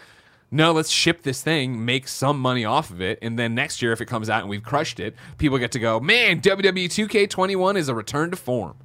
no, 0.49 0.71
let's 0.71 0.89
ship 0.89 1.23
this 1.23 1.41
thing, 1.41 1.83
make 1.85 2.07
some 2.07 2.39
money 2.39 2.65
off 2.65 2.89
of 2.91 3.01
it, 3.01 3.19
and 3.21 3.39
then 3.39 3.55
next 3.55 3.81
year, 3.81 3.91
if 3.93 4.01
it 4.01 4.05
comes 4.05 4.29
out 4.29 4.41
and 4.41 4.49
we've 4.49 4.63
crushed 4.63 4.99
it, 4.99 5.15
people 5.37 5.57
get 5.57 5.71
to 5.71 5.79
go, 5.79 5.99
man, 5.99 6.41
WWE 6.41 6.85
2K21 6.85 7.77
is 7.77 7.87
a 7.87 7.95
return 7.95 8.31
to 8.31 8.37
form. 8.37 8.75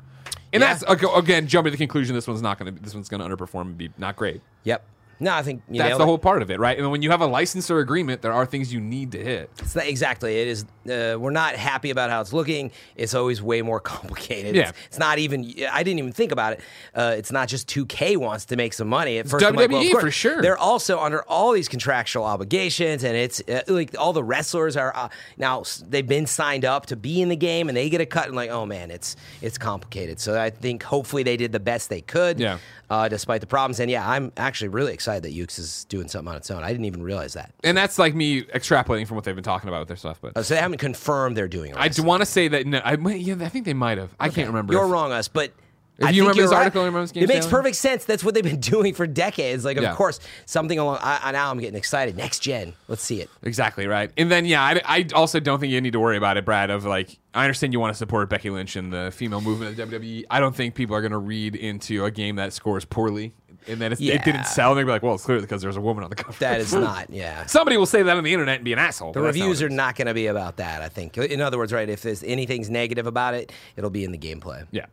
And 0.56 0.62
Yeah. 0.62 0.74
that's 0.74 1.04
again 1.16 1.46
jumping 1.46 1.70
to 1.70 1.76
the 1.76 1.84
conclusion 1.84 2.14
this 2.14 2.26
one's 2.26 2.42
not 2.42 2.58
going 2.58 2.74
to 2.74 2.82
this 2.82 2.94
one's 2.94 3.08
going 3.08 3.20
to 3.20 3.36
underperform 3.36 3.62
and 3.62 3.78
be 3.78 3.90
not 3.98 4.16
great. 4.16 4.40
Yep. 4.64 4.82
No, 5.18 5.32
I 5.32 5.42
think 5.42 5.62
you 5.70 5.78
That's 5.78 5.96
the 5.96 6.02
it. 6.02 6.06
whole 6.06 6.18
part 6.18 6.42
of 6.42 6.50
it, 6.50 6.58
right? 6.60 6.78
And 6.78 6.90
when 6.90 7.00
you 7.02 7.10
have 7.10 7.20
a 7.22 7.26
licensor 7.26 7.78
agreement, 7.78 8.20
there 8.22 8.32
are 8.32 8.44
things 8.44 8.72
you 8.72 8.80
need 8.80 9.12
to 9.12 9.22
hit. 9.22 9.50
Exactly. 9.76 10.38
It 10.38 10.48
is. 10.48 10.64
Uh, 10.84 11.18
we're 11.18 11.30
not 11.30 11.56
happy 11.56 11.90
about 11.90 12.10
how 12.10 12.20
it's 12.20 12.32
looking. 12.32 12.70
It's 12.96 13.14
always 13.14 13.40
way 13.42 13.62
more 13.62 13.80
complicated. 13.96 14.54
Yeah. 14.54 14.68
It's, 14.68 14.78
it's 14.88 14.98
not 14.98 15.18
even. 15.18 15.52
I 15.72 15.82
didn't 15.82 15.98
even 16.00 16.12
think 16.12 16.32
about 16.32 16.54
it. 16.54 16.60
Uh, 16.94 17.14
it's 17.16 17.32
not 17.32 17.48
just 17.48 17.68
2K 17.68 18.16
wants 18.18 18.44
to 18.46 18.56
make 18.56 18.72
some 18.74 18.88
money. 18.88 19.18
At 19.18 19.26
first, 19.28 19.44
I'm 19.44 19.54
like, 19.54 19.70
well, 19.70 19.82
WWE 19.82 20.00
for 20.00 20.10
sure. 20.10 20.42
They're 20.42 20.58
also 20.58 21.00
under 21.00 21.22
all 21.22 21.52
these 21.52 21.68
contractual 21.68 22.24
obligations, 22.24 23.02
and 23.02 23.16
it's 23.16 23.40
uh, 23.48 23.62
like 23.68 23.96
all 23.98 24.12
the 24.12 24.24
wrestlers 24.24 24.76
are 24.76 24.94
uh, 24.94 25.08
now 25.38 25.64
they've 25.88 26.06
been 26.06 26.26
signed 26.26 26.64
up 26.64 26.86
to 26.86 26.96
be 26.96 27.22
in 27.22 27.30
the 27.30 27.36
game, 27.36 27.68
and 27.68 27.76
they 27.76 27.88
get 27.88 28.00
a 28.02 28.06
cut. 28.06 28.26
And 28.26 28.36
like, 28.36 28.50
oh 28.50 28.66
man, 28.66 28.90
it's 28.90 29.16
it's 29.40 29.56
complicated. 29.56 30.20
So 30.20 30.38
I 30.40 30.50
think 30.50 30.82
hopefully 30.82 31.22
they 31.22 31.36
did 31.38 31.52
the 31.52 31.60
best 31.60 31.88
they 31.88 32.02
could. 32.02 32.38
Yeah. 32.38 32.58
Uh, 32.88 33.08
despite 33.08 33.40
the 33.40 33.48
problems, 33.48 33.80
and 33.80 33.90
yeah, 33.90 34.08
I'm 34.08 34.30
actually 34.36 34.68
really 34.68 34.92
excited 34.92 35.05
that 35.06 35.32
Yuke's 35.32 35.58
is 35.58 35.84
doing 35.84 36.08
something 36.08 36.28
on 36.28 36.36
its 36.36 36.50
own. 36.50 36.62
I 36.62 36.70
didn't 36.70 36.84
even 36.86 37.02
realize 37.02 37.32
that. 37.34 37.52
And 37.64 37.76
that's 37.76 37.98
like 37.98 38.14
me 38.14 38.42
extrapolating 38.42 39.06
from 39.06 39.14
what 39.16 39.24
they've 39.24 39.34
been 39.34 39.44
talking 39.44 39.68
about 39.68 39.80
with 39.80 39.88
their 39.88 39.96
stuff. 39.96 40.18
But 40.20 40.36
Uh, 40.36 40.42
so 40.42 40.54
they 40.54 40.60
haven't 40.60 40.78
confirmed 40.78 41.36
they're 41.36 41.48
doing 41.48 41.70
it. 41.70 41.76
I 41.78 41.88
do 41.88 42.02
want 42.02 42.20
to 42.22 42.26
say 42.26 42.48
that 42.48 42.66
no, 42.66 42.78
I, 42.78 42.94
yeah, 42.94 43.36
I 43.40 43.48
think 43.48 43.64
they 43.64 43.74
might 43.74 43.98
have. 43.98 44.14
I 44.20 44.28
can't 44.28 44.48
remember. 44.48 44.72
You're 44.72 44.84
if- 44.84 44.90
wrong, 44.90 45.12
us, 45.12 45.28
but. 45.28 45.52
If 45.98 46.04
I 46.04 46.10
you 46.10 46.24
remember 46.24 46.42
this 46.42 46.50
right. 46.50 46.58
article 46.58 46.82
in 46.82 46.88
Remembrance 46.88 47.10
Games 47.12 47.24
it 47.24 47.32
makes 47.32 47.46
perfect 47.46 47.74
sense. 47.76 48.04
That's 48.04 48.22
what 48.22 48.34
they've 48.34 48.44
been 48.44 48.60
doing 48.74 48.92
for 48.92 49.06
decades. 49.06 49.64
Like, 49.64 49.78
Yeah. 49.80 49.92
of 49.92 49.96
course, 49.96 50.20
something 50.44 50.78
along. 50.78 50.98
I, 51.00 51.20
I, 51.22 51.32
now 51.32 51.50
I'm 51.50 51.58
getting 51.58 51.74
excited. 51.78 52.18
Next 52.18 52.40
gen, 52.40 52.74
let's 52.86 53.00
see 53.02 53.22
it. 53.22 53.30
Exactly 53.42 53.86
right. 53.86 54.10
And 54.18 54.30
then 54.30 54.44
yeah, 54.44 54.62
I, 54.62 54.82
I 54.84 55.06
also 55.14 55.40
don't 55.40 55.58
think 55.58 55.72
you 55.72 55.80
need 55.80 55.94
to 55.94 55.98
worry 55.98 56.18
about 56.18 56.36
it, 56.36 56.44
Brad. 56.44 56.68
Of 56.68 56.84
like, 56.84 57.18
I 57.32 57.44
understand 57.44 57.72
you 57.72 57.80
want 57.80 57.94
to 57.94 57.98
support 57.98 58.28
Becky 58.28 58.50
Lynch 58.50 58.76
and 58.76 58.92
the 58.92 59.10
female 59.10 59.40
movement 59.40 59.78
of 59.78 59.88
WWE. 59.88 60.24
I 60.30 60.38
don't 60.38 60.54
think 60.54 60.74
people 60.74 60.94
are 60.94 61.00
going 61.00 61.12
to 61.12 61.16
read 61.18 61.56
into 61.56 62.04
a 62.04 62.10
game 62.10 62.36
that 62.36 62.52
scores 62.52 62.84
poorly 62.84 63.32
and 63.68 63.80
that 63.80 63.92
it's, 63.92 64.00
it 64.00 64.24
didn't 64.24 64.46
sell. 64.46 64.70
And 64.72 64.78
they'll 64.78 64.86
be 64.86 64.90
like, 64.92 65.02
well, 65.02 65.14
it's 65.14 65.24
clearly 65.24 65.42
because 65.42 65.62
there's 65.62 65.76
a 65.76 65.80
woman 65.80 66.04
on 66.04 66.10
the 66.10 66.16
cover. 66.16 66.38
That 66.40 66.60
is 66.60 66.72
not. 66.74 67.10
Yeah. 67.10 67.46
Somebody 67.46 67.76
will 67.76 67.86
say 67.86 68.02
that 68.02 68.16
on 68.16 68.24
the 68.24 68.32
internet 68.32 68.56
and 68.56 68.64
be 68.64 68.72
an 68.72 68.78
asshole. 68.78 69.12
The 69.12 69.20
reviews 69.20 69.62
are 69.62 69.68
not 69.68 69.96
going 69.96 70.06
to 70.06 70.14
be 70.14 70.26
about 70.26 70.56
that. 70.56 70.82
I 70.82 70.88
think. 70.88 71.16
In 71.18 71.40
other 71.40 71.58
words, 71.58 71.72
right? 71.72 71.88
If 71.88 72.02
there's 72.02 72.22
anything's 72.22 72.70
negative 72.70 73.06
about 73.06 73.34
it, 73.34 73.52
it'll 73.76 73.90
be 73.90 74.04
in 74.04 74.12
the 74.12 74.18
gameplay. 74.18 74.66
Yeah. 74.70 74.86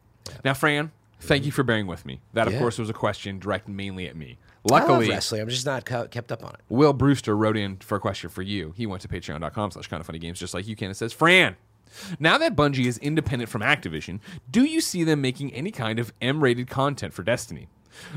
Now, 0.45 0.53
Fran, 0.53 0.91
thank 1.19 1.45
you 1.45 1.51
for 1.51 1.63
bearing 1.63 1.87
with 1.87 2.05
me. 2.05 2.21
That, 2.33 2.47
of 2.47 2.53
Yeah. 2.53 2.59
course, 2.59 2.77
was 2.79 2.89
a 2.89 2.93
question 2.93 3.39
directed 3.39 3.71
mainly 3.73 4.07
at 4.07 4.15
me. 4.15 4.37
Luckily, 4.65 5.09
wrestling. 5.09 5.41
I'm 5.41 5.49
just 5.49 5.65
not 5.65 5.83
kept 5.85 6.31
up 6.31 6.43
on 6.43 6.51
it. 6.51 6.61
Will 6.69 6.93
Brewster 6.93 7.35
wrote 7.35 7.57
in 7.57 7.75
for 7.77 7.97
a 7.97 7.99
question 7.99 8.29
for 8.29 8.41
you. 8.41 8.73
He 8.77 8.85
went 8.85 9.01
to 9.01 9.09
patreon.com 9.09 9.71
slash 9.71 9.87
kind 9.87 9.99
of 9.99 10.05
funny 10.07 10.19
games 10.19 10.39
just 10.39 10.53
like 10.53 10.65
you 10.67 10.77
can. 10.77 10.89
It 10.89 10.93
says, 10.95 11.11
Fran, 11.11 11.57
now 12.17 12.37
that 12.37 12.55
Bungie 12.55 12.85
is 12.85 12.97
independent 12.99 13.49
from 13.51 13.61
Activision, 13.61 14.19
do 14.49 14.63
you 14.63 14.79
see 14.79 15.03
them 15.03 15.19
making 15.19 15.53
any 15.53 15.69
kind 15.69 15.99
of 15.99 16.13
M 16.21 16.41
rated 16.41 16.69
content 16.69 17.13
for 17.13 17.23
Destiny? 17.23 17.67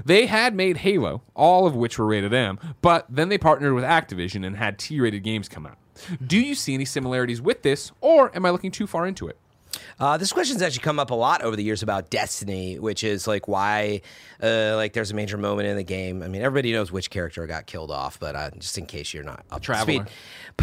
They 0.05 0.27
had 0.27 0.55
made 0.55 0.79
Halo, 0.79 1.23
all 1.35 1.67
of 1.67 1.75
which 1.75 1.99
were 1.99 2.07
rated 2.07 2.33
M, 2.33 2.59
but 2.81 3.07
then 3.09 3.29
they 3.29 3.39
partnered 3.39 3.75
with 3.75 3.85
Activision 3.85 4.47
and 4.47 4.57
had 4.57 4.79
T 4.79 5.01
rated 5.01 5.23
games 5.23 5.49
come 5.49 5.67
out. 5.67 5.79
Do 6.25 6.39
you 6.39 6.55
see 6.55 6.75
any 6.75 6.85
similarities 6.85 7.41
with 7.41 7.63
this, 7.63 7.93
or 8.01 8.35
am 8.37 8.45
I 8.45 8.51
looking 8.51 8.71
too 8.71 8.87
far 8.87 9.07
into 9.07 9.29
it? 9.29 9.39
Uh, 9.99 10.17
this 10.19 10.33
question's 10.33 10.61
actually 10.63 10.83
come 10.83 10.99
up 10.99 11.11
a 11.11 11.15
lot 11.15 11.43
over 11.43 11.57
the 11.57 11.63
years 11.63 11.83
about 11.83 12.11
Destiny, 12.11 12.79
which 12.79 13.03
is 13.03 13.27
like 13.27 13.49
why, 13.49 14.03
uh, 14.43 14.75
like, 14.77 14.93
there's 14.93 15.11
a 15.11 15.15
major 15.15 15.39
moment 15.39 15.69
in 15.69 15.77
the 15.77 15.83
game. 15.83 16.23
I 16.23 16.29
mean, 16.29 16.43
everybody 16.43 16.73
knows 16.73 16.93
which 16.93 17.09
character 17.09 17.47
got 17.47 17.67
killed 17.67 17.91
off, 17.91 18.21
but 18.21 18.37
uh, 18.37 18.51
just 18.59 18.77
in 18.77 18.85
case 18.87 19.15
you're 19.15 19.25
not 19.25 19.45
up 19.51 19.61
to 19.63 19.67
Traveler. 19.67 20.05
speed. 20.05 20.07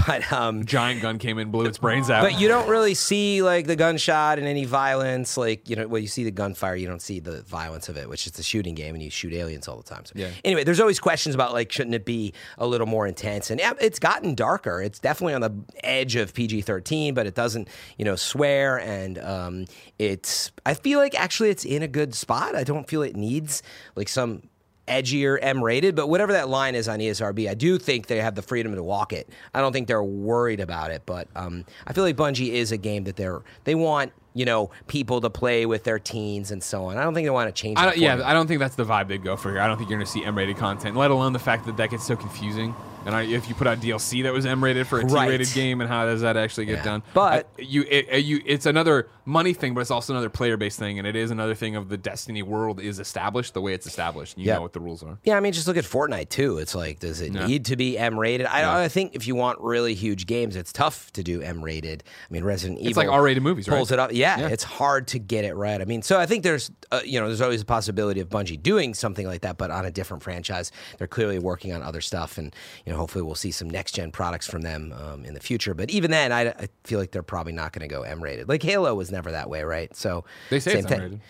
But 0.08 0.34
um, 0.34 0.66
Giant 0.66 1.04
gun 1.04 1.20
came 1.20 1.38
in, 1.38 1.52
blew 1.52 1.66
its 1.68 1.78
brains 1.78 2.10
out. 2.10 2.24
but 2.24 2.40
you 2.42 2.48
don't 2.48 2.68
really 2.68 2.96
see 2.96 3.44
like 3.44 3.68
the 3.68 3.76
gunshot 3.76 4.40
and 4.40 4.48
any 4.48 4.66
violence. 4.66 5.38
Like 5.38 5.70
you 5.70 5.76
know, 5.76 5.88
well, 5.88 6.02
you 6.02 6.08
see 6.08 6.24
the 6.24 6.32
gunfire, 6.32 6.76
you 6.76 6.88
don't 6.88 7.00
see 7.02 7.20
the 7.20 7.44
violence 7.44 7.90
of 7.90 7.98
it, 7.98 8.10
which 8.10 8.26
is 8.26 8.32
the 8.34 8.42
shooting 8.42 8.74
game, 8.74 8.96
and 8.96 9.04
you 9.04 9.12
shoot 9.12 9.34
aliens 9.34 9.68
all 9.68 9.78
the 9.78 9.84
time. 9.84 10.04
So 10.06 10.14
Yeah. 10.16 10.30
anyway, 10.44 10.64
there's 10.64 10.80
always 10.80 11.00
questions 11.00 11.36
about 11.36 11.54
like 11.54 11.72
shouldn't 11.72 11.94
it 11.94 12.06
be 12.06 12.34
a 12.58 12.66
little 12.66 12.88
more 12.88 13.06
intense? 13.06 13.52
And 13.52 13.60
yeah, 13.60 13.74
it's 13.80 14.00
gotten 14.00 14.34
darker. 14.34 14.82
It's 14.82 14.98
definitely 14.98 15.36
on 15.36 15.42
the 15.42 15.54
edge 15.84 16.16
of 16.16 16.34
PG-13, 16.34 17.14
but 17.14 17.28
it 17.28 17.36
doesn't 17.36 17.68
you 18.00 18.04
know 18.06 18.16
swear, 18.16 18.80
and 18.80 19.20
um, 19.24 19.66
it's. 20.00 20.52
I 20.66 20.74
feel 20.74 21.00
like 21.00 21.20
actually 21.20 21.50
it's 21.50 21.66
in 21.66 21.84
a 21.84 21.88
good 21.88 22.16
spot. 22.16 22.56
I 22.56 22.64
don't 22.64 22.88
feel 22.88 23.02
it 23.02 23.16
needs 23.16 23.64
like 23.96 24.10
some 24.10 24.44
edgier 24.88 25.38
M 25.42 25.64
rated, 25.64 25.96
but 25.96 26.10
whatever 26.10 26.34
that 26.34 26.50
line 26.50 26.76
is 26.76 26.88
on 26.88 27.00
ESRB, 27.00 27.50
I 27.50 27.54
do 27.54 27.78
think 27.78 28.08
they 28.08 28.18
have 28.18 28.36
the 28.36 28.42
freedom 28.42 28.76
to 28.76 28.84
walk 28.84 29.14
it. 29.14 29.30
I 29.54 29.62
don't 29.62 29.72
think 29.72 29.88
they're 29.88 30.04
worried 30.04 30.60
about 30.60 30.92
it, 30.92 31.04
but 31.06 31.28
um, 31.36 31.66
I 31.88 31.94
feel 31.94 32.04
like 32.04 32.16
Bungie 32.16 32.50
is 32.50 32.72
a 32.72 32.78
game 32.78 33.06
that 33.06 33.16
they're 33.16 33.42
they 33.64 33.76
want 33.76 34.12
you 34.34 34.46
know 34.46 34.72
people 34.88 35.22
to 35.22 35.30
play 35.30 35.66
with 35.66 35.84
their 35.84 36.00
teens 36.00 36.52
and 36.52 36.62
so 36.62 36.86
on. 36.86 36.98
I 36.98 37.04
don't 37.04 37.14
think 37.14 37.26
they 37.26 37.32
want 37.32 37.54
to 37.54 37.62
change. 37.62 37.78
I 37.78 37.86
don't, 37.86 37.98
yeah. 37.98 38.22
I 38.24 38.34
don't 38.34 38.48
think 38.48 38.60
that's 38.60 38.76
the 38.76 38.86
vibe 38.86 39.08
they'd 39.08 39.24
go 39.24 39.36
for 39.38 39.52
here. 39.52 39.62
I 39.62 39.68
don't 39.68 39.78
think 39.78 39.90
you're 39.90 40.00
going 40.00 40.06
to 40.06 40.12
see 40.12 40.26
M-rated 40.26 40.58
content, 40.58 40.96
let 40.96 41.12
alone 41.12 41.34
the 41.34 41.40
fact 41.40 41.66
that 41.66 41.78
that 41.78 41.90
gets 41.90 42.06
so 42.06 42.16
confusing. 42.16 42.76
And 43.06 43.14
I, 43.16 43.24
if 43.24 43.50
you 43.50 43.56
put 43.56 43.68
out 43.68 43.80
DLC 43.80 44.24
that 44.24 44.32
was 44.34 44.46
M-rated 44.46 44.88
for 44.88 45.00
a 45.02 45.06
Right. 45.06 45.26
T-rated 45.26 45.54
game, 45.54 45.82
and 45.82 45.90
how 45.90 46.06
does 46.06 46.22
that 46.22 46.38
actually 46.38 46.66
get 46.66 46.78
Yeah. 46.78 46.84
done? 46.84 47.04
But- 47.14 47.48
I- 47.60 47.62
you, 47.62 47.84
it, 47.90 48.08
uh, 48.14 48.16
you, 48.18 48.42
it's 48.46 48.66
another 48.66 49.08
money 49.26 49.54
thing, 49.54 49.74
but 49.74 49.82
it's 49.82 49.92
also 49.92 50.14
another 50.14 50.30
player-based 50.30 50.80
thing, 50.80 51.00
and 51.00 51.08
it 51.08 51.16
is 51.16 51.30
another 51.32 51.54
thing 51.56 51.76
of 51.76 51.90
the 51.90 51.98
Destiny 51.98 52.42
world 52.42 52.80
is 52.80 53.00
established 53.00 53.54
the 53.54 53.62
way 53.62 53.74
it's 53.74 53.86
established. 53.86 54.36
And 54.38 54.44
You 54.46 54.50
Yeah. 54.52 54.56
know 54.56 54.62
what 54.62 54.74
the 54.74 54.80
rules 54.80 55.04
are. 55.04 55.18
Yeah, 55.24 55.36
I 55.36 55.40
mean, 55.42 55.52
just 55.54 55.68
look 55.68 55.76
at 55.78 55.84
Fortnite 55.84 56.30
too. 56.30 56.58
It's 56.60 56.76
like, 56.76 57.00
does 57.00 57.20
it 57.22 57.32
need 57.34 57.66
to 57.66 57.76
be 57.76 57.98
M 57.98 58.18
rated? 58.20 58.48
I. 58.48 58.84
I 58.84 58.88
think 58.88 59.16
if 59.16 59.28
you 59.28 59.36
want 59.36 59.60
really 59.60 59.94
huge 59.94 60.26
games, 60.26 60.56
it's 60.56 60.72
tough 60.74 61.12
to 61.14 61.24
do 61.24 61.42
M 61.42 61.64
rated. 61.64 62.04
I 62.30 62.34
mean, 62.34 62.44
Resident 62.44 62.80
Evil. 62.80 63.04
like 63.04 63.10
R-rated 63.12 63.44
movies, 63.44 63.68
right? 63.68 63.78
Pulls 63.78 63.92
it 63.92 64.00
up. 64.00 64.12
Yeah, 64.14 64.40
Yeah. 64.40 64.48
it's 64.48 64.64
hard 64.64 65.08
to 65.10 65.20
get 65.20 65.46
it 65.46 65.56
right. 65.56 65.80
I 65.82 65.86
mean, 65.86 66.02
so 66.02 66.20
I 66.20 66.26
think 66.26 66.44
there's, 66.44 66.72
uh, 66.92 67.02
you 67.06 67.20
know, 67.20 67.28
there's 67.28 67.42
always 67.42 67.62
a 67.62 67.66
possibility 67.66 68.20
of 68.20 68.30
Bungie 68.30 68.62
doing 68.62 68.94
something 68.94 69.26
like 69.28 69.42
that, 69.42 69.58
but 69.58 69.72
on 69.72 69.86
a 69.86 69.92
different 69.92 70.24
franchise. 70.24 70.72
They're 70.98 71.08
clearly 71.08 71.40
working 71.40 71.72
on 71.74 71.82
other 71.84 72.02
stuff, 72.02 72.38
and 72.38 72.54
you 72.86 72.92
know, 72.92 72.93
hopefully 72.94 73.22
we'll 73.24 73.36
see 73.36 73.52
some 73.52 73.70
next 73.70 73.94
gen 73.96 74.12
products 74.12 74.48
from 74.48 74.62
them 74.62 74.94
um, 74.94 75.26
in 75.26 75.34
the 75.34 75.40
future. 75.40 75.74
But 75.74 75.90
even 75.90 76.12
then, 76.12 76.32
I, 76.32 76.50
I 76.50 76.68
feel 76.84 77.00
like 77.00 77.12
they're 77.12 77.24
probably 77.24 77.54
not 77.54 77.74
going 77.74 77.88
to 77.88 77.94
go 77.94 78.04
M 78.04 78.22
rated. 78.24 78.48
Like 78.50 78.64
Halo 78.64 78.94
was 78.96 79.12
never 79.12 79.32
that 79.32 79.50
way, 79.50 79.64
right? 79.64 79.96
So 79.96 80.26
They 80.50 80.60
say 80.60 80.72
same 80.72 80.80
it's 80.80 80.88
thing. 80.88 81.00
M-rated. 81.00 81.22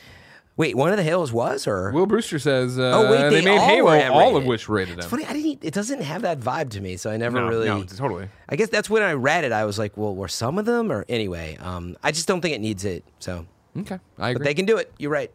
Wait, 0.56 0.76
one 0.78 0.92
of 0.92 0.98
the 0.98 1.04
Halos 1.04 1.32
was, 1.32 1.66
or 1.66 1.92
Will 1.92 2.06
Brewster 2.06 2.38
says, 2.38 2.78
uh, 2.78 2.92
Oh 2.94 3.12
wait, 3.12 3.30
they, 3.32 3.44
made 3.44 3.58
all 3.58 3.68
Halo, 3.68 4.12
all 4.14 4.38
of 4.38 4.46
which 4.46 4.70
rated 4.70 5.00
It's 5.00 5.08
funny. 5.08 5.26
I 5.26 5.34
didn't. 5.34 5.64
It 5.66 5.74
doesn't 5.74 6.02
have 6.04 6.22
that 6.22 6.40
vibe 6.42 6.70
to 6.72 6.80
me, 6.82 6.96
so 6.96 7.10
I 7.10 7.18
never 7.18 7.40
No, 7.40 7.48
really. 7.48 7.66
no, 7.68 7.84
totally. 7.86 8.30
I 8.48 8.56
guess 8.56 8.70
that's 8.70 8.88
when 8.88 9.02
I 9.02 9.14
read 9.14 9.46
it. 9.46 9.52
I 9.52 9.66
was 9.66 9.80
like, 9.80 9.98
well, 9.98 10.14
were 10.14 10.28
some 10.28 10.60
of 10.60 10.66
them 10.66 10.92
or 10.92 11.06
anyway? 11.10 11.58
Um, 11.60 11.98
I 12.04 12.12
just 12.12 12.28
don't 12.28 12.40
think 12.42 12.54
it 12.54 12.62
needs 12.62 12.86
it. 12.86 13.04
So, 13.18 13.48
Okay, 13.80 13.98
I 14.20 14.34
but 14.34 14.44
they 14.44 14.54
can 14.54 14.66
do 14.68 14.78
it. 14.78 14.94
You're 15.00 15.10
right. 15.10 15.32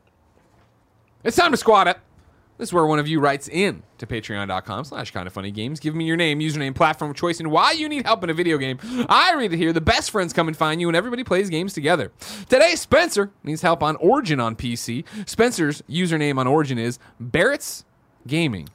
It's 1.24 1.37
time 1.37 1.51
to 1.51 1.57
squat 1.57 1.89
it. 1.89 1.99
This 2.59 2.71
is 2.71 2.73
where 2.73 2.87
one 2.87 2.99
of 2.99 3.07
you 3.07 3.21
writes 3.21 3.49
in 3.49 3.85
to 3.99 4.07
patreon.com 4.07 4.85
slash 4.85 5.13
kind 5.13 5.29
of 5.29 5.33
funny 5.33 5.53
games. 5.53 5.79
Give 5.79 5.95
me 5.95 6.05
your 6.05 6.17
name, 6.17 6.41
username, 6.41 6.75
platform 6.75 7.13
of 7.13 7.17
choice, 7.17 7.39
and 7.39 7.53
why 7.53 7.71
you 7.71 7.89
need 7.89 8.05
help 8.05 8.25
in 8.25 8.31
a 8.31 8.35
video 8.35 8.59
game. 8.59 8.79
I 9.09 9.33
read 9.35 9.53
it 9.53 9.57
here. 9.57 9.73
The 9.73 9.81
best 9.81 10.11
friends 10.11 10.33
come 10.33 10.49
and 10.49 10.57
find 10.57 10.81
you, 10.81 10.89
and 10.89 10.97
everybody 10.97 11.23
plays 11.23 11.49
games 11.51 11.73
together. 11.73 12.11
Today, 12.49 12.75
Spencer 12.75 13.31
needs 13.45 13.63
help 13.63 13.81
on 13.81 13.95
Origin 13.97 14.41
on 14.41 14.57
PC. 14.57 15.05
Spencer's 15.25 15.83
username 15.83 16.37
on 16.37 16.49
Origin 16.49 16.79
is 16.79 16.99
Barrett's 17.21 17.85
Gaming. 18.27 18.69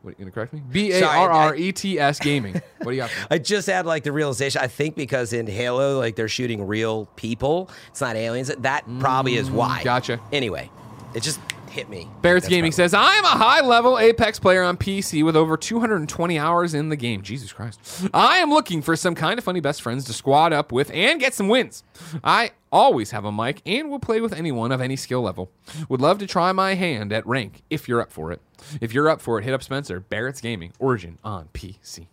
What, 0.00 0.10
are 0.10 0.12
you 0.12 0.18
gonna 0.20 0.30
correct 0.30 0.52
me? 0.52 0.62
B 0.70 0.92
A 0.92 1.04
R 1.04 1.30
R 1.30 1.56
E 1.56 1.72
T 1.72 1.98
S 1.98 2.20
Gaming. 2.20 2.54
What 2.78 2.92
do 2.92 2.96
you 2.96 3.02
got? 3.02 3.10
I 3.30 3.38
just 3.38 3.66
had 3.66 3.86
like 3.86 4.04
the 4.04 4.12
realization. 4.12 4.62
I 4.62 4.68
think 4.68 4.94
because 4.94 5.32
in 5.32 5.46
Halo, 5.46 5.98
like 5.98 6.16
they're 6.16 6.28
shooting 6.28 6.66
real 6.66 7.06
people. 7.16 7.68
It's 7.88 8.00
not 8.00 8.16
aliens. 8.16 8.48
That 8.58 8.84
probably 9.00 9.34
is 9.34 9.50
why. 9.50 9.80
Mm, 9.80 9.84
gotcha. 9.84 10.20
Anyway, 10.32 10.70
it 11.12 11.24
just 11.24 11.40
hit 11.76 11.88
me. 11.90 12.08
Barrett's 12.22 12.46
That's 12.46 12.50
Gaming 12.50 12.72
says, 12.72 12.94
I 12.94 13.14
am 13.14 13.24
a 13.24 13.28
high 13.28 13.60
level 13.60 13.98
Apex 13.98 14.40
player 14.40 14.62
on 14.62 14.78
PC 14.78 15.22
with 15.24 15.36
over 15.36 15.56
220 15.56 16.38
hours 16.38 16.72
in 16.74 16.88
the 16.88 16.96
game. 16.96 17.22
Jesus 17.22 17.52
Christ. 17.52 18.08
I 18.12 18.38
am 18.38 18.50
looking 18.50 18.80
for 18.80 18.96
some 18.96 19.14
kind 19.14 19.38
of 19.38 19.44
funny 19.44 19.60
best 19.60 19.82
friends 19.82 20.04
to 20.06 20.12
squad 20.14 20.52
up 20.52 20.72
with 20.72 20.90
and 20.90 21.20
get 21.20 21.34
some 21.34 21.48
wins. 21.48 21.84
I 22.24 22.52
always 22.72 23.10
have 23.10 23.26
a 23.26 23.30
mic 23.30 23.60
and 23.66 23.90
will 23.90 23.98
play 23.98 24.20
with 24.20 24.32
anyone 24.32 24.72
of 24.72 24.80
any 24.80 24.96
skill 24.96 25.20
level. 25.20 25.50
Would 25.90 26.00
love 26.00 26.18
to 26.18 26.26
try 26.26 26.50
my 26.52 26.74
hand 26.74 27.12
at 27.12 27.26
rank 27.26 27.62
if 27.68 27.88
you're 27.88 28.00
up 28.00 28.10
for 28.10 28.32
it. 28.32 28.40
If 28.80 28.94
you're 28.94 29.08
up 29.08 29.20
for 29.20 29.38
it, 29.38 29.44
hit 29.44 29.52
up 29.52 29.62
Spencer, 29.62 30.00
Barrett's 30.00 30.40
Gaming, 30.40 30.72
Origin 30.78 31.18
on 31.22 31.48
PC. 31.52 32.06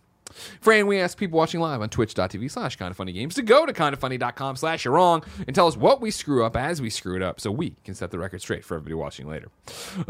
Fran, 0.60 0.86
we 0.86 0.98
ask 0.98 1.16
people 1.18 1.38
watching 1.38 1.60
live 1.60 1.80
on 1.80 1.88
twitch.tv 1.88 2.50
slash 2.50 2.76
kind 2.76 2.90
of 2.90 2.96
funny 2.96 3.12
games 3.12 3.34
to 3.34 3.42
go 3.42 3.66
to 3.66 3.72
kindoffunny.com 3.72 4.56
slash 4.56 4.84
you're 4.84 4.94
wrong 4.94 5.22
and 5.46 5.54
tell 5.54 5.66
us 5.66 5.76
what 5.76 6.00
we 6.00 6.10
screw 6.10 6.44
up 6.44 6.56
as 6.56 6.80
we 6.82 6.90
screw 6.90 7.16
it 7.16 7.22
up 7.22 7.40
so 7.40 7.50
we 7.50 7.76
can 7.84 7.94
set 7.94 8.10
the 8.10 8.18
record 8.18 8.40
straight 8.40 8.64
for 8.64 8.74
everybody 8.76 8.94
watching 8.94 9.28
later. 9.28 9.48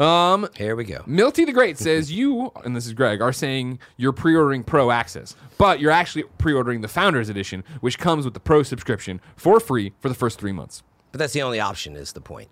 Um, 0.00 0.48
Here 0.56 0.76
we 0.76 0.84
go. 0.84 1.02
Milty 1.06 1.44
the 1.44 1.52
Great 1.52 1.78
says 1.78 2.12
you, 2.12 2.52
and 2.64 2.74
this 2.74 2.86
is 2.86 2.92
Greg, 2.92 3.20
are 3.20 3.32
saying 3.32 3.78
you're 3.96 4.12
pre-ordering 4.12 4.64
Pro 4.64 4.90
Access, 4.90 5.36
but 5.58 5.80
you're 5.80 5.90
actually 5.90 6.24
pre-ordering 6.38 6.80
the 6.80 6.88
Founders 6.88 7.28
Edition, 7.28 7.64
which 7.80 7.98
comes 7.98 8.24
with 8.24 8.34
the 8.34 8.40
Pro 8.40 8.62
subscription 8.62 9.20
for 9.36 9.60
free 9.60 9.92
for 10.00 10.08
the 10.08 10.14
first 10.14 10.38
three 10.38 10.52
months. 10.52 10.82
But 11.12 11.18
that's 11.18 11.32
the 11.32 11.42
only 11.42 11.60
option. 11.60 11.94
Is 11.96 12.12
the 12.12 12.20
point? 12.20 12.48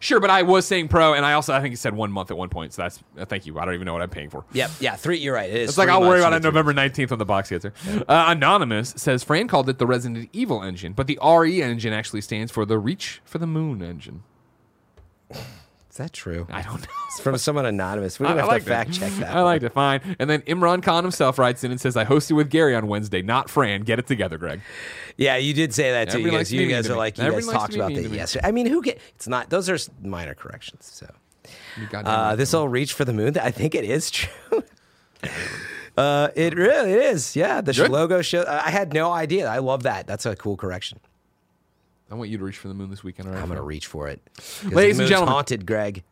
Sure, 0.00 0.18
but 0.18 0.30
I 0.30 0.42
was 0.42 0.66
saying 0.66 0.88
Pro, 0.88 1.12
and 1.12 1.24
I 1.26 1.34
also 1.34 1.52
I 1.52 1.60
think 1.60 1.74
it 1.74 1.76
said 1.76 1.94
one 1.94 2.10
month 2.10 2.30
at 2.30 2.36
one 2.36 2.48
point, 2.48 2.72
so 2.72 2.82
that's 2.82 3.02
uh, 3.18 3.26
thank 3.26 3.44
you. 3.46 3.58
I 3.58 3.66
don't 3.66 3.74
even 3.74 3.84
know 3.84 3.92
what 3.92 4.02
I'm 4.02 4.08
paying 4.10 4.30
for. 4.30 4.44
Yep. 4.52 4.70
Yeah. 4.80 4.96
Three. 4.96 5.18
You're 5.18 5.34
right. 5.34 5.48
It 5.50 5.56
is. 5.56 5.68
It's 5.68 5.78
like 5.78 5.90
I'll 5.90 6.00
worry 6.00 6.20
about 6.20 6.32
it 6.32 6.42
November 6.42 6.72
19th 6.72 7.10
when 7.10 7.18
the 7.18 7.26
box 7.26 7.50
gets 7.50 7.64
here. 7.64 7.74
Uh, 8.08 8.24
Anonymous 8.28 8.94
says 8.96 9.22
Fran 9.22 9.46
called 9.46 9.68
it 9.68 9.78
the 9.78 9.86
Resident 9.86 10.30
Evil 10.32 10.62
engine, 10.62 10.94
but 10.94 11.06
the 11.06 11.18
RE 11.22 11.62
engine 11.62 11.92
actually 11.92 12.22
stands 12.22 12.50
for 12.50 12.64
the 12.64 12.78
Reach 12.78 13.20
for 13.24 13.38
the 13.38 13.46
Moon 13.46 13.82
engine. 13.82 14.22
That 16.00 16.12
true? 16.12 16.46
I 16.50 16.62
don't 16.62 16.80
know. 16.80 16.86
It's 17.08 17.20
from 17.20 17.38
someone 17.38 17.66
anonymous. 17.66 18.18
We're 18.20 18.26
gonna 18.26 18.38
I 18.38 18.42
have 18.42 18.48
like 18.48 18.64
to 18.64 18.68
fact 18.68 18.92
check 18.92 19.12
that. 19.14 19.34
I 19.34 19.42
like 19.42 19.62
it. 19.62 19.72
Fine. 19.72 20.16
And 20.18 20.28
then 20.28 20.42
Imran 20.42 20.82
Khan 20.82 21.04
himself 21.04 21.38
writes 21.38 21.64
in 21.64 21.70
and 21.70 21.80
says, 21.80 21.96
"I 21.96 22.04
hosted 22.04 22.32
with 22.36 22.50
Gary 22.50 22.74
on 22.74 22.86
Wednesday, 22.86 23.22
not 23.22 23.48
Fran. 23.48 23.82
Get 23.82 23.98
it 23.98 24.06
together, 24.06 24.38
Greg." 24.38 24.60
Yeah, 25.16 25.36
you 25.36 25.54
did 25.54 25.74
say 25.74 25.92
that 25.92 26.10
too. 26.10 26.20
You 26.20 26.30
guys, 26.30 26.52
you 26.52 26.68
guys 26.68 26.86
to 26.86 26.94
are 26.94 26.96
like 26.96 27.18
you 27.18 27.30
guys 27.30 27.46
talked 27.46 27.74
about 27.74 27.94
that 27.94 28.02
to 28.02 28.08
yesterday. 28.08 28.46
I 28.46 28.52
mean, 28.52 28.66
who 28.66 28.82
get? 28.82 29.00
It's 29.14 29.28
not. 29.28 29.50
Those 29.50 29.68
are 29.68 29.78
minor 30.02 30.34
corrections. 30.34 30.86
So 30.92 31.12
uh, 31.92 32.36
this 32.36 32.52
will 32.52 32.68
reach 32.68 32.92
for 32.92 33.04
the 33.04 33.12
moon. 33.12 33.36
I 33.38 33.50
think 33.50 33.74
it 33.74 33.84
is 33.84 34.10
true. 34.12 34.62
uh, 35.96 36.28
it 36.34 36.54
really 36.56 36.92
is. 36.92 37.36
Yeah, 37.36 37.60
the 37.60 37.88
logo 37.88 38.22
show. 38.22 38.44
I 38.48 38.70
had 38.70 38.92
no 38.92 39.12
idea. 39.12 39.48
I 39.48 39.58
love 39.58 39.82
that. 39.82 40.06
That's 40.06 40.26
a 40.26 40.36
cool 40.36 40.56
correction. 40.56 41.00
I 42.10 42.14
want 42.14 42.28
you 42.30 42.38
to 42.38 42.44
reach 42.44 42.56
for 42.58 42.68
the 42.68 42.74
moon 42.74 42.90
this 42.90 43.04
weekend. 43.04 43.28
All 43.28 43.34
right, 43.34 43.42
I'm 43.42 43.48
gonna 43.48 43.62
reach 43.62 43.86
for 43.86 44.08
it. 44.08 44.20
'Cause 44.36 44.64
Ladies 44.64 44.74
the 44.74 44.88
and 44.90 44.98
moon's 44.98 45.08
gentlemen. 45.10 45.32
haunted, 45.34 45.66
Greg. 45.66 46.02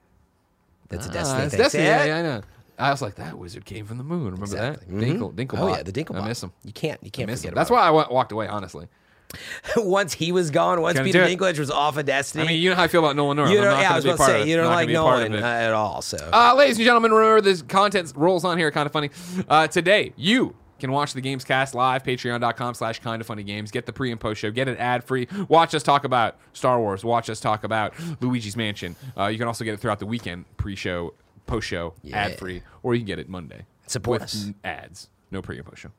That's 0.89 1.07
a 1.07 1.11
Ah, 1.11 1.13
destiny 1.13 1.43
it's 1.45 1.51
thing. 1.55 1.61
Destiny. 1.63 1.83
See 1.85 1.89
Yeah, 1.89 2.05
yeah, 2.05 2.17
I 2.19 2.23
know. 2.23 2.41
I 2.79 2.91
was 2.93 3.03
like, 3.03 3.17
that 3.17 3.37
wizard 3.37 3.65
came 3.65 3.85
from 3.87 3.99
the 3.99 4.05
moon. 4.05 4.31
Remember 4.33 4.47
that? 4.57 4.89
Mhm. 4.89 5.01
Dinkle, 5.19 5.35
Dinklebot. 5.35 5.59
Oh 5.61 5.69
yeah, 5.69 5.83
the 5.83 5.93
Dinklebot. 5.93 6.23
I 6.23 6.29
miss 6.29 6.43
him. 6.43 6.53
You 6.65 6.73
can't. 6.73 7.03
You 7.03 7.11
can't 7.11 7.27
miss 7.29 7.41
forget 7.41 7.53
him. 7.53 7.57
That's 7.57 7.71
about 7.71 7.81
why 7.81 7.87
I 7.89 7.91
wa- 7.91 8.07
walked 8.11 8.31
away. 8.31 8.47
Honestly, 8.47 8.87
once 9.77 10.13
he 10.15 10.31
was 10.31 10.51
gone, 10.53 10.81
once 10.81 10.99
Peter 11.01 11.25
do 11.27 11.31
it. 11.31 11.37
Dinklage 11.39 11.59
was 11.59 11.71
off 11.73 11.97
of 11.97 12.07
Destiny. 12.07 12.45
I 12.45 12.47
mean, 12.47 12.63
you 12.63 12.71
know 12.71 12.77
how 12.77 12.85
I 12.85 12.89
feel 12.89 13.01
about 13.05 13.17
Nolan 13.17 13.37
North. 13.37 13.51
you 13.51 13.59
I'm 13.59 13.65
don't. 13.65 13.73
not 13.75 13.81
Yeah, 13.81 13.87
I 13.87 13.89
gonna 13.91 13.95
was 13.97 14.05
be 14.05 14.11
a 14.11 14.15
about 14.15 14.25
to 14.27 14.31
part 14.33 14.37
say 14.37 14.43
it. 14.43 14.49
you 14.49 14.57
don't 14.57 14.65
Not 14.67 14.71
gonna 14.71 14.77
like 14.77 14.87
be 14.87 14.95
a 14.95 15.01
part 15.03 15.23
of 15.25 15.29
Nolan 15.31 15.45
it. 15.45 15.47
uh, 15.47 15.67
at 15.67 15.73
all. 15.73 16.03
So 16.03 16.31
Uh, 16.33 16.55
ladies 16.57 16.77
and 16.79 16.85
gentlemen, 16.85 17.13
remember 17.13 17.41
this 17.41 17.63
content 17.63 18.13
rolls 18.15 18.45
on 18.45 18.57
here, 18.57 18.71
kind 18.71 18.87
of 18.87 18.93
funny. 18.93 19.11
Uh, 19.49 19.67
today, 19.67 20.13
you 20.17 20.55
can 20.79 20.93
watch 20.93 21.13
the 21.13 21.21
Games 21.21 21.45
Cast 21.45 21.75
live, 21.75 22.03
patreon.com 22.03 22.75
slash 22.75 23.01
kind 23.01 23.21
of 23.21 23.27
funny 23.27 23.43
games. 23.43 23.71
Get 23.71 23.87
the 23.87 23.93
pre 23.93 24.11
and 24.11 24.21
post 24.21 24.41
show, 24.41 24.51
get 24.51 24.69
it 24.69 24.79
ad 24.79 25.05
free. 25.05 25.29
Watch 25.49 25.75
us 25.75 25.83
talk 25.83 26.05
about 26.05 26.37
Star 26.53 26.79
Wars, 26.81 27.05
watch 27.05 27.29
us 27.31 27.41
talk 27.41 27.65
about 27.65 27.95
Luigi's 28.21 28.57
Mansion. 28.57 28.97
Uh, 29.17 29.27
you 29.27 29.39
can 29.39 29.47
also 29.47 29.65
get 29.65 29.75
it 29.75 29.81
throughout 29.81 29.99
the 29.99 30.07
weekend, 30.07 30.45
pre 30.57 30.77
show, 30.77 31.15
post 31.47 31.67
show, 31.67 31.95
Yeah. 32.03 32.17
ad 32.19 32.39
free, 32.39 32.63
or 32.83 32.95
you 32.95 33.01
can 33.01 33.07
get 33.07 33.19
it 33.19 33.29
Monday. 33.29 33.65
Support 33.87 34.21
with 34.21 34.25
us. 34.31 34.47
ads. 34.65 35.09
No 35.31 35.43
pre 35.43 35.57
and 35.59 35.67
post 35.67 35.79
show. 35.83 35.91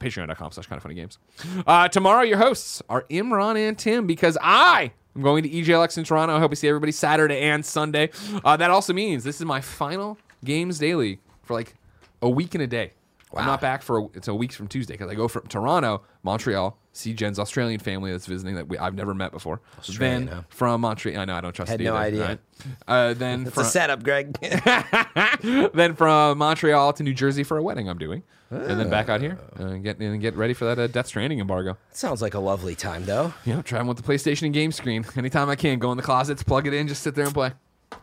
Patreon.com 0.00 0.50
slash 0.52 0.66
kind 0.66 0.76
of 0.76 0.82
funny 0.82 0.94
games. 0.96 1.18
Uh, 1.66 1.88
tomorrow, 1.88 2.22
your 2.22 2.36
hosts 2.38 2.82
are 2.88 3.02
Imran 3.10 3.56
and 3.68 3.78
Tim 3.78 4.06
because 4.06 4.36
I 4.42 4.92
am 5.16 5.22
going 5.22 5.42
to 5.44 5.48
EGLX 5.48 5.96
in 5.96 6.04
Toronto. 6.04 6.36
I 6.36 6.40
hope 6.40 6.50
we 6.50 6.56
see 6.56 6.68
everybody 6.68 6.92
Saturday 6.92 7.38
and 7.40 7.64
Sunday. 7.64 8.10
Uh, 8.44 8.56
that 8.56 8.70
also 8.70 8.92
means 8.92 9.24
this 9.24 9.36
is 9.40 9.46
my 9.46 9.60
final 9.60 10.18
games 10.44 10.78
daily 10.78 11.20
for 11.42 11.54
like 11.54 11.74
a 12.20 12.28
week 12.28 12.54
and 12.54 12.62
a 12.62 12.66
day. 12.66 12.92
I'm 13.36 13.46
not 13.46 13.60
back 13.60 13.82
for 13.82 13.98
a, 13.98 14.04
it's 14.14 14.28
a 14.28 14.34
week 14.34 14.52
from 14.52 14.68
Tuesday 14.68 14.94
because 14.94 15.10
I 15.10 15.14
go 15.14 15.28
from 15.28 15.46
Toronto, 15.48 16.02
Montreal, 16.22 16.76
see 16.92 17.12
Jen's 17.14 17.38
Australian 17.38 17.80
family 17.80 18.10
that's 18.12 18.26
visiting 18.26 18.54
that 18.56 18.68
we, 18.68 18.78
I've 18.78 18.94
never 18.94 19.14
met 19.14 19.32
before. 19.32 19.60
Australian, 19.78 20.26
then 20.26 20.44
from 20.48 20.80
Montreal, 20.80 21.20
I 21.20 21.24
know 21.24 21.34
I 21.34 21.40
don't 21.40 21.52
trust 21.54 21.70
Had 21.70 21.80
no 21.80 21.96
either, 21.96 22.22
idea. 22.22 22.26
right? 22.28 22.38
Uh, 22.86 23.14
then 23.14 23.42
It's 23.46 23.54
from 23.54 23.64
a 23.64 23.66
setup, 23.66 24.02
Greg. 24.02 24.32
then 25.74 25.94
from 25.94 26.38
Montreal 26.38 26.92
to 26.94 27.02
New 27.02 27.14
Jersey 27.14 27.42
for 27.44 27.58
a 27.58 27.62
wedding 27.62 27.88
I'm 27.88 27.98
doing, 27.98 28.22
and 28.50 28.78
then 28.78 28.88
back 28.90 29.08
out 29.08 29.20
here 29.20 29.38
uh, 29.58 29.64
and 29.64 29.82
get 29.82 29.98
and 29.98 30.20
get 30.20 30.36
ready 30.36 30.54
for 30.54 30.64
that 30.66 30.78
uh, 30.78 30.86
Death 30.86 31.06
Stranding 31.08 31.40
embargo. 31.40 31.76
Sounds 31.92 32.22
like 32.22 32.34
a 32.34 32.38
lovely 32.38 32.74
time, 32.74 33.04
though. 33.04 33.34
You 33.44 33.54
know, 33.54 33.62
traveling 33.62 33.88
with 33.88 33.96
the 33.96 34.04
PlayStation 34.04 34.42
and 34.42 34.54
game 34.54 34.70
screen 34.72 35.04
anytime 35.16 35.48
I 35.50 35.56
can. 35.56 35.78
Go 35.78 35.90
in 35.90 35.96
the 35.96 36.02
closets, 36.04 36.42
plug 36.42 36.66
it 36.66 36.74
in, 36.74 36.86
just 36.88 37.02
sit 37.02 37.14
there 37.14 37.24
and 37.24 37.34
play. 37.34 37.52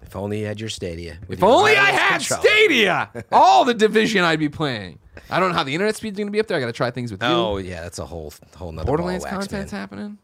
If 0.03 0.15
only 0.15 0.41
you 0.41 0.45
had 0.47 0.59
your 0.59 0.69
Stadia. 0.69 1.17
If 1.29 1.39
your 1.39 1.49
only 1.49 1.75
I 1.75 1.91
had 1.91 2.17
controller. 2.19 2.41
Stadia, 2.41 3.09
all 3.31 3.63
the 3.65 3.73
division 3.73 4.23
I'd 4.23 4.39
be 4.39 4.49
playing. 4.49 4.99
I 5.29 5.39
don't 5.39 5.49
know 5.49 5.55
how 5.55 5.63
the 5.63 5.73
internet 5.73 5.95
speed's 5.95 6.17
going 6.17 6.27
to 6.27 6.31
be 6.31 6.39
up 6.39 6.47
there. 6.47 6.57
I 6.57 6.59
got 6.59 6.67
to 6.67 6.73
try 6.73 6.91
things 6.91 7.11
with 7.11 7.21
you. 7.21 7.29
Oh 7.29 7.57
yeah, 7.57 7.81
that's 7.81 7.99
a 7.99 8.05
whole 8.05 8.33
whole 8.55 8.71
nother 8.71 8.85
Borderlands 8.85 9.23
ball 9.23 9.33
of 9.33 9.37
wax, 9.37 9.47
content's 9.47 9.71
man. 9.73 9.79
happening. 9.81 10.17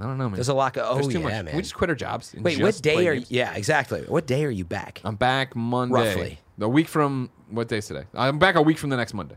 I 0.00 0.04
don't 0.04 0.18
know, 0.18 0.24
man. 0.24 0.34
There's 0.34 0.48
a 0.48 0.54
lot. 0.54 0.76
Of, 0.76 0.86
oh 0.88 0.94
There's 0.94 1.08
too 1.08 1.18
yeah, 1.18 1.24
much. 1.24 1.44
man. 1.44 1.56
We 1.56 1.62
just 1.62 1.74
quit 1.74 1.90
our 1.90 1.96
jobs. 1.96 2.32
and 2.34 2.42
Wait, 2.44 2.58
just 2.58 2.62
what 2.62 2.82
day 2.82 3.06
are 3.08 3.12
you? 3.12 3.20
games. 3.20 3.30
Yeah, 3.30 3.54
exactly. 3.54 4.02
What 4.02 4.26
day 4.26 4.44
are 4.44 4.50
you 4.50 4.64
back? 4.64 5.00
I'm 5.04 5.16
back 5.16 5.54
Monday. 5.54 5.94
Roughly. 5.94 6.38
A 6.60 6.68
week 6.68 6.88
from 6.88 7.30
what 7.50 7.68
day's 7.68 7.86
today? 7.86 8.04
I'm 8.14 8.38
back 8.38 8.54
a 8.54 8.62
week 8.62 8.78
from 8.78 8.90
the 8.90 8.96
next 8.96 9.14
Monday. 9.14 9.36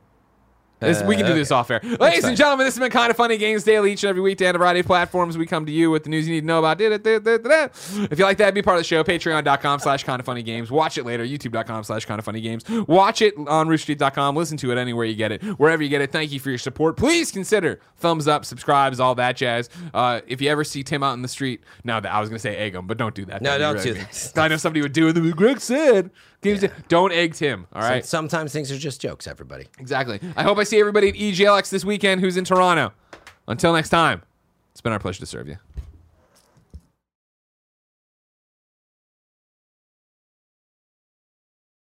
This, 0.86 1.04
we 1.04 1.16
can 1.16 1.26
do 1.26 1.32
Uh, 1.34 1.36
this 1.36 1.52
off 1.52 1.70
air. 1.72 1.82
Ladies 2.00 2.24
and 2.24 2.38
gentlemen, 2.38 2.66
this 2.66 2.76
has 2.76 2.80
been 2.80 2.92
kind 2.92 3.10
of 3.12 3.18
funny 3.18 3.38
games 3.38 3.64
daily 3.64 3.92
each 3.94 4.04
and 4.04 4.10
every 4.10 4.22
weekday 4.22 4.48
on 4.48 4.56
a 4.56 4.58
variety 4.58 4.80
of 4.82 4.86
platforms. 4.86 5.38
We 5.38 5.46
come 5.46 5.66
to 5.66 5.72
you 5.72 5.92
with 5.92 6.04
the 6.04 6.10
news 6.10 6.28
you 6.28 6.34
need 6.34 6.42
to 6.42 6.48
know 6.48 6.60
about. 6.60 6.80
If 6.82 8.20
you 8.20 8.26
like 8.26 8.38
that, 8.38 8.54
be 8.54 8.62
part 8.62 8.78
of 8.78 8.82
the 8.82 8.84
show. 8.88 9.04
Patreon.com 9.04 9.80
slash 9.80 10.04
kind 10.04 10.20
of 10.20 10.26
funny 10.26 10.44
games. 10.44 10.72
Watch 10.72 10.98
it 10.98 11.06
later. 11.06 11.26
YouTube.com 11.26 11.84
slash 11.84 12.06
kind 12.06 12.20
of 12.20 12.26
funny 12.26 12.42
games. 12.42 12.64
Watch 12.88 13.22
it 13.22 13.34
on 13.38 13.68
RoosterTeeth.com. 13.68 14.36
Listen 14.36 14.58
to 14.58 14.72
it 14.72 14.78
anywhere 14.78 15.06
you 15.06 15.16
get 15.16 15.32
it. 15.32 15.44
Wherever 15.60 15.84
you 15.84 15.90
get 15.90 16.02
it. 16.02 16.12
Thank 16.12 16.32
you 16.32 16.40
for 16.40 16.50
your 16.50 16.58
support. 16.58 16.98
Please 16.98 17.32
consider 17.32 17.80
thumbs 17.98 18.28
up, 18.28 18.46
subscribes, 18.46 19.00
all 19.00 19.16
that 19.16 19.36
jazz. 19.38 19.70
Uh, 19.94 20.22
if 20.28 20.42
you 20.42 20.50
ever 20.50 20.64
see 20.64 20.84
Tim 20.84 21.04
out 21.04 21.14
in 21.14 21.22
the 21.22 21.28
street, 21.28 21.62
now 21.84 22.00
that 22.00 22.12
I 22.12 22.20
was 22.20 22.30
going 22.30 22.38
to 22.38 22.42
say 22.42 22.56
egg 22.56 22.76
him, 22.76 22.88
but 22.88 22.98
don't 22.98 23.16
do 23.16 23.26
that. 23.26 23.42
No, 23.42 23.58
That'd 23.58 23.84
don't 23.84 23.84
do 23.84 23.94
that. 24.34 24.38
I 24.38 24.48
know 24.48 24.58
somebody 24.58 24.82
would 24.82 24.94
do 24.94 25.08
it. 25.10 25.14
The 25.14 25.32
Greg 25.32 25.60
said. 25.60 26.12
Games 26.46 26.66
Don't 26.88 27.12
egg 27.12 27.34
Tim. 27.34 27.68
All 27.74 27.82
right. 27.82 28.06
Sometimes 28.06 28.54
things 28.54 28.72
are 28.72 28.78
just 28.78 29.02
jokes. 29.02 29.28
Everybody. 29.28 29.68
Exactly. 29.80 30.20
I 30.36 30.44
hope 30.44 30.58
I 30.58 30.64
see 30.64 30.80
everybody 30.80 31.10
at 31.10 31.16
EGLX 31.16 31.70
this 31.70 31.84
weekend 31.84 32.22
who's 32.22 32.38
in 32.38 32.46
Toronto. 32.46 32.94
Until 33.48 33.74
next 33.74 33.90
time, 33.90 34.22
it's 34.72 34.82
been 34.82 34.94
our 34.94 35.00
pleasure 35.00 35.20
to 35.20 35.26
serve 35.26 35.48
you. 35.48 35.58